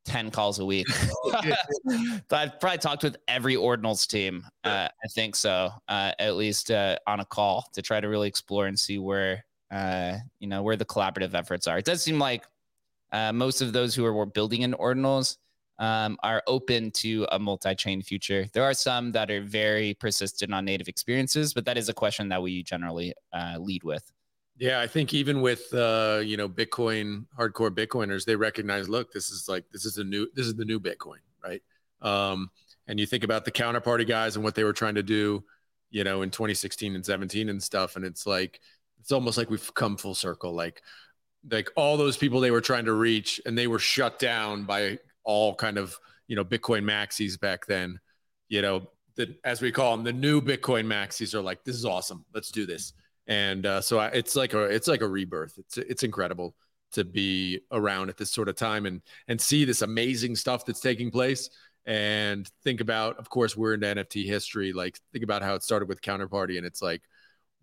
10 0.08 0.30
calls 0.30 0.58
a 0.58 0.64
week. 0.64 0.86
I've 2.30 2.58
probably 2.58 2.78
talked 2.78 3.02
with 3.02 3.16
every 3.28 3.56
Ordinals 3.56 4.06
team. 4.06 4.44
Uh, 4.64 4.88
I 4.88 5.08
think 5.14 5.36
so, 5.36 5.70
uh, 5.88 6.12
at 6.18 6.36
least 6.36 6.70
uh, 6.70 6.96
on 7.06 7.20
a 7.20 7.24
call 7.24 7.68
to 7.74 7.82
try 7.82 8.00
to 8.00 8.08
really 8.08 8.28
explore 8.28 8.66
and 8.66 8.78
see 8.78 8.98
where, 8.98 9.44
uh, 9.70 10.14
you 10.40 10.48
know, 10.48 10.62
where 10.62 10.76
the 10.76 10.84
collaborative 10.84 11.34
efforts 11.34 11.66
are. 11.66 11.78
It 11.78 11.84
does 11.84 12.02
seem 12.02 12.18
like 12.18 12.44
uh, 13.12 13.32
most 13.32 13.60
of 13.60 13.72
those 13.72 13.94
who 13.94 14.04
are 14.06 14.26
building 14.26 14.62
in 14.62 14.72
Ordinals 14.72 15.36
um, 15.78 16.16
are 16.22 16.42
open 16.46 16.90
to 16.90 17.26
a 17.30 17.38
multi-chain 17.38 18.02
future. 18.02 18.46
There 18.52 18.64
are 18.64 18.74
some 18.74 19.12
that 19.12 19.30
are 19.30 19.42
very 19.42 19.94
persistent 19.94 20.52
on 20.52 20.64
native 20.64 20.88
experiences, 20.88 21.54
but 21.54 21.64
that 21.66 21.78
is 21.78 21.88
a 21.88 21.94
question 21.94 22.28
that 22.30 22.42
we 22.42 22.62
generally 22.62 23.12
uh, 23.32 23.56
lead 23.60 23.84
with. 23.84 24.10
Yeah, 24.58 24.80
I 24.80 24.86
think 24.88 25.14
even 25.14 25.40
with 25.40 25.72
uh, 25.72 26.20
you 26.24 26.36
know 26.36 26.48
Bitcoin 26.48 27.26
hardcore 27.38 27.70
Bitcoiners, 27.70 28.24
they 28.24 28.34
recognize, 28.36 28.88
look, 28.88 29.12
this 29.12 29.30
is 29.30 29.48
like 29.48 29.64
this 29.72 29.84
is 29.84 29.98
a 29.98 30.04
new 30.04 30.28
this 30.34 30.46
is 30.46 30.54
the 30.54 30.64
new 30.64 30.80
Bitcoin, 30.80 31.18
right? 31.44 31.62
Um, 32.02 32.50
and 32.88 32.98
you 32.98 33.06
think 33.06 33.22
about 33.24 33.44
the 33.44 33.52
counterparty 33.52 34.06
guys 34.06 34.34
and 34.36 34.44
what 34.44 34.54
they 34.54 34.64
were 34.64 34.72
trying 34.72 34.94
to 34.96 35.02
do. 35.02 35.44
you 35.90 36.04
know, 36.04 36.22
in 36.22 36.30
2016 36.30 36.94
and 36.96 37.06
17 37.06 37.48
and 37.50 37.62
stuff. 37.62 37.96
And 37.96 38.04
it's 38.04 38.26
like, 38.26 38.60
it's 39.00 39.12
almost 39.12 39.38
like 39.38 39.50
we've 39.50 39.74
come 39.74 39.96
full 39.96 40.14
circle. 40.14 40.52
Like, 40.54 40.82
like 41.50 41.70
all 41.76 41.96
those 41.96 42.16
people 42.16 42.40
they 42.40 42.50
were 42.50 42.60
trying 42.60 42.84
to 42.86 42.92
reach 42.92 43.40
and 43.46 43.56
they 43.56 43.66
were 43.66 43.78
shut 43.78 44.18
down 44.18 44.64
by 44.64 44.98
all 45.24 45.54
kind 45.54 45.78
of, 45.78 45.98
you 46.26 46.36
know, 46.36 46.44
Bitcoin 46.44 46.82
maxis 46.84 47.40
back 47.40 47.66
then, 47.66 48.00
you 48.48 48.62
know, 48.62 48.86
the, 49.16 49.34
as 49.44 49.60
we 49.62 49.72
call 49.72 49.96
them, 49.96 50.04
the 50.04 50.12
new 50.12 50.40
Bitcoin 50.40 50.86
maxis 50.86 51.34
are 51.34 51.40
like, 51.40 51.64
this 51.64 51.76
is 51.76 51.84
awesome. 51.84 52.24
Let's 52.34 52.50
do 52.50 52.66
this. 52.66 52.92
And 53.28 53.66
uh, 53.66 53.80
so 53.82 53.98
I, 53.98 54.06
it's 54.08 54.34
like 54.34 54.54
a, 54.54 54.62
it's 54.64 54.88
like 54.88 55.02
a 55.02 55.08
rebirth. 55.08 55.58
It's, 55.58 55.78
it's 55.78 56.02
incredible 56.02 56.54
to 56.92 57.04
be 57.04 57.60
around 57.70 58.08
at 58.08 58.16
this 58.16 58.30
sort 58.30 58.48
of 58.48 58.56
time 58.56 58.86
and, 58.86 59.02
and 59.28 59.40
see 59.40 59.64
this 59.64 59.82
amazing 59.82 60.34
stuff 60.34 60.64
that's 60.64 60.80
taking 60.80 61.10
place. 61.10 61.50
And 61.84 62.50
think 62.64 62.80
about 62.80 63.18
of 63.18 63.30
course 63.30 63.56
we're 63.56 63.74
into 63.74 63.86
nft 63.86 64.26
history. 64.26 64.72
Like 64.72 64.98
think 65.12 65.24
about 65.24 65.42
how 65.42 65.54
it 65.54 65.62
started 65.62 65.88
with 65.88 66.02
counterparty 66.02 66.56
and 66.56 66.66
it's 66.66 66.82
like 66.82 67.02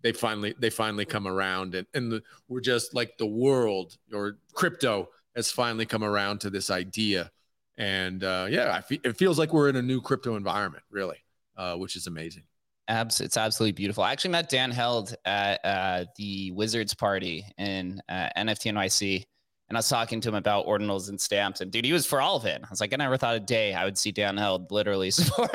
they 0.02 0.12
finally 0.12 0.54
they 0.58 0.70
finally 0.70 1.04
come 1.04 1.26
around 1.26 1.74
and, 1.74 1.86
and 1.94 2.12
the, 2.12 2.22
we're 2.48 2.60
just 2.60 2.94
like 2.94 3.18
the 3.18 3.26
world 3.26 3.96
or 4.12 4.38
crypto 4.52 5.08
has 5.34 5.50
finally 5.50 5.86
come 5.86 6.02
around 6.02 6.40
to 6.40 6.50
this 6.50 6.70
idea. 6.70 7.30
And 7.78 8.24
uh, 8.24 8.46
yeah 8.48 8.80
fe- 8.80 9.00
it 9.04 9.16
feels 9.16 9.38
like 9.38 9.52
we're 9.52 9.68
in 9.68 9.76
a 9.76 9.82
new 9.82 10.00
crypto 10.00 10.36
environment 10.36 10.84
really 10.90 11.18
uh, 11.56 11.76
which 11.76 11.94
is 11.96 12.06
amazing 12.06 12.44
Abs- 12.88 13.20
it's 13.20 13.36
absolutely 13.36 13.72
beautiful. 13.72 14.04
I 14.04 14.12
actually 14.12 14.30
met 14.30 14.48
Dan 14.48 14.70
Held 14.70 15.14
at 15.24 15.64
uh, 15.64 16.04
the 16.16 16.52
Wizards 16.52 16.94
party 16.94 17.44
in 17.58 18.00
uh, 18.08 18.28
NFT 18.36 18.72
NYC 18.72 19.24
and 19.68 19.76
I 19.76 19.80
was 19.80 19.88
talking 19.88 20.20
to 20.20 20.28
him 20.28 20.36
about 20.36 20.66
ordinals 20.66 21.08
and 21.08 21.20
stamps, 21.20 21.60
and 21.60 21.72
dude, 21.72 21.84
he 21.84 21.92
was 21.92 22.06
for 22.06 22.20
all 22.20 22.36
of 22.36 22.44
it. 22.44 22.60
I 22.62 22.66
was 22.70 22.80
like, 22.80 22.92
I 22.92 22.96
never 22.96 23.16
thought 23.16 23.34
a 23.34 23.40
day 23.40 23.74
I 23.74 23.84
would 23.84 23.98
see 23.98 24.12
Dan 24.12 24.36
Held 24.36 24.70
literally 24.70 25.10
support, 25.12 25.50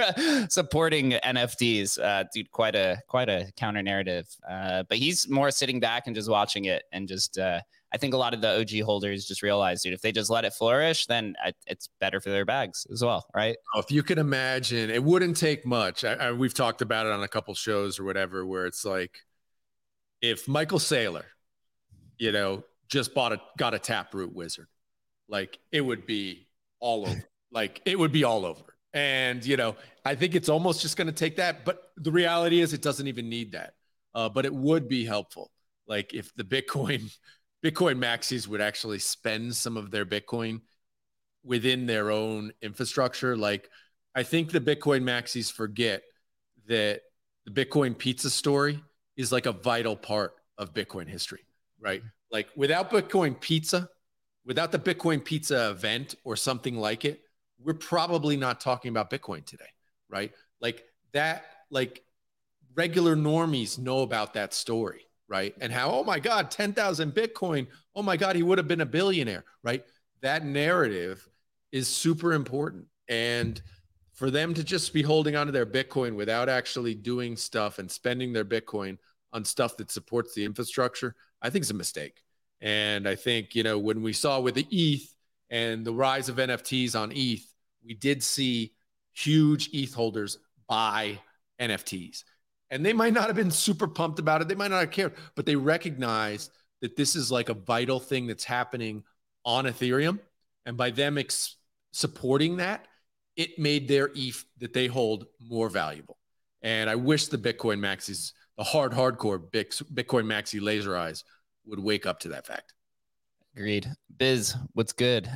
supporting 0.49 1.11
NFTs. 1.11 1.97
Uh, 1.97 2.25
dude, 2.33 2.51
quite 2.51 2.75
a 2.75 3.01
quite 3.07 3.29
a 3.29 3.49
counter 3.55 3.81
narrative. 3.81 4.27
Uh, 4.49 4.83
but 4.89 4.97
he's 4.97 5.29
more 5.29 5.49
sitting 5.49 5.79
back 5.79 6.07
and 6.07 6.15
just 6.15 6.29
watching 6.29 6.65
it, 6.65 6.83
and 6.91 7.07
just 7.07 7.37
uh, 7.37 7.61
I 7.93 7.97
think 7.97 8.13
a 8.13 8.17
lot 8.17 8.33
of 8.33 8.41
the 8.41 8.59
OG 8.59 8.85
holders 8.85 9.25
just 9.25 9.41
realize, 9.41 9.81
dude, 9.81 9.93
if 9.93 10.01
they 10.01 10.11
just 10.11 10.29
let 10.29 10.45
it 10.45 10.53
flourish, 10.53 11.07
then 11.07 11.35
it's 11.67 11.89
better 11.99 12.21
for 12.21 12.29
their 12.29 12.45
bags 12.45 12.87
as 12.91 13.03
well, 13.03 13.25
right? 13.35 13.57
If 13.75 13.91
you 13.91 14.01
can 14.01 14.17
imagine, 14.17 14.89
it 14.89 15.03
wouldn't 15.03 15.35
take 15.35 15.65
much. 15.65 16.05
I, 16.05 16.13
I, 16.13 16.31
we've 16.31 16.53
talked 16.53 16.81
about 16.81 17.05
it 17.05 17.11
on 17.11 17.21
a 17.23 17.27
couple 17.27 17.53
shows 17.53 17.99
or 17.99 18.05
whatever, 18.05 18.45
where 18.45 18.65
it's 18.65 18.85
like, 18.85 19.19
if 20.21 20.47
Michael 20.47 20.79
Saylor, 20.79 21.23
you 22.17 22.31
know, 22.31 22.63
just 22.91 23.15
bought 23.15 23.31
a 23.31 23.41
got 23.57 23.73
a 23.73 23.79
taproot 23.79 24.35
wizard 24.35 24.67
like 25.29 25.57
it 25.71 25.81
would 25.81 26.05
be 26.05 26.45
all 26.79 27.07
over 27.07 27.23
like 27.51 27.81
it 27.85 27.97
would 27.97 28.11
be 28.11 28.23
all 28.23 28.45
over 28.45 28.75
and 28.93 29.45
you 29.45 29.55
know 29.55 29.75
i 30.05 30.13
think 30.13 30.35
it's 30.35 30.49
almost 30.49 30.81
just 30.81 30.97
going 30.97 31.07
to 31.07 31.13
take 31.13 31.37
that 31.37 31.63
but 31.65 31.91
the 31.97 32.11
reality 32.11 32.59
is 32.59 32.73
it 32.73 32.81
doesn't 32.81 33.07
even 33.07 33.29
need 33.29 33.53
that 33.53 33.73
uh, 34.13 34.27
but 34.27 34.45
it 34.45 34.53
would 34.53 34.89
be 34.89 35.05
helpful 35.05 35.49
like 35.87 36.13
if 36.13 36.35
the 36.35 36.43
bitcoin 36.43 37.11
bitcoin 37.63 37.97
maxis 37.97 38.47
would 38.47 38.61
actually 38.61 38.99
spend 38.99 39.55
some 39.55 39.77
of 39.77 39.91
their 39.91 40.05
bitcoin 40.05 40.61
within 41.43 41.85
their 41.85 42.11
own 42.11 42.51
infrastructure. 42.61 43.35
Like 43.35 43.69
i 44.15 44.23
think 44.23 44.51
the 44.51 44.61
bitcoin 44.61 45.03
maxis 45.03 45.51
forget 45.51 46.03
that 46.67 47.01
the 47.45 47.51
bitcoin 47.51 47.97
pizza 47.97 48.29
story 48.29 48.83
is 49.17 49.31
like 49.31 49.45
a 49.45 49.51
vital 49.51 49.95
part 49.95 50.33
of 50.57 50.73
bitcoin 50.73 51.07
history 51.07 51.45
right? 51.81 52.03
Like 52.31 52.47
without 52.55 52.89
Bitcoin 52.89 53.37
pizza, 53.39 53.89
without 54.45 54.71
the 54.71 54.79
Bitcoin 54.79 55.25
pizza 55.25 55.71
event 55.71 56.15
or 56.23 56.37
something 56.37 56.77
like 56.77 57.03
it, 57.03 57.21
we're 57.59 57.73
probably 57.73 58.37
not 58.37 58.61
talking 58.61 58.89
about 58.89 59.09
Bitcoin 59.09 59.45
today, 59.45 59.65
right? 60.09 60.31
Like 60.61 60.85
that, 61.11 61.45
like 61.69 62.03
regular 62.75 63.15
normies 63.15 63.77
know 63.77 64.01
about 64.01 64.35
that 64.35 64.53
story, 64.53 65.01
right? 65.31 65.55
And 65.61 65.71
how, 65.71 65.89
oh 65.91 66.03
my 66.03 66.19
God, 66.19 66.51
10,000 66.51 67.13
Bitcoin. 67.13 67.67
Oh 67.95 68.03
my 68.03 68.17
God, 68.17 68.35
he 68.35 68.43
would 68.43 68.57
have 68.57 68.67
been 68.67 68.81
a 68.81 68.85
billionaire, 68.85 69.45
right? 69.63 69.85
That 70.21 70.45
narrative 70.45 71.25
is 71.71 71.87
super 71.87 72.33
important. 72.33 72.87
And 73.07 73.59
for 74.13 74.29
them 74.29 74.53
to 74.53 74.63
just 74.63 74.93
be 74.93 75.01
holding 75.01 75.37
onto 75.37 75.53
their 75.53 75.65
Bitcoin 75.65 76.15
without 76.15 76.49
actually 76.49 76.95
doing 76.95 77.37
stuff 77.37 77.79
and 77.79 77.89
spending 77.89 78.33
their 78.33 78.43
Bitcoin 78.43 78.97
on 79.31 79.45
stuff 79.45 79.77
that 79.77 79.89
supports 79.89 80.35
the 80.35 80.43
infrastructure, 80.43 81.15
I 81.41 81.49
think 81.49 81.63
is 81.63 81.71
a 81.71 81.75
mistake. 81.75 82.21
And 82.59 83.07
I 83.07 83.15
think, 83.15 83.55
you 83.55 83.63
know, 83.63 83.79
when 83.79 84.01
we 84.03 84.11
saw 84.11 84.41
with 84.41 84.55
the 84.55 84.67
ETH 84.69 85.15
and 85.49 85.85
the 85.85 85.93
rise 85.93 86.27
of 86.27 86.35
NFTs 86.35 86.93
on 86.93 87.13
ETH, 87.15 87.45
we 87.85 87.93
did 87.93 88.21
see 88.21 88.73
huge 89.13 89.69
ETH 89.73 89.93
holders 89.93 90.37
buy 90.67 91.19
NFTs. 91.59 92.25
And 92.71 92.85
they 92.85 92.93
might 92.93 93.13
not 93.13 93.27
have 93.27 93.35
been 93.35 93.51
super 93.51 93.87
pumped 93.87 94.17
about 94.17 94.41
it. 94.41 94.47
They 94.47 94.55
might 94.55 94.71
not 94.71 94.79
have 94.79 94.91
cared, 94.91 95.13
but 95.35 95.45
they 95.45 95.55
recognized 95.55 96.51
that 96.81 96.95
this 96.95 97.15
is 97.15 97.31
like 97.31 97.49
a 97.49 97.53
vital 97.53 97.99
thing 97.99 98.25
that's 98.25 98.45
happening 98.45 99.03
on 99.45 99.65
Ethereum. 99.65 100.19
And 100.65 100.77
by 100.77 100.89
them 100.89 101.17
ex- 101.17 101.57
supporting 101.91 102.57
that, 102.57 102.87
it 103.35 103.59
made 103.59 103.87
their 103.87 104.09
ETH 104.15 104.43
that 104.59 104.73
they 104.73 104.87
hold 104.87 105.25
more 105.39 105.69
valuable. 105.69 106.17
And 106.61 106.89
I 106.89 106.95
wish 106.95 107.27
the 107.27 107.37
Bitcoin 107.37 107.79
maxis, 107.79 108.33
the 108.57 108.63
hard, 108.63 108.93
hardcore 108.93 109.39
Bitcoin 109.39 110.25
maxi 110.25 110.61
laser 110.61 110.95
eyes 110.95 111.23
would 111.65 111.79
wake 111.79 112.05
up 112.05 112.19
to 112.21 112.29
that 112.29 112.47
fact. 112.47 112.73
Agreed. 113.55 113.87
Biz, 114.17 114.55
what's 114.73 114.93
good? 114.93 115.29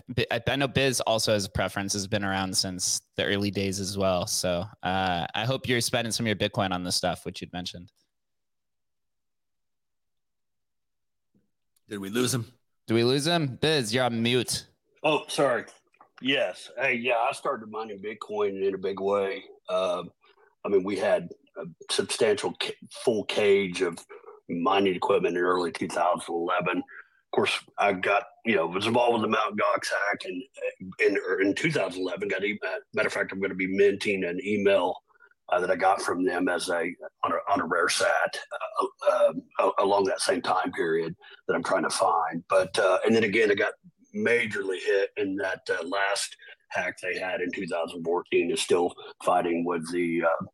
I 0.48 0.56
know 0.56 0.68
Biz 0.68 1.02
also 1.02 1.34
has 1.34 1.46
a 1.46 1.50
preference, 1.50 1.94
has 1.94 2.08
been 2.08 2.24
around 2.24 2.56
since 2.56 3.02
the 3.18 3.26
early 3.26 3.52
days 3.52 3.80
as 3.80 3.98
well. 3.98 4.26
So 4.26 4.64
uh, 4.84 5.26
I 5.34 5.44
hope 5.44 5.68
you're 5.68 5.82
spending 5.82 6.12
some 6.12 6.26
of 6.26 6.28
your 6.28 6.36
Bitcoin 6.36 6.72
on 6.72 6.84
this 6.84 6.96
stuff, 6.96 7.26
which 7.26 7.42
you'd 7.42 7.52
mentioned. 7.52 7.92
Did 11.90 12.00
we 12.00 12.10
lose 12.10 12.34
him? 12.34 12.46
Did 12.88 12.94
we 12.94 13.04
lose 13.04 13.28
him? 13.28 13.58
Biz, 13.62 13.94
you're 13.94 14.06
on 14.06 14.22
mute. 14.22 14.66
Oh, 15.04 15.24
sorry. 15.28 15.66
Yes. 16.22 16.72
Hey, 16.80 16.94
yeah, 16.96 17.18
I 17.30 17.34
started 17.34 17.70
mining 17.70 18.00
Bitcoin 18.00 18.66
in 18.66 18.76
a 18.76 18.78
big 18.78 19.02
way. 19.02 19.44
Uh, 19.68 20.04
I 20.64 20.70
mean, 20.70 20.84
we 20.84 20.96
had 20.96 21.30
a 21.58 21.66
substantial 21.92 22.56
full 22.92 23.26
cage 23.26 23.82
of 23.82 23.98
mining 24.50 24.96
equipment 24.96 25.38
in 25.38 25.44
early 25.44 25.72
2011. 25.72 26.84
Course, 27.36 27.60
I 27.78 27.92
got 27.92 28.24
you 28.46 28.56
know 28.56 28.66
was 28.66 28.88
involved 28.88 29.14
with 29.14 29.24
the 29.24 29.28
Mount 29.28 29.60
Gox 29.60 29.90
hack, 29.90 30.22
and 30.24 30.42
in 31.02 31.18
in 31.42 31.54
2011 31.54 32.30
got 32.30 32.42
a 32.42 32.58
matter 32.94 33.08
of 33.08 33.14
fact 33.14 33.34
I'm 33.34 33.40
going 33.40 33.50
to 33.50 33.56
be 33.56 33.68
minting 33.68 34.24
an 34.24 34.40
email 34.42 34.96
uh, 35.52 35.60
that 35.60 35.70
I 35.70 35.76
got 35.76 36.02
from 36.02 36.24
them 36.24 36.48
as 36.48 36.70
a 36.70 36.94
on 37.24 37.34
a, 37.34 37.52
on 37.52 37.60
a 37.60 37.66
rare 37.66 37.90
sat 37.90 38.40
uh, 39.12 39.34
uh, 39.60 39.72
along 39.80 40.06
that 40.06 40.22
same 40.22 40.42
time 40.42 40.72
period 40.72 41.14
that 41.48 41.56
I'm 41.56 41.64
trying 41.64 41.84
to 41.84 41.90
find. 41.90 42.42
But 42.50 42.80
uh, 42.80 43.00
and 43.06 43.14
then 43.14 43.26
again, 43.26 43.52
I 43.52 43.56
got 43.56 43.74
majorly 44.16 44.80
hit 44.86 45.10
in 45.18 45.36
that 45.36 45.60
uh, 45.70 45.86
last 45.86 46.38
hack 46.70 46.96
they 47.02 47.20
had 47.20 47.42
in 47.42 47.52
2014 47.52 48.52
is 48.52 48.62
still 48.62 48.94
fighting 49.26 49.66
with 49.66 49.92
the 49.92 50.24
uh, 50.24 50.46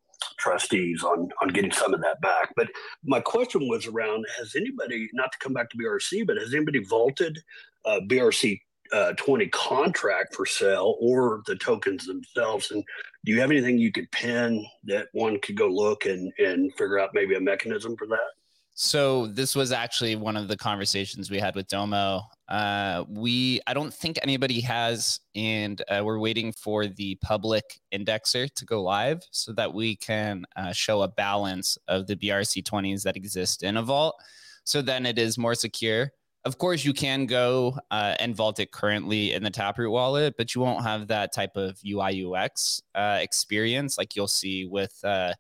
trustees 0.42 1.04
on 1.04 1.30
on 1.42 1.50
getting 1.50 1.72
some 1.72 1.94
of 1.94 2.02
that 2.02 2.20
back. 2.22 2.54
But 2.56 2.68
my 3.04 3.20
question 3.20 3.68
was 3.68 3.88
around: 3.88 4.26
Has 4.38 4.56
anybody, 4.56 5.10
not 5.14 5.32
to 5.32 5.38
come 5.40 5.54
back 5.54 5.70
to 5.70 5.78
BRC, 5.78 6.26
but 6.26 6.38
has 6.38 6.54
anybody 6.54 6.84
vaulted 6.84 7.40
uh, 7.86 8.00
BRC 8.08 8.60
uh, 8.94 9.14
20 9.14 9.48
contract 9.48 10.36
for 10.36 10.46
sale 10.46 10.96
or 11.00 11.42
the 11.46 11.56
tokens 11.56 12.06
themselves? 12.06 12.72
And 12.72 12.84
do 13.24 13.32
you 13.32 13.40
have 13.40 13.52
anything 13.52 13.78
you 13.78 13.92
could 13.92 14.12
pin 14.12 14.66
that 14.86 15.08
one 15.14 15.40
could 15.40 15.56
go 15.56 15.68
look 15.68 16.06
and 16.06 16.32
and 16.40 16.72
figure 16.74 17.00
out 17.00 17.12
maybe 17.14 17.36
a 17.36 17.42
mechanism 17.42 17.96
for 17.96 18.08
that? 18.08 18.41
So 18.74 19.28
this 19.28 19.56
was 19.56 19.72
actually 19.72 20.16
one 20.16 20.38
of 20.38 20.48
the 20.48 20.56
conversations 20.56 21.30
we 21.30 21.40
had 21.40 21.56
with 21.56 21.68
Domo. 21.68 22.22
Uh, 22.48 23.04
we, 23.10 23.60
I 23.68 23.74
don't 23.74 23.94
think 23.94 24.18
anybody 24.24 24.62
has, 24.62 25.20
and 25.36 25.82
uh, 25.90 26.02
we're 26.04 26.20
waiting 26.20 26.52
for 26.54 26.88
the 26.88 27.16
public 27.22 27.80
indexer 27.94 28.52
to 28.54 28.66
go 28.66 28.82
live 28.82 29.22
so 29.32 29.52
that 29.54 29.74
we 29.74 29.98
can 29.98 30.46
uh, 30.56 30.72
show 30.72 31.02
a 31.02 31.08
balance 31.08 31.78
of 31.88 32.08
the 32.08 32.16
BRC20s 32.16 33.04
that 33.04 33.18
exist 33.18 33.62
in 33.64 33.78
a 33.78 33.84
vault. 33.84 34.16
So 34.64 34.82
then 34.82 35.06
it 35.06 35.20
is 35.20 35.38
more 35.38 35.56
secure. 35.56 36.12
Of 36.44 36.58
course, 36.58 36.84
you 36.84 36.94
can 36.94 37.28
go 37.28 37.78
uh, 37.92 38.16
and 38.20 38.36
vault 38.36 38.60
it 38.60 38.72
currently 38.72 39.34
in 39.34 39.44
the 39.44 39.52
Taproot 39.52 39.92
wallet, 39.92 40.36
but 40.38 40.56
you 40.56 40.62
won't 40.62 40.84
have 40.84 41.08
that 41.08 41.34
type 41.34 41.56
of 41.56 41.80
UI 41.86 42.26
UX 42.26 42.82
uh, 42.96 43.20
experience 43.22 43.98
like 43.98 44.16
you'll 44.16 44.28
see 44.28 44.66
with 44.66 45.00
uh, 45.04 45.34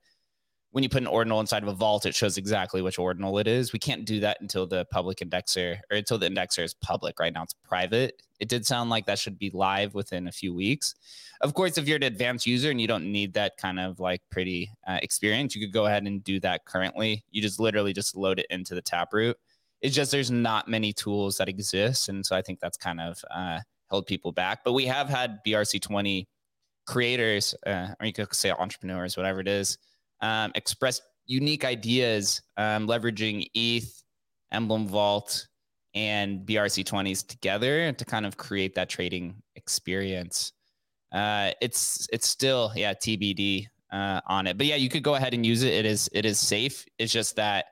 when 0.72 0.84
you 0.84 0.89
put 0.89 1.02
an 1.02 1.07
ordinal 1.07 1.41
inside 1.41 1.64
of 1.64 1.69
a 1.69 1.73
vault, 1.73 2.06
it 2.06 2.15
shows 2.15 2.38
exactly 2.38 2.81
which 2.81 2.98
ordinal 2.98 3.38
it 3.39 3.48
is. 3.48 3.73
We 3.73 3.80
can't 3.80 4.06
do 4.06 4.22
that 4.22 4.39
until 4.39 4.65
the 4.65 4.85
public 4.85 5.18
indexer 5.18 5.80
or 5.91 5.98
until 5.98 6.18
the 6.18 6.30
indexer 6.30 6.64
is 6.64 6.73
public. 6.73 7.19
Right 7.19 7.34
now, 7.34 7.43
it's 7.43 7.53
private. 7.53 8.22
It 8.39 8.48
did 8.48 8.65
sound 8.65 8.89
like 8.89 9.06
that 9.06 9.19
should 9.19 9.38
be 9.38 9.52
live 9.53 9.93
within 9.93 10.27
a 10.27 10.31
few 10.31 10.53
weeks. 10.53 10.95
Of 11.41 11.53
course, 11.53 11.77
if 11.77 11.88
you're 11.88 11.98
an 11.98 12.03
advanced 12.03 12.48
user 12.48 12.72
and 12.72 12.80
you 12.80 12.88
don't 12.88 13.11
need 13.11 13.34
that 13.34 13.57
kind 13.57 13.80
of 13.80 13.99
like 13.99 14.22
pretty 14.31 14.72
uh, 14.88 14.99
experience, 15.02 15.56
you 15.56 15.61
could 15.61 15.73
go 15.73 15.88
ahead 15.88 16.03
and 16.03 16.23
do 16.23 16.39
that 16.39 16.65
currently. 16.65 17.26
You 17.31 17.41
just 17.41 17.60
literally 17.60 17.91
just 17.91 18.15
load 18.15 18.39
it 18.39 18.48
into 18.49 18.73
the 18.73 18.81
Taproot. 18.81 19.38
It's 19.81 19.95
just 19.95 20.11
there's 20.11 20.31
not 20.31 20.69
many 20.69 20.93
tools 20.93 21.38
that 21.38 21.49
exist. 21.49 22.07
And 22.07 22.26
so 22.26 22.35
I 22.35 22.41
think 22.41 22.60
that's 22.61 22.77
kind 22.77 23.02
of 23.02 23.22
uh, 23.30 23.60
held 23.89 24.06
people 24.07 24.31
back. 24.31 24.64
But 24.64 24.72
we 24.72 24.85
have 24.85 25.10
had 25.10 25.39
BRC20 25.45 26.27
creators, 26.85 27.56
uh, 27.65 27.89
or 27.99 28.06
you 28.06 28.14
could 28.14 28.34
say 28.34 28.52
entrepreneurs, 28.52 29.18
whatever 29.18 29.41
it 29.41 29.48
is 29.49 29.77
um, 30.22 30.52
expressed 30.56 31.02
unique 31.26 31.65
ideas, 31.65 32.41
um, 32.57 32.88
leveraging 32.88 33.48
ETH, 33.53 34.03
Emblem 34.52 34.88
Vault, 34.88 35.48
and 35.93 36.45
BRC20s 36.45 37.27
together 37.27 37.91
to 37.91 38.06
kind 38.06 38.26
of 38.26 38.38
create 38.38 38.76
that 38.76 38.89
trading 38.89 39.35
experience. 39.56 40.53
Uh, 41.11 41.52
it's 41.61 42.07
it's 42.14 42.27
still 42.27 42.72
yeah 42.76 42.93
TBD 42.93 43.65
uh, 43.91 44.22
on 44.27 44.48
it, 44.48 44.57
but 44.57 44.65
yeah, 44.65 44.76
you 44.76 44.89
could 44.89 45.03
go 45.03 45.15
ahead 45.15 45.34
and 45.34 45.45
use 45.45 45.64
it. 45.64 45.73
It 45.73 45.85
is 45.85 46.10
it 46.14 46.26
is 46.26 46.39
safe. 46.39 46.85
It's 46.98 47.11
just 47.11 47.35
that 47.35 47.65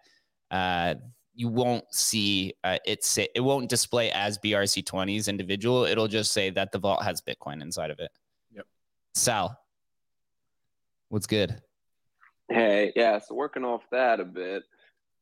uh, 0.52 0.96
you 1.34 1.48
won't 1.48 1.86
see 1.94 2.54
uh, 2.66 2.80
it 2.86 3.04
say 3.06 3.30
it 3.34 3.40
won't 3.40 3.70
display 3.70 4.12
as 4.12 4.38
BRC20s 4.40 5.30
individual. 5.30 5.86
It'll 5.86 6.10
just 6.10 6.34
say 6.34 6.50
that 6.50 6.72
the 6.74 6.80
vault 6.80 7.04
has 7.04 7.22
Bitcoin 7.22 7.62
inside 7.62 7.92
of 7.92 8.00
it. 8.00 8.12
Yep. 8.52 8.66
Sal, 9.14 9.58
what's 11.08 11.28
good? 11.28 11.62
Hey, 12.50 12.92
yeah. 12.96 13.20
So 13.20 13.36
working 13.36 13.64
off 13.64 13.84
that 13.92 14.20
a 14.20 14.26
bit, 14.26 14.64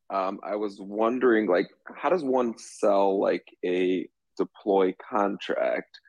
um, 0.09 0.39
I 0.43 0.55
was 0.55 0.79
wondering, 0.79 1.47
like, 1.47 1.67
how 1.93 2.09
does 2.09 2.23
one 2.23 2.57
sell 2.57 3.19
like 3.19 3.45
a 3.65 4.07
deploy 4.37 4.95
contract? 5.09 5.99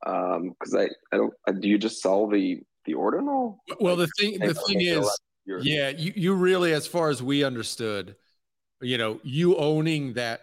Because 0.00 0.74
um, 0.74 0.78
I, 0.78 0.88
I 1.12 1.18
don't. 1.18 1.34
Uh, 1.46 1.52
do 1.52 1.68
you 1.68 1.78
just 1.78 2.00
sell 2.00 2.26
the 2.26 2.60
the 2.86 2.94
ordinal? 2.94 3.62
Well, 3.80 3.96
the 3.96 4.08
thing, 4.18 4.38
the 4.38 4.54
thing 4.54 4.80
is, 4.80 5.20
yeah, 5.46 5.90
you 5.90 6.12
you 6.16 6.34
really, 6.34 6.72
as 6.72 6.86
far 6.86 7.10
as 7.10 7.22
we 7.22 7.44
understood, 7.44 8.16
you 8.80 8.96
know, 8.96 9.20
you 9.22 9.56
owning 9.56 10.14
that 10.14 10.40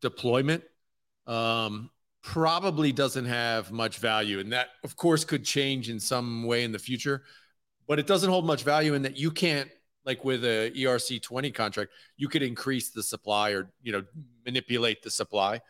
deployment, 0.00 0.62
um, 1.26 1.90
probably 2.22 2.92
doesn't 2.92 3.26
have 3.26 3.72
much 3.72 3.96
value, 3.98 4.38
and 4.38 4.52
that, 4.52 4.68
of 4.84 4.96
course, 4.96 5.24
could 5.24 5.44
change 5.44 5.88
in 5.88 5.98
some 5.98 6.44
way 6.44 6.62
in 6.64 6.72
the 6.72 6.78
future 6.78 7.22
but 7.86 7.98
it 7.98 8.06
doesn't 8.06 8.30
hold 8.30 8.46
much 8.46 8.62
value 8.62 8.94
in 8.94 9.02
that 9.02 9.16
you 9.16 9.30
can't 9.30 9.70
like 10.04 10.24
with 10.24 10.44
a 10.44 10.70
ERC 10.76 11.22
20 11.22 11.50
contract, 11.50 11.90
you 12.16 12.28
could 12.28 12.42
increase 12.42 12.90
the 12.90 13.02
supply 13.02 13.50
or 13.50 13.70
you 13.82 13.92
know 13.92 14.04
manipulate 14.44 15.02
the 15.02 15.10
supply 15.10 15.60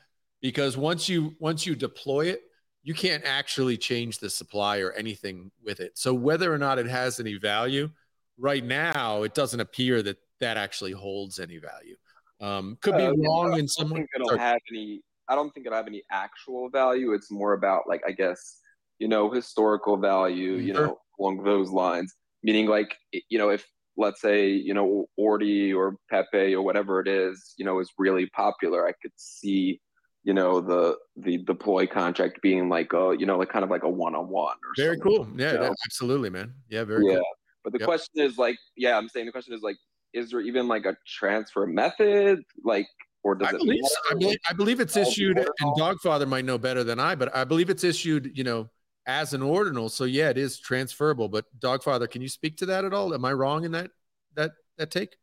because 0.40 0.76
once 0.76 1.08
you 1.08 1.34
once 1.38 1.66
you 1.66 1.74
deploy 1.74 2.26
it, 2.26 2.42
you 2.82 2.94
can't 2.94 3.24
actually 3.24 3.76
change 3.76 4.18
the 4.18 4.30
supply 4.30 4.78
or 4.78 4.92
anything 4.92 5.50
with 5.62 5.80
it. 5.80 5.96
So 5.96 6.12
whether 6.12 6.52
or 6.52 6.58
not 6.58 6.78
it 6.78 6.86
has 6.86 7.20
any 7.20 7.38
value, 7.38 7.90
right 8.38 8.64
now 8.64 9.22
it 9.22 9.34
doesn't 9.34 9.60
appear 9.60 10.02
that 10.02 10.18
that 10.40 10.56
actually 10.56 10.92
holds 10.92 11.38
any 11.38 11.58
value. 11.58 11.96
Um, 12.40 12.76
could 12.82 12.96
be 12.96 13.04
uh, 13.04 13.12
wrong 13.12 13.58
in 13.58 13.68
some. 13.68 13.92
I 13.94 14.04
it'll 14.16 14.36
have 14.36 14.58
any. 14.70 15.00
I 15.28 15.34
don't 15.34 15.54
think 15.54 15.66
it'll 15.66 15.76
have 15.76 15.86
any 15.86 16.02
actual 16.10 16.68
value. 16.68 17.12
It's 17.12 17.30
more 17.30 17.54
about 17.54 17.84
like 17.88 18.02
I 18.06 18.12
guess 18.12 18.58
you 18.98 19.08
know 19.08 19.30
historical 19.30 19.96
value. 19.96 20.54
You 20.54 20.72
know 20.72 20.98
along 21.18 21.42
those 21.44 21.70
lines. 21.70 22.14
Meaning, 22.42 22.66
like 22.66 22.94
you 23.28 23.38
know, 23.38 23.50
if 23.50 23.64
let's 23.96 24.20
say 24.20 24.48
you 24.48 24.74
know 24.74 25.06
Ordi 25.18 25.74
or 25.74 25.96
Pepe 26.10 26.54
or 26.54 26.62
whatever 26.62 27.00
it 27.00 27.08
is, 27.08 27.54
you 27.56 27.64
know, 27.64 27.80
is 27.80 27.90
really 27.98 28.26
popular, 28.26 28.86
I 28.86 28.92
could 29.02 29.12
see 29.16 29.80
you 30.24 30.32
know 30.32 30.60
the 30.60 30.96
the 31.16 31.38
deploy 31.38 31.86
contract 31.86 32.40
being 32.42 32.68
like 32.68 32.92
a 32.92 33.14
you 33.18 33.26
know 33.26 33.38
like 33.38 33.50
kind 33.50 33.62
of 33.62 33.70
like 33.70 33.82
a 33.82 33.88
one 33.88 34.14
on 34.14 34.28
one 34.28 34.56
or 34.64 34.72
very 34.76 34.98
cool 34.98 35.28
yeah 35.36 35.52
you 35.52 35.58
know? 35.58 35.74
absolutely 35.84 36.30
man 36.30 36.52
yeah 36.70 36.82
very 36.82 37.06
yeah 37.06 37.16
cool. 37.16 37.24
but 37.62 37.72
the 37.72 37.78
yep. 37.78 37.86
question 37.86 38.20
is 38.20 38.38
like 38.38 38.56
yeah 38.76 38.96
i'm 38.96 39.08
saying 39.08 39.26
the 39.26 39.32
question 39.32 39.54
is 39.54 39.60
like 39.62 39.76
is 40.14 40.30
there 40.30 40.40
even 40.40 40.66
like 40.66 40.86
a 40.86 40.96
transfer 41.06 41.66
method 41.66 42.40
like 42.64 42.86
or 43.22 43.34
does 43.34 43.48
I 43.48 43.56
it 43.56 43.58
believe, 43.58 43.82
I 44.10 44.14
believe, 44.14 44.36
I 44.50 44.52
believe 44.52 44.80
it's 44.80 44.96
issued 44.96 45.38
and 45.38 45.76
dogfather 45.78 46.26
might 46.26 46.44
know 46.44 46.58
better 46.58 46.82
than 46.82 46.98
i 46.98 47.14
but 47.14 47.34
i 47.36 47.44
believe 47.44 47.68
it's 47.68 47.84
issued 47.84 48.32
you 48.34 48.44
know 48.44 48.70
as 49.06 49.34
an 49.34 49.42
ordinal. 49.42 49.88
So 49.88 50.04
yeah, 50.04 50.30
it 50.30 50.38
is 50.38 50.58
transferable. 50.58 51.28
But 51.28 51.46
Dogfather, 51.58 52.10
can 52.10 52.22
you 52.22 52.28
speak 52.28 52.56
to 52.58 52.66
that 52.66 52.84
at 52.84 52.92
all? 52.92 53.14
Am 53.14 53.24
I 53.24 53.32
wrong 53.32 53.64
in 53.64 53.72
that 53.72 53.90
that 54.34 54.52
that 54.78 54.90
take? 54.90 55.16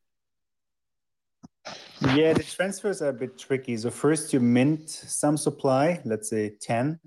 Yeah, 2.16 2.34
the 2.34 2.44
transfers 2.44 3.02
are 3.02 3.10
a 3.10 3.14
bit 3.14 3.38
tricky. 3.38 3.78
So 3.78 3.92
first 3.92 4.34
you 4.34 4.40
mint 4.40 4.90
some 4.90 5.38
supply, 5.38 6.02
let's 6.04 6.30
say 6.30 6.56
10, 6.60 7.00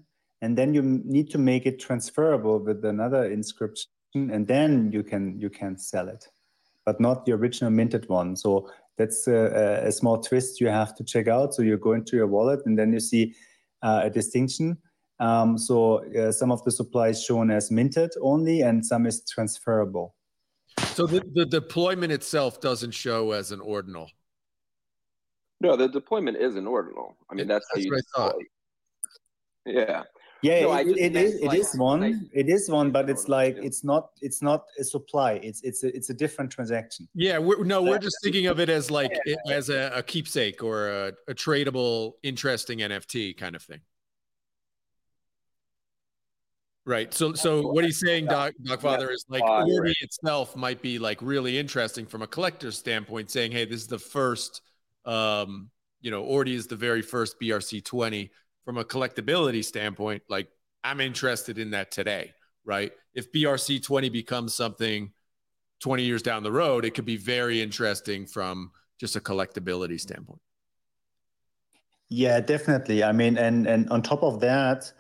and 0.43 0.57
then 0.57 0.73
you 0.73 0.83
need 0.83 1.31
to 1.31 1.39
make 1.39 1.67
it 1.67 1.81
transferable 1.81 2.61
with 2.61 2.85
another 2.85 3.25
inscription, 3.25 3.91
and 4.15 4.47
then 4.47 4.93
you 4.93 5.03
can 5.03 5.41
you 5.41 5.51
can 5.51 5.77
sell 5.77 6.09
it, 6.09 6.29
but 6.87 7.01
not 7.01 7.27
the 7.27 7.33
original 7.33 7.71
minted 7.71 8.09
one. 8.09 8.37
So 8.37 8.71
that's 8.97 9.27
a, 9.27 9.83
a 9.85 9.91
small 9.91 10.21
twist 10.21 10.61
you 10.61 10.69
have 10.69 10.95
to 10.97 11.03
check 11.03 11.27
out. 11.27 11.55
So 11.55 11.63
you 11.63 11.77
go 11.77 11.95
into 11.95 12.17
your 12.17 12.29
wallet, 12.29 12.61
and 12.65 12.79
then 12.79 12.93
you 12.93 13.01
see 13.01 13.35
uh, 13.83 14.03
a 14.05 14.11
distinction 14.11 14.79
um, 15.25 15.57
so 15.57 16.05
uh, 16.15 16.31
some 16.33 16.53
of 16.53 16.63
the 16.65 16.71
supply 16.71 17.09
is 17.09 17.23
shown 17.23 17.51
as 17.51 17.71
minted 17.71 18.13
only, 18.21 18.61
and 18.61 18.85
some 18.85 19.07
is 19.07 19.25
transferable. 19.25 20.15
So 20.95 21.07
the, 21.07 21.25
the 21.33 21.47
deployment 21.47 22.13
itself 22.13 22.61
doesn't 22.61 22.93
show 22.93 23.33
as 23.33 23.51
an 23.51 23.61
ordinal. 23.61 24.11
No, 25.61 25.77
the 25.77 25.89
deployment 25.89 26.37
is 26.37 26.57
an 26.57 26.67
ordinal. 26.67 27.17
I 27.31 27.35
mean, 27.35 27.49
that's, 27.49 27.67
that's 27.75 27.87
how 27.87 27.95
you 27.95 28.03
deploy. 28.03 28.45
Yeah. 29.67 30.03
Yeah, 30.43 30.61
no, 30.61 30.75
it, 30.75 30.89
it 30.99 31.17
is. 31.17 31.41
Like, 31.41 31.57
it 31.57 31.61
is 31.61 31.79
one. 31.79 32.01
Like, 32.03 32.15
it 32.35 32.51
is 32.51 32.69
one, 32.69 32.91
but 32.91 33.09
it's 33.09 33.29
like 33.29 33.57
it's 33.63 33.83
not. 33.83 34.11
It's 34.21 34.43
not 34.43 34.65
a 34.79 34.85
supply. 34.85 35.41
It's 35.43 35.63
it's 35.63 35.85
a, 35.85 35.97
it's 35.97 36.11
a 36.11 36.15
different 36.15 36.51
transaction. 36.51 37.09
Yeah, 37.15 37.39
we're, 37.39 37.65
no, 37.65 37.83
we're 37.83 37.99
just 37.99 38.19
thinking 38.23 38.47
of 38.49 38.61
it 38.61 38.69
as 38.69 38.91
like 38.91 39.11
it, 39.25 39.39
as 39.51 39.71
a, 39.71 39.91
a, 39.95 40.03
keepsake 40.03 40.63
or 40.63 40.91
a, 40.91 41.13
a 41.29 41.35
tradable, 41.35 42.13
interesting 42.23 42.81
NFT 42.81 43.39
kind 43.39 43.57
of 43.57 43.63
thing. 43.63 43.81
Right. 46.87 47.15
So, 47.15 47.33
so 47.33 47.67
what 47.69 47.85
he's 47.85 47.99
saying, 47.99 48.27
Doc, 48.27 48.53
Doc 48.63 48.83
Father, 48.83 49.11
is 49.11 49.25
like 49.31 49.43
Ordi 49.43 49.95
itself 50.03 50.55
might 50.55 50.83
be 50.83 50.99
like 50.99 51.19
really 51.23 51.59
interesting 51.59 52.05
from 52.05 52.21
a 52.21 52.27
collector's 52.27 52.77
standpoint, 52.77 53.31
saying, 53.31 53.53
"Hey, 53.53 53.65
this 53.65 53.81
is 53.81 53.87
the 53.87 53.99
first, 53.99 54.61
um, 55.07 55.71
you 56.03 56.11
know, 56.11 56.23
Ordi 56.23 56.53
is 56.53 56.67
the 56.67 56.77
very 56.77 57.01
first 57.01 57.41
BRC 57.41 57.83
twenty 57.83 58.31
from 58.67 58.77
a 58.77 58.85
collectability 58.85 59.65
standpoint. 59.65 60.23
Like, 60.29 60.49
I'm 60.83 61.01
interested 61.01 61.59
in 61.59 61.71
that 61.71 61.91
today, 61.91 62.35
right? 62.67 62.93
If 63.15 63.33
BRC 63.33 63.83
twenty 63.83 64.11
becomes 64.11 64.55
something 64.55 65.11
twenty 65.81 66.03
years 66.03 66.21
down 66.21 66.43
the 66.43 66.53
road, 66.53 66.85
it 66.85 66.93
could 66.93 67.07
be 67.07 67.17
very 67.17 67.63
interesting 67.63 68.27
from 68.27 68.73
just 69.01 69.17
a 69.17 69.21
collectability 69.21 69.99
standpoint. 69.99 70.41
Yeah, 72.11 72.41
definitely. 72.41 73.03
I 73.03 73.13
mean, 73.13 73.39
and 73.39 73.67
and 73.67 73.89
on 73.89 74.03
top 74.03 74.23
of 74.23 74.41
that, 74.41 74.93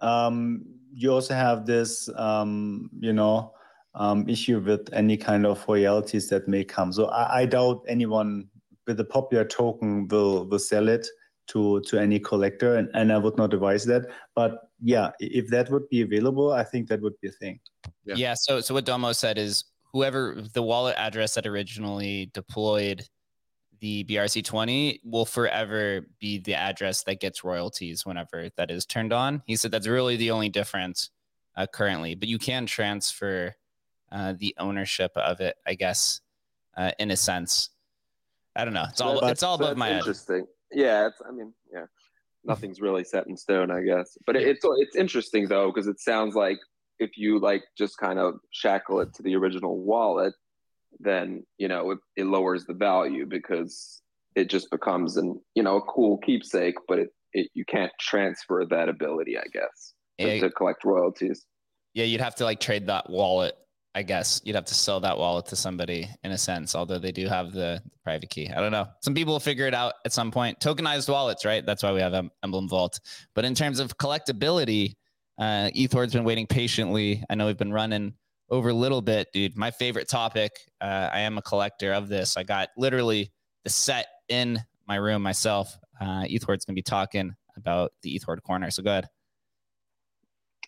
um, 0.00 0.79
you 0.92 1.12
also 1.12 1.34
have 1.34 1.66
this, 1.66 2.08
um, 2.16 2.90
you 2.98 3.12
know, 3.12 3.52
um, 3.94 4.28
issue 4.28 4.60
with 4.60 4.88
any 4.92 5.16
kind 5.16 5.46
of 5.46 5.64
royalties 5.66 6.28
that 6.28 6.46
may 6.48 6.64
come. 6.64 6.92
So 6.92 7.06
I, 7.06 7.40
I, 7.40 7.46
doubt 7.46 7.84
anyone 7.88 8.48
with 8.86 9.00
a 9.00 9.04
popular 9.04 9.44
token 9.44 10.06
will 10.08 10.46
will 10.46 10.60
sell 10.60 10.88
it 10.88 11.08
to 11.48 11.80
to 11.80 11.98
any 11.98 12.20
collector, 12.20 12.76
and, 12.76 12.88
and 12.94 13.12
I 13.12 13.18
would 13.18 13.36
not 13.36 13.52
advise 13.52 13.84
that. 13.86 14.06
But 14.34 14.58
yeah, 14.80 15.10
if 15.18 15.48
that 15.48 15.70
would 15.70 15.88
be 15.88 16.02
available, 16.02 16.52
I 16.52 16.62
think 16.62 16.88
that 16.88 17.00
would 17.00 17.18
be 17.20 17.28
a 17.28 17.32
thing. 17.32 17.58
Yeah. 18.04 18.14
yeah 18.16 18.34
so 18.34 18.60
so 18.60 18.74
what 18.74 18.84
Domo 18.84 19.12
said 19.12 19.38
is 19.38 19.64
whoever 19.92 20.40
the 20.54 20.62
wallet 20.62 20.94
address 20.96 21.34
that 21.34 21.46
originally 21.46 22.30
deployed 22.32 23.04
the 23.80 24.04
BRC20 24.04 25.00
will 25.04 25.24
forever 25.24 26.06
be 26.18 26.38
the 26.38 26.54
address 26.54 27.02
that 27.04 27.20
gets 27.20 27.42
royalties 27.42 28.04
whenever 28.04 28.50
that 28.56 28.70
is 28.70 28.84
turned 28.86 29.12
on. 29.12 29.42
He 29.46 29.56
said 29.56 29.70
that's 29.70 29.86
really 29.86 30.16
the 30.16 30.30
only 30.30 30.48
difference 30.48 31.10
uh, 31.56 31.66
currently, 31.66 32.14
but 32.14 32.28
you 32.28 32.38
can 32.38 32.66
transfer 32.66 33.54
uh, 34.12 34.34
the 34.38 34.54
ownership 34.58 35.12
of 35.16 35.40
it, 35.40 35.56
I 35.66 35.74
guess, 35.74 36.20
uh, 36.76 36.92
in 36.98 37.10
a 37.10 37.16
sense. 37.16 37.70
I 38.54 38.64
don't 38.64 38.74
know. 38.74 38.86
It's 38.88 39.00
all 39.00 39.20
it's 39.26 39.42
all 39.42 39.54
above 39.54 39.76
my 39.76 39.96
interesting. 39.96 40.38
Head. 40.38 40.46
Yeah, 40.72 41.06
it's. 41.06 41.22
I 41.26 41.30
mean, 41.30 41.54
yeah, 41.72 41.86
nothing's 42.44 42.80
really 42.80 43.04
set 43.04 43.26
in 43.28 43.36
stone, 43.36 43.70
I 43.70 43.82
guess. 43.82 44.18
But 44.26 44.36
it, 44.36 44.46
it's 44.46 44.60
it's 44.64 44.96
interesting 44.96 45.48
though 45.48 45.70
because 45.72 45.86
it 45.86 46.00
sounds 46.00 46.34
like 46.34 46.58
if 46.98 47.16
you 47.16 47.38
like 47.38 47.62
just 47.78 47.96
kind 47.98 48.18
of 48.18 48.34
shackle 48.50 49.00
it 49.00 49.14
to 49.14 49.22
the 49.22 49.36
original 49.36 49.78
wallet, 49.78 50.34
then 50.98 51.44
you 51.58 51.68
know 51.68 51.92
it, 51.92 51.98
it 52.16 52.24
lowers 52.24 52.64
the 52.64 52.74
value 52.74 53.26
because 53.26 54.02
it 54.34 54.48
just 54.48 54.70
becomes 54.70 55.16
an 55.16 55.40
you 55.54 55.62
know 55.62 55.76
a 55.76 55.82
cool 55.82 56.18
keepsake, 56.18 56.74
but 56.88 56.98
it, 56.98 57.10
it 57.32 57.48
you 57.54 57.64
can't 57.64 57.92
transfer 58.00 58.64
that 58.70 58.88
ability, 58.88 59.38
I 59.38 59.44
guess, 59.52 59.94
yeah, 60.18 60.40
to 60.40 60.50
collect 60.50 60.84
royalties. 60.84 61.46
Yeah, 61.94 62.04
you'd 62.04 62.20
have 62.20 62.36
to 62.36 62.44
like 62.44 62.60
trade 62.60 62.86
that 62.86 63.08
wallet. 63.10 63.54
I 63.92 64.02
guess 64.02 64.40
you'd 64.44 64.54
have 64.54 64.66
to 64.66 64.74
sell 64.74 65.00
that 65.00 65.18
wallet 65.18 65.46
to 65.46 65.56
somebody 65.56 66.08
in 66.22 66.30
a 66.30 66.38
sense, 66.38 66.76
although 66.76 66.98
they 66.98 67.10
do 67.10 67.26
have 67.26 67.52
the, 67.52 67.82
the 67.82 67.98
private 68.04 68.30
key. 68.30 68.48
I 68.48 68.60
don't 68.60 68.70
know. 68.70 68.86
Some 69.00 69.14
people 69.14 69.34
will 69.34 69.40
figure 69.40 69.66
it 69.66 69.74
out 69.74 69.94
at 70.04 70.12
some 70.12 70.30
point. 70.30 70.60
Tokenized 70.60 71.08
wallets, 71.08 71.44
right? 71.44 71.66
That's 71.66 71.82
why 71.82 71.92
we 71.92 72.00
have 72.00 72.14
Emblem 72.44 72.68
Vault. 72.68 73.00
But 73.34 73.44
in 73.44 73.56
terms 73.56 73.80
of 73.80 73.98
collectability, 73.98 74.94
uh, 75.40 75.70
Ethord's 75.74 76.12
been 76.12 76.22
waiting 76.22 76.46
patiently. 76.46 77.24
I 77.28 77.34
know 77.34 77.46
we've 77.46 77.58
been 77.58 77.72
running 77.72 78.14
over 78.50 78.70
a 78.70 78.74
little 78.74 79.00
bit, 79.00 79.28
dude. 79.32 79.56
My 79.56 79.70
favorite 79.70 80.08
topic. 80.08 80.52
Uh, 80.80 81.08
I 81.12 81.20
am 81.20 81.38
a 81.38 81.42
collector 81.42 81.92
of 81.92 82.08
this. 82.08 82.36
I 82.36 82.42
got 82.42 82.68
literally 82.76 83.32
the 83.64 83.70
set 83.70 84.06
in 84.28 84.58
my 84.88 84.96
room 84.96 85.22
myself. 85.22 85.76
Uh, 86.00 86.24
Ethord's 86.28 86.64
gonna 86.64 86.74
be 86.74 86.82
talking 86.82 87.34
about 87.56 87.92
the 88.02 88.18
Ethord 88.18 88.42
corner. 88.42 88.70
So 88.70 88.82
go 88.82 88.90
ahead. 88.90 89.08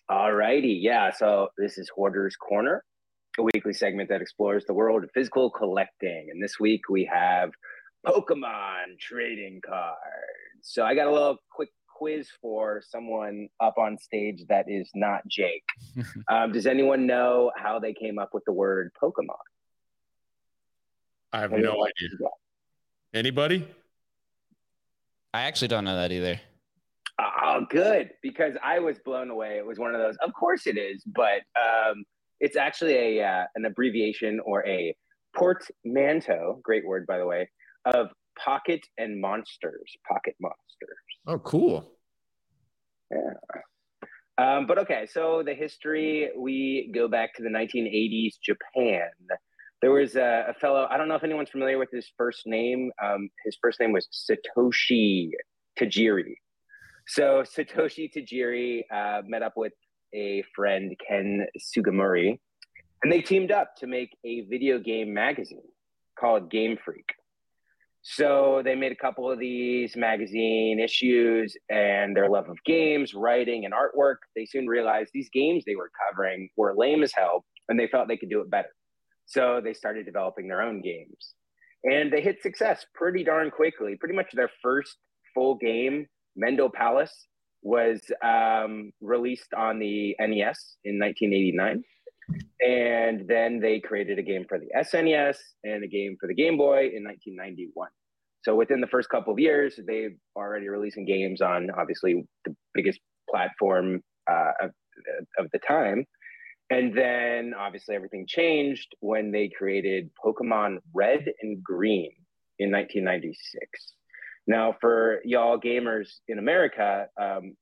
All 0.09 0.33
righty, 0.33 0.79
yeah. 0.81 1.11
So 1.11 1.49
this 1.57 1.77
is 1.77 1.89
Hoarder's 1.95 2.35
Corner. 2.35 2.83
a 3.39 3.43
weekly 3.43 3.73
segment 3.73 4.09
that 4.09 4.21
explores 4.21 4.65
the 4.65 4.73
world 4.73 5.03
of 5.03 5.09
physical 5.13 5.49
collecting. 5.49 6.27
And 6.31 6.43
this 6.43 6.59
week 6.59 6.81
we 6.89 7.09
have 7.11 7.51
Pokemon 8.05 8.99
trading 8.99 9.61
cards. 9.65 9.97
So 10.61 10.83
I 10.83 10.93
got 10.93 11.07
a 11.07 11.11
little 11.11 11.37
quick 11.51 11.69
quiz 12.03 12.27
for 12.41 12.81
someone 12.85 13.47
up 13.61 13.77
on 13.77 13.97
stage 13.97 14.43
that 14.49 14.65
is 14.67 14.89
not 14.93 15.25
Jake. 15.25 15.63
um, 16.29 16.51
does 16.51 16.65
anyone 16.65 17.07
know 17.07 17.49
how 17.55 17.79
they 17.79 17.93
came 17.93 18.19
up 18.19 18.31
with 18.33 18.43
the 18.45 18.51
word 18.51 18.91
Pokemon? 19.01 19.37
I 21.31 21.39
have 21.39 21.51
no 21.51 21.85
idea. 21.85 22.09
Anybody? 23.13 23.65
I 25.33 25.43
actually 25.43 25.69
don't 25.69 25.85
know 25.85 25.95
that 25.95 26.11
either. 26.11 26.41
Oh, 27.19 27.65
good. 27.69 28.11
Because 28.21 28.55
I 28.61 28.79
was 28.79 28.97
blown 28.99 29.29
away. 29.29 29.57
It 29.57 29.65
was 29.65 29.79
one 29.79 29.95
of 29.95 30.01
those. 30.01 30.17
Of 30.21 30.33
course 30.33 30.67
it 30.67 30.77
is, 30.77 31.03
but 31.05 31.41
um, 31.57 32.03
it's 32.41 32.57
actually 32.57 33.17
a 33.19 33.25
uh, 33.25 33.45
an 33.55 33.63
abbreviation 33.63 34.41
or 34.41 34.65
a 34.67 34.93
portmanteau. 35.33 36.59
Great 36.63 36.85
word, 36.85 37.07
by 37.07 37.17
the 37.17 37.25
way, 37.25 37.49
of 37.85 38.09
pocket 38.37 38.81
and 38.97 39.21
monsters. 39.21 39.95
Pocket 40.07 40.35
monsters. 40.41 40.97
Oh, 41.27 41.39
cool. 41.39 41.92
Yeah. 43.13 43.61
Um, 44.37 44.65
but 44.65 44.79
okay, 44.79 45.05
so 45.09 45.43
the 45.45 45.53
history 45.53 46.31
we 46.35 46.91
go 46.93 47.07
back 47.07 47.35
to 47.35 47.43
the 47.43 47.49
1980s 47.49 48.33
Japan. 48.43 49.09
There 49.81 49.91
was 49.91 50.15
a, 50.15 50.45
a 50.49 50.53
fellow. 50.55 50.87
I 50.89 50.97
don't 50.97 51.07
know 51.07 51.15
if 51.15 51.23
anyone's 51.23 51.49
familiar 51.49 51.77
with 51.77 51.89
his 51.91 52.09
first 52.17 52.47
name. 52.47 52.91
Um, 53.03 53.29
his 53.45 53.57
first 53.61 53.79
name 53.79 53.91
was 53.91 54.07
Satoshi 54.11 55.31
Tajiri. 55.79 56.35
So 57.05 57.43
Satoshi 57.43 58.09
Tajiri 58.11 58.83
uh, 58.91 59.21
met 59.25 59.43
up 59.43 59.53
with 59.55 59.73
a 60.15 60.43
friend, 60.55 60.95
Ken 61.05 61.45
Sugimori, 61.59 62.39
and 63.03 63.11
they 63.11 63.21
teamed 63.21 63.51
up 63.51 63.75
to 63.77 63.87
make 63.87 64.15
a 64.25 64.41
video 64.49 64.79
game 64.79 65.13
magazine 65.13 65.67
called 66.17 66.49
Game 66.49 66.77
Freak. 66.83 67.05
So 68.05 68.61
they 68.65 68.75
made 68.75 68.91
a 68.91 68.97
couple 68.97 69.31
of 69.31 69.39
these 69.39 69.95
magazine 69.95 70.77
issues 70.77 71.55
and 71.69 72.15
their 72.15 72.29
love 72.29 72.49
of 72.49 72.57
games, 72.65 73.13
writing, 73.13 73.63
and 73.63 73.73
artwork. 73.73 74.17
They 74.35 74.45
soon 74.45 74.67
realized 74.67 75.11
these 75.13 75.29
games 75.31 75.63
they 75.65 75.77
were 75.77 75.89
covering 76.09 76.49
were 76.57 76.75
lame 76.75 77.01
as 77.01 77.13
hell 77.15 77.45
and 77.69 77.79
they 77.79 77.87
felt 77.87 78.09
they 78.09 78.17
could 78.17 78.29
do 78.29 78.41
it 78.41 78.49
better. 78.49 78.69
So 79.25 79.61
they 79.63 79.73
started 79.73 80.05
developing 80.05 80.49
their 80.49 80.61
own 80.61 80.81
games. 80.81 81.33
And 81.85 82.11
they 82.11 82.21
hit 82.21 82.41
success 82.41 82.85
pretty 82.93 83.23
darn 83.23 83.49
quickly. 83.51 83.95
Pretty 83.97 84.15
much 84.15 84.31
their 84.33 84.51
first 84.61 84.97
full 85.33 85.55
game, 85.55 86.05
Mendel 86.35 86.69
Palace, 86.69 87.27
was 87.61 88.01
um, 88.21 88.91
released 88.99 89.53
on 89.53 89.79
the 89.79 90.13
NES 90.19 90.75
in 90.83 90.99
1989. 90.99 91.81
And 92.61 93.27
then 93.27 93.59
they 93.59 93.79
created 93.79 94.19
a 94.19 94.23
game 94.23 94.45
for 94.47 94.59
the 94.59 94.67
SNES 94.75 95.37
and 95.63 95.83
a 95.83 95.87
game 95.87 96.17
for 96.19 96.27
the 96.27 96.33
Game 96.33 96.57
Boy 96.57 96.91
in 96.93 97.03
1991. 97.03 97.89
So 98.43 98.55
within 98.55 98.81
the 98.81 98.87
first 98.87 99.09
couple 99.09 99.33
of 99.33 99.39
years, 99.39 99.79
they've 99.87 100.17
already 100.35 100.67
releasing 100.67 101.05
games 101.05 101.41
on 101.41 101.69
obviously 101.71 102.25
the 102.45 102.55
biggest 102.73 102.99
platform 103.29 104.01
uh, 104.29 104.51
of, 104.61 104.71
of 105.39 105.51
the 105.51 105.59
time. 105.59 106.05
And 106.69 106.97
then 106.97 107.53
obviously 107.57 107.95
everything 107.95 108.25
changed 108.27 108.95
when 108.99 109.31
they 109.31 109.49
created 109.49 110.09
Pokemon 110.23 110.77
Red 110.93 111.25
and 111.41 111.63
Green 111.63 112.11
in 112.59 112.71
1996. 112.71 113.93
Now, 114.47 114.75
for 114.81 115.21
y'all 115.23 115.59
gamers 115.59 116.09
in 116.27 116.39
America, 116.39 117.07
um, 117.19 117.55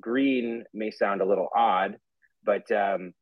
green 0.00 0.64
may 0.72 0.90
sound 0.90 1.20
a 1.20 1.26
little 1.26 1.48
odd, 1.54 1.96
but 2.44 2.70
um, 2.72 3.12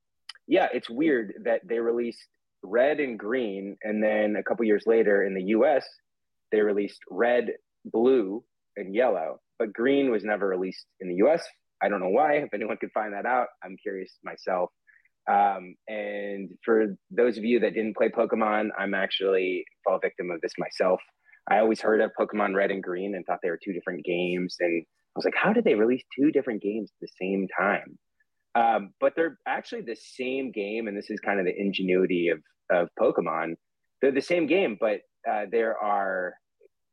yeah, 0.50 0.66
it's 0.74 0.90
weird 0.90 1.34
that 1.44 1.60
they 1.64 1.78
released 1.78 2.26
red 2.64 2.98
and 2.98 3.16
green, 3.16 3.76
and 3.84 4.02
then 4.02 4.34
a 4.36 4.42
couple 4.42 4.66
years 4.66 4.82
later 4.84 5.22
in 5.24 5.32
the 5.32 5.44
US, 5.54 5.86
they 6.50 6.60
released 6.60 6.98
red, 7.08 7.52
blue, 7.84 8.42
and 8.76 8.92
yellow, 8.92 9.38
but 9.60 9.72
green 9.72 10.10
was 10.10 10.24
never 10.24 10.48
released 10.48 10.86
in 10.98 11.08
the 11.08 11.24
US. 11.26 11.46
I 11.80 11.88
don't 11.88 12.00
know 12.00 12.10
why. 12.10 12.34
If 12.42 12.52
anyone 12.52 12.78
could 12.78 12.90
find 12.92 13.14
that 13.14 13.26
out, 13.26 13.46
I'm 13.64 13.76
curious 13.80 14.12
myself. 14.24 14.70
Um, 15.30 15.76
and 15.86 16.50
for 16.64 16.96
those 17.12 17.38
of 17.38 17.44
you 17.44 17.60
that 17.60 17.74
didn't 17.74 17.96
play 17.96 18.08
Pokemon, 18.08 18.70
I'm 18.76 18.92
actually 18.92 19.64
fall 19.84 20.00
victim 20.02 20.32
of 20.32 20.40
this 20.40 20.54
myself. 20.58 21.00
I 21.48 21.58
always 21.58 21.80
heard 21.80 22.00
of 22.00 22.10
Pokemon 22.18 22.56
Red 22.56 22.72
and 22.72 22.82
Green 22.82 23.14
and 23.14 23.24
thought 23.24 23.38
they 23.40 23.50
were 23.50 23.60
two 23.62 23.72
different 23.72 24.04
games. 24.04 24.56
And 24.58 24.82
I 24.82 25.14
was 25.14 25.24
like, 25.24 25.36
how 25.36 25.52
did 25.52 25.62
they 25.62 25.76
release 25.76 26.02
two 26.18 26.32
different 26.32 26.60
games 26.60 26.90
at 26.90 27.06
the 27.08 27.12
same 27.20 27.46
time? 27.56 27.96
Um, 28.60 28.92
but 29.00 29.14
they're 29.16 29.38
actually 29.46 29.82
the 29.82 29.96
same 29.96 30.52
game. 30.52 30.86
And 30.86 30.96
this 30.96 31.10
is 31.10 31.18
kind 31.20 31.40
of 31.40 31.46
the 31.46 31.58
ingenuity 31.58 32.28
of, 32.28 32.40
of 32.70 32.88
Pokemon. 33.00 33.54
They're 34.00 34.12
the 34.12 34.20
same 34.20 34.46
game, 34.46 34.76
but 34.78 35.00
uh, 35.30 35.46
there 35.50 35.76
are, 35.78 36.34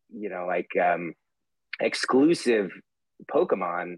you 0.09 0.29
know, 0.29 0.45
like 0.47 0.69
um, 0.81 1.13
exclusive 1.81 2.71
Pokemon 3.31 3.97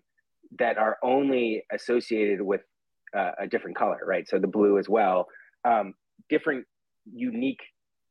that 0.58 0.78
are 0.78 0.98
only 1.04 1.64
associated 1.72 2.42
with 2.42 2.62
uh, 3.16 3.32
a 3.40 3.48
different 3.48 3.78
color, 3.78 4.00
right? 4.06 4.28
So 4.28 4.40
the 4.40 4.48
blue 4.48 4.80
as 4.80 4.90
well. 4.90 5.28
Um, 5.64 5.94
different 6.30 6.66
unique 7.12 7.62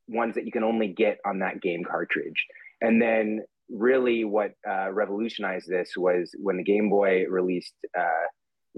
ones 0.08 0.34
that 0.34 0.46
you 0.46 0.52
can 0.52 0.64
only 0.64 0.88
get 0.88 1.18
on 1.26 1.40
that 1.40 1.60
game 1.60 1.82
cartridge. 1.84 2.46
And 2.80 3.02
then 3.02 3.40
really 3.70 4.24
what 4.24 4.52
uh, 4.68 4.90
revolutionized 4.92 5.68
this 5.68 5.90
was 5.96 6.30
when 6.38 6.56
the 6.56 6.62
Game 6.62 6.88
Boy 6.88 7.24
released 7.28 7.74
uh, 7.98 8.26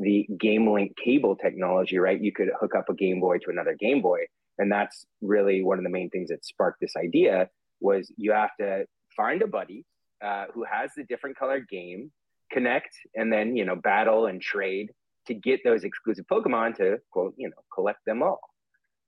the 0.01 0.27
Game 0.39 0.73
Link 0.73 0.97
cable 0.97 1.37
technology, 1.37 1.99
right? 1.99 2.21
You 2.21 2.33
could 2.33 2.49
hook 2.59 2.75
up 2.75 2.89
a 2.89 2.95
Game 2.95 3.21
Boy 3.21 3.39
to 3.39 3.51
another 3.51 3.77
Game 3.79 4.03
Boy. 4.03 4.21
And 4.59 4.71
that's 4.71 5.07
really 5.21 5.63
one 5.63 5.79
of 5.79 5.85
the 5.85 5.91
main 5.91 6.11
things 6.11 6.29
that 6.31 6.45
sparked 6.45 6.81
this 6.81 6.97
idea 6.97 7.49
was 7.81 8.13
you 8.17 8.33
have 8.33 8.51
to 8.61 8.87
find 9.17 9.43
a 9.43 9.47
buddy 9.47 9.85
uh, 10.25 10.47
who 10.53 10.65
has 10.65 10.91
the 10.97 11.05
different 11.05 11.39
colored 11.39 11.69
game, 11.69 12.11
connect, 12.51 12.95
and 13.15 13.33
then, 13.33 13.57
you 13.57 13.65
know, 13.65 13.77
battle 13.77 14.27
and 14.27 14.43
trade 14.43 14.91
to 15.27 15.35
get 15.35 15.61
those 15.65 15.85
exclusive 15.85 16.27
Pokemon 16.31 16.77
to 16.77 16.99
quote, 17.11 17.35
you 17.37 17.49
know, 17.49 17.63
collect 17.73 18.01
them 18.07 18.23
all. 18.23 18.41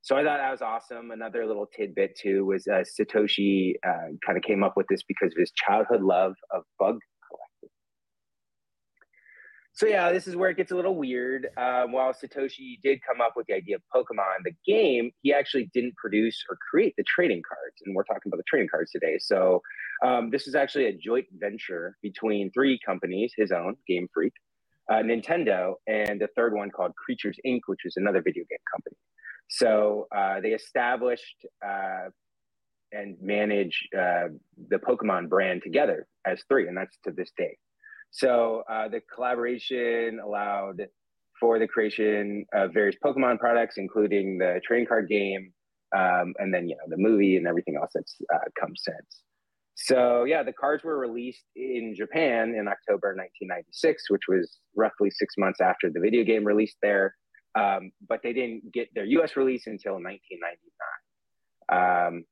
So 0.02 0.16
I 0.16 0.24
thought 0.24 0.39
that 0.39 0.51
was 0.51 0.62
awesome. 0.62 1.10
Another 1.10 1.47
little 1.47 1.66
tidbit 1.66 2.19
too 2.19 2.44
was 2.44 2.66
uh, 2.66 2.82
Satoshi 2.82 3.74
uh, 3.86 4.12
kind 4.24 4.36
of 4.36 4.43
came 4.43 4.62
up 4.62 4.77
with 4.77 4.86
this 4.89 5.02
because 5.02 5.32
of 5.32 5.39
his 5.39 5.52
childhood 5.52 6.02
love 6.02 6.35
of 6.51 6.64
bug. 6.78 6.98
So 9.74 9.86
yeah, 9.86 10.12
this 10.12 10.26
is 10.26 10.36
where 10.36 10.50
it 10.50 10.58
gets 10.58 10.70
a 10.70 10.76
little 10.76 10.94
weird. 10.94 11.48
Um, 11.56 11.92
while 11.92 12.12
Satoshi 12.12 12.78
did 12.82 13.00
come 13.02 13.22
up 13.22 13.32
with 13.36 13.46
the 13.46 13.54
idea 13.54 13.76
of 13.76 13.82
Pokemon, 13.94 14.44
the 14.44 14.52
game, 14.66 15.10
he 15.22 15.32
actually 15.32 15.70
didn't 15.72 15.96
produce 15.96 16.44
or 16.50 16.58
create 16.70 16.94
the 16.98 17.04
trading 17.04 17.42
cards, 17.48 17.76
and 17.86 17.94
we're 17.94 18.04
talking 18.04 18.24
about 18.26 18.36
the 18.36 18.44
trading 18.46 18.68
cards 18.68 18.90
today. 18.90 19.16
So 19.18 19.62
um, 20.04 20.30
this 20.30 20.46
is 20.46 20.54
actually 20.54 20.86
a 20.86 20.92
joint 20.92 21.26
venture 21.32 21.96
between 22.02 22.50
three 22.52 22.78
companies: 22.84 23.32
his 23.34 23.50
own 23.50 23.76
Game 23.88 24.08
Freak, 24.12 24.34
uh, 24.90 24.96
Nintendo, 24.96 25.74
and 25.86 26.20
a 26.20 26.28
third 26.36 26.52
one 26.52 26.70
called 26.70 26.94
Creatures 26.94 27.38
Inc., 27.46 27.60
which 27.64 27.86
is 27.86 27.96
another 27.96 28.20
video 28.20 28.44
game 28.50 28.58
company. 28.70 28.96
So 29.48 30.06
uh, 30.14 30.40
they 30.42 30.50
established 30.50 31.46
uh, 31.66 32.10
and 32.92 33.16
manage 33.22 33.88
uh, 33.98 34.28
the 34.68 34.76
Pokemon 34.76 35.30
brand 35.30 35.62
together 35.62 36.06
as 36.26 36.42
three, 36.46 36.68
and 36.68 36.76
that's 36.76 36.98
to 37.04 37.10
this 37.10 37.30
day. 37.38 37.56
So 38.12 38.62
uh, 38.70 38.89
the 38.89 39.02
collaboration 39.14 40.20
allowed 40.24 40.86
for 41.40 41.59
the 41.59 41.66
creation 41.66 42.47
of 42.55 42.72
various 42.72 42.97
Pokemon 43.05 43.40
products, 43.40 43.76
including 43.76 44.39
the 44.39 44.60
trading 44.64 44.86
card 44.86 45.09
game, 45.09 45.52
um, 45.97 46.34
and 46.39 46.55
then 46.55 46.68
you 46.68 46.76
know 46.76 46.84
the 46.89 46.97
movie 46.97 47.36
and 47.36 47.47
everything 47.47 47.76
else 47.76 47.90
that's 47.94 48.16
uh, 48.32 48.39
come 48.59 48.76
since. 48.76 49.22
So 49.74 50.24
yeah, 50.24 50.44
the 50.44 50.52
cards 50.52 50.84
were 50.84 50.98
released 50.98 51.44
in 51.56 51.94
Japan 51.97 52.55
in 52.55 52.68
October 52.68 53.16
1996, 53.16 54.10
which 54.10 54.22
was 54.28 54.59
roughly 54.76 55.10
six 55.10 55.34
months 55.36 55.60
after 55.60 55.90
the 55.90 55.98
video 55.98 56.22
game 56.22 56.44
released 56.44 56.76
there 56.80 57.16
um, 57.55 57.93
but 58.09 58.20
they 58.22 58.32
didn't 58.32 58.72
get 58.72 58.89
their 58.94 59.05
US 59.05 59.36
release 59.36 59.66
until 59.66 59.94
1999. 59.94 62.09
Um, 62.09 62.24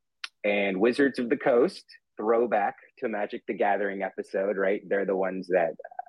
and 0.44 0.80
Wizards 0.80 1.18
of 1.18 1.28
the 1.28 1.36
Coast, 1.36 1.84
throwback 2.16 2.76
to 2.98 3.08
Magic 3.08 3.42
the 3.46 3.54
Gathering 3.54 4.02
episode, 4.02 4.56
right? 4.56 4.82
They're 4.88 5.06
the 5.06 5.16
ones 5.16 5.48
that 5.48 5.70
uh, 5.70 6.02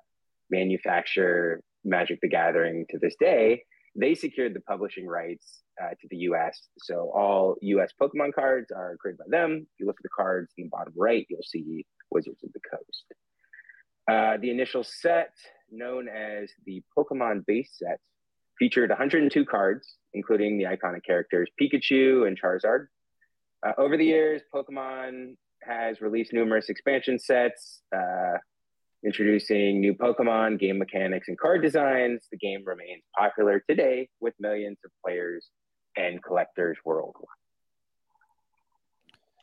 manufacture 0.50 1.62
Magic 1.84 2.20
the 2.20 2.28
Gathering 2.28 2.86
to 2.90 2.98
this 2.98 3.16
day. 3.18 3.64
They 3.94 4.14
secured 4.14 4.54
the 4.54 4.60
publishing 4.60 5.06
rights 5.06 5.62
uh, 5.82 5.90
to 5.90 6.08
the 6.10 6.16
US. 6.28 6.58
So 6.78 7.10
all 7.14 7.56
US 7.60 7.92
Pokemon 8.00 8.32
cards 8.34 8.70
are 8.70 8.96
created 9.00 9.18
by 9.18 9.24
them. 9.28 9.66
If 9.74 9.80
you 9.80 9.86
look 9.86 9.96
at 9.98 10.02
the 10.02 10.08
cards 10.16 10.52
in 10.56 10.64
the 10.64 10.70
bottom 10.70 10.94
right, 10.96 11.26
you'll 11.28 11.40
see 11.42 11.84
Wizards 12.10 12.42
of 12.44 12.52
the 12.52 12.60
Coast. 12.60 13.04
Uh, 14.10 14.36
the 14.40 14.50
initial 14.50 14.82
set, 14.82 15.32
known 15.70 16.08
as 16.08 16.50
the 16.66 16.82
Pokemon 16.96 17.46
base 17.46 17.70
set, 17.72 18.00
featured 18.58 18.90
102 18.90 19.44
cards, 19.44 19.96
including 20.14 20.58
the 20.58 20.64
iconic 20.64 21.04
characters 21.04 21.48
Pikachu 21.60 22.26
and 22.26 22.40
Charizard. 22.40 22.86
Uh, 23.64 23.72
over 23.78 23.96
the 23.96 24.04
years, 24.04 24.42
Pokemon 24.54 25.36
has 25.66 26.00
released 26.00 26.32
numerous 26.32 26.68
expansion 26.68 27.18
sets, 27.18 27.82
uh, 27.94 28.38
introducing 29.04 29.80
new 29.80 29.94
Pokemon, 29.94 30.58
game 30.58 30.78
mechanics, 30.78 31.28
and 31.28 31.38
card 31.38 31.62
designs. 31.62 32.26
The 32.30 32.38
game 32.38 32.62
remains 32.64 33.02
popular 33.16 33.62
today 33.68 34.08
with 34.20 34.34
millions 34.38 34.78
of 34.84 34.90
players 35.04 35.48
and 35.96 36.22
collectors 36.22 36.78
worldwide. 36.84 37.26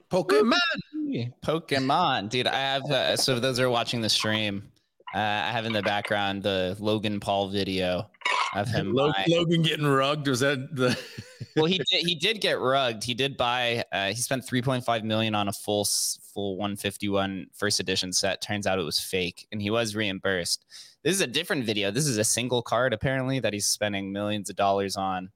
Pokemon. 0.10 1.34
Pokemon, 1.44 2.30
dude. 2.30 2.48
I 2.48 2.60
have 2.60 2.84
uh, 2.86 3.16
so 3.16 3.40
those 3.40 3.60
are 3.60 3.70
watching 3.70 4.02
the 4.02 4.10
stream. 4.10 4.72
Uh, 5.14 5.18
I 5.18 5.52
have 5.52 5.66
in 5.66 5.74
the 5.74 5.82
background 5.82 6.44
the 6.44 6.76
Logan 6.80 7.20
Paul 7.20 7.50
video 7.50 8.10
of 8.56 8.68
him. 8.68 8.94
Lo- 8.94 9.12
buying- 9.12 9.28
Logan 9.30 9.62
getting 9.64 9.86
rugged. 9.88 10.28
Was 10.28 10.40
that 10.42 10.76
the? 10.76 10.98
well, 11.56 11.66
he 11.66 11.78
did. 11.92 12.06
He 12.06 12.16
did 12.16 12.42
get 12.42 12.60
rugged. 12.60 13.04
He 13.04 13.14
did 13.14 13.38
buy. 13.38 13.84
Uh, 13.92 14.10
he 14.10 14.16
spent 14.16 14.46
3.5 14.46 15.04
million 15.04 15.34
on 15.36 15.48
a 15.48 15.54
full 15.54 15.86
full 16.34 16.58
151 16.58 17.48
first 17.54 17.80
edition 17.80 18.14
set. 18.14 18.42
Turns 18.42 18.68
out 18.68 18.80
it 18.80 18.84
was 18.84 19.00
fake, 19.00 19.48
and 19.52 19.62
he 19.62 19.70
was 19.70 19.96
reimbursed. 19.96 20.66
This 21.04 21.16
is 21.16 21.22
a 21.22 21.28
different 21.28 21.66
video. 21.66 21.92
This 21.92 22.08
is 22.08 22.18
a 22.18 22.24
single 22.24 22.62
card 22.62 22.94
apparently 22.94 23.40
that 23.40 23.54
he's 23.54 23.66
spending 23.66 24.12
millions 24.12 24.50
of 24.50 24.56
dollars 24.58 24.96
on. 24.98 25.30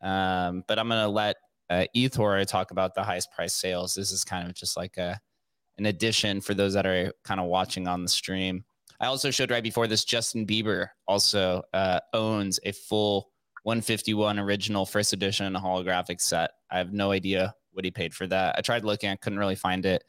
Um, 0.00 0.64
but 0.66 0.78
I'm 0.80 0.88
gonna 0.88 1.08
let 1.08 1.36
uh, 1.70 1.84
Ethor 1.94 2.44
talk 2.46 2.70
about 2.72 2.94
the 2.94 3.04
highest 3.04 3.30
price 3.30 3.54
sales. 3.54 3.94
This 3.94 4.10
is 4.10 4.24
kind 4.24 4.48
of 4.48 4.54
just 4.54 4.76
like 4.76 4.96
a 4.96 5.20
an 5.78 5.86
addition 5.86 6.40
for 6.40 6.54
those 6.54 6.74
that 6.74 6.86
are 6.86 7.12
kind 7.24 7.40
of 7.40 7.46
watching 7.46 7.86
on 7.86 8.02
the 8.02 8.08
stream. 8.08 8.64
I 9.02 9.06
also 9.06 9.32
showed 9.32 9.50
right 9.50 9.64
before 9.64 9.88
this 9.88 10.04
Justin 10.04 10.46
Bieber 10.46 10.88
also 11.08 11.62
uh, 11.74 11.98
owns 12.14 12.60
a 12.62 12.70
full 12.70 13.32
151 13.64 14.38
original 14.38 14.86
first 14.86 15.12
edition 15.12 15.52
holographic 15.54 16.20
set. 16.20 16.52
I 16.70 16.78
have 16.78 16.92
no 16.92 17.10
idea 17.10 17.52
what 17.72 17.84
he 17.84 17.90
paid 17.90 18.14
for 18.14 18.28
that. 18.28 18.54
I 18.56 18.60
tried 18.60 18.84
looking, 18.84 19.10
I 19.10 19.16
couldn't 19.16 19.40
really 19.40 19.56
find 19.56 19.84
it. 19.84 20.04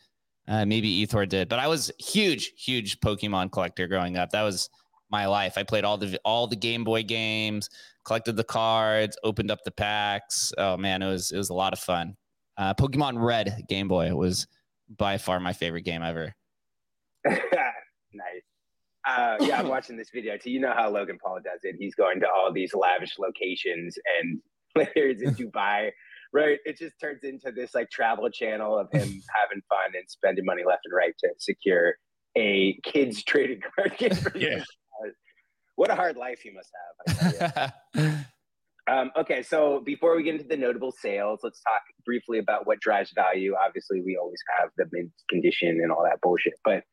Uh, 0.48 0.66
maybe 0.66 1.06
Ethor 1.06 1.28
did, 1.28 1.50
but 1.50 1.58
I 1.58 1.68
was 1.68 1.92
huge, 1.98 2.52
huge 2.56 3.00
Pokemon 3.00 3.52
collector 3.52 3.88
growing 3.88 4.18
up. 4.18 4.30
That 4.30 4.44
was 4.44 4.70
my 5.10 5.26
life. 5.26 5.58
I 5.58 5.64
played 5.64 5.86
all 5.86 5.98
the 5.98 6.20
all 6.26 6.48
the 6.48 6.56
Game 6.56 6.84
Boy 6.84 7.02
games, 7.02 7.70
collected 8.04 8.36
the 8.36 8.44
cards, 8.44 9.18
opened 9.24 9.50
up 9.50 9.64
the 9.64 9.72
packs. 9.72 10.52
Oh 10.58 10.76
man, 10.76 11.02
it 11.02 11.08
was 11.08 11.32
it 11.32 11.38
was 11.38 11.50
a 11.50 11.54
lot 11.54 11.72
of 11.72 11.80
fun. 11.80 12.16
Uh, 12.58 12.74
Pokemon 12.74 13.24
Red 13.24 13.64
Game 13.70 13.88
Boy 13.88 14.14
was 14.14 14.46
by 14.98 15.18
far 15.18 15.40
my 15.40 15.54
favorite 15.54 15.84
game 15.84 16.04
ever. 16.04 16.36
Uh, 19.08 19.38
yeah, 19.42 19.60
I'm 19.60 19.68
watching 19.70 19.98
this 19.98 20.10
video 20.14 20.38
too. 20.38 20.52
You 20.52 20.60
know 20.60 20.74
how 20.76 20.90
Logan 20.90 21.18
Paul 21.24 21.40
does 21.44 21.60
it. 21.64 21.76
He's 21.80 21.96
going 21.96 22.20
to 22.22 22.28
all 22.28 22.52
these 22.54 22.74
lavish 22.74 23.18
locations 23.20 23.98
and 24.20 24.40
players 24.76 25.22
in 25.22 25.36
Dubai, 25.36 25.92
right? 26.34 26.60
It 26.66 26.78
just 26.78 27.00
turns 27.00 27.24
into 27.24 27.52
this 27.52 27.76
like 27.76 27.90
travel 27.90 28.30
channel 28.30 28.78
of 28.78 28.88
him 28.92 29.02
having 29.02 29.62
fun 29.70 29.94
and 29.96 30.04
spending 30.08 30.46
money 30.46 30.64
left 30.66 30.82
and 30.86 30.96
right 30.96 31.14
to 31.24 31.30
secure 31.38 31.96
a 32.36 32.80
kids 32.84 33.24
trading 33.24 33.62
card 33.76 33.98
game. 33.98 34.16
For 34.16 34.38
Yeah. 34.38 34.64
What 35.76 35.90
a 35.90 35.96
hard 35.96 36.18
life 36.18 36.40
he 36.44 36.52
must 36.52 36.70
have. 37.18 37.74
You. 37.96 38.12
Um, 38.88 39.12
okay, 39.16 39.42
so 39.44 39.82
before 39.86 40.16
we 40.16 40.24
get 40.24 40.36
into 40.36 40.48
the 40.48 40.58
notable 40.58 40.92
sales, 40.92 41.40
let's 41.42 41.62
talk 41.62 41.82
briefly 42.06 42.40
about 42.40 42.68
what 42.68 42.82
drives 42.82 43.12
value. 43.16 43.56
Obviously, 43.56 44.02
we 44.02 44.18
always 44.18 44.40
have 44.60 44.70
the 44.78 44.86
mint 44.92 45.12
condition 45.30 45.80
and 45.82 45.92
all 45.92 46.04
that 46.04 46.20
bullshit, 46.22 46.54
but 46.66 46.84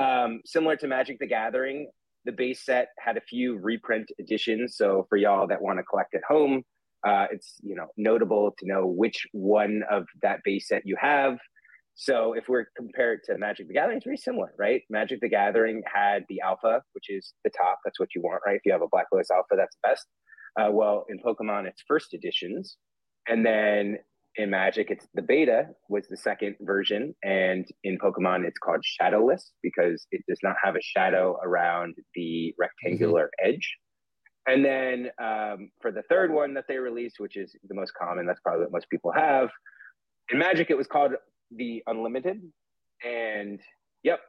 um, 0.00 0.40
similar 0.44 0.76
to 0.76 0.86
Magic 0.86 1.18
the 1.18 1.26
Gathering, 1.26 1.90
the 2.24 2.32
base 2.32 2.64
set 2.64 2.88
had 2.98 3.16
a 3.16 3.20
few 3.20 3.58
reprint 3.58 4.10
editions. 4.18 4.76
So 4.76 5.06
for 5.08 5.16
y'all 5.16 5.46
that 5.48 5.62
want 5.62 5.78
to 5.78 5.82
collect 5.82 6.14
at 6.14 6.22
home, 6.28 6.62
uh, 7.06 7.26
it's 7.30 7.56
you 7.62 7.74
know 7.74 7.86
notable 7.96 8.52
to 8.58 8.66
know 8.66 8.86
which 8.86 9.26
one 9.32 9.82
of 9.90 10.04
that 10.22 10.40
base 10.44 10.68
set 10.68 10.82
you 10.84 10.96
have. 11.00 11.38
So 11.94 12.34
if 12.34 12.44
we're 12.48 12.66
compared 12.76 13.20
to 13.24 13.36
Magic 13.38 13.68
the 13.68 13.74
Gathering, 13.74 13.98
it's 13.98 14.06
very 14.06 14.16
similar, 14.16 14.52
right? 14.58 14.82
Magic 14.90 15.20
the 15.20 15.28
Gathering 15.28 15.82
had 15.92 16.24
the 16.28 16.40
alpha, 16.40 16.82
which 16.92 17.06
is 17.08 17.32
the 17.44 17.50
top. 17.50 17.78
That's 17.84 17.98
what 18.00 18.10
you 18.14 18.22
want, 18.22 18.42
right? 18.46 18.56
If 18.56 18.62
you 18.64 18.72
have 18.72 18.82
a 18.82 18.88
Black 18.90 19.06
Lotus 19.12 19.30
alpha, 19.30 19.54
that's 19.56 19.76
the 19.82 19.88
best. 19.88 20.06
Uh, 20.58 20.70
well, 20.72 21.04
in 21.08 21.18
Pokemon, 21.18 21.66
it's 21.66 21.82
first 21.86 22.12
editions, 22.14 22.76
and 23.28 23.44
then 23.44 23.98
in 24.36 24.50
Magic, 24.50 24.90
it's 24.90 25.06
the 25.14 25.22
beta 25.22 25.68
was 25.88 26.06
the 26.08 26.16
second 26.16 26.56
version, 26.60 27.14
and 27.22 27.66
in 27.84 27.98
Pokemon, 27.98 28.46
it's 28.46 28.58
called 28.58 28.84
Shadowless 28.84 29.52
because 29.62 30.06
it 30.12 30.22
does 30.28 30.38
not 30.42 30.56
have 30.62 30.76
a 30.76 30.82
shadow 30.82 31.38
around 31.42 31.94
the 32.14 32.54
rectangular 32.58 33.30
edge. 33.44 33.76
And 34.46 34.64
then 34.64 35.10
um, 35.22 35.70
for 35.80 35.92
the 35.92 36.02
third 36.08 36.32
one 36.32 36.54
that 36.54 36.64
they 36.68 36.78
released, 36.78 37.16
which 37.18 37.36
is 37.36 37.54
the 37.68 37.74
most 37.74 37.92
common, 37.94 38.26
that's 38.26 38.40
probably 38.40 38.62
what 38.62 38.72
most 38.72 38.88
people 38.88 39.12
have. 39.12 39.50
In 40.32 40.38
Magic, 40.38 40.70
it 40.70 40.76
was 40.76 40.86
called 40.86 41.12
the 41.50 41.82
Unlimited, 41.86 42.40
and 43.04 43.60
yep, 44.02 44.20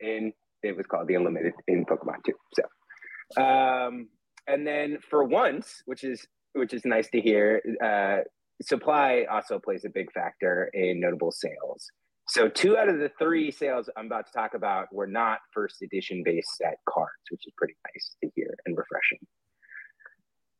and 0.00 0.32
it 0.62 0.76
was 0.76 0.86
called 0.86 1.06
the 1.06 1.14
Unlimited 1.14 1.52
in 1.68 1.84
Pokemon 1.84 2.24
too. 2.24 2.32
So, 2.54 3.42
um, 3.42 4.08
and 4.46 4.66
then 4.66 4.98
for 5.10 5.24
once, 5.24 5.82
which 5.84 6.02
is 6.02 6.26
which 6.54 6.72
is 6.72 6.84
nice 6.84 7.10
to 7.10 7.20
hear, 7.20 7.60
uh, 7.82 8.22
supply 8.62 9.26
also 9.30 9.58
plays 9.58 9.84
a 9.84 9.90
big 9.90 10.12
factor 10.12 10.70
in 10.72 11.00
notable 11.00 11.32
sales. 11.32 11.90
So 12.28 12.48
two 12.48 12.76
out 12.76 12.88
of 12.88 12.98
the 12.98 13.10
three 13.18 13.50
sales 13.50 13.90
I'm 13.96 14.06
about 14.06 14.26
to 14.26 14.32
talk 14.32 14.54
about 14.54 14.92
were 14.92 15.06
not 15.06 15.40
first 15.52 15.82
edition 15.82 16.22
base 16.24 16.46
set 16.56 16.76
cards, 16.88 17.10
which 17.30 17.42
is 17.46 17.52
pretty 17.56 17.74
nice 17.94 18.16
to 18.22 18.30
hear 18.34 18.54
and 18.64 18.76
refreshing. 18.76 19.18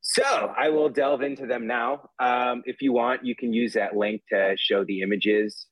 So 0.03 0.23
I 0.23 0.69
will 0.69 0.91
delve 0.91 1.23
into 1.23 1.47
them 1.47 1.67
now. 1.67 2.11
Um, 2.19 2.63
if 2.67 2.83
you 2.83 2.93
want, 2.93 3.25
you 3.25 3.35
can 3.35 3.55
use 3.55 3.73
that 3.73 3.97
link 3.97 4.21
to 4.31 4.55
show 4.59 4.85
the 4.85 5.01
images. 5.01 5.67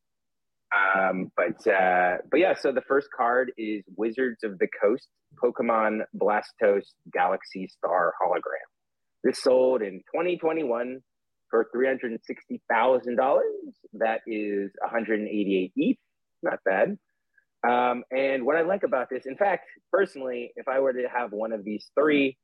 Um, 0.74 1.30
but 1.36 1.70
uh, 1.70 2.16
but 2.30 2.40
yeah, 2.40 2.54
so 2.54 2.72
the 2.72 2.80
first 2.88 3.08
card 3.14 3.52
is 3.58 3.84
Wizards 3.94 4.42
of 4.42 4.58
the 4.58 4.68
Coast 4.82 5.08
Pokemon 5.42 6.00
Blastoise 6.16 6.86
Galaxy 7.12 7.68
Star 7.68 8.14
hologram. 8.22 8.68
This 9.22 9.42
sold 9.42 9.82
in 9.82 9.98
2021 10.14 11.00
for 11.52 11.68
three 11.70 11.86
hundred 11.86 12.10
and 12.10 12.20
sixty 12.24 12.60
thousand 12.68 13.16
dollars. 13.16 13.44
That 13.92 14.22
is 14.26 14.72
188 14.80 15.72
ETH. 15.76 15.98
Not 16.42 16.58
bad. 16.64 16.98
Um, 17.62 18.02
and 18.10 18.44
what 18.44 18.56
I 18.56 18.62
like 18.62 18.82
about 18.82 19.08
this, 19.08 19.26
in 19.26 19.36
fact, 19.36 19.68
personally, 19.92 20.52
if 20.56 20.66
I 20.66 20.80
were 20.80 20.92
to 20.94 21.06
have 21.14 21.30
one 21.30 21.52
of 21.52 21.62
these 21.62 21.90
three, 21.94 22.36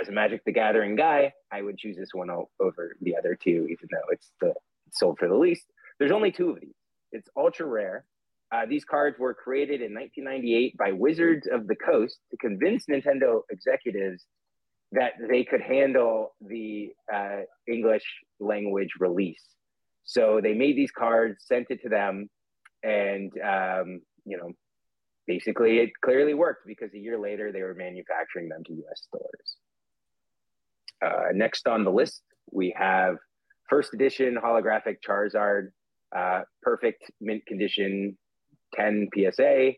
as 0.00 0.08
a 0.08 0.12
Magic 0.12 0.44
the 0.44 0.50
Gathering 0.50 0.96
guy, 0.96 1.32
I 1.52 1.62
would 1.62 1.78
choose 1.78 1.96
this 1.96 2.08
one 2.12 2.30
over 2.30 2.96
the 3.02 3.16
other 3.16 3.36
two, 3.40 3.68
even 3.70 3.88
though 3.92 4.08
it's 4.10 4.32
the 4.40 4.54
sold 4.90 5.18
for 5.18 5.28
the 5.28 5.36
least. 5.36 5.66
There's 5.98 6.10
only 6.10 6.32
two 6.32 6.50
of 6.50 6.60
these. 6.60 6.74
It's 7.12 7.28
ultra 7.36 7.66
rare. 7.66 8.04
Uh, 8.50 8.66
these 8.66 8.84
cards 8.84 9.18
were 9.18 9.34
created 9.34 9.80
in 9.82 9.94
1998 9.94 10.76
by 10.76 10.92
Wizards 10.92 11.46
of 11.50 11.68
the 11.68 11.76
Coast 11.76 12.18
to 12.30 12.36
convince 12.38 12.86
Nintendo 12.86 13.42
executives 13.50 14.24
that 14.92 15.12
they 15.28 15.44
could 15.44 15.62
handle 15.62 16.34
the 16.40 16.92
uh, 17.12 17.40
English 17.66 18.04
language 18.40 18.90
release. 19.00 19.42
So 20.04 20.40
they 20.42 20.54
made 20.54 20.76
these 20.76 20.90
cards, 20.90 21.44
sent 21.46 21.66
it 21.70 21.82
to 21.82 21.88
them, 21.88 22.28
and 22.82 23.32
um, 23.42 24.02
you 24.24 24.36
know, 24.36 24.52
basically 25.26 25.78
it 25.78 25.90
clearly 26.04 26.34
worked 26.34 26.66
because 26.66 26.92
a 26.94 26.98
year 26.98 27.18
later 27.18 27.52
they 27.52 27.62
were 27.62 27.74
manufacturing 27.74 28.48
them 28.48 28.62
to 28.64 28.72
U.S. 28.74 29.02
stores. 29.06 29.56
Uh, 31.04 31.32
next 31.32 31.66
on 31.66 31.84
the 31.84 31.90
list, 31.90 32.22
we 32.50 32.74
have 32.76 33.16
first 33.68 33.94
edition 33.94 34.36
holographic 34.42 34.96
Charizard, 35.06 35.68
uh, 36.14 36.42
perfect 36.62 37.10
mint 37.20 37.44
condition, 37.46 38.16
10 38.74 39.08
PSA. 39.14 39.72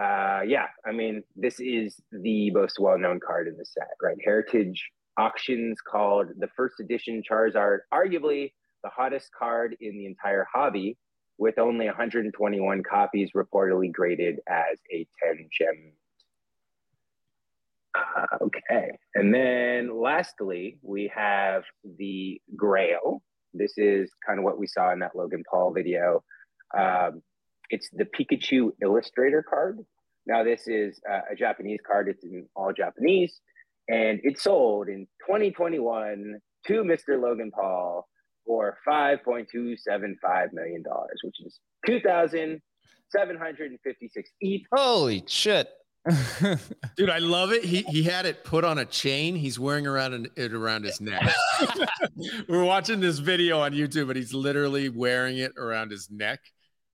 Uh, 0.00 0.40
yeah, 0.46 0.66
I 0.84 0.92
mean, 0.92 1.22
this 1.36 1.60
is 1.60 2.00
the 2.10 2.50
most 2.50 2.78
well 2.80 2.98
known 2.98 3.20
card 3.24 3.48
in 3.48 3.56
the 3.56 3.64
set, 3.64 3.90
right? 4.02 4.16
Heritage 4.24 4.90
Auctions 5.16 5.78
called 5.80 6.30
the 6.38 6.48
first 6.56 6.80
edition 6.80 7.22
Charizard 7.28 7.80
arguably 7.92 8.52
the 8.82 8.90
hottest 8.90 9.30
card 9.38 9.76
in 9.80 9.96
the 9.96 10.06
entire 10.06 10.46
hobby, 10.52 10.96
with 11.38 11.58
only 11.58 11.86
121 11.86 12.82
copies 12.82 13.30
reportedly 13.34 13.92
graded 13.92 14.40
as 14.48 14.78
a 14.92 15.06
10 15.22 15.48
gem 15.56 15.92
uh, 17.94 18.26
okay. 18.42 18.90
And 19.14 19.32
then 19.32 20.00
lastly, 20.00 20.78
we 20.82 21.10
have 21.14 21.64
the 21.98 22.40
Grail. 22.56 23.22
This 23.52 23.78
is 23.78 24.10
kind 24.26 24.38
of 24.38 24.44
what 24.44 24.58
we 24.58 24.66
saw 24.66 24.92
in 24.92 24.98
that 25.00 25.14
Logan 25.14 25.44
Paul 25.48 25.72
video. 25.72 26.22
Um, 26.76 27.22
it's 27.70 27.88
the 27.90 28.04
Pikachu 28.04 28.72
Illustrator 28.82 29.42
card. 29.42 29.78
Now, 30.26 30.42
this 30.42 30.66
is 30.66 31.00
uh, 31.10 31.20
a 31.30 31.34
Japanese 31.34 31.80
card, 31.86 32.08
it's 32.08 32.24
in 32.24 32.46
all 32.56 32.72
Japanese, 32.72 33.40
and 33.88 34.20
it 34.22 34.38
sold 34.38 34.88
in 34.88 35.06
2021 35.26 36.40
to 36.66 36.82
Mr. 36.82 37.20
Logan 37.20 37.50
Paul 37.50 38.08
for 38.46 38.78
$5.275 38.88 40.52
million, 40.52 40.82
which 41.22 41.40
is 41.44 41.60
2,756 41.86 44.30
ETH. 44.40 44.62
Holy 44.72 45.22
shit. 45.26 45.68
Dude, 46.96 47.08
I 47.08 47.18
love 47.18 47.52
it. 47.52 47.64
He 47.64 47.80
he 47.84 48.02
had 48.02 48.26
it 48.26 48.44
put 48.44 48.62
on 48.62 48.76
a 48.76 48.84
chain. 48.84 49.34
He's 49.34 49.58
wearing 49.58 49.86
around 49.86 50.12
an, 50.12 50.26
it 50.36 50.52
around 50.52 50.84
his 50.84 51.00
neck. 51.00 51.34
We're 52.48 52.64
watching 52.64 53.00
this 53.00 53.18
video 53.18 53.60
on 53.60 53.72
YouTube, 53.72 54.08
and 54.08 54.16
he's 54.16 54.34
literally 54.34 54.90
wearing 54.90 55.38
it 55.38 55.52
around 55.56 55.90
his 55.90 56.10
neck. 56.10 56.40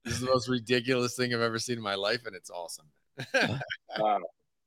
This 0.03 0.15
is 0.15 0.21
the 0.21 0.27
most 0.27 0.49
ridiculous 0.49 1.15
thing 1.15 1.33
I've 1.33 1.41
ever 1.41 1.59
seen 1.59 1.77
in 1.77 1.83
my 1.83 1.95
life, 1.95 2.25
and 2.25 2.35
it's 2.35 2.49
awesome. 2.49 2.87
um, 3.33 3.59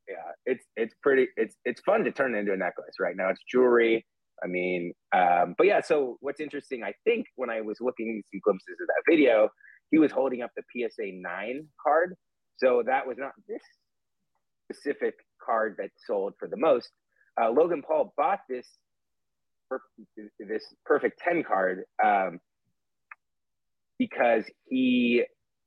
yeah, 0.08 0.30
it's 0.46 0.64
it's 0.76 0.94
pretty 1.02 1.28
it's 1.36 1.56
it's 1.64 1.80
fun 1.80 2.04
to 2.04 2.12
turn 2.12 2.34
it 2.34 2.38
into 2.38 2.52
a 2.52 2.56
necklace 2.56 2.96
right 3.00 3.16
now. 3.16 3.30
It's 3.30 3.42
jewelry. 3.50 4.06
I 4.42 4.46
mean, 4.46 4.92
um, 5.14 5.54
but 5.56 5.66
yeah. 5.66 5.80
So 5.80 6.18
what's 6.20 6.40
interesting, 6.40 6.82
I 6.84 6.92
think, 7.04 7.26
when 7.36 7.50
I 7.50 7.60
was 7.60 7.78
looking 7.80 8.22
at 8.22 8.30
some 8.30 8.40
glimpses 8.44 8.76
of 8.80 8.86
that 8.88 9.02
video, 9.10 9.48
he 9.90 9.98
was 9.98 10.12
holding 10.12 10.42
up 10.42 10.50
the 10.56 10.62
PSA 10.72 11.10
nine 11.14 11.66
card. 11.82 12.14
So 12.56 12.82
that 12.86 13.06
was 13.06 13.16
not 13.18 13.32
this 13.48 13.62
specific 14.70 15.14
card 15.44 15.76
that 15.78 15.90
sold 16.06 16.34
for 16.38 16.48
the 16.48 16.56
most. 16.56 16.90
Uh, 17.40 17.50
Logan 17.50 17.82
Paul 17.82 18.12
bought 18.16 18.40
this 18.48 18.66
this 20.38 20.62
perfect 20.84 21.20
10 21.20 21.42
card 21.42 21.84
um, 22.04 22.38
because 23.98 24.44
he 24.66 25.24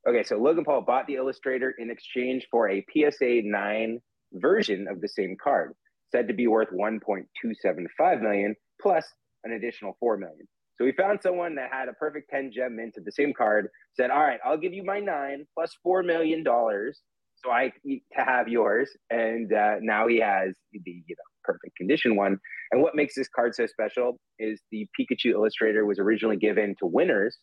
okay 0.08 0.22
so 0.22 0.36
logan 0.36 0.64
paul 0.64 0.80
bought 0.80 1.06
the 1.06 1.14
illustrator 1.14 1.74
in 1.78 1.90
exchange 1.90 2.46
for 2.50 2.68
a 2.68 2.84
psa 2.92 3.42
9 3.44 4.00
version 4.34 4.86
of 4.88 5.00
the 5.00 5.08
same 5.08 5.36
card 5.42 5.72
said 6.10 6.28
to 6.28 6.34
be 6.34 6.46
worth 6.46 6.68
1.275 6.70 8.22
million 8.22 8.54
plus 8.80 9.06
an 9.44 9.52
additional 9.52 9.96
4 10.00 10.16
million 10.16 10.46
so 10.76 10.84
we 10.84 10.92
found 10.92 11.20
someone 11.22 11.54
that 11.56 11.70
had 11.72 11.88
a 11.88 11.92
perfect 11.94 12.30
10 12.30 12.52
gem 12.52 12.76
mint 12.76 12.94
of 12.96 13.04
the 13.04 13.12
same 13.12 13.32
card 13.32 13.68
said 13.94 14.10
all 14.10 14.22
right 14.22 14.40
i'll 14.44 14.58
give 14.58 14.72
you 14.72 14.84
my 14.84 15.00
9 15.00 15.46
plus 15.54 15.76
4 15.82 16.02
million 16.02 16.42
dollars 16.42 17.00
so 17.44 17.50
I 17.50 17.72
to 17.84 18.24
have 18.24 18.48
yours, 18.48 18.90
and 19.10 19.52
uh, 19.52 19.76
now 19.80 20.08
he 20.08 20.18
has 20.20 20.54
the 20.72 20.80
you 20.84 21.14
know 21.16 21.24
perfect 21.44 21.76
condition 21.76 22.16
one. 22.16 22.38
And 22.72 22.82
what 22.82 22.94
makes 22.94 23.14
this 23.14 23.28
card 23.34 23.54
so 23.54 23.66
special 23.66 24.18
is 24.38 24.60
the 24.70 24.86
Pikachu 24.98 25.32
illustrator 25.32 25.86
was 25.86 25.98
originally 25.98 26.36
given 26.36 26.74
to 26.80 26.86
winners 26.86 27.38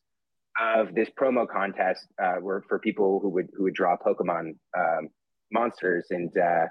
of 0.59 0.95
this 0.95 1.09
promo 1.19 1.47
contest, 1.47 2.07
uh, 2.21 2.35
were 2.41 2.63
for 2.67 2.79
people 2.79 3.19
who 3.19 3.29
would 3.29 3.49
who 3.55 3.63
would 3.63 3.73
draw 3.73 3.97
Pokemon 3.97 4.55
um, 4.77 5.09
monsters, 5.51 6.07
and 6.09 6.35
uh, 6.37 6.65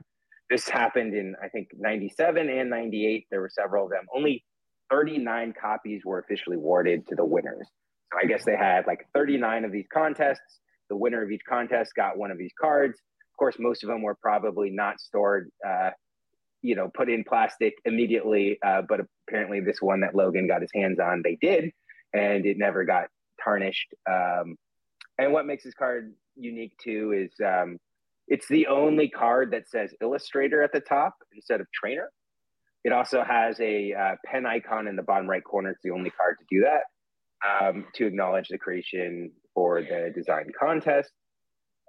this 0.51 0.69
happened 0.69 1.15
in 1.15 1.35
I 1.43 1.49
think 1.49 1.69
'97 1.75 2.49
and 2.49 2.71
'98. 2.71 3.27
There 3.31 3.41
were 3.41 3.51
several 3.51 3.85
of 3.85 3.91
them. 3.91 4.05
Only 4.15 4.45
39 4.91 5.55
copies 5.61 6.03
were 6.05 6.19
officially 6.19 6.57
awarded 6.57 7.07
to 7.09 7.15
the 7.15 7.25
winners. 7.25 7.69
So 8.13 8.19
I 8.23 8.27
guess 8.27 8.45
they 8.45 8.57
had 8.57 8.87
like 8.87 9.07
39 9.15 9.65
of 9.65 9.73
these 9.73 9.87
contests. 9.93 10.61
The 10.91 10.97
winner 10.97 11.23
of 11.23 11.31
each 11.31 11.45
contest 11.49 11.95
got 11.97 12.19
one 12.19 12.31
of 12.31 12.39
these 12.39 12.53
cards. 12.61 12.99
Of 12.99 13.39
course, 13.39 13.57
most 13.59 13.83
of 13.83 13.89
them 13.89 14.03
were 14.03 14.15
probably 14.15 14.71
not 14.71 15.01
stored, 15.01 15.51
uh, 15.67 15.91
you 16.63 16.77
know, 16.77 16.91
put 16.95 17.09
in 17.09 17.25
plastic 17.25 17.75
immediately. 17.85 18.59
Uh, 18.65 18.83
but 18.89 19.01
apparently, 19.27 19.61
this 19.61 19.81
one 19.81 20.01
that 20.01 20.15
Logan 20.15 20.47
got 20.47 20.61
his 20.61 20.71
hands 20.75 21.01
on, 21.01 21.23
they 21.25 21.37
did, 21.41 21.73
and 22.13 22.47
it 22.47 22.59
never 22.59 22.85
got 22.85 23.07
tarnished. 23.43 23.95
Um, 24.11 24.57
and 25.19 25.33
what 25.33 25.47
makes 25.47 25.65
this 25.65 25.75
card 25.75 26.13
unique 26.37 26.73
too 26.83 27.13
is 27.13 27.33
um, 27.45 27.79
it's 28.29 28.49
the 28.49 28.67
only 28.67 29.09
card 29.09 29.53
that 29.53 29.69
says 29.69 29.95
Illustrator 30.01 30.63
at 30.63 30.73
the 30.73 30.81
top 30.81 31.15
instead 31.35 31.61
of 31.61 31.67
Trainer. 31.73 32.11
It 32.85 32.93
also 32.93 33.23
has 33.23 33.59
a 33.61 33.95
uh, 33.95 34.17
pen 34.27 34.45
icon 34.45 34.89
in 34.89 34.97
the 34.97 35.03
bottom 35.03 35.29
right 35.29 35.43
corner. 35.43 35.71
It's 35.71 35.83
the 35.83 35.91
only 35.91 36.11
card 36.11 36.37
to 36.39 36.45
do 36.51 36.65
that 36.65 36.83
um, 37.67 37.87
to 37.95 38.07
acknowledge 38.07 38.49
the 38.49 38.59
creation 38.59 39.31
for 39.55 39.83
the 39.83 40.13
design 40.15 40.51
contest. 40.59 41.11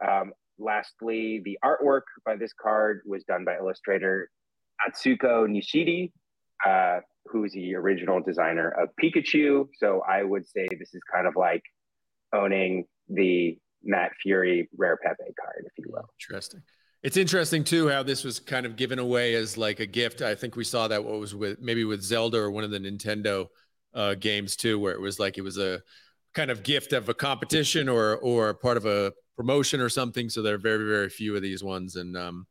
Um, 0.05 0.31
lastly, 0.59 1.41
the 1.43 1.57
artwork 1.63 2.03
by 2.25 2.35
this 2.35 2.53
card 2.53 3.01
was 3.05 3.23
done 3.23 3.45
by 3.45 3.57
illustrator 3.57 4.29
Atsuko 4.87 5.47
Nishida, 5.47 6.11
uh, 6.65 6.99
who's 7.25 7.53
the 7.53 7.75
original 7.75 8.21
designer 8.21 8.69
of 8.69 8.89
Pikachu. 9.01 9.67
So 9.77 10.01
I 10.07 10.23
would 10.23 10.47
say 10.47 10.67
this 10.79 10.93
is 10.93 11.01
kind 11.11 11.27
of 11.27 11.35
like 11.35 11.63
owning 12.33 12.85
the 13.09 13.57
Matt 13.83 14.11
Furie 14.23 14.67
rare 14.77 14.97
Pepe 14.97 15.33
card, 15.39 15.65
if 15.65 15.71
you 15.77 15.85
will. 15.91 16.09
Interesting. 16.19 16.61
It's 17.03 17.17
interesting 17.17 17.63
too 17.63 17.87
how 17.87 18.01
this 18.01 18.23
was 18.23 18.39
kind 18.39 18.65
of 18.65 18.75
given 18.75 18.97
away 18.97 19.35
as 19.35 19.57
like 19.57 19.79
a 19.79 19.85
gift. 19.85 20.21
I 20.21 20.33
think 20.33 20.55
we 20.55 20.63
saw 20.63 20.87
that 20.87 21.03
what 21.03 21.19
was 21.19 21.35
with 21.35 21.59
maybe 21.61 21.83
with 21.83 22.01
Zelda 22.01 22.39
or 22.39 22.49
one 22.49 22.63
of 22.63 22.71
the 22.71 22.79
Nintendo 22.79 23.47
uh, 23.93 24.15
games 24.15 24.55
too, 24.55 24.79
where 24.79 24.93
it 24.93 25.01
was 25.01 25.19
like 25.19 25.37
it 25.37 25.41
was 25.41 25.59
a 25.59 25.81
kind 26.33 26.49
of 26.49 26.63
gift 26.63 26.93
of 26.93 27.07
a 27.07 27.13
competition 27.13 27.87
or 27.87 28.17
or 28.17 28.55
part 28.55 28.77
of 28.77 28.85
a 28.85 29.13
promotion 29.35 29.81
or 29.81 29.89
something. 29.89 30.29
So 30.29 30.41
there 30.41 30.55
are 30.55 30.59
very, 30.59 30.87
very 30.87 31.09
few 31.09 31.35
of 31.35 31.41
these 31.41 31.63
ones. 31.63 31.95
And 31.95 32.17
um, 32.17 32.47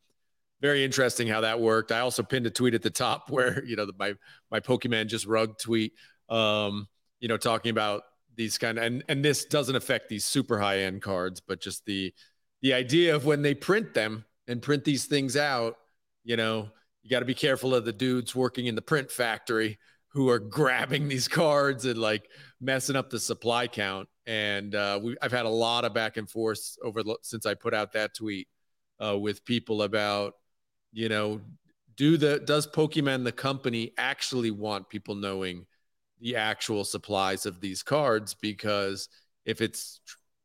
very 0.61 0.85
interesting 0.85 1.27
how 1.27 1.43
that 1.43 1.61
worked. 1.61 1.93
I 1.93 2.01
also 2.01 2.23
pinned 2.23 2.47
a 2.47 2.51
tweet 2.51 2.75
at 2.75 2.83
the 2.83 2.91
top 2.91 3.31
where, 3.31 3.65
you 3.65 3.77
know, 3.77 3.87
the, 3.87 3.95
my, 3.99 4.15
my 4.51 4.61
Pokemon 4.61 5.09
just 5.09 5.27
rug 5.27 5.59
tweet, 5.59 5.93
um, 6.29 6.89
you 7.21 7.29
know, 7.29 7.37
talking 7.37 7.71
about 7.71 8.03
these 8.37 8.59
kind 8.59 8.79
of, 8.79 8.85
and, 8.85 9.05
and 9.09 9.25
this 9.25 9.45
doesn't 9.45 9.77
affect 9.77 10.09
these 10.09 10.25
super 10.25 10.59
high 10.59 10.81
end 10.81 11.03
cards, 11.03 11.41
but 11.41 11.61
just 11.61 11.85
the, 11.85 12.13
the 12.63 12.73
idea 12.73 13.15
of 13.15 13.27
when 13.27 13.43
they 13.43 13.55
print 13.55 13.95
them 13.95 14.25
and 14.49 14.63
print 14.63 14.85
these 14.85 15.07
things 15.07 15.37
out, 15.37 15.77
you 16.25 16.37
know, 16.37 16.69
you 17.03 17.11
got 17.11 17.21
to 17.21 17.27
be 17.27 17.35
careful 17.35 17.75
of 17.75 17.85
the 17.85 17.93
dudes 17.93 18.35
working 18.35 18.67
in 18.67 18.75
the 18.75 18.83
print 18.83 19.11
factory 19.11 19.79
who 20.09 20.31
are 20.31 20.39
grabbing 20.41 21.09
these 21.09 21.29
cards 21.29 21.85
and 21.85 21.99
like 21.99 22.29
messing 22.61 22.97
up 22.97 23.11
the 23.11 23.21
supply 23.21 23.67
count. 23.67 24.09
And 24.27 24.75
uh, 24.75 24.99
we, 25.03 25.17
I've 25.21 25.33
had 25.33 25.45
a 25.45 25.51
lot 25.51 25.85
of 25.85 25.93
back 25.93 26.17
and 26.17 26.29
forth 26.29 26.77
over 26.83 27.03
since 27.23 27.45
I 27.45 27.53
put 27.53 27.75
out 27.75 27.93
that 27.93 28.15
tweet 28.15 28.49
uh, 29.05 29.19
with 29.19 29.45
people 29.45 29.83
about, 29.83 30.35
you 30.95 31.11
know, 31.11 31.43
do 31.97 32.17
the 32.17 32.41
does 32.41 32.67
Pokemon 32.67 33.25
the 33.25 33.33
company 33.33 33.93
actually 33.99 34.51
want 34.51 34.89
people 34.89 35.15
knowing 35.15 35.67
the 36.21 36.37
actual 36.37 36.85
supplies 36.85 37.45
of 37.45 37.61
these 37.61 37.83
cards? 37.83 38.33
Because 38.33 39.11
if 39.45 39.61
it's 39.61 40.01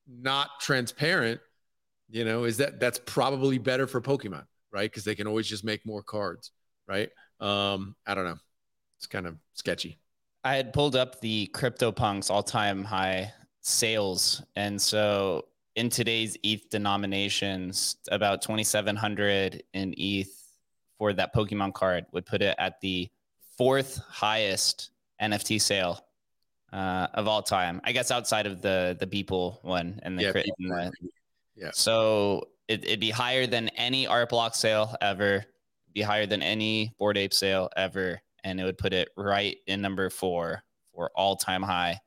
not 0.08 0.50
transparent, 0.60 1.40
you 2.10 2.26
know, 2.26 2.44
is 2.44 2.58
that 2.58 2.82
that's 2.82 3.00
probably 3.06 3.58
better 3.60 3.88
for 3.88 4.02
Pokemon, 4.02 4.46
right? 4.74 4.92
Because 4.92 5.06
they 5.06 5.16
can 5.16 5.28
always 5.28 5.48
just 5.48 5.64
make 5.64 5.86
more 5.86 6.04
cards, 6.04 6.52
right? 6.88 7.10
Um, 7.40 7.96
I 8.06 8.16
don't 8.16 8.26
know 8.26 8.40
it's 9.00 9.08
kind 9.08 9.26
of 9.26 9.38
sketchy. 9.54 9.98
I 10.44 10.56
had 10.56 10.74
pulled 10.74 10.96
up 10.96 11.22
the 11.22 11.50
CryptoPunks 11.54 12.30
all 12.30 12.44
time 12.44 12.84
high 12.84 13.32
sales. 13.62 14.44
And 14.58 14.82
so 14.82 15.46
in 15.76 15.90
today's 15.90 16.38
ETH 16.44 16.70
denominations, 16.70 17.96
about 18.12 18.42
2,700 18.42 19.64
in 19.74 19.94
ETH 19.98 20.39
for 21.00 21.14
that 21.14 21.34
Pokemon 21.34 21.74
card 21.74 22.06
would 22.12 22.28
put 22.28 22.44
it 22.44 22.56
at 22.60 22.80
the 22.82 23.10
fourth 23.58 23.98
highest 24.08 24.92
NFT 25.20 25.60
sale 25.60 26.06
uh, 26.72 27.08
of 27.16 27.28
all 27.28 27.42
time. 27.42 27.82
I 27.84 27.92
guess 27.92 28.12
outside 28.12 28.46
of 28.46 28.62
the 28.62 28.96
the 29.00 29.08
Beeple 29.08 29.64
one 29.64 30.00
and 30.04 30.20
the, 30.20 30.24
yeah, 30.24 30.32
crit, 30.32 30.46
and 30.60 30.70
the 30.70 30.92
yeah. 31.56 31.72
So 31.74 32.50
it, 32.68 32.86
would 32.88 33.00
be 33.00 33.10
higher 33.10 33.48
than 33.48 33.70
any 33.70 34.06
art 34.06 34.30
block 34.30 34.54
sale 34.54 34.96
ever. 35.02 35.44
Be 35.96 36.02
higher 36.02 36.28
than 36.28 36.44
any 36.44 36.94
Bored 37.00 37.18
Ape 37.18 37.34
sale 37.34 37.72
ever 37.76 38.22
and 38.44 38.60
it 38.60 38.64
would 38.64 38.78
put 38.78 38.94
it 38.94 39.10
right 39.18 39.58
in 39.68 39.82
number 39.82 40.10
four 40.10 40.64
for 40.94 41.12
all 41.16 41.36
time 41.36 41.64
high 41.64 42.00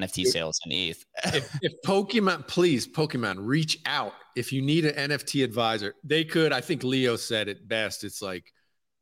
NFT 0.00 0.26
sales 0.26 0.60
in 0.66 0.72
ETH. 0.72 1.04
if, 1.24 1.58
if, 1.62 1.72
Pokemon, 1.84 2.46
please, 2.46 2.86
Pokemon, 2.86 3.36
reach 3.38 3.78
out. 3.86 4.12
If 4.34 4.52
you 4.52 4.62
need 4.62 4.84
an 4.84 5.10
NFT 5.10 5.44
advisor, 5.44 5.94
they 6.04 6.24
could. 6.24 6.52
I 6.52 6.60
think 6.60 6.84
Leo 6.84 7.16
said 7.16 7.48
it 7.48 7.66
best. 7.66 8.04
It's 8.04 8.22
like 8.22 8.52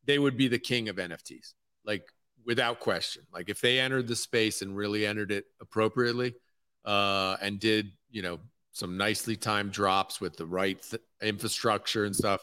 they 0.05 0.19
would 0.19 0.37
be 0.37 0.47
the 0.47 0.59
king 0.59 0.89
of 0.89 0.95
NFTs, 0.97 1.53
like 1.85 2.07
without 2.45 2.79
question. 2.79 3.23
Like 3.33 3.49
if 3.49 3.61
they 3.61 3.79
entered 3.79 4.07
the 4.07 4.15
space 4.15 4.61
and 4.61 4.75
really 4.75 5.05
entered 5.05 5.31
it 5.31 5.45
appropriately 5.61 6.35
uh, 6.85 7.37
and 7.41 7.59
did, 7.59 7.91
you 8.11 8.21
know, 8.21 8.39
some 8.71 8.97
nicely 8.97 9.35
timed 9.35 9.71
drops 9.71 10.19
with 10.19 10.35
the 10.37 10.45
right 10.45 10.81
th- 10.81 11.01
infrastructure 11.21 12.05
and 12.05 12.15
stuff. 12.15 12.41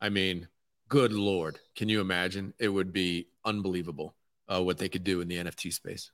I 0.00 0.08
mean, 0.08 0.48
good 0.88 1.12
lord, 1.12 1.58
can 1.76 1.88
you 1.88 2.00
imagine? 2.00 2.54
It 2.58 2.68
would 2.68 2.92
be 2.92 3.28
unbelievable 3.44 4.14
uh, 4.48 4.62
what 4.62 4.78
they 4.78 4.88
could 4.88 5.04
do 5.04 5.20
in 5.20 5.28
the 5.28 5.36
NFT 5.36 5.72
space. 5.72 6.10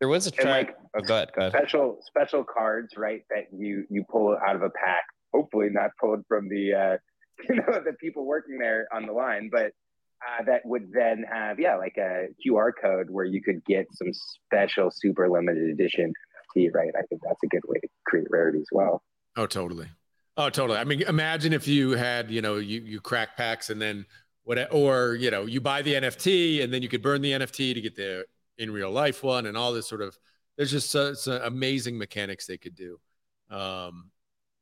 There 0.00 0.08
was 0.08 0.26
a 0.26 0.30
track. 0.30 0.66
Like, 0.66 0.76
oh, 0.96 1.00
go 1.00 1.14
ahead, 1.14 1.30
go 1.34 1.40
ahead. 1.42 1.52
Special 1.52 1.98
special 2.06 2.44
cards, 2.44 2.94
right? 2.96 3.22
That 3.30 3.46
you 3.52 3.84
you 3.90 4.04
pull 4.10 4.36
out 4.46 4.56
of 4.56 4.62
a 4.62 4.70
pack. 4.70 5.04
Hopefully, 5.32 5.68
not 5.70 5.90
pulled 6.00 6.24
from 6.28 6.48
the 6.48 6.74
uh, 6.74 6.96
you 7.48 7.56
know 7.56 7.80
the 7.84 7.94
people 8.00 8.26
working 8.26 8.58
there 8.58 8.86
on 8.92 9.06
the 9.06 9.12
line, 9.12 9.48
but 9.50 9.72
uh, 10.22 10.44
that 10.44 10.62
would 10.64 10.90
then 10.92 11.24
have 11.30 11.58
yeah 11.58 11.76
like 11.76 11.96
a 11.96 12.28
QR 12.44 12.72
code 12.80 13.08
where 13.08 13.24
you 13.24 13.42
could 13.42 13.64
get 13.64 13.86
some 13.92 14.12
special 14.12 14.90
super 14.90 15.28
limited 15.28 15.70
edition 15.70 16.12
NFT. 16.56 16.74
Right? 16.74 16.92
I 16.96 17.02
think 17.02 17.22
that's 17.24 17.42
a 17.42 17.46
good 17.46 17.62
way 17.66 17.78
to 17.80 17.88
create 18.06 18.26
rarity 18.30 18.60
as 18.60 18.68
well. 18.72 19.02
Oh, 19.36 19.46
totally. 19.46 19.88
Oh, 20.36 20.50
totally. 20.50 20.78
I 20.78 20.84
mean, 20.84 21.02
imagine 21.02 21.52
if 21.52 21.66
you 21.66 21.92
had, 21.92 22.30
you 22.30 22.42
know, 22.42 22.56
you 22.56 22.80
you 22.80 23.00
crack 23.00 23.36
packs 23.36 23.70
and 23.70 23.80
then 23.80 24.06
what, 24.44 24.72
or 24.72 25.14
you 25.14 25.30
know, 25.30 25.46
you 25.46 25.60
buy 25.60 25.82
the 25.82 25.94
NFT 25.94 26.62
and 26.62 26.72
then 26.72 26.82
you 26.82 26.88
could 26.88 27.02
burn 27.02 27.22
the 27.22 27.32
NFT 27.32 27.74
to 27.74 27.80
get 27.80 27.96
the 27.96 28.26
in 28.58 28.70
real 28.70 28.90
life 28.90 29.22
one 29.22 29.46
and 29.46 29.56
all 29.56 29.72
this 29.72 29.88
sort 29.88 30.02
of. 30.02 30.16
There's 30.56 30.70
just 30.70 30.90
so, 30.90 31.12
some 31.14 31.40
amazing 31.42 31.98
mechanics 31.98 32.46
they 32.46 32.56
could 32.56 32.74
do. 32.74 32.98
Um, 33.50 34.10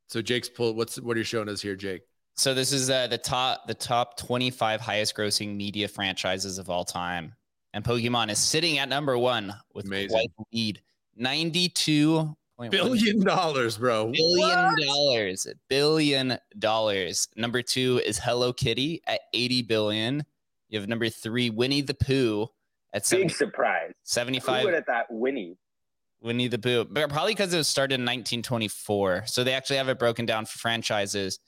so 0.09 0.21
Jake's 0.21 0.49
pulled. 0.49 0.77
What's 0.77 1.01
what 1.01 1.17
are 1.17 1.19
you 1.19 1.25
showing 1.25 1.49
us 1.49 1.63
here, 1.63 1.77
Jake? 1.77 2.03
So 2.37 2.53
this 2.53 2.73
is 2.73 2.91
uh, 2.91 3.07
the 3.07 3.19
top 3.19 3.67
the 3.67 3.75
top 3.75 4.17
25 4.17 4.81
highest 4.81 5.17
grossing 5.17 5.57
media 5.57 5.87
franchises 5.87 6.59
of 6.59 6.69
all 6.69 6.85
time, 6.85 7.35
and 7.73 7.85
Pokemon 7.85 8.31
is 8.31 8.39
sitting 8.39 8.79
at 8.79 8.89
number 8.89 9.17
one 9.17 9.55
with 9.73 9.87
Amazing. 9.87 10.11
quite 10.11 10.31
lead, 10.53 10.83
92 11.17 12.37
billion 12.71 13.25
dollars, 13.25 13.79
bro. 13.79 14.11
Billion 14.13 14.49
what? 14.49 14.79
dollars. 14.81 15.47
Billion 15.69 16.39
dollars. 16.59 17.29
Number 17.37 17.63
two 17.63 18.01
is 18.05 18.19
Hello 18.19 18.53
Kitty 18.53 19.03
at 19.07 19.21
80 19.33 19.63
billion. 19.63 20.25
You 20.69 20.81
have 20.81 20.89
number 20.89 21.09
three, 21.09 21.51
Winnie 21.51 21.83
the 21.83 21.95
Pooh 21.95 22.49
At 22.93 23.03
Big 23.03 23.31
70, 23.31 23.35
surprise. 23.35 23.74
Who 24.05 24.11
75 24.11 24.65
would 24.65 24.75
have 24.75 24.85
thought 24.85 25.07
Winnie? 25.11 25.57
Winnie 26.21 26.49
the 26.49 26.59
Pooh, 26.59 26.85
but 26.85 27.11
probably 27.11 27.33
because 27.33 27.53
it 27.53 27.59
was 27.59 27.69
started 27.69 27.97
in 27.97 28.03
1924. 28.03 29.25
So 29.27 29.45
they 29.45 29.53
actually 29.53 29.77
have 29.77 29.89
it 29.89 29.99
broken 29.99 30.25
down 30.25 30.47
for 30.47 30.59
franchises 30.59 31.39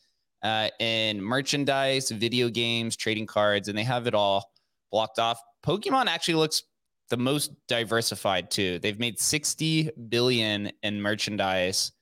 uh, 0.42 0.68
in 0.78 1.22
merchandise, 1.22 2.10
video 2.10 2.50
games, 2.50 2.96
trading 2.96 3.26
cards, 3.26 3.68
and 3.68 3.76
they 3.76 3.84
have 3.84 4.06
it 4.06 4.14
all 4.14 4.50
blocked 4.92 5.18
off. 5.18 5.40
Pokemon 5.64 6.06
actually 6.06 6.34
looks 6.34 6.62
the 7.08 7.16
most 7.16 7.52
diversified 7.68 8.50
too. 8.50 8.78
They've 8.78 8.98
made 8.98 9.18
60 9.18 9.90
billion 10.08 10.72
in 10.82 11.00
merchandise. 11.00 11.92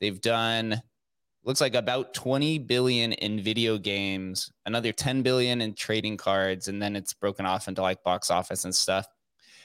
They've 0.00 0.20
done 0.20 0.82
looks 1.44 1.60
like 1.62 1.74
about 1.74 2.12
20 2.12 2.58
billion 2.58 3.12
in 3.12 3.40
video 3.40 3.78
games, 3.78 4.52
another 4.66 4.92
10 4.92 5.22
billion 5.22 5.62
in 5.62 5.74
trading 5.74 6.18
cards, 6.18 6.68
and 6.68 6.82
then 6.82 6.94
it's 6.94 7.14
broken 7.14 7.46
off 7.46 7.68
into 7.68 7.80
like 7.80 8.02
box 8.02 8.30
office 8.30 8.64
and 8.64 8.74
stuff. 8.74 9.06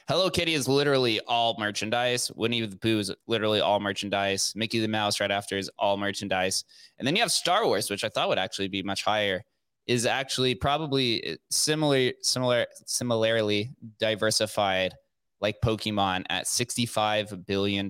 Hello 0.09 0.29
Kitty 0.29 0.53
is 0.53 0.67
literally 0.67 1.21
all 1.29 1.55
merchandise. 1.57 2.29
Winnie 2.35 2.65
the 2.65 2.75
Pooh 2.75 2.99
is 2.99 3.09
literally 3.25 3.61
all 3.61 3.79
merchandise. 3.79 4.51
Mickey 4.53 4.81
the 4.81 4.87
Mouse 4.89 5.21
right 5.21 5.31
after 5.31 5.57
is 5.57 5.71
all 5.79 5.95
merchandise. 5.95 6.65
And 6.99 7.07
then 7.07 7.15
you 7.15 7.21
have 7.21 7.31
Star 7.31 7.65
Wars, 7.65 7.89
which 7.89 8.03
I 8.03 8.09
thought 8.09 8.27
would 8.27 8.37
actually 8.37 8.67
be 8.67 8.83
much 8.83 9.05
higher, 9.05 9.45
is 9.87 10.05
actually 10.05 10.55
probably 10.55 11.37
similar, 11.49 12.11
similar, 12.21 12.65
similarly 12.85 13.69
diversified 13.97 14.93
like 15.39 15.61
Pokemon 15.63 16.25
at 16.29 16.47
$65 16.47 17.45
billion. 17.45 17.89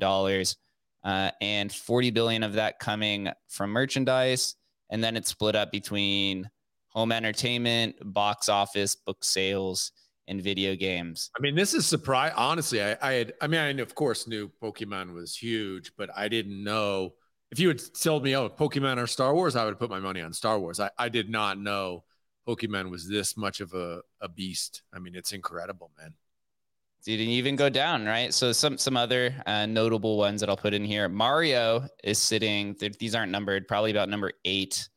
Uh, 1.03 1.31
and 1.41 1.73
40 1.73 2.11
billion 2.11 2.43
of 2.43 2.53
that 2.53 2.77
coming 2.77 3.29
from 3.49 3.71
merchandise. 3.71 4.55
And 4.91 5.03
then 5.03 5.17
it's 5.17 5.29
split 5.29 5.55
up 5.55 5.71
between 5.71 6.47
home 6.89 7.11
entertainment, 7.11 7.95
box 8.03 8.49
office, 8.49 8.95
book 8.95 9.23
sales, 9.23 9.91
in 10.27 10.41
video 10.41 10.75
games. 10.75 11.29
I 11.37 11.41
mean, 11.41 11.55
this 11.55 11.73
is 11.73 11.85
surprise. 11.85 12.33
Honestly, 12.35 12.81
I, 12.81 12.97
I 13.01 13.13
had. 13.13 13.33
I 13.41 13.47
mean, 13.47 13.59
I 13.59 13.69
of 13.81 13.95
course 13.95 14.27
knew 14.27 14.51
Pokemon 14.61 15.13
was 15.13 15.35
huge, 15.35 15.91
but 15.97 16.09
I 16.15 16.27
didn't 16.27 16.63
know 16.63 17.13
if 17.51 17.59
you 17.59 17.67
had 17.67 17.81
told 18.01 18.23
me, 18.23 18.35
"Oh, 18.35 18.49
Pokemon 18.49 19.01
or 19.01 19.07
Star 19.07 19.33
Wars," 19.33 19.55
I 19.55 19.63
would 19.65 19.71
have 19.71 19.79
put 19.79 19.89
my 19.89 19.99
money 19.99 20.21
on 20.21 20.33
Star 20.33 20.59
Wars. 20.59 20.79
I, 20.79 20.89
I 20.97 21.09
did 21.09 21.29
not 21.29 21.59
know 21.59 22.03
Pokemon 22.47 22.89
was 22.89 23.07
this 23.07 23.37
much 23.37 23.61
of 23.61 23.73
a, 23.73 24.01
a 24.21 24.29
beast. 24.29 24.83
I 24.93 24.99
mean, 24.99 25.15
it's 25.15 25.33
incredible, 25.33 25.91
man. 25.97 26.13
You 27.05 27.17
Didn't 27.17 27.33
even 27.33 27.57
go 27.57 27.69
down, 27.69 28.05
right? 28.05 28.33
So 28.33 28.53
some 28.53 28.77
some 28.77 28.95
other 28.95 29.35
uh, 29.45 29.65
notable 29.65 30.17
ones 30.17 30.39
that 30.39 30.49
I'll 30.49 30.55
put 30.55 30.73
in 30.73 30.85
here. 30.85 31.09
Mario 31.09 31.85
is 32.01 32.17
sitting. 32.17 32.77
These 32.97 33.13
aren't 33.13 33.31
numbered. 33.31 33.67
Probably 33.67 33.91
about 33.91 34.07
number 34.07 34.31
eight 34.45 34.87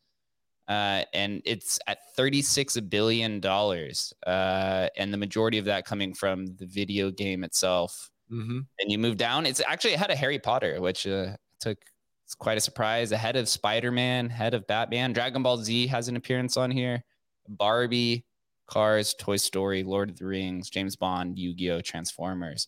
uh, 0.69 1.03
and 1.13 1.43
it's 1.45 1.79
at 1.87 1.99
$36 2.17 2.89
billion. 2.91 3.45
Uh, 3.45 4.89
and 4.97 5.13
the 5.13 5.19
majority 5.19 5.59
of 5.59 5.65
that 5.67 5.85
coming 5.85 6.15
from 6.15 6.47
the 6.57 6.67
video 6.67 7.11
game 7.11 7.45
itself. 7.45 8.11
Mm-hmm. 8.31 8.61
And 8.81 8.91
you 8.91 8.99
move 8.99 9.17
down, 9.17 9.47
it's 9.47 9.63
actually 9.67 9.95
ahead 9.95 10.11
of 10.11 10.19
Harry 10.19 10.39
Potter, 10.39 10.81
which 10.81 11.07
uh, 11.07 11.37
took 11.61 11.79
it's 12.25 12.35
quite 12.35 12.59
a 12.59 12.61
surprise. 12.61 13.13
Ahead 13.13 13.37
of 13.37 13.49
Spider 13.49 13.93
Man, 13.93 14.29
head 14.29 14.53
of 14.53 14.67
Batman. 14.67 15.13
Dragon 15.13 15.45
Ball 15.45 15.59
Z 15.59 15.87
has 15.87 16.09
an 16.09 16.17
appearance 16.17 16.57
on 16.57 16.73
here. 16.73 17.05
Barbie, 17.49 18.25
Cars, 18.67 19.15
Toy 19.15 19.37
Story, 19.37 19.85
Lord 19.85 20.11
of 20.11 20.19
the 20.19 20.27
Rings, 20.27 20.69
James 20.69 20.97
Bond, 20.97 21.39
Yu 21.39 21.55
Gi 21.55 21.71
Oh!, 21.71 21.81
Transformers. 21.81 22.67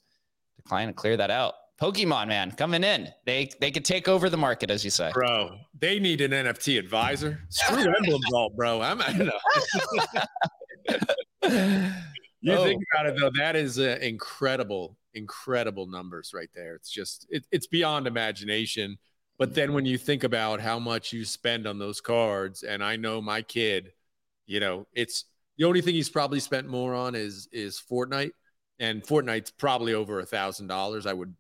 Decline 0.57 0.87
to 0.87 0.95
clear 0.95 1.17
that 1.17 1.33
out. 1.33 1.55
Pokemon 1.81 2.29
man 2.29 2.53
coming 2.53 2.83
in. 2.83 3.09
They 3.25 3.51
they 3.61 3.71
could 3.71 3.85
take 3.85 4.09
over 4.09 4.29
the 4.29 4.37
market, 4.37 4.71
as 4.71 4.85
you 4.85 4.91
say. 4.91 5.11
Bro, 5.13 5.59
they 5.79 6.01
need 6.01 6.21
an 6.21 6.33
NFT 6.33 6.79
advisor. 6.79 7.41
Screw 7.51 7.79
Emblem 7.79 8.21
Vault, 8.31 8.53
bro. 8.57 8.81
I'm 8.81 9.01
I 9.01 9.13
know. 9.13 9.31
you 12.41 12.53
oh. 12.53 12.65
think 12.65 12.83
about 12.93 13.07
it 13.07 13.17
though, 13.21 13.31
that 13.37 13.55
is 13.55 13.79
uh, 13.79 13.99
incredible, 14.01 14.97
incredible 15.15 15.87
numbers 15.87 16.33
right 16.35 16.51
there. 16.55 16.75
It's 16.75 16.91
just 16.91 17.27
it, 17.31 17.47
it's 17.53 17.69
beyond 17.69 18.07
imagination. 18.07 18.99
But 19.39 19.55
then 19.55 19.73
when 19.73 19.87
you 19.87 19.99
think 19.99 20.25
about 20.25 20.61
how 20.61 20.81
much 20.81 21.13
you 21.13 21.25
spend 21.25 21.69
on 21.69 21.79
those 21.79 22.01
cards, 22.01 22.65
and 22.65 22.83
I 22.83 22.97
know 22.97 23.23
my 23.23 23.43
kid, 23.43 23.93
you 24.47 24.59
know, 24.59 24.89
it's 24.95 25.27
the 25.59 25.65
only 25.65 25.81
thing 25.81 25.95
he's 25.95 26.11
probably 26.11 26.41
spent 26.41 26.67
more 26.67 26.93
on 26.93 27.15
is 27.15 27.49
is 27.53 27.81
Fortnite, 27.89 28.33
and 28.81 29.01
Fortnite's 29.05 29.53
probably 29.53 29.95
over 29.95 30.19
a 30.19 30.27
thousand 30.27 30.67
dollars. 30.67 31.07
I 31.07 31.13
would 31.13 31.35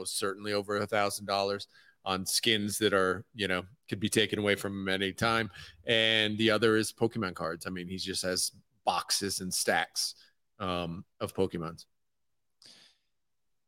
most 0.00 0.18
certainly 0.18 0.54
over 0.54 0.78
a 0.78 0.86
thousand 0.86 1.26
dollars 1.26 1.66
on 2.06 2.24
skins 2.24 2.78
that 2.78 2.94
are 2.94 3.24
you 3.34 3.46
know 3.46 3.62
could 3.88 4.00
be 4.00 4.08
taken 4.08 4.38
away 4.38 4.54
from 4.54 4.72
him 4.72 4.88
any 4.88 5.12
time. 5.12 5.50
And 5.86 6.38
the 6.38 6.50
other 6.50 6.76
is 6.76 6.92
pokemon 6.92 7.34
cards. 7.34 7.66
I 7.66 7.70
mean 7.70 7.86
he 7.86 7.98
just 7.98 8.22
has 8.22 8.52
boxes 8.84 9.40
and 9.40 9.52
stacks 9.52 10.14
um, 10.58 11.04
of 11.20 11.34
pokemons. 11.34 11.84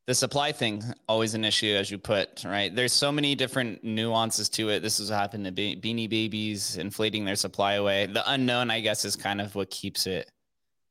The 0.06 0.14
supply 0.14 0.50
thing 0.50 0.82
always 1.08 1.34
an 1.34 1.44
issue 1.44 1.76
as 1.78 1.90
you 1.90 1.98
put 1.98 2.44
right? 2.44 2.74
There's 2.74 2.92
so 2.92 3.12
many 3.12 3.34
different 3.34 3.84
nuances 3.84 4.48
to 4.50 4.70
it. 4.70 4.80
This 4.80 4.98
has 4.98 5.10
happened 5.10 5.44
to 5.44 5.52
Be- 5.52 5.76
beanie 5.76 6.10
babies 6.10 6.76
inflating 6.78 7.24
their 7.24 7.36
supply 7.36 7.74
away. 7.74 8.06
The 8.06 8.28
unknown 8.32 8.70
i 8.70 8.80
guess 8.80 9.04
is 9.04 9.14
kind 9.14 9.40
of 9.40 9.54
what 9.54 9.68
keeps 9.70 10.06
it 10.06 10.30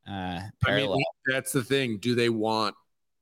uh 0.07 0.41
parallel. 0.63 0.93
I 0.93 0.97
mean, 0.97 1.05
that's 1.25 1.51
the 1.51 1.63
thing. 1.63 1.97
Do 1.97 2.13
they 2.13 2.29
want 2.29 2.75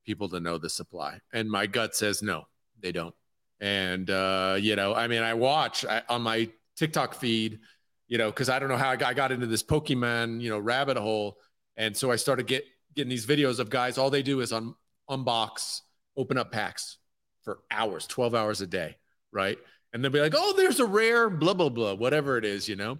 people 0.09 0.27
to 0.27 0.39
know 0.39 0.57
the 0.57 0.71
supply. 0.71 1.19
And 1.33 1.47
my 1.47 1.67
gut 1.67 1.95
says 1.95 2.23
no, 2.23 2.45
they 2.81 2.91
don't. 2.91 3.13
And 3.61 4.09
uh, 4.09 4.57
you 4.59 4.75
know, 4.75 4.95
I 4.95 5.05
mean, 5.07 5.21
I 5.21 5.35
watch 5.35 5.85
I, 5.85 6.01
on 6.09 6.23
my 6.23 6.49
TikTok 6.77 7.13
feed, 7.13 7.59
you 8.07 8.17
know, 8.17 8.31
because 8.31 8.49
I 8.49 8.57
don't 8.57 8.69
know 8.69 8.77
how 8.77 8.89
I 8.89 8.95
got, 8.95 9.09
I 9.11 9.13
got 9.13 9.31
into 9.31 9.45
this 9.45 9.61
Pokemon, 9.61 10.41
you 10.41 10.49
know, 10.49 10.57
rabbit 10.57 10.97
hole, 10.97 11.37
and 11.77 11.95
so 11.95 12.11
I 12.11 12.15
started 12.15 12.47
get 12.47 12.65
getting 12.95 13.09
these 13.09 13.27
videos 13.27 13.59
of 13.59 13.69
guys. 13.69 13.99
All 13.99 14.09
they 14.09 14.23
do 14.23 14.39
is 14.39 14.51
un, 14.51 14.73
unbox, 15.07 15.81
open 16.17 16.39
up 16.39 16.51
packs 16.51 16.97
for 17.43 17.59
hours, 17.69 18.07
twelve 18.07 18.33
hours 18.33 18.61
a 18.61 18.67
day, 18.67 18.97
right? 19.31 19.59
And 19.93 20.03
they'll 20.03 20.11
be 20.11 20.21
like, 20.21 20.33
"Oh, 20.35 20.53
there's 20.57 20.79
a 20.79 20.87
rare, 20.87 21.29
blah 21.29 21.53
blah 21.53 21.69
blah, 21.69 21.93
whatever 21.93 22.39
it 22.39 22.45
is," 22.45 22.67
you 22.67 22.75
know. 22.75 22.97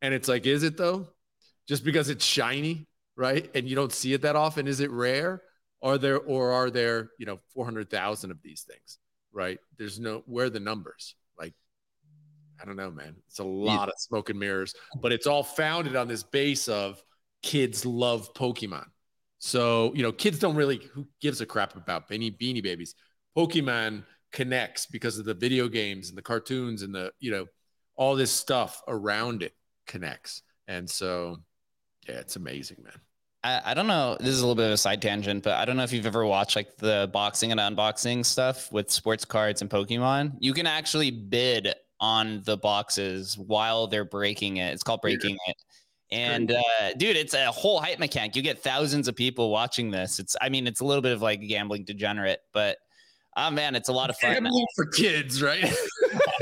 And 0.00 0.14
it's 0.14 0.28
like, 0.28 0.46
is 0.46 0.62
it 0.62 0.76
though? 0.76 1.08
Just 1.66 1.84
because 1.84 2.08
it's 2.08 2.24
shiny, 2.24 2.86
right? 3.16 3.50
And 3.52 3.68
you 3.68 3.74
don't 3.74 3.92
see 3.92 4.12
it 4.12 4.22
that 4.22 4.36
often, 4.36 4.68
is 4.68 4.78
it 4.78 4.92
rare? 4.92 5.42
Are 5.82 5.98
there 5.98 6.18
or 6.20 6.52
are 6.52 6.70
there, 6.70 7.10
you 7.18 7.26
know, 7.26 7.40
400,000 7.54 8.30
of 8.30 8.38
these 8.42 8.62
things, 8.62 8.98
right? 9.32 9.58
There's 9.78 9.98
no 9.98 10.22
where 10.26 10.50
the 10.50 10.60
numbers. 10.60 11.14
Like 11.38 11.54
I 12.60 12.64
don't 12.64 12.76
know, 12.76 12.90
man. 12.90 13.16
It's 13.28 13.40
a 13.40 13.44
lot 13.44 13.84
yeah. 13.88 13.92
of 13.92 13.94
smoke 13.98 14.30
and 14.30 14.38
mirrors, 14.38 14.74
but 15.00 15.12
it's 15.12 15.26
all 15.26 15.42
founded 15.42 15.96
on 15.96 16.08
this 16.08 16.22
base 16.22 16.68
of 16.68 17.02
kids 17.42 17.84
love 17.84 18.32
Pokemon. 18.34 18.86
So, 19.38 19.92
you 19.94 20.02
know, 20.04 20.12
kids 20.12 20.38
don't 20.38 20.54
really 20.54 20.80
who 20.92 21.08
gives 21.20 21.40
a 21.40 21.46
crap 21.46 21.74
about 21.74 22.08
beanie 22.08 22.36
beanie 22.38 22.62
babies. 22.62 22.94
Pokemon 23.36 24.04
connects 24.30 24.86
because 24.86 25.18
of 25.18 25.24
the 25.24 25.34
video 25.34 25.68
games 25.68 26.08
and 26.08 26.16
the 26.16 26.22
cartoons 26.22 26.82
and 26.82 26.94
the, 26.94 27.12
you 27.18 27.32
know, 27.32 27.46
all 27.96 28.14
this 28.14 28.30
stuff 28.30 28.80
around 28.86 29.42
it 29.42 29.52
connects. 29.86 30.42
And 30.68 30.88
so, 30.88 31.38
yeah, 32.08 32.16
it's 32.16 32.36
amazing, 32.36 32.78
man. 32.84 33.00
I, 33.44 33.60
I 33.66 33.74
don't 33.74 33.86
know. 33.86 34.16
This 34.20 34.28
is 34.28 34.40
a 34.40 34.46
little 34.46 34.54
bit 34.54 34.66
of 34.66 34.72
a 34.72 34.76
side 34.76 35.02
tangent, 35.02 35.42
but 35.42 35.54
I 35.54 35.64
don't 35.64 35.76
know 35.76 35.82
if 35.82 35.92
you've 35.92 36.06
ever 36.06 36.24
watched 36.24 36.56
like 36.56 36.76
the 36.76 37.10
boxing 37.12 37.50
and 37.52 37.60
unboxing 37.60 38.24
stuff 38.24 38.70
with 38.72 38.90
sports 38.90 39.24
cards 39.24 39.62
and 39.62 39.70
Pokemon. 39.70 40.34
You 40.38 40.52
can 40.52 40.66
actually 40.66 41.10
bid 41.10 41.74
on 42.00 42.42
the 42.44 42.56
boxes 42.56 43.36
while 43.36 43.86
they're 43.86 44.04
breaking 44.04 44.58
it. 44.58 44.72
It's 44.72 44.82
called 44.82 45.00
breaking 45.00 45.38
it. 45.46 45.56
And 46.10 46.52
uh, 46.52 46.92
dude, 46.96 47.16
it's 47.16 47.32
a 47.32 47.46
whole 47.46 47.80
hype 47.80 47.98
mechanic. 47.98 48.36
You 48.36 48.42
get 48.42 48.62
thousands 48.62 49.08
of 49.08 49.16
people 49.16 49.50
watching 49.50 49.90
this. 49.90 50.18
It's, 50.18 50.36
I 50.42 50.50
mean, 50.50 50.66
it's 50.66 50.80
a 50.80 50.84
little 50.84 51.00
bit 51.00 51.12
of 51.12 51.22
like 51.22 51.40
gambling 51.40 51.84
degenerate, 51.84 52.40
but 52.52 52.76
oh 53.36 53.50
man, 53.50 53.74
it's 53.74 53.88
a 53.88 53.92
lot 53.92 54.10
of 54.10 54.18
fun. 54.18 54.34
Gambling 54.34 54.66
for 54.76 54.86
kids, 54.86 55.42
right? 55.42 55.72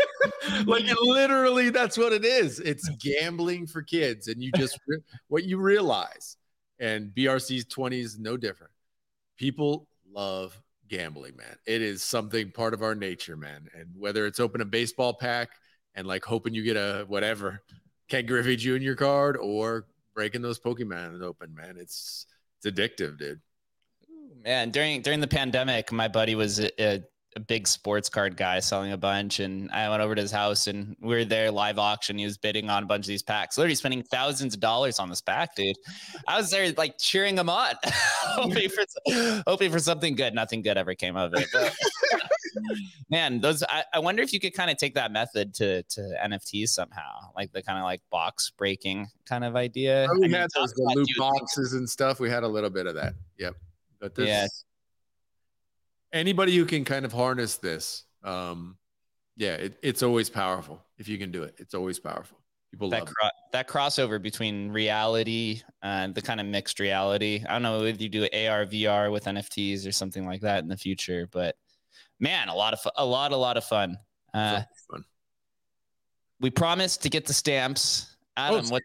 like 0.66 0.84
literally, 1.02 1.70
that's 1.70 1.96
what 1.96 2.12
it 2.12 2.24
is. 2.24 2.58
It's 2.58 2.88
gambling 2.98 3.68
for 3.68 3.82
kids, 3.82 4.26
and 4.26 4.42
you 4.42 4.50
just 4.56 4.78
what 5.28 5.44
you 5.44 5.58
realize 5.58 6.36
and 6.80 7.12
BRC's 7.14 7.66
20 7.66 8.00
is 8.00 8.18
no 8.18 8.36
different. 8.36 8.72
People 9.36 9.86
love 10.12 10.60
gambling, 10.88 11.36
man. 11.36 11.56
It 11.66 11.82
is 11.82 12.02
something 12.02 12.50
part 12.50 12.74
of 12.74 12.82
our 12.82 12.94
nature, 12.94 13.36
man. 13.36 13.68
And 13.74 13.88
whether 13.96 14.26
it's 14.26 14.40
open 14.40 14.60
a 14.60 14.64
baseball 14.64 15.14
pack 15.14 15.50
and 15.94 16.06
like 16.06 16.24
hoping 16.24 16.54
you 16.54 16.62
get 16.62 16.76
a 16.76 17.04
whatever 17.06 17.62
Ken 18.08 18.26
Griffey 18.26 18.56
Jr. 18.56 18.94
card 18.94 19.36
or 19.36 19.86
breaking 20.14 20.42
those 20.42 20.58
Pokemon 20.58 21.22
open, 21.22 21.54
man, 21.54 21.76
it's 21.78 22.26
it's 22.58 22.66
addictive, 22.66 23.18
dude. 23.18 23.40
Man, 24.42 24.70
during 24.70 25.02
during 25.02 25.20
the 25.20 25.28
pandemic, 25.28 25.92
my 25.92 26.08
buddy 26.08 26.34
was 26.34 26.60
a, 26.60 27.02
a 27.36 27.40
a 27.40 27.42
big 27.42 27.66
sports 27.66 28.08
card 28.08 28.36
guy 28.36 28.60
selling 28.60 28.92
a 28.92 28.96
bunch 28.96 29.40
and 29.40 29.70
I 29.70 29.88
went 29.88 30.02
over 30.02 30.14
to 30.14 30.20
his 30.20 30.30
house 30.30 30.66
and 30.66 30.96
we 31.00 31.14
were 31.14 31.24
there 31.24 31.50
live 31.50 31.78
auction. 31.78 32.18
He 32.18 32.24
was 32.24 32.36
bidding 32.36 32.68
on 32.68 32.82
a 32.82 32.86
bunch 32.86 33.04
of 33.04 33.08
these 33.08 33.22
packs, 33.22 33.56
literally 33.56 33.74
spending 33.74 34.02
thousands 34.02 34.54
of 34.54 34.60
dollars 34.60 34.98
on 34.98 35.08
this 35.08 35.20
pack, 35.20 35.54
dude. 35.54 35.76
I 36.28 36.36
was 36.36 36.50
there 36.50 36.72
like 36.76 36.98
cheering 36.98 37.38
him 37.38 37.48
on, 37.48 37.74
hoping 37.84 38.68
for 38.68 38.84
hoping 39.46 39.70
for 39.70 39.78
something 39.78 40.14
good. 40.14 40.34
Nothing 40.34 40.62
good 40.62 40.76
ever 40.76 40.94
came 40.94 41.16
of 41.16 41.32
it. 41.34 41.48
But, 41.52 41.74
man, 43.10 43.40
those 43.40 43.62
I, 43.62 43.84
I 43.92 43.98
wonder 44.00 44.22
if 44.22 44.32
you 44.32 44.40
could 44.40 44.54
kind 44.54 44.70
of 44.70 44.76
take 44.76 44.94
that 44.94 45.12
method 45.12 45.54
to 45.54 45.82
to 45.82 46.00
NFTs 46.24 46.68
somehow, 46.68 47.30
like 47.36 47.52
the 47.52 47.62
kind 47.62 47.78
of 47.78 47.84
like 47.84 48.02
box 48.10 48.50
breaking 48.50 49.08
kind 49.24 49.44
of 49.44 49.56
idea. 49.56 50.06
Oh, 50.10 50.14
we 50.18 50.26
I 50.26 50.28
mean, 50.28 50.30
had 50.32 50.50
those 50.54 50.74
loot 50.76 51.08
boxes 51.16 51.74
and 51.74 51.88
stuff. 51.88 52.20
We 52.20 52.28
had 52.28 52.42
a 52.42 52.48
little 52.48 52.70
bit 52.70 52.86
of 52.86 52.94
that. 52.96 53.14
Yep 53.38 53.54
But 54.00 54.14
there's 54.14 54.28
yeah. 54.28 54.46
Anybody 56.12 56.56
who 56.56 56.64
can 56.64 56.84
kind 56.84 57.04
of 57.04 57.12
harness 57.12 57.56
this, 57.56 58.04
um, 58.24 58.76
yeah, 59.36 59.54
it, 59.54 59.78
it's 59.82 60.02
always 60.02 60.28
powerful 60.28 60.82
if 60.98 61.08
you 61.08 61.18
can 61.18 61.30
do 61.30 61.42
it. 61.42 61.54
It's 61.58 61.74
always 61.74 61.98
powerful. 61.98 62.38
People 62.70 62.88
love 62.88 63.06
that 63.06 63.14
cro- 63.14 63.30
that 63.52 63.68
crossover 63.68 64.22
between 64.22 64.70
reality 64.70 65.62
and 65.82 66.14
the 66.14 66.22
kind 66.22 66.40
of 66.40 66.46
mixed 66.46 66.78
reality. 66.78 67.42
I 67.48 67.52
don't 67.52 67.62
know 67.62 67.82
if 67.82 68.00
you 68.00 68.08
do 68.08 68.22
AR, 68.24 68.64
VR 68.64 69.10
with 69.10 69.24
NFTs 69.24 69.88
or 69.88 69.92
something 69.92 70.24
like 70.24 70.42
that 70.42 70.62
in 70.62 70.68
the 70.68 70.76
future, 70.76 71.28
but 71.32 71.56
man, 72.20 72.48
a 72.48 72.54
lot 72.54 72.72
of 72.72 72.80
fu- 72.80 72.90
a 72.96 73.04
lot, 73.04 73.32
a 73.32 73.36
lot 73.36 73.56
of 73.56 73.64
fun. 73.64 73.98
Uh, 74.32 74.62
fun. 74.88 75.04
We 76.40 76.50
promised 76.50 77.02
to 77.02 77.10
get 77.10 77.26
the 77.26 77.32
stamps. 77.32 78.16
Adam, 78.36 78.64
oh, 78.66 78.68
what 78.68 78.82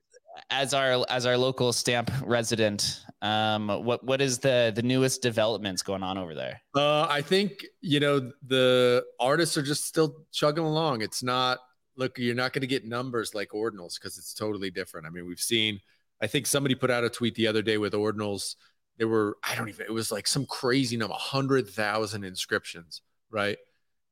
as 0.49 0.73
our 0.73 1.06
as 1.10 1.26
our 1.26 1.38
local 1.38 1.72
stamp 1.72 2.11
resident, 2.23 3.06
um, 3.21 3.67
what 3.67 4.03
what 4.03 4.21
is 4.21 4.39
the 4.39 4.71
the 4.75 4.83
newest 4.83 5.21
developments 5.21 5.81
going 5.81 6.03
on 6.03 6.17
over 6.17 6.35
there? 6.35 6.61
Uh, 6.75 7.07
I 7.09 7.21
think 7.21 7.65
you 7.81 7.99
know 7.99 8.31
the 8.45 9.03
artists 9.19 9.57
are 9.57 9.63
just 9.63 9.85
still 9.85 10.25
chugging 10.31 10.65
along. 10.65 11.01
It's 11.01 11.23
not 11.23 11.59
look, 11.97 12.17
you're 12.17 12.35
not 12.35 12.53
going 12.53 12.61
to 12.61 12.67
get 12.67 12.85
numbers 12.85 13.33
like 13.33 13.49
ordinals 13.49 13.95
because 13.95 14.17
it's 14.17 14.33
totally 14.33 14.69
different. 14.69 15.07
I 15.07 15.09
mean, 15.09 15.25
we've 15.25 15.39
seen. 15.39 15.79
I 16.21 16.27
think 16.27 16.45
somebody 16.45 16.75
put 16.75 16.91
out 16.91 17.03
a 17.03 17.09
tweet 17.09 17.35
the 17.35 17.47
other 17.47 17.61
day 17.61 17.77
with 17.77 17.93
ordinals. 17.93 18.55
There 18.97 19.07
were 19.07 19.37
I 19.43 19.55
don't 19.55 19.69
even. 19.69 19.85
It 19.85 19.93
was 19.93 20.11
like 20.11 20.27
some 20.27 20.45
crazy 20.45 20.97
number, 20.97 21.15
hundred 21.17 21.67
thousand 21.67 22.23
inscriptions, 22.23 23.01
right? 23.29 23.57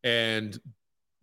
And 0.03 0.57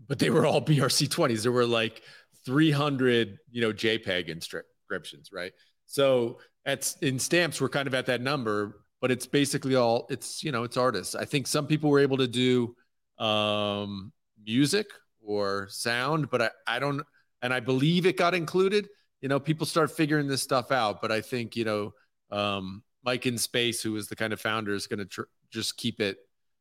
but 0.07 0.19
they 0.19 0.31
were 0.31 0.47
all 0.47 0.61
BRC 0.65 1.11
twenties. 1.11 1.43
There 1.43 1.53
were 1.53 1.67
like 1.67 2.03
300, 2.47 3.39
you 3.51 3.61
know, 3.61 3.73
JPEG 3.73 4.29
inscriptions, 4.29 5.31
right? 5.33 5.53
So 5.87 6.39
at 6.65 6.95
in 7.01 7.19
stamps, 7.19 7.61
we're 7.61 7.69
kind 7.69 7.87
of 7.87 7.95
at 7.95 8.07
that 8.07 8.21
number, 8.21 8.83
but 9.01 9.11
it's 9.11 9.27
basically 9.27 9.75
all 9.75 10.07
it's 10.11 10.43
you 10.45 10.53
know 10.53 10.65
it's 10.65 10.77
artists. 10.77 11.15
I 11.15 11.25
think 11.25 11.47
some 11.47 11.67
people 11.67 11.91
were 11.91 12.01
able 12.01 12.19
to 12.19 12.29
do 12.29 12.77
um, 13.19 14.13
music 14.45 14.91
or 15.23 15.69
sound, 15.71 16.31
but 16.31 16.43
I 16.43 16.51
I 16.67 16.79
don't 16.79 17.03
and 17.43 17.53
I 17.53 17.61
believe 17.61 18.07
it 18.07 18.17
got 18.17 18.35
included. 18.35 18.89
You 19.21 19.29
know, 19.29 19.41
people 19.41 19.67
start 19.67 19.91
figuring 19.91 20.29
this 20.29 20.43
stuff 20.43 20.73
out, 20.73 21.03
but 21.03 21.13
I 21.13 21.21
think 21.21 21.57
you 21.57 21.65
know 21.65 21.95
um, 22.31 22.83
Mike 23.05 23.27
in 23.27 23.39
Space, 23.39 23.83
who 23.83 23.97
is 23.97 24.09
the 24.09 24.17
kind 24.17 24.33
of 24.33 24.41
founder, 24.41 24.75
is 24.75 24.87
going 24.87 24.99
to 24.99 25.07
tr- 25.07 25.23
just 25.51 25.77
keep 25.77 26.01
it. 26.01 26.19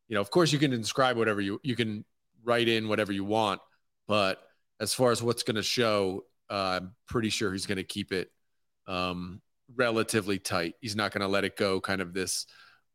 You 0.08 0.16
know, 0.16 0.22
of 0.22 0.32
course, 0.32 0.52
you 0.52 0.60
can 0.60 0.74
inscribe 0.74 1.18
whatever 1.18 1.42
you 1.42 1.60
you 1.64 1.76
can 1.76 2.06
write 2.44 2.68
in 2.68 2.88
whatever 2.88 3.12
you 3.12 3.26
want, 3.26 3.62
but 4.08 4.42
as 4.80 4.94
far 4.94 5.12
as 5.12 5.22
what's 5.22 5.44
going 5.44 5.58
to 5.58 5.64
show, 5.64 6.24
uh, 6.50 6.80
I'm 6.82 6.96
pretty 7.06 7.30
sure 7.30 7.52
he's 7.52 7.66
going 7.66 7.78
to 7.78 7.84
keep 7.84 8.14
it 8.14 8.32
um, 8.88 9.42
relatively 9.76 10.40
tight. 10.40 10.76
He's 10.82 10.96
not 10.96 11.12
going 11.12 11.22
to 11.22 11.28
let 11.28 11.44
it 11.44 11.56
go 11.58 11.80
kind 11.82 12.02
of 12.02 12.14
this 12.14 12.46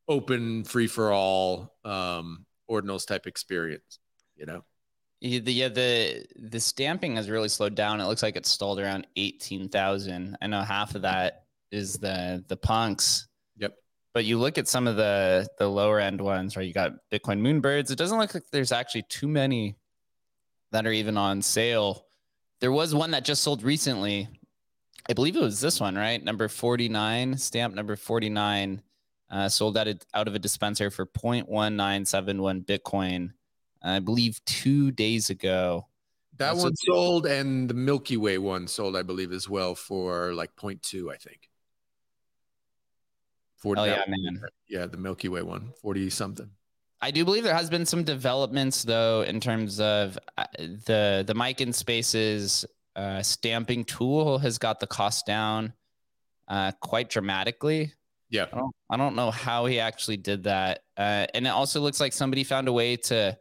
open, 0.09 0.65
free 0.65 0.87
for 0.87 1.13
all 1.13 1.75
um, 1.85 2.45
ordinals 2.71 3.07
type 3.07 3.27
experience. 3.27 3.99
You 4.37 4.47
know. 4.47 4.65
Yeah, 5.21 5.41
the, 5.41 5.53
yeah, 5.53 5.69
the 5.69 6.27
the 6.37 6.61
stamping 6.61 7.17
has 7.17 7.31
really 7.31 7.49
slowed 7.49 7.75
down. 7.75 8.01
It 8.01 8.05
looks 8.05 8.23
like 8.23 8.37
it's 8.37 8.51
stalled 8.51 8.79
around 8.79 9.07
eighteen 9.17 9.69
thousand. 9.69 10.37
I 10.43 10.49
know 10.49 10.61
half 10.61 10.95
of 10.95 11.03
that 11.03 11.45
is 11.71 11.95
the 11.95 12.45
the 12.49 12.57
punks. 12.57 13.27
Yep. 13.57 13.75
But 14.13 14.27
you 14.27 14.39
look 14.39 14.59
at 14.59 14.69
some 14.69 14.87
of 14.87 14.97
the 14.97 15.47
the 15.59 15.67
lower 15.69 15.99
end 15.99 16.21
ones, 16.21 16.57
right? 16.57 16.67
You 16.67 16.75
got 16.75 16.93
Bitcoin 17.11 17.41
Moonbirds. 17.41 17.91
It 17.91 17.97
doesn't 17.97 18.19
look 18.19 18.35
like 18.35 18.43
there's 18.53 18.73
actually 18.73 19.05
too 19.09 19.29
many 19.29 19.77
that 20.73 20.87
are 20.87 20.93
even 20.93 21.17
on 21.17 21.41
sale. 21.41 22.05
There 22.61 22.73
was 22.73 22.95
one 22.95 23.13
that 23.13 23.25
just 23.25 23.43
sold 23.43 23.63
recently. 23.63 24.29
I 25.09 25.13
believe 25.13 25.37
it 25.37 25.43
was 25.43 25.61
this 25.61 25.81
one, 25.81 25.97
right? 25.97 26.23
Number 26.23 26.49
49, 26.49 27.37
stamp 27.37 27.75
number 27.75 27.95
49, 27.95 28.83
uh, 29.31 29.49
sold 29.49 29.77
out, 29.77 29.89
out 30.15 30.29
of 30.29 30.35
a 30.35 30.39
dispenser 30.39 30.91
for 30.91 31.07
0.1971 31.07 32.65
Bitcoin, 32.65 33.33
I 33.83 33.99
believe 33.99 34.43
two 34.47 34.91
days 34.91 35.29
ago. 35.29 35.89
That 36.39 36.57
one 36.57 36.75
sold, 36.75 37.27
and 37.27 37.69
the 37.69 37.75
Milky 37.75 38.17
Way 38.17 38.39
one 38.39 38.67
sold, 38.67 38.97
I 38.97 39.03
believe, 39.03 39.33
as 39.33 39.49
well 39.49 39.75
for 39.75 40.33
like 40.35 40.57
0.2, 40.57 41.13
I 41.13 41.17
think. 41.17 41.49
40, 43.59 43.81
oh, 43.81 43.85
yeah, 43.85 44.03
man. 44.09 44.43
Yeah, 44.69 44.87
the 44.87 44.97
Milky 44.97 45.29
Way 45.29 45.43
one, 45.43 45.73
40 45.81 46.11
something. 46.11 46.51
I 47.01 47.11
do 47.11 47.23
believe 47.25 47.45
there 47.45 47.55
has 47.55 47.69
been 47.69 47.85
some 47.85 48.03
developments 48.03 48.83
though 48.83 49.23
in 49.23 49.39
terms 49.39 49.79
of 49.79 50.19
uh, 50.39 50.47
the 50.59 51.23
the 51.27 51.35
Mike 51.35 51.61
in 51.61 51.71
Spaces 51.71 52.65
uh, 52.97 53.23
stamping 53.23 53.85
tool 53.85 54.39
has 54.39 54.59
got 54.59 54.81
the 54.81 54.87
cost 54.87 55.27
down 55.27 55.73
uh, 56.49 56.73
quite 56.81 57.11
dramatically. 57.11 57.93
Yeah, 58.31 58.47
I 58.53 58.57
don't, 58.57 58.77
I 58.91 58.97
don't 58.97 59.17
know 59.17 59.31
how 59.31 59.67
he 59.67 59.81
actually 59.81 60.17
did 60.17 60.45
that, 60.45 60.81
uh, 60.97 61.27
and 61.35 61.47
it 61.47 61.51
also 61.51 61.81
looks 61.81 62.01
like 62.01 62.13
somebody 62.13 62.45
found 62.45 62.69
a 62.69 62.73
way 62.73 62.97
to 62.97 63.37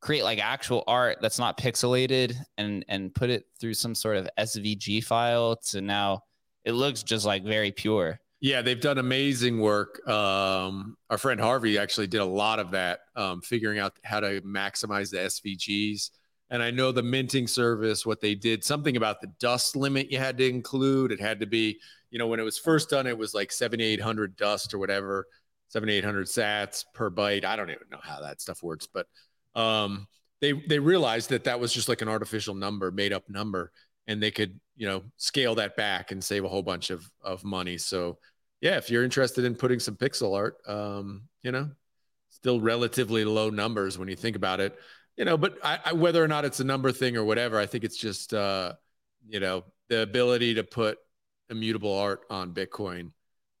create 0.00 0.22
like 0.22 0.38
actual 0.38 0.84
art 0.86 1.18
that's 1.20 1.38
not 1.38 1.58
pixelated 1.58 2.36
and 2.56 2.84
and 2.88 3.14
put 3.14 3.30
it 3.30 3.46
through 3.60 3.74
some 3.74 3.94
sort 3.94 4.16
of 4.16 4.28
SVG 4.38 5.02
file 5.02 5.56
to 5.56 5.80
now 5.80 6.22
it 6.64 6.72
looks 6.72 7.02
just 7.02 7.24
like 7.24 7.44
very 7.44 7.72
pure. 7.72 8.20
Yeah, 8.40 8.62
they've 8.62 8.80
done 8.80 8.98
amazing 8.98 9.58
work. 9.58 10.06
Um, 10.06 10.96
our 11.10 11.18
friend 11.18 11.40
Harvey 11.40 11.76
actually 11.76 12.06
did 12.06 12.20
a 12.20 12.24
lot 12.24 12.60
of 12.60 12.70
that, 12.70 13.00
um, 13.16 13.40
figuring 13.40 13.80
out 13.80 13.98
how 14.04 14.20
to 14.20 14.40
maximize 14.42 15.10
the 15.10 15.16
SVGs. 15.18 16.10
And 16.50 16.62
I 16.62 16.70
know 16.70 16.92
the 16.92 17.02
minting 17.02 17.46
service, 17.46 18.06
what 18.06 18.20
they 18.20 18.34
did, 18.34 18.64
something 18.64 18.96
about 18.96 19.20
the 19.20 19.26
dust 19.38 19.76
limit 19.76 20.10
you 20.10 20.18
had 20.18 20.38
to 20.38 20.48
include. 20.48 21.12
It 21.12 21.20
had 21.20 21.40
to 21.40 21.46
be, 21.46 21.78
you 22.10 22.18
know, 22.18 22.26
when 22.26 22.40
it 22.40 22.44
was 22.44 22.58
first 22.58 22.88
done, 22.88 23.06
it 23.06 23.18
was 23.18 23.34
like 23.34 23.52
7,800 23.52 24.36
dust 24.36 24.72
or 24.72 24.78
whatever, 24.78 25.26
7,800 25.68 26.26
sats 26.26 26.84
per 26.94 27.10
byte. 27.10 27.44
I 27.44 27.56
don't 27.56 27.70
even 27.70 27.88
know 27.90 28.00
how 28.02 28.20
that 28.22 28.40
stuff 28.40 28.62
works, 28.62 28.86
but 28.86 29.06
um, 29.54 30.06
they 30.40 30.52
they 30.52 30.78
realized 30.78 31.30
that 31.30 31.44
that 31.44 31.60
was 31.60 31.72
just 31.72 31.88
like 31.88 32.00
an 32.00 32.08
artificial 32.08 32.54
number, 32.54 32.90
made 32.90 33.12
up 33.12 33.28
number, 33.28 33.72
and 34.08 34.22
they 34.22 34.30
could 34.30 34.58
you 34.76 34.86
know 34.86 35.02
scale 35.16 35.54
that 35.56 35.76
back 35.76 36.10
and 36.10 36.24
save 36.24 36.44
a 36.44 36.48
whole 36.48 36.62
bunch 36.62 36.90
of 36.90 37.08
of 37.22 37.44
money 37.44 37.78
so 37.78 38.18
yeah 38.60 38.76
if 38.76 38.90
you're 38.90 39.04
interested 39.04 39.44
in 39.44 39.54
putting 39.54 39.78
some 39.78 39.94
pixel 39.94 40.34
art 40.34 40.56
um 40.66 41.22
you 41.42 41.52
know 41.52 41.68
still 42.30 42.60
relatively 42.60 43.24
low 43.24 43.50
numbers 43.50 43.98
when 43.98 44.08
you 44.08 44.16
think 44.16 44.34
about 44.34 44.60
it 44.60 44.76
you 45.18 45.24
know 45.24 45.36
but 45.36 45.58
I, 45.62 45.78
I, 45.86 45.92
whether 45.92 46.22
or 46.22 46.28
not 46.28 46.44
it's 46.44 46.60
a 46.60 46.64
number 46.64 46.92
thing 46.92 47.16
or 47.16 47.24
whatever 47.24 47.58
i 47.58 47.66
think 47.66 47.84
it's 47.84 47.96
just 47.96 48.32
uh 48.32 48.72
you 49.26 49.40
know 49.40 49.64
the 49.88 50.02
ability 50.02 50.54
to 50.54 50.64
put 50.64 50.98
immutable 51.50 51.96
art 51.96 52.20
on 52.30 52.54
bitcoin 52.54 53.10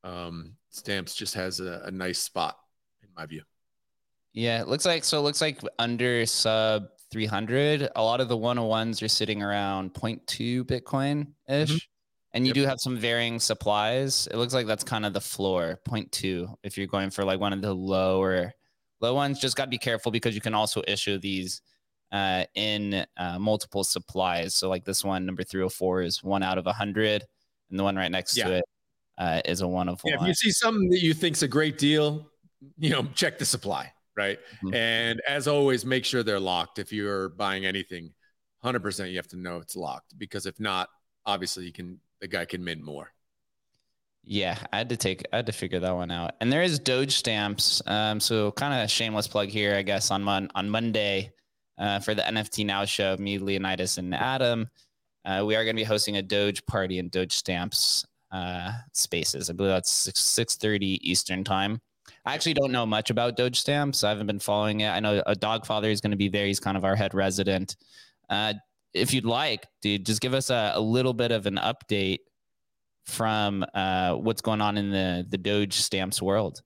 um 0.04 0.54
stamps 0.70 1.14
just 1.14 1.34
has 1.34 1.60
a, 1.60 1.82
a 1.84 1.90
nice 1.90 2.18
spot 2.18 2.56
in 3.02 3.08
my 3.16 3.26
view 3.26 3.42
yeah 4.32 4.60
it 4.60 4.68
looks 4.68 4.86
like 4.86 5.04
so 5.04 5.18
it 5.18 5.22
looks 5.22 5.40
like 5.40 5.60
under 5.78 6.24
sub 6.24 6.88
300. 7.10 7.88
A 7.96 8.02
lot 8.02 8.20
of 8.20 8.28
the 8.28 8.36
101s 8.36 9.02
are 9.02 9.08
sitting 9.08 9.42
around 9.42 9.94
0.2 9.94 10.64
Bitcoin 10.64 11.28
ish. 11.48 11.70
Mm-hmm. 11.70 11.76
And 12.34 12.46
you 12.46 12.50
yep. 12.50 12.54
do 12.54 12.66
have 12.66 12.78
some 12.78 12.98
varying 12.98 13.40
supplies. 13.40 14.28
It 14.30 14.36
looks 14.36 14.52
like 14.52 14.66
that's 14.66 14.84
kind 14.84 15.06
of 15.06 15.14
the 15.14 15.20
floor, 15.20 15.80
0.2. 15.88 16.54
If 16.62 16.76
you're 16.76 16.86
going 16.86 17.10
for 17.10 17.24
like 17.24 17.40
one 17.40 17.54
of 17.54 17.62
the 17.62 17.72
lower 17.72 18.52
low 19.00 19.14
ones, 19.14 19.38
just 19.38 19.56
got 19.56 19.64
to 19.64 19.70
be 19.70 19.78
careful 19.78 20.12
because 20.12 20.34
you 20.34 20.40
can 20.40 20.54
also 20.54 20.82
issue 20.86 21.18
these 21.18 21.62
uh, 22.12 22.44
in 22.54 23.06
uh, 23.16 23.38
multiple 23.38 23.84
supplies. 23.84 24.54
So 24.54 24.68
like 24.68 24.84
this 24.84 25.04
one, 25.04 25.26
number 25.26 25.42
304 25.42 26.02
is 26.02 26.22
one 26.22 26.42
out 26.42 26.58
of 26.58 26.66
100. 26.66 27.24
And 27.70 27.78
the 27.78 27.84
one 27.84 27.96
right 27.96 28.10
next 28.10 28.36
yeah. 28.36 28.44
to 28.44 28.52
it 28.54 28.64
uh, 29.18 29.40
is 29.44 29.60
a 29.60 29.68
one 29.68 29.88
of 29.88 30.00
yeah, 30.04 30.16
one. 30.16 30.24
If 30.24 30.28
you 30.28 30.34
see 30.34 30.50
something 30.50 30.88
that 30.90 31.02
you 31.02 31.12
think's 31.12 31.42
a 31.42 31.48
great 31.48 31.76
deal, 31.78 32.30
you 32.78 32.90
know, 32.90 33.06
check 33.14 33.38
the 33.38 33.44
supply 33.44 33.92
right? 34.18 34.40
Mm-hmm. 34.56 34.74
And 34.74 35.22
as 35.26 35.48
always, 35.48 35.86
make 35.86 36.04
sure 36.04 36.22
they're 36.22 36.40
locked. 36.40 36.80
If 36.80 36.92
you're 36.92 37.30
buying 37.30 37.64
anything, 37.64 38.12
100% 38.64 39.10
you 39.10 39.16
have 39.16 39.28
to 39.28 39.36
know 39.36 39.58
it's 39.58 39.76
locked 39.76 40.18
because 40.18 40.44
if 40.44 40.58
not, 40.58 40.88
obviously 41.24 41.64
you 41.64 41.72
can 41.72 42.00
the 42.20 42.26
guy 42.26 42.44
can 42.44 42.62
mint 42.62 42.82
more. 42.82 43.12
Yeah, 44.24 44.58
I 44.72 44.78
had 44.78 44.90
to 44.90 44.96
take 44.96 45.24
I 45.32 45.36
had 45.36 45.46
to 45.46 45.52
figure 45.52 45.80
that 45.80 45.94
one 45.94 46.10
out. 46.10 46.32
And 46.40 46.52
there 46.52 46.62
is 46.62 46.78
Doge 46.78 47.16
stamps. 47.16 47.80
Um, 47.86 48.20
so 48.20 48.52
kind 48.52 48.74
of 48.74 48.84
a 48.84 48.88
shameless 48.88 49.26
plug 49.26 49.48
here, 49.48 49.74
I 49.74 49.82
guess 49.82 50.10
on 50.10 50.22
mon- 50.22 50.50
on 50.54 50.68
Monday 50.68 51.32
uh, 51.78 52.00
for 52.00 52.14
the 52.14 52.22
NFT 52.22 52.66
Now 52.66 52.84
show, 52.84 53.16
me, 53.18 53.38
Leonidas, 53.38 53.98
and 53.98 54.14
Adam. 54.14 54.68
Uh, 55.24 55.44
we 55.46 55.56
are 55.56 55.64
going 55.64 55.76
to 55.76 55.80
be 55.80 55.84
hosting 55.84 56.16
a 56.16 56.22
Doge 56.22 56.64
party 56.66 56.98
in 56.98 57.08
Doge 57.08 57.32
Stamps 57.32 58.04
uh, 58.30 58.72
spaces. 58.92 59.50
I 59.50 59.52
believe 59.52 59.72
that's 59.72 59.90
six 59.90 60.20
six 60.20 60.56
thirty 60.56 60.98
Eastern 61.08 61.44
time. 61.44 61.80
I 62.24 62.34
actually 62.34 62.54
don't 62.54 62.72
know 62.72 62.86
much 62.86 63.10
about 63.10 63.36
Doge 63.36 63.58
stamps. 63.58 64.04
I 64.04 64.10
haven't 64.10 64.26
been 64.26 64.38
following 64.38 64.80
it. 64.80 64.88
I 64.88 65.00
know 65.00 65.22
a 65.26 65.34
Dogfather 65.34 65.90
is 65.90 66.00
going 66.00 66.10
to 66.10 66.16
be 66.16 66.28
there. 66.28 66.46
He's 66.46 66.60
kind 66.60 66.76
of 66.76 66.84
our 66.84 66.96
head 66.96 67.14
resident. 67.14 67.76
Uh, 68.28 68.54
if 68.92 69.14
you'd 69.14 69.24
like, 69.24 69.66
dude, 69.82 70.04
just 70.04 70.20
give 70.20 70.34
us 70.34 70.50
a, 70.50 70.72
a 70.74 70.80
little 70.80 71.14
bit 71.14 71.32
of 71.32 71.46
an 71.46 71.56
update 71.56 72.18
from 73.08 73.64
uh, 73.74 74.14
what's 74.14 74.42
going 74.42 74.60
on 74.60 74.76
in 74.76 74.90
the 74.90 75.26
the 75.28 75.38
Doge 75.38 75.74
stamps 75.74 76.20
world. 76.22 76.62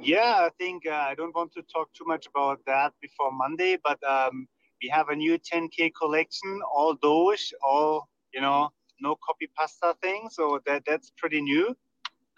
Yeah, 0.00 0.46
I 0.46 0.50
think 0.58 0.86
uh, 0.86 1.06
I 1.10 1.14
don't 1.14 1.34
want 1.34 1.52
to 1.54 1.62
talk 1.62 1.92
too 1.92 2.04
much 2.06 2.26
about 2.26 2.60
that 2.66 2.92
before 3.00 3.32
Monday, 3.32 3.76
but 3.82 3.98
um, 4.04 4.46
we 4.80 4.88
have 4.88 5.08
a 5.08 5.16
new 5.16 5.38
10k 5.38 5.90
collection, 6.00 6.60
all 6.74 6.94
Doge, 6.94 7.52
all 7.66 8.08
you 8.32 8.40
know, 8.40 8.70
no 9.00 9.16
copy 9.26 9.48
pasta 9.56 9.94
thing. 10.00 10.28
So 10.30 10.60
that 10.66 10.84
that's 10.86 11.10
pretty 11.16 11.40
new 11.40 11.74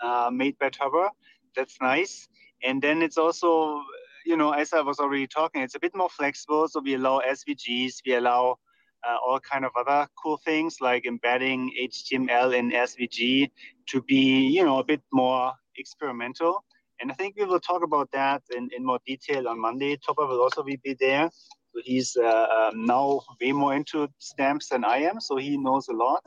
uh, 0.00 0.30
made 0.32 0.58
by 0.58 0.70
Tubber. 0.70 1.10
that's 1.54 1.76
nice. 1.80 2.28
And 2.64 2.80
then 2.82 3.02
it's 3.02 3.18
also, 3.18 3.82
you 4.24 4.36
know, 4.36 4.52
as 4.52 4.72
I 4.72 4.80
was 4.80 4.98
already 4.98 5.26
talking, 5.26 5.62
it's 5.62 5.74
a 5.74 5.80
bit 5.80 5.94
more 5.94 6.08
flexible. 6.08 6.68
So 6.68 6.80
we 6.80 6.94
allow 6.94 7.20
SVGs, 7.20 8.02
we 8.06 8.14
allow 8.14 8.58
uh, 9.06 9.16
all 9.24 9.40
kind 9.40 9.64
of 9.64 9.72
other 9.78 10.08
cool 10.22 10.38
things 10.44 10.80
like 10.80 11.06
embedding 11.06 11.72
HTML 11.80 12.56
in 12.56 12.70
SVG 12.70 13.50
to 13.86 14.02
be, 14.02 14.46
you 14.48 14.64
know, 14.64 14.78
a 14.78 14.84
bit 14.84 15.02
more 15.12 15.52
experimental. 15.76 16.64
And 17.00 17.12
I 17.12 17.14
think 17.14 17.36
we 17.36 17.44
will 17.44 17.60
talk 17.60 17.82
about 17.84 18.10
that 18.12 18.42
in, 18.56 18.68
in 18.76 18.84
more 18.84 18.98
detail 19.06 19.48
on 19.48 19.60
Monday. 19.60 19.96
Topper 19.96 20.26
will 20.26 20.40
also 20.40 20.62
be 20.62 20.78
there. 20.98 21.30
So 21.74 21.80
he's 21.84 22.16
uh, 22.16 22.70
um, 22.72 22.84
now 22.86 23.20
way 23.40 23.52
more 23.52 23.74
into 23.74 24.08
stamps 24.18 24.70
than 24.70 24.84
I 24.84 24.98
am, 24.98 25.20
so 25.20 25.36
he 25.36 25.56
knows 25.56 25.88
a 25.88 25.92
lot. 25.92 26.22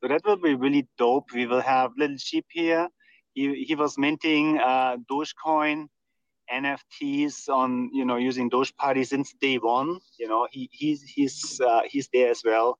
So 0.00 0.08
that 0.08 0.22
will 0.24 0.36
be 0.36 0.54
really 0.54 0.88
dope. 0.96 1.32
We 1.32 1.46
will 1.46 1.60
have 1.60 1.92
little 1.96 2.16
sheep 2.16 2.46
here. 2.50 2.88
He, 3.34 3.64
he 3.64 3.74
was 3.74 3.98
minting 3.98 4.58
uh, 4.58 4.96
Dogecoin 5.10 5.88
NFTs 6.52 7.48
on 7.48 7.90
you 7.92 8.04
know 8.04 8.16
using 8.16 8.48
Doge 8.48 8.74
Party 8.76 9.04
since 9.04 9.34
day 9.40 9.56
one. 9.56 10.00
You 10.18 10.28
know 10.28 10.48
he 10.50 10.68
he's 10.72 11.02
he's 11.02 11.60
uh, 11.60 11.82
he's 11.88 12.08
there 12.12 12.30
as 12.30 12.42
well. 12.44 12.78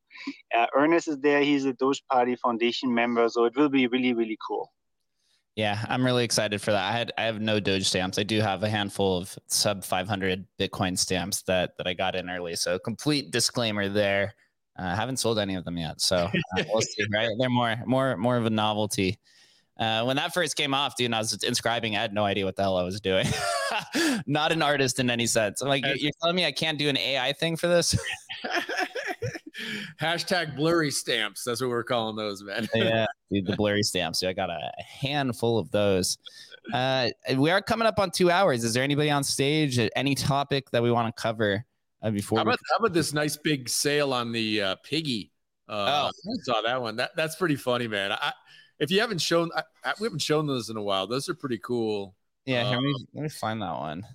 Uh, 0.57 0.67
Ernest 0.77 1.09
is 1.09 1.19
there. 1.19 1.43
He's 1.43 1.65
a 1.65 1.73
Doge 1.73 2.03
Party 2.11 2.37
Foundation 2.37 2.93
member, 2.93 3.29
so 3.29 3.45
it 3.45 3.57
will 3.57 3.69
be 3.69 3.87
really 3.87 4.15
really 4.15 4.39
cool. 4.47 4.73
Yeah, 5.59 5.85
I'm 5.89 6.05
really 6.05 6.23
excited 6.23 6.63
for 6.63 6.71
that. 6.71 6.85
I 6.85 6.97
had 6.97 7.13
I 7.19 7.25
have 7.25 7.41
no 7.41 7.59
Doge 7.59 7.89
stamps. 7.89 8.17
I 8.17 8.23
do 8.23 8.41
have 8.41 8.63
a 8.63 8.69
handful 8.69 9.19
of 9.19 9.37
sub 9.49 9.85
500 9.85 10.47
Bitcoin 10.57 10.97
stamps 10.97 11.43
that 11.43 11.73
that 11.79 11.87
I 11.89 11.95
got 11.95 12.15
in 12.15 12.31
early. 12.31 12.55
So 12.55 12.79
complete 12.79 13.33
disclaimer 13.33 13.89
there. 13.89 14.35
Uh, 14.79 14.85
I 14.85 14.95
haven't 14.95 15.17
sold 15.17 15.39
any 15.39 15.57
of 15.57 15.65
them 15.65 15.77
yet, 15.77 16.01
so 16.01 16.17
uh, 16.17 16.63
we'll 16.69 16.81
see. 16.81 17.05
Right, 17.13 17.29
they're 17.41 17.51
more 17.51 17.77
more 17.87 18.17
more 18.17 18.37
of 18.37 18.47
a 18.47 18.51
novelty. 18.51 19.19
Uh, 19.79 20.03
when 20.05 20.17
that 20.17 20.35
first 20.35 20.57
came 20.57 20.75
off, 20.75 20.97
dude, 20.97 21.13
I 21.13 21.19
was 21.19 21.35
inscribing. 21.45 21.97
I 21.97 22.01
had 22.01 22.13
no 22.13 22.25
idea 22.25 22.45
what 22.45 22.57
the 22.57 22.63
hell 22.63 22.77
I 22.77 22.83
was 22.83 23.01
doing. 23.01 23.27
Not 24.27 24.51
an 24.51 24.61
artist 24.61 24.99
in 24.99 25.09
any 25.09 25.27
sense. 25.27 25.61
I'm 25.61 25.69
like, 25.69 25.85
you're 25.97 26.13
telling 26.21 26.35
me 26.35 26.45
I 26.45 26.53
can't 26.53 26.79
do 26.79 26.89
an 26.89 26.97
AI 26.97 27.33
thing 27.33 27.57
for 27.57 27.69
this? 27.69 27.97
Hashtag 30.01 30.57
blurry 30.57 30.91
stamps. 30.91 31.45
That's 31.45 31.61
what 31.61 31.71
we're 31.71 31.85
calling 31.85 32.17
those, 32.17 32.43
man. 32.43 32.69
yeah, 32.75 33.07
dude, 33.31 33.47
the 33.47 33.57
blurry 33.57 33.83
stamps. 33.83 34.23
I 34.23 34.33
got 34.33 34.51
a 34.51 34.71
handful 34.83 35.59
of 35.59 35.71
those. 35.71 36.19
Uh, 36.73 37.09
we 37.37 37.51
are 37.51 37.63
coming 37.63 37.87
up 37.87 37.99
on 37.99 38.11
two 38.11 38.31
hours. 38.31 38.65
Is 38.65 38.75
there 38.75 38.83
anybody 38.83 39.11
on 39.11 39.25
stage? 39.25 39.79
Any 39.97 40.15
topic 40.15 40.71
that 40.71 40.83
we 40.83 40.91
want 40.91 41.15
to 41.15 41.21
cover 41.21 41.65
uh, 42.03 42.11
before? 42.11 42.39
How 42.39 42.43
about, 42.43 42.59
how 42.71 42.77
about, 42.79 42.93
this 42.93 43.13
nice 43.13 43.37
big 43.37 43.69
sale 43.69 44.13
on 44.13 44.33
the 44.33 44.63
uh, 44.63 44.77
piggy? 44.85 45.33
Uh, 45.69 46.11
oh, 46.11 46.33
I 46.33 46.43
saw 46.43 46.61
that 46.63 46.81
one. 46.81 46.97
That 46.97 47.11
that's 47.17 47.37
pretty 47.37 47.57
funny, 47.57 47.89
man. 47.89 48.13
I, 48.13 48.33
if 48.79 48.91
you 48.91 49.01
haven't 49.01 49.21
shown, 49.21 49.51
I, 49.55 49.63
I, 49.85 49.95
we 50.01 50.07
haven't 50.07 50.23
shown 50.23 50.47
those 50.47 50.71
in 50.71 50.77
a 50.77 50.83
while. 50.83 51.07
Those 51.07 51.29
are 51.29 51.35
pretty 51.35 51.59
cool. 51.59 52.15
Yeah, 52.45 52.69
let 52.69 52.81
me 52.81 52.95
um, 52.95 53.07
let 53.15 53.23
me 53.23 53.29
find 53.29 53.61
that 53.63 53.79
one. 53.79 54.07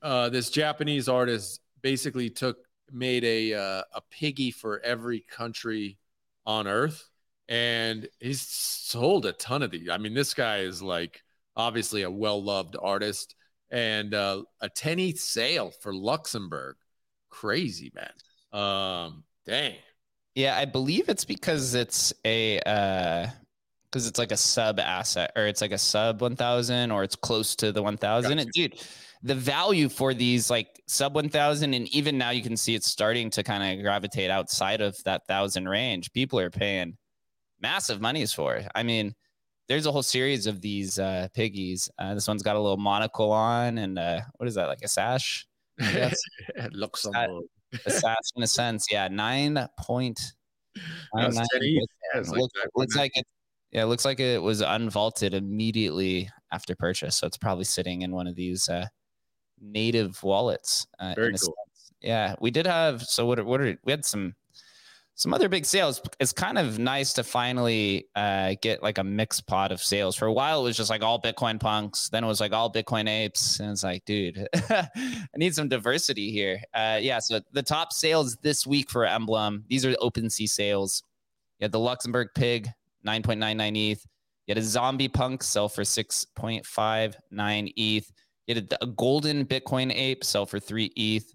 Uh, 0.00 0.28
this 0.28 0.50
Japanese 0.50 1.08
artist 1.08 1.60
basically 1.82 2.30
took 2.30 2.58
made 2.92 3.24
a 3.24 3.54
uh, 3.54 3.82
a 3.92 4.00
piggy 4.10 4.50
for 4.50 4.80
every 4.80 5.20
country 5.20 5.98
on 6.46 6.66
Earth, 6.66 7.10
and 7.48 8.08
he's 8.20 8.40
sold 8.40 9.26
a 9.26 9.32
ton 9.32 9.62
of 9.62 9.70
these. 9.70 9.88
I 9.90 9.98
mean, 9.98 10.14
this 10.14 10.34
guy 10.34 10.60
is 10.60 10.82
like 10.82 11.22
obviously 11.56 12.02
a 12.02 12.10
well 12.10 12.42
loved 12.42 12.76
artist, 12.80 13.34
and 13.70 14.14
uh, 14.14 14.42
a 14.60 14.68
10 14.68 15.16
sale 15.16 15.70
for 15.80 15.94
Luxembourg. 15.94 16.76
Crazy 17.30 17.92
man. 17.94 18.62
Um, 18.62 19.24
dang. 19.46 19.74
Yeah, 20.34 20.56
I 20.56 20.64
believe 20.64 21.08
it's 21.08 21.24
because 21.24 21.74
it's 21.74 22.12
a 22.24 22.60
uh 22.60 23.26
because 23.94 24.08
it's 24.08 24.18
like 24.18 24.32
a 24.32 24.36
sub 24.36 24.80
asset 24.80 25.30
or 25.36 25.46
it's 25.46 25.60
like 25.60 25.70
a 25.70 25.78
sub 25.78 26.20
1000 26.20 26.90
or 26.90 27.04
it's 27.04 27.14
close 27.14 27.54
to 27.54 27.70
the 27.70 27.80
1000 27.80 28.38
gotcha. 28.38 28.50
dude 28.52 28.74
the 29.22 29.36
value 29.36 29.88
for 29.88 30.12
these 30.12 30.50
like 30.50 30.82
sub 30.88 31.14
1000 31.14 31.72
and 31.72 31.86
even 31.94 32.18
now 32.18 32.30
you 32.30 32.42
can 32.42 32.56
see 32.56 32.74
it's 32.74 32.88
starting 32.88 33.30
to 33.30 33.44
kind 33.44 33.62
of 33.62 33.84
gravitate 33.84 34.30
outside 34.30 34.80
of 34.80 35.00
that 35.04 35.22
1000 35.28 35.68
range 35.68 36.12
people 36.12 36.40
are 36.40 36.50
paying 36.50 36.96
massive 37.60 38.00
monies 38.00 38.32
for 38.32 38.56
it. 38.56 38.68
I 38.74 38.82
mean 38.82 39.14
there's 39.68 39.86
a 39.86 39.92
whole 39.92 40.02
series 40.02 40.48
of 40.48 40.60
these 40.60 40.98
uh, 40.98 41.28
piggies. 41.32 41.88
Uh, 41.96 42.14
this 42.14 42.26
one's 42.26 42.42
got 42.42 42.56
a 42.56 42.60
little 42.60 42.76
monocle 42.76 43.30
on 43.30 43.78
and 43.78 43.96
uh, 43.96 44.22
what 44.38 44.48
is 44.48 44.56
that 44.56 44.66
like 44.66 44.82
a 44.82 44.88
sash? 44.88 45.46
It 45.78 46.72
looks 46.72 47.06
a, 47.06 47.28
a 47.86 47.90
sash 47.90 48.30
in 48.34 48.42
a 48.42 48.46
sense 48.48 48.86
yeah 48.90 49.06
nine 49.06 49.68
point 49.78 50.20
looks, 52.32 52.54
looks 52.74 52.96
like 52.96 53.12
it's 53.14 53.30
yeah, 53.74 53.82
it 53.82 53.86
looks 53.86 54.04
like 54.04 54.20
it 54.20 54.40
was 54.40 54.62
unvaulted 54.62 55.34
immediately 55.34 56.30
after 56.52 56.76
purchase, 56.76 57.16
so 57.16 57.26
it's 57.26 57.36
probably 57.36 57.64
sitting 57.64 58.02
in 58.02 58.12
one 58.12 58.28
of 58.28 58.36
these 58.36 58.68
uh, 58.68 58.86
native 59.60 60.22
wallets. 60.22 60.86
Uh, 61.00 61.12
Very 61.16 61.34
cool. 61.34 61.54
Yeah, 62.00 62.36
we 62.40 62.52
did 62.52 62.66
have. 62.66 63.02
So 63.02 63.26
what? 63.26 63.44
What 63.44 63.60
are 63.60 63.76
we 63.84 63.90
had 63.90 64.04
some 64.04 64.36
some 65.16 65.32
other 65.32 65.48
big 65.48 65.64
sales. 65.64 66.00
It's 66.20 66.32
kind 66.32 66.58
of 66.58 66.78
nice 66.78 67.12
to 67.14 67.24
finally 67.24 68.06
uh, 68.14 68.54
get 68.60 68.82
like 68.82 68.98
a 68.98 69.04
mixed 69.04 69.46
pot 69.46 69.72
of 69.72 69.82
sales. 69.82 70.14
For 70.16 70.26
a 70.26 70.32
while, 70.32 70.60
it 70.60 70.64
was 70.64 70.76
just 70.76 70.90
like 70.90 71.02
all 71.02 71.20
Bitcoin 71.20 71.58
punks. 71.58 72.08
Then 72.08 72.24
it 72.24 72.26
was 72.28 72.40
like 72.40 72.52
all 72.52 72.72
Bitcoin 72.72 73.08
apes, 73.08 73.58
and 73.58 73.70
it's 73.70 73.82
like, 73.82 74.04
dude, 74.04 74.46
I 74.70 74.88
need 75.36 75.54
some 75.54 75.68
diversity 75.68 76.30
here. 76.30 76.60
Uh, 76.72 76.98
yeah. 77.00 77.18
So 77.18 77.40
the 77.52 77.62
top 77.62 77.92
sales 77.92 78.36
this 78.36 78.66
week 78.66 78.88
for 78.88 79.04
Emblem. 79.04 79.64
These 79.68 79.84
are 79.84 79.90
the 79.90 79.98
OpenSea 79.98 80.48
sales. 80.48 81.02
You 81.58 81.64
had 81.64 81.72
the 81.72 81.80
Luxembourg 81.80 82.28
pig 82.36 82.68
9.99 83.06 83.92
ETH. 83.92 84.06
You 84.46 84.54
had 84.54 84.58
a 84.58 84.62
zombie 84.62 85.08
punk 85.08 85.42
sell 85.42 85.68
for 85.68 85.82
6.59 85.82 87.72
ETH. 87.76 88.12
You 88.46 88.54
had 88.54 88.76
a, 88.80 88.86
golden 88.86 89.46
Bitcoin 89.46 89.94
ape 89.94 90.22
sell 90.22 90.44
for 90.44 90.60
3 90.60 90.92
ETH. 90.96 91.34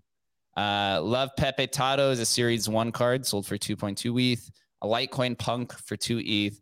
Uh, 0.55 0.99
Love 1.01 1.29
Pepe 1.37 1.67
Tato 1.67 2.11
is 2.11 2.19
a 2.19 2.25
series 2.25 2.69
one 2.69 2.91
card 2.91 3.25
sold 3.25 3.47
for 3.47 3.57
2.2 3.57 4.33
ETH. 4.33 4.51
A 4.81 4.87
Litecoin 4.87 5.37
punk 5.37 5.73
for 5.73 5.95
2 5.95 6.21
ETH. 6.23 6.61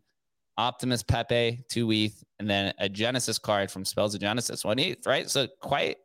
Optimus 0.56 1.02
Pepe, 1.02 1.64
2 1.68 1.92
ETH. 1.92 2.24
And 2.38 2.48
then 2.48 2.72
a 2.78 2.88
Genesis 2.88 3.38
card 3.38 3.70
from 3.70 3.84
Spells 3.84 4.14
of 4.14 4.20
Genesis, 4.20 4.64
1 4.64 4.78
ETH, 4.78 5.06
right? 5.06 5.28
So 5.28 5.46
quite 5.60 5.96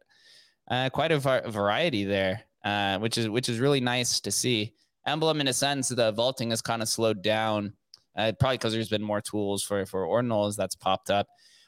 uh, 0.69 0.89
quite 0.89 1.11
a 1.11 1.19
var- 1.19 1.49
variety 1.49 2.03
there, 2.05 2.41
uh, 2.63 2.97
which 2.99 3.17
is 3.17 3.29
which 3.29 3.49
is 3.49 3.59
really 3.59 3.81
nice 3.81 4.19
to 4.21 4.31
see. 4.31 4.73
Emblem, 5.05 5.41
in 5.41 5.47
a 5.47 5.53
sense, 5.53 5.89
the 5.89 6.11
vaulting 6.11 6.51
has 6.51 6.61
kind 6.61 6.81
of 6.81 6.87
slowed 6.87 7.21
down 7.21 7.73
uh, 8.15 8.31
probably 8.39 8.57
because 8.57 8.73
there's 8.73 8.89
been 8.89 9.03
more 9.03 9.21
tools 9.21 9.63
for 9.63 9.85
for 9.85 10.05
ordinals 10.05 10.55
that's 10.55 10.75
popped 10.75 11.09
up. 11.09 11.27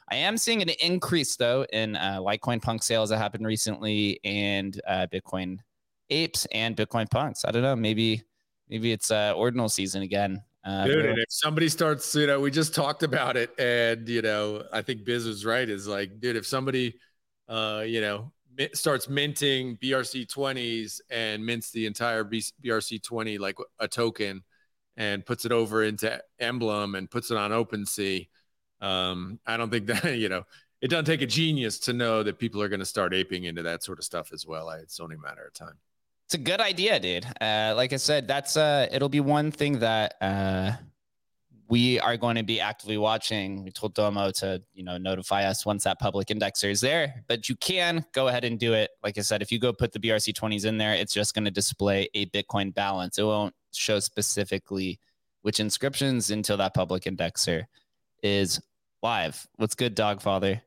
I 0.10 0.18
am 0.18 0.38
seeing 0.38 0.62
an 0.62 0.70
increase 0.82 1.36
though 1.36 1.66
in 1.74 1.96
uh, 1.96 2.20
Litecoin 2.20 2.62
Punk 2.62 2.84
sales 2.84 3.10
that 3.10 3.18
happened 3.18 3.46
recently, 3.46 4.20
and 4.24 4.80
uh, 4.88 5.08
Bitcoin 5.12 5.58
apes 6.10 6.46
and 6.52 6.76
Bitcoin 6.76 7.10
punks. 7.10 7.46
I 7.46 7.52
don't 7.52 7.64
know. 7.64 7.76
Maybe 7.76 8.24
maybe 8.70 8.92
it's 8.92 9.12
uh, 9.12 9.34
ordinal 9.36 9.70
season 9.70 10.04
again. 10.04 10.44
Uh, 10.64 10.86
Dude, 10.86 11.06
and 11.06 11.20
if 11.20 11.28
somebody 11.30 11.70
starts, 11.70 12.16
you 12.16 12.26
know, 12.26 12.40
we 12.40 12.50
just 12.50 12.74
talked 12.74 13.04
about 13.04 13.38
it, 13.38 13.52
and 13.60 14.08
you 14.10 14.22
know, 14.22 14.64
I 14.74 14.82
think 14.82 15.06
Biz 15.06 15.28
was 15.28 15.46
right. 15.46 15.68
Is 15.68 15.88
like, 15.88 16.20
dude, 16.20 16.36
if 16.36 16.48
somebody, 16.48 16.96
uh, 17.48 17.84
you 17.86 18.02
know, 18.02 18.32
starts 18.74 19.08
minting 19.08 19.78
BRC 19.78 20.28
twenties 20.28 21.02
and 21.12 21.46
mints 21.46 21.70
the 21.72 21.86
entire 21.86 22.24
BRC 22.24 23.04
twenty 23.04 23.38
like 23.38 23.58
a 23.80 23.88
token, 23.88 24.44
and 24.98 25.26
puts 25.26 25.46
it 25.46 25.52
over 25.52 25.84
into 25.84 26.22
Emblem 26.40 26.96
and 26.96 27.10
puts 27.10 27.32
it 27.32 27.38
on 27.38 27.52
OpenSea. 27.52 28.28
Um, 28.82 29.40
I 29.46 29.58
don't 29.58 29.70
think 29.70 29.86
that 29.88 30.18
you 30.18 30.30
know 30.30 30.44
it 30.82 30.90
doesn't 30.90 31.06
take 31.06 31.22
a 31.22 31.28
genius 31.28 31.80
to 31.80 31.94
know 31.94 32.24
that 32.24 32.38
people 32.40 32.62
are 32.62 32.70
going 32.70 32.80
to 32.80 32.86
start 32.86 33.14
aping 33.14 33.46
into 33.46 33.64
that 33.64 33.84
sort 33.84 33.98
of 33.98 34.06
stuff 34.06 34.32
as 34.34 34.46
well. 34.46 34.70
It's 34.70 35.00
only 35.00 35.16
a 35.16 35.20
matter 35.20 35.46
of 35.46 35.54
time. 35.54 35.78
It's 36.26 36.34
a 36.34 36.40
good 36.40 36.60
idea, 36.60 37.00
dude. 37.00 37.26
Uh, 37.40 37.74
like 37.76 37.94
I 37.94 37.98
said, 37.98 38.28
that's 38.28 38.58
uh, 38.58 38.88
it'll 38.92 39.10
be 39.10 39.20
one 39.20 39.52
thing 39.52 39.80
that 39.80 40.16
uh, 40.22 40.72
we 41.68 42.00
are 42.00 42.18
going 42.18 42.36
to 42.36 42.44
be 42.44 42.60
actively 42.60 42.98
watching. 42.98 43.64
We 43.64 43.72
told 43.72 43.94
Domo 43.94 44.32
to 44.32 44.62
you 44.74 44.84
know 44.84 44.98
notify 44.98 45.44
us 45.46 45.66
once 45.66 45.84
that 45.84 46.00
public 46.00 46.28
indexer 46.28 46.70
is 46.70 46.82
there, 46.82 47.24
but 47.28 47.48
you 47.48 47.56
can 47.56 48.06
go 48.12 48.28
ahead 48.28 48.44
and 48.44 48.60
do 48.60 48.74
it. 48.74 48.92
Like 49.04 49.18
I 49.18 49.22
said, 49.22 49.42
if 49.42 49.52
you 49.52 49.60
go 49.60 49.72
put 49.72 49.92
the 49.92 50.00
BRC 50.00 50.34
twenties 50.34 50.66
in 50.66 50.78
there, 50.78 50.94
it's 50.94 51.14
just 51.14 51.34
going 51.36 51.46
to 51.46 51.52
display 51.52 52.10
a 52.14 52.26
Bitcoin 52.28 52.74
balance. 52.74 53.18
It 53.18 53.24
won't 53.24 53.54
show 53.76 54.00
specifically 54.00 55.00
which 55.42 55.60
inscriptions 55.60 56.32
until 56.32 56.58
that 56.58 56.74
public 56.74 57.04
indexer 57.04 57.66
is 58.24 58.60
live. 59.04 59.46
What's 59.58 59.76
good, 59.76 59.96
Dogfather? 59.96 60.62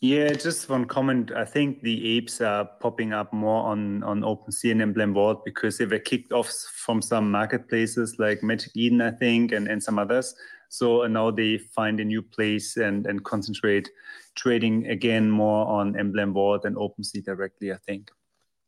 Yeah, 0.00 0.32
just 0.32 0.68
one 0.68 0.84
comment. 0.84 1.32
I 1.32 1.44
think 1.44 1.80
the 1.80 2.16
apes 2.16 2.40
are 2.40 2.64
popping 2.80 3.12
up 3.12 3.32
more 3.32 3.64
on 3.64 4.02
on 4.02 4.20
OpenSea 4.20 4.72
and 4.72 4.82
Emblem 4.82 5.14
Vault 5.14 5.44
because 5.44 5.78
they 5.78 5.86
were 5.86 6.00
kicked 6.00 6.32
off 6.32 6.50
from 6.50 7.00
some 7.00 7.30
marketplaces 7.30 8.18
like 8.18 8.42
Magic 8.42 8.72
Eden, 8.74 9.00
I 9.00 9.12
think, 9.12 9.52
and, 9.52 9.68
and 9.68 9.82
some 9.82 9.98
others. 9.98 10.34
So 10.68 11.04
uh, 11.04 11.08
now 11.08 11.30
they 11.30 11.56
find 11.56 12.00
a 12.00 12.04
new 12.04 12.22
place 12.22 12.76
and 12.76 13.06
and 13.06 13.24
concentrate 13.24 13.88
trading 14.34 14.88
again 14.88 15.30
more 15.30 15.64
on 15.66 15.98
Emblem 15.98 16.34
Vault 16.34 16.64
and 16.64 16.76
OpenSea 16.76 17.24
directly. 17.24 17.72
I 17.72 17.78
think. 17.86 18.10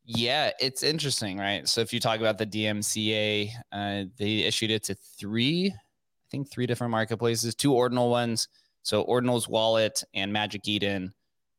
Yeah, 0.08 0.52
it's 0.60 0.84
interesting, 0.84 1.36
right? 1.36 1.66
So 1.68 1.80
if 1.80 1.92
you 1.92 1.98
talk 1.98 2.20
about 2.20 2.38
the 2.38 2.46
DMCA, 2.46 3.50
uh, 3.72 4.04
they 4.16 4.38
issued 4.38 4.70
it 4.70 4.84
to 4.84 4.94
three, 4.94 5.66
I 5.66 6.28
think 6.30 6.48
three 6.48 6.66
different 6.66 6.92
marketplaces, 6.92 7.56
two 7.56 7.74
ordinal 7.74 8.08
ones. 8.08 8.46
So 8.82 9.04
Ordinals 9.04 9.48
Wallet 9.48 10.04
and 10.14 10.32
Magic 10.32 10.68
Eden 10.68 11.12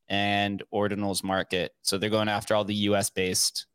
and 0.08 0.62
Ordinals 0.72 1.22
Market. 1.22 1.72
So 1.82 1.98
they're 1.98 2.08
going 2.08 2.30
after 2.30 2.54
all 2.54 2.64
the 2.64 2.74
US 2.74 3.10
based 3.10 3.66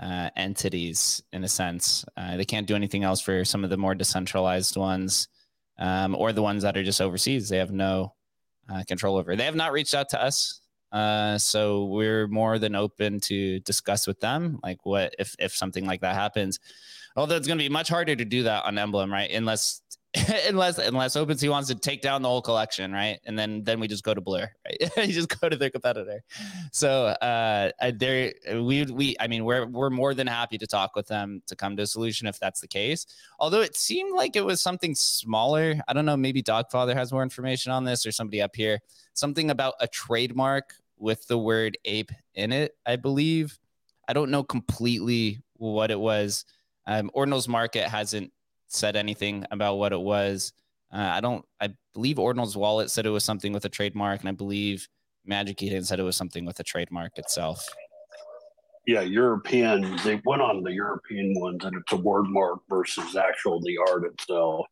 uh, 0.00 0.30
entities 0.34 1.22
in 1.32 1.44
a 1.44 1.48
sense. 1.48 2.04
Uh, 2.16 2.36
they 2.36 2.44
can't 2.44 2.66
do 2.66 2.74
anything 2.74 3.04
else 3.04 3.20
for 3.20 3.44
some 3.44 3.62
of 3.62 3.70
the 3.70 3.76
more 3.76 3.94
decentralized 3.94 4.76
ones 4.76 5.28
um, 5.78 6.16
or 6.16 6.32
the 6.32 6.42
ones 6.42 6.64
that 6.64 6.76
are 6.76 6.82
just 6.82 7.00
overseas. 7.00 7.48
They 7.48 7.58
have 7.58 7.70
no 7.70 8.14
uh, 8.68 8.82
control 8.88 9.18
over. 9.18 9.36
They 9.36 9.44
have 9.44 9.54
not 9.54 9.70
reached 9.70 9.94
out 9.94 10.08
to 10.10 10.20
us. 10.20 10.60
Uh, 10.92 11.36
so 11.38 11.86
we're 11.86 12.26
more 12.28 12.58
than 12.58 12.74
open 12.74 13.20
to 13.20 13.60
discuss 13.60 14.06
with 14.06 14.20
them, 14.20 14.58
like 14.62 14.84
what 14.84 15.14
if 15.18 15.34
if 15.38 15.54
something 15.54 15.86
like 15.86 16.00
that 16.00 16.14
happens. 16.14 16.60
Although 17.16 17.36
it's 17.36 17.46
going 17.46 17.58
to 17.58 17.64
be 17.64 17.70
much 17.70 17.88
harder 17.88 18.14
to 18.14 18.24
do 18.24 18.42
that 18.42 18.64
on 18.64 18.76
Emblem, 18.76 19.10
right? 19.10 19.30
Unless 19.30 19.80
unless 20.48 20.78
unless 20.78 21.16
OpenSea 21.16 21.50
wants 21.50 21.68
to 21.68 21.74
take 21.74 22.00
down 22.00 22.22
the 22.22 22.28
whole 22.28 22.42
collection, 22.42 22.92
right? 22.92 23.18
And 23.24 23.38
then 23.38 23.64
then 23.64 23.80
we 23.80 23.88
just 23.88 24.04
go 24.04 24.14
to 24.14 24.20
Blur, 24.20 24.48
right? 24.64 24.90
you 25.06 25.12
just 25.12 25.40
go 25.40 25.48
to 25.48 25.56
their 25.56 25.70
competitor. 25.70 26.22
So 26.72 27.06
uh, 27.06 27.70
there 27.94 28.32
we 28.54 28.84
we 28.84 29.16
I 29.20 29.26
mean 29.26 29.44
we're 29.44 29.66
we're 29.66 29.90
more 29.90 30.14
than 30.14 30.26
happy 30.26 30.58
to 30.58 30.66
talk 30.66 30.96
with 30.96 31.06
them 31.08 31.42
to 31.46 31.56
come 31.56 31.76
to 31.76 31.82
a 31.82 31.86
solution 31.86 32.26
if 32.26 32.38
that's 32.38 32.60
the 32.60 32.68
case. 32.68 33.06
Although 33.38 33.60
it 33.60 33.76
seemed 33.76 34.14
like 34.14 34.36
it 34.36 34.44
was 34.44 34.62
something 34.62 34.94
smaller. 34.94 35.74
I 35.88 35.92
don't 35.92 36.06
know. 36.06 36.16
Maybe 36.16 36.42
Dogfather 36.42 36.94
has 36.94 37.12
more 37.12 37.22
information 37.22 37.72
on 37.72 37.84
this 37.84 38.06
or 38.06 38.12
somebody 38.12 38.40
up 38.40 38.56
here. 38.56 38.80
Something 39.14 39.50
about 39.50 39.74
a 39.80 39.88
trademark 39.88 40.74
with 40.98 41.26
the 41.26 41.38
word 41.38 41.76
ape 41.84 42.12
in 42.34 42.52
it. 42.52 42.76
I 42.86 42.96
believe. 42.96 43.58
I 44.08 44.12
don't 44.12 44.30
know 44.30 44.44
completely 44.44 45.42
what 45.54 45.90
it 45.90 45.98
was. 45.98 46.44
Um, 46.86 47.10
Ordinals 47.16 47.48
Market 47.48 47.88
hasn't 47.88 48.32
said 48.68 48.96
anything 48.96 49.44
about 49.50 49.76
what 49.76 49.92
it 49.92 50.00
was. 50.00 50.52
Uh, 50.92 50.98
I 50.98 51.20
don't. 51.20 51.44
I 51.60 51.70
believe 51.94 52.18
Ordinal's 52.18 52.56
wallet 52.56 52.90
said 52.90 53.06
it 53.06 53.10
was 53.10 53.24
something 53.24 53.52
with 53.52 53.64
a 53.64 53.68
trademark, 53.68 54.20
and 54.20 54.28
I 54.28 54.32
believe 54.32 54.86
Magic 55.24 55.62
Eden 55.62 55.84
said 55.84 55.98
it 55.98 56.04
was 56.04 56.16
something 56.16 56.44
with 56.44 56.60
a 56.60 56.64
trademark 56.64 57.18
itself. 57.18 57.66
Yeah, 58.86 59.00
European. 59.00 59.96
They 60.04 60.20
went 60.24 60.42
on 60.42 60.62
the 60.62 60.72
European 60.72 61.34
ones, 61.40 61.64
and 61.64 61.76
it's 61.76 61.92
a 61.92 61.96
word 61.96 62.26
mark 62.28 62.60
versus 62.68 63.16
actual 63.16 63.60
the 63.60 63.78
art 63.90 64.04
itself. 64.04 64.66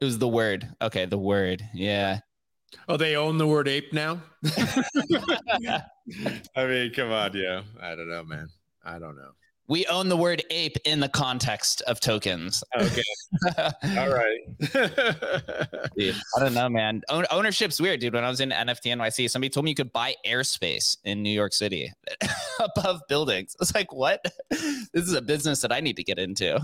It 0.00 0.04
was 0.04 0.18
the 0.18 0.28
word. 0.28 0.68
Okay, 0.80 1.04
the 1.04 1.18
word. 1.18 1.68
Yeah. 1.74 2.20
Oh, 2.88 2.96
they 2.96 3.16
own 3.16 3.38
the 3.38 3.46
word 3.46 3.68
ape 3.68 3.92
now. 3.92 4.20
I 4.56 5.84
mean, 6.66 6.92
come 6.92 7.10
on, 7.10 7.34
yeah. 7.34 7.62
I 7.80 7.94
don't 7.94 8.08
know, 8.08 8.24
man. 8.24 8.48
I 8.84 8.98
don't 8.98 9.16
know. 9.16 9.30
We 9.66 9.86
own 9.86 10.08
the 10.08 10.16
word 10.16 10.42
ape 10.50 10.76
in 10.84 11.00
the 11.00 11.08
context 11.08 11.80
of 11.86 11.98
tokens. 11.98 12.62
Okay. 12.78 13.02
All 13.58 14.12
right. 14.12 14.40
dude, 15.96 16.14
I 16.36 16.40
don't 16.40 16.52
know, 16.52 16.68
man. 16.68 17.00
Own- 17.08 17.24
ownership's 17.30 17.80
weird, 17.80 18.00
dude. 18.00 18.12
When 18.12 18.24
I 18.24 18.28
was 18.28 18.40
in 18.40 18.50
NFT 18.50 18.94
NYC, 18.94 19.30
somebody 19.30 19.48
told 19.48 19.64
me 19.64 19.70
you 19.70 19.74
could 19.74 19.92
buy 19.92 20.16
airspace 20.26 20.98
in 21.04 21.22
New 21.22 21.30
York 21.32 21.54
City 21.54 21.90
above 22.60 23.00
buildings. 23.08 23.56
It's 23.60 23.74
like, 23.74 23.92
what? 23.92 24.22
This 24.50 25.04
is 25.08 25.14
a 25.14 25.22
business 25.22 25.62
that 25.62 25.72
I 25.72 25.80
need 25.80 25.96
to 25.96 26.04
get 26.04 26.18
into. 26.18 26.60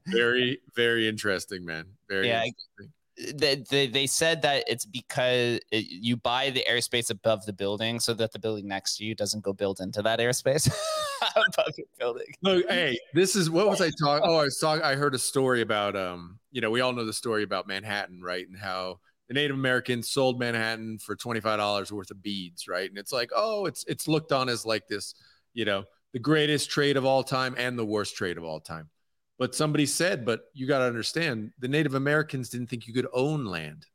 very, 0.06 0.60
very 0.74 1.08
interesting, 1.08 1.64
man. 1.64 1.86
Very 2.08 2.28
Yeah, 2.28 2.44
interesting. 2.44 2.92
They, 3.34 3.64
they, 3.70 3.86
they 3.86 4.06
said 4.06 4.42
that 4.42 4.64
it's 4.66 4.84
because 4.84 5.60
it, 5.70 5.86
you 5.88 6.16
buy 6.16 6.50
the 6.50 6.64
airspace 6.68 7.10
above 7.10 7.46
the 7.46 7.52
building 7.52 7.98
so 7.98 8.12
that 8.14 8.32
the 8.32 8.38
building 8.38 8.68
next 8.68 8.96
to 8.96 9.04
you 9.04 9.14
doesn't 9.14 9.42
go 9.42 9.52
build 9.52 9.80
into 9.80 10.02
that 10.02 10.18
airspace 10.18 10.70
above 11.36 11.72
your 11.78 11.86
building. 11.98 12.26
Look, 12.42 12.66
hey, 12.68 12.98
this 13.14 13.34
is 13.34 13.48
what 13.48 13.68
was 13.68 13.80
I 13.80 13.90
talking? 13.98 14.28
Oh, 14.28 14.36
I 14.36 14.44
was 14.44 14.58
talking. 14.58 14.84
I 14.84 14.94
heard 14.96 15.14
a 15.14 15.18
story 15.18 15.62
about 15.62 15.96
um, 15.96 16.38
you 16.52 16.60
know, 16.60 16.70
we 16.70 16.80
all 16.80 16.92
know 16.92 17.04
the 17.04 17.12
story 17.12 17.42
about 17.42 17.66
Manhattan, 17.66 18.20
right? 18.22 18.46
And 18.46 18.56
how 18.56 19.00
the 19.28 19.34
Native 19.34 19.56
Americans 19.56 20.10
sold 20.10 20.38
Manhattan 20.38 20.98
for 20.98 21.16
twenty 21.16 21.40
five 21.40 21.58
dollars 21.58 21.90
worth 21.90 22.10
of 22.10 22.22
beads, 22.22 22.68
right? 22.68 22.88
And 22.88 22.98
it's 22.98 23.12
like, 23.12 23.30
oh, 23.34 23.66
it's 23.66 23.84
it's 23.88 24.06
looked 24.06 24.32
on 24.32 24.48
as 24.48 24.66
like 24.66 24.88
this, 24.88 25.14
you 25.54 25.64
know, 25.64 25.84
the 26.12 26.18
greatest 26.18 26.70
trade 26.70 26.96
of 26.96 27.04
all 27.04 27.22
time 27.22 27.54
and 27.56 27.78
the 27.78 27.84
worst 27.84 28.14
trade 28.14 28.36
of 28.36 28.44
all 28.44 28.60
time. 28.60 28.90
But 29.38 29.54
somebody 29.54 29.86
said, 29.86 30.24
but 30.24 30.44
you 30.54 30.66
got 30.66 30.78
to 30.78 30.84
understand, 30.84 31.52
the 31.58 31.68
Native 31.68 31.94
Americans 31.94 32.48
didn't 32.48 32.68
think 32.68 32.86
you 32.86 32.94
could 32.94 33.06
own 33.12 33.44
land, 33.44 33.86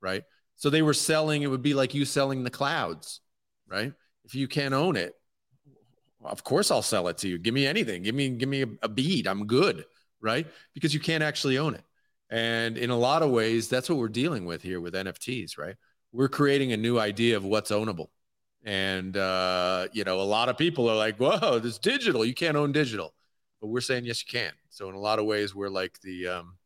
right? 0.00 0.24
So 0.56 0.70
they 0.70 0.82
were 0.82 0.94
selling. 0.94 1.42
It 1.42 1.46
would 1.46 1.62
be 1.62 1.74
like 1.74 1.94
you 1.94 2.04
selling 2.04 2.42
the 2.42 2.50
clouds, 2.50 3.20
right? 3.68 3.92
If 4.24 4.34
you 4.34 4.48
can't 4.48 4.74
own 4.74 4.96
it, 4.96 5.14
of 6.24 6.42
course 6.42 6.70
I'll 6.70 6.82
sell 6.82 7.06
it 7.08 7.18
to 7.18 7.28
you. 7.28 7.38
Give 7.38 7.54
me 7.54 7.66
anything. 7.66 8.02
Give 8.02 8.14
me 8.14 8.30
give 8.30 8.48
me 8.48 8.62
a, 8.62 8.68
a 8.82 8.88
bead. 8.88 9.28
I'm 9.28 9.46
good, 9.46 9.84
right? 10.20 10.46
Because 10.74 10.92
you 10.92 11.00
can't 11.00 11.22
actually 11.22 11.58
own 11.58 11.74
it. 11.74 11.84
And 12.28 12.76
in 12.76 12.90
a 12.90 12.98
lot 12.98 13.22
of 13.22 13.30
ways, 13.30 13.68
that's 13.68 13.88
what 13.88 13.98
we're 13.98 14.08
dealing 14.08 14.44
with 14.44 14.62
here 14.62 14.80
with 14.80 14.94
NFTs, 14.94 15.56
right? 15.56 15.76
We're 16.12 16.28
creating 16.28 16.72
a 16.72 16.76
new 16.76 16.98
idea 16.98 17.36
of 17.36 17.44
what's 17.44 17.70
ownable. 17.70 18.08
And 18.64 19.16
uh, 19.16 19.86
you 19.92 20.02
know, 20.04 20.20
a 20.20 20.22
lot 20.22 20.48
of 20.48 20.58
people 20.58 20.90
are 20.90 20.96
like, 20.96 21.18
"Whoa, 21.18 21.60
this 21.60 21.78
digital. 21.78 22.24
You 22.24 22.34
can't 22.34 22.56
own 22.56 22.72
digital." 22.72 23.14
But 23.60 23.68
we're 23.68 23.80
saying 23.80 24.04
yes, 24.04 24.22
you 24.22 24.40
can. 24.40 24.52
So 24.70 24.88
in 24.88 24.94
a 24.94 25.00
lot 25.00 25.18
of 25.18 25.26
ways, 25.26 25.54
we're 25.54 25.68
like 25.68 26.00
the, 26.00 26.28
um, 26.28 26.56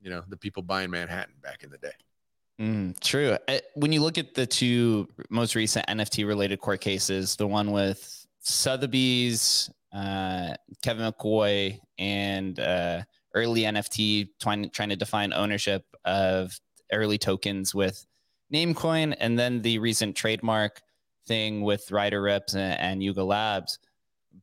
you 0.00 0.10
know, 0.10 0.22
the 0.28 0.36
people 0.36 0.62
buying 0.62 0.90
Manhattan 0.90 1.34
back 1.42 1.62
in 1.62 1.70
the 1.70 1.78
day. 1.78 1.92
Mm, 2.60 2.98
true. 3.00 3.36
Uh, 3.48 3.58
When 3.74 3.92
you 3.92 4.02
look 4.02 4.18
at 4.18 4.34
the 4.34 4.46
two 4.46 5.08
most 5.30 5.54
recent 5.54 5.86
NFT 5.86 6.26
related 6.26 6.60
court 6.60 6.80
cases, 6.80 7.36
the 7.36 7.46
one 7.46 7.72
with 7.72 8.26
Sotheby's, 8.40 9.70
uh, 9.92 10.54
Kevin 10.82 11.10
McCoy, 11.10 11.80
and 11.98 12.58
uh, 12.60 13.02
early 13.34 13.62
NFT 13.62 14.28
trying, 14.40 14.70
trying 14.70 14.90
to 14.90 14.96
define 14.96 15.32
ownership 15.32 15.84
of 16.04 16.58
early 16.92 17.18
tokens 17.18 17.74
with 17.74 18.04
Namecoin, 18.52 19.16
and 19.18 19.38
then 19.38 19.62
the 19.62 19.78
recent 19.78 20.14
trademark 20.14 20.80
thing 21.26 21.62
with 21.62 21.90
Ryder 21.90 22.22
Ripps 22.22 22.54
and, 22.54 22.78
and 22.78 23.02
Yuga 23.02 23.24
Labs. 23.24 23.78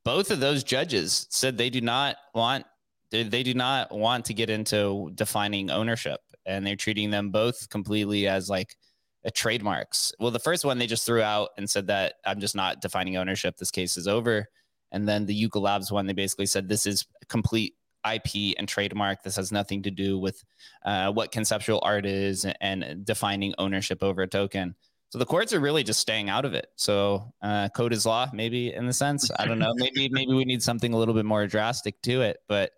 Both 0.03 0.31
of 0.31 0.39
those 0.39 0.63
judges 0.63 1.27
said 1.29 1.57
they 1.57 1.69
do 1.69 1.81
not 1.81 2.17
want 2.33 2.65
they, 3.11 3.23
they 3.23 3.43
do 3.43 3.53
not 3.53 3.91
want 3.91 4.25
to 4.25 4.33
get 4.33 4.49
into 4.49 5.11
defining 5.15 5.69
ownership 5.69 6.21
and 6.45 6.65
they're 6.65 6.75
treating 6.75 7.11
them 7.11 7.29
both 7.29 7.69
completely 7.69 8.27
as 8.27 8.49
like 8.49 8.75
a 9.23 9.31
trademarks. 9.31 10.13
Well, 10.19 10.31
the 10.31 10.39
first 10.39 10.65
one 10.65 10.79
they 10.79 10.87
just 10.87 11.05
threw 11.05 11.21
out 11.21 11.49
and 11.57 11.69
said 11.69 11.87
that 11.87 12.15
I'm 12.25 12.39
just 12.39 12.55
not 12.55 12.81
defining 12.81 13.17
ownership. 13.17 13.57
This 13.57 13.71
case 13.71 13.97
is 13.97 14.07
over. 14.07 14.47
And 14.91 15.07
then 15.07 15.25
the 15.25 15.35
Yuga 15.35 15.59
Labs 15.59 15.91
one, 15.91 16.07
they 16.07 16.13
basically 16.13 16.47
said 16.47 16.67
this 16.67 16.85
is 16.85 17.05
complete 17.29 17.75
IP 18.09 18.55
and 18.57 18.67
trademark. 18.67 19.23
This 19.23 19.35
has 19.35 19.51
nothing 19.51 19.83
to 19.83 19.91
do 19.91 20.17
with 20.17 20.43
uh, 20.83 21.11
what 21.11 21.31
conceptual 21.31 21.79
art 21.83 22.05
is 22.05 22.45
and 22.59 23.05
defining 23.05 23.53
ownership 23.57 24.01
over 24.01 24.23
a 24.23 24.27
token. 24.27 24.75
So 25.11 25.19
the 25.19 25.25
courts 25.25 25.51
are 25.51 25.59
really 25.59 25.83
just 25.83 25.99
staying 25.99 26.29
out 26.29 26.45
of 26.45 26.53
it. 26.53 26.67
So 26.77 27.33
uh, 27.41 27.67
code 27.75 27.91
is 27.91 28.05
law, 28.05 28.29
maybe 28.31 28.73
in 28.73 28.87
the 28.87 28.93
sense. 28.93 29.29
I 29.37 29.45
don't 29.45 29.59
know. 29.59 29.73
Maybe 29.75 30.07
maybe 30.11 30.33
we 30.33 30.45
need 30.45 30.63
something 30.63 30.93
a 30.93 30.97
little 30.97 31.13
bit 31.13 31.25
more 31.25 31.45
drastic 31.47 32.01
to 32.03 32.21
it, 32.21 32.37
but 32.47 32.71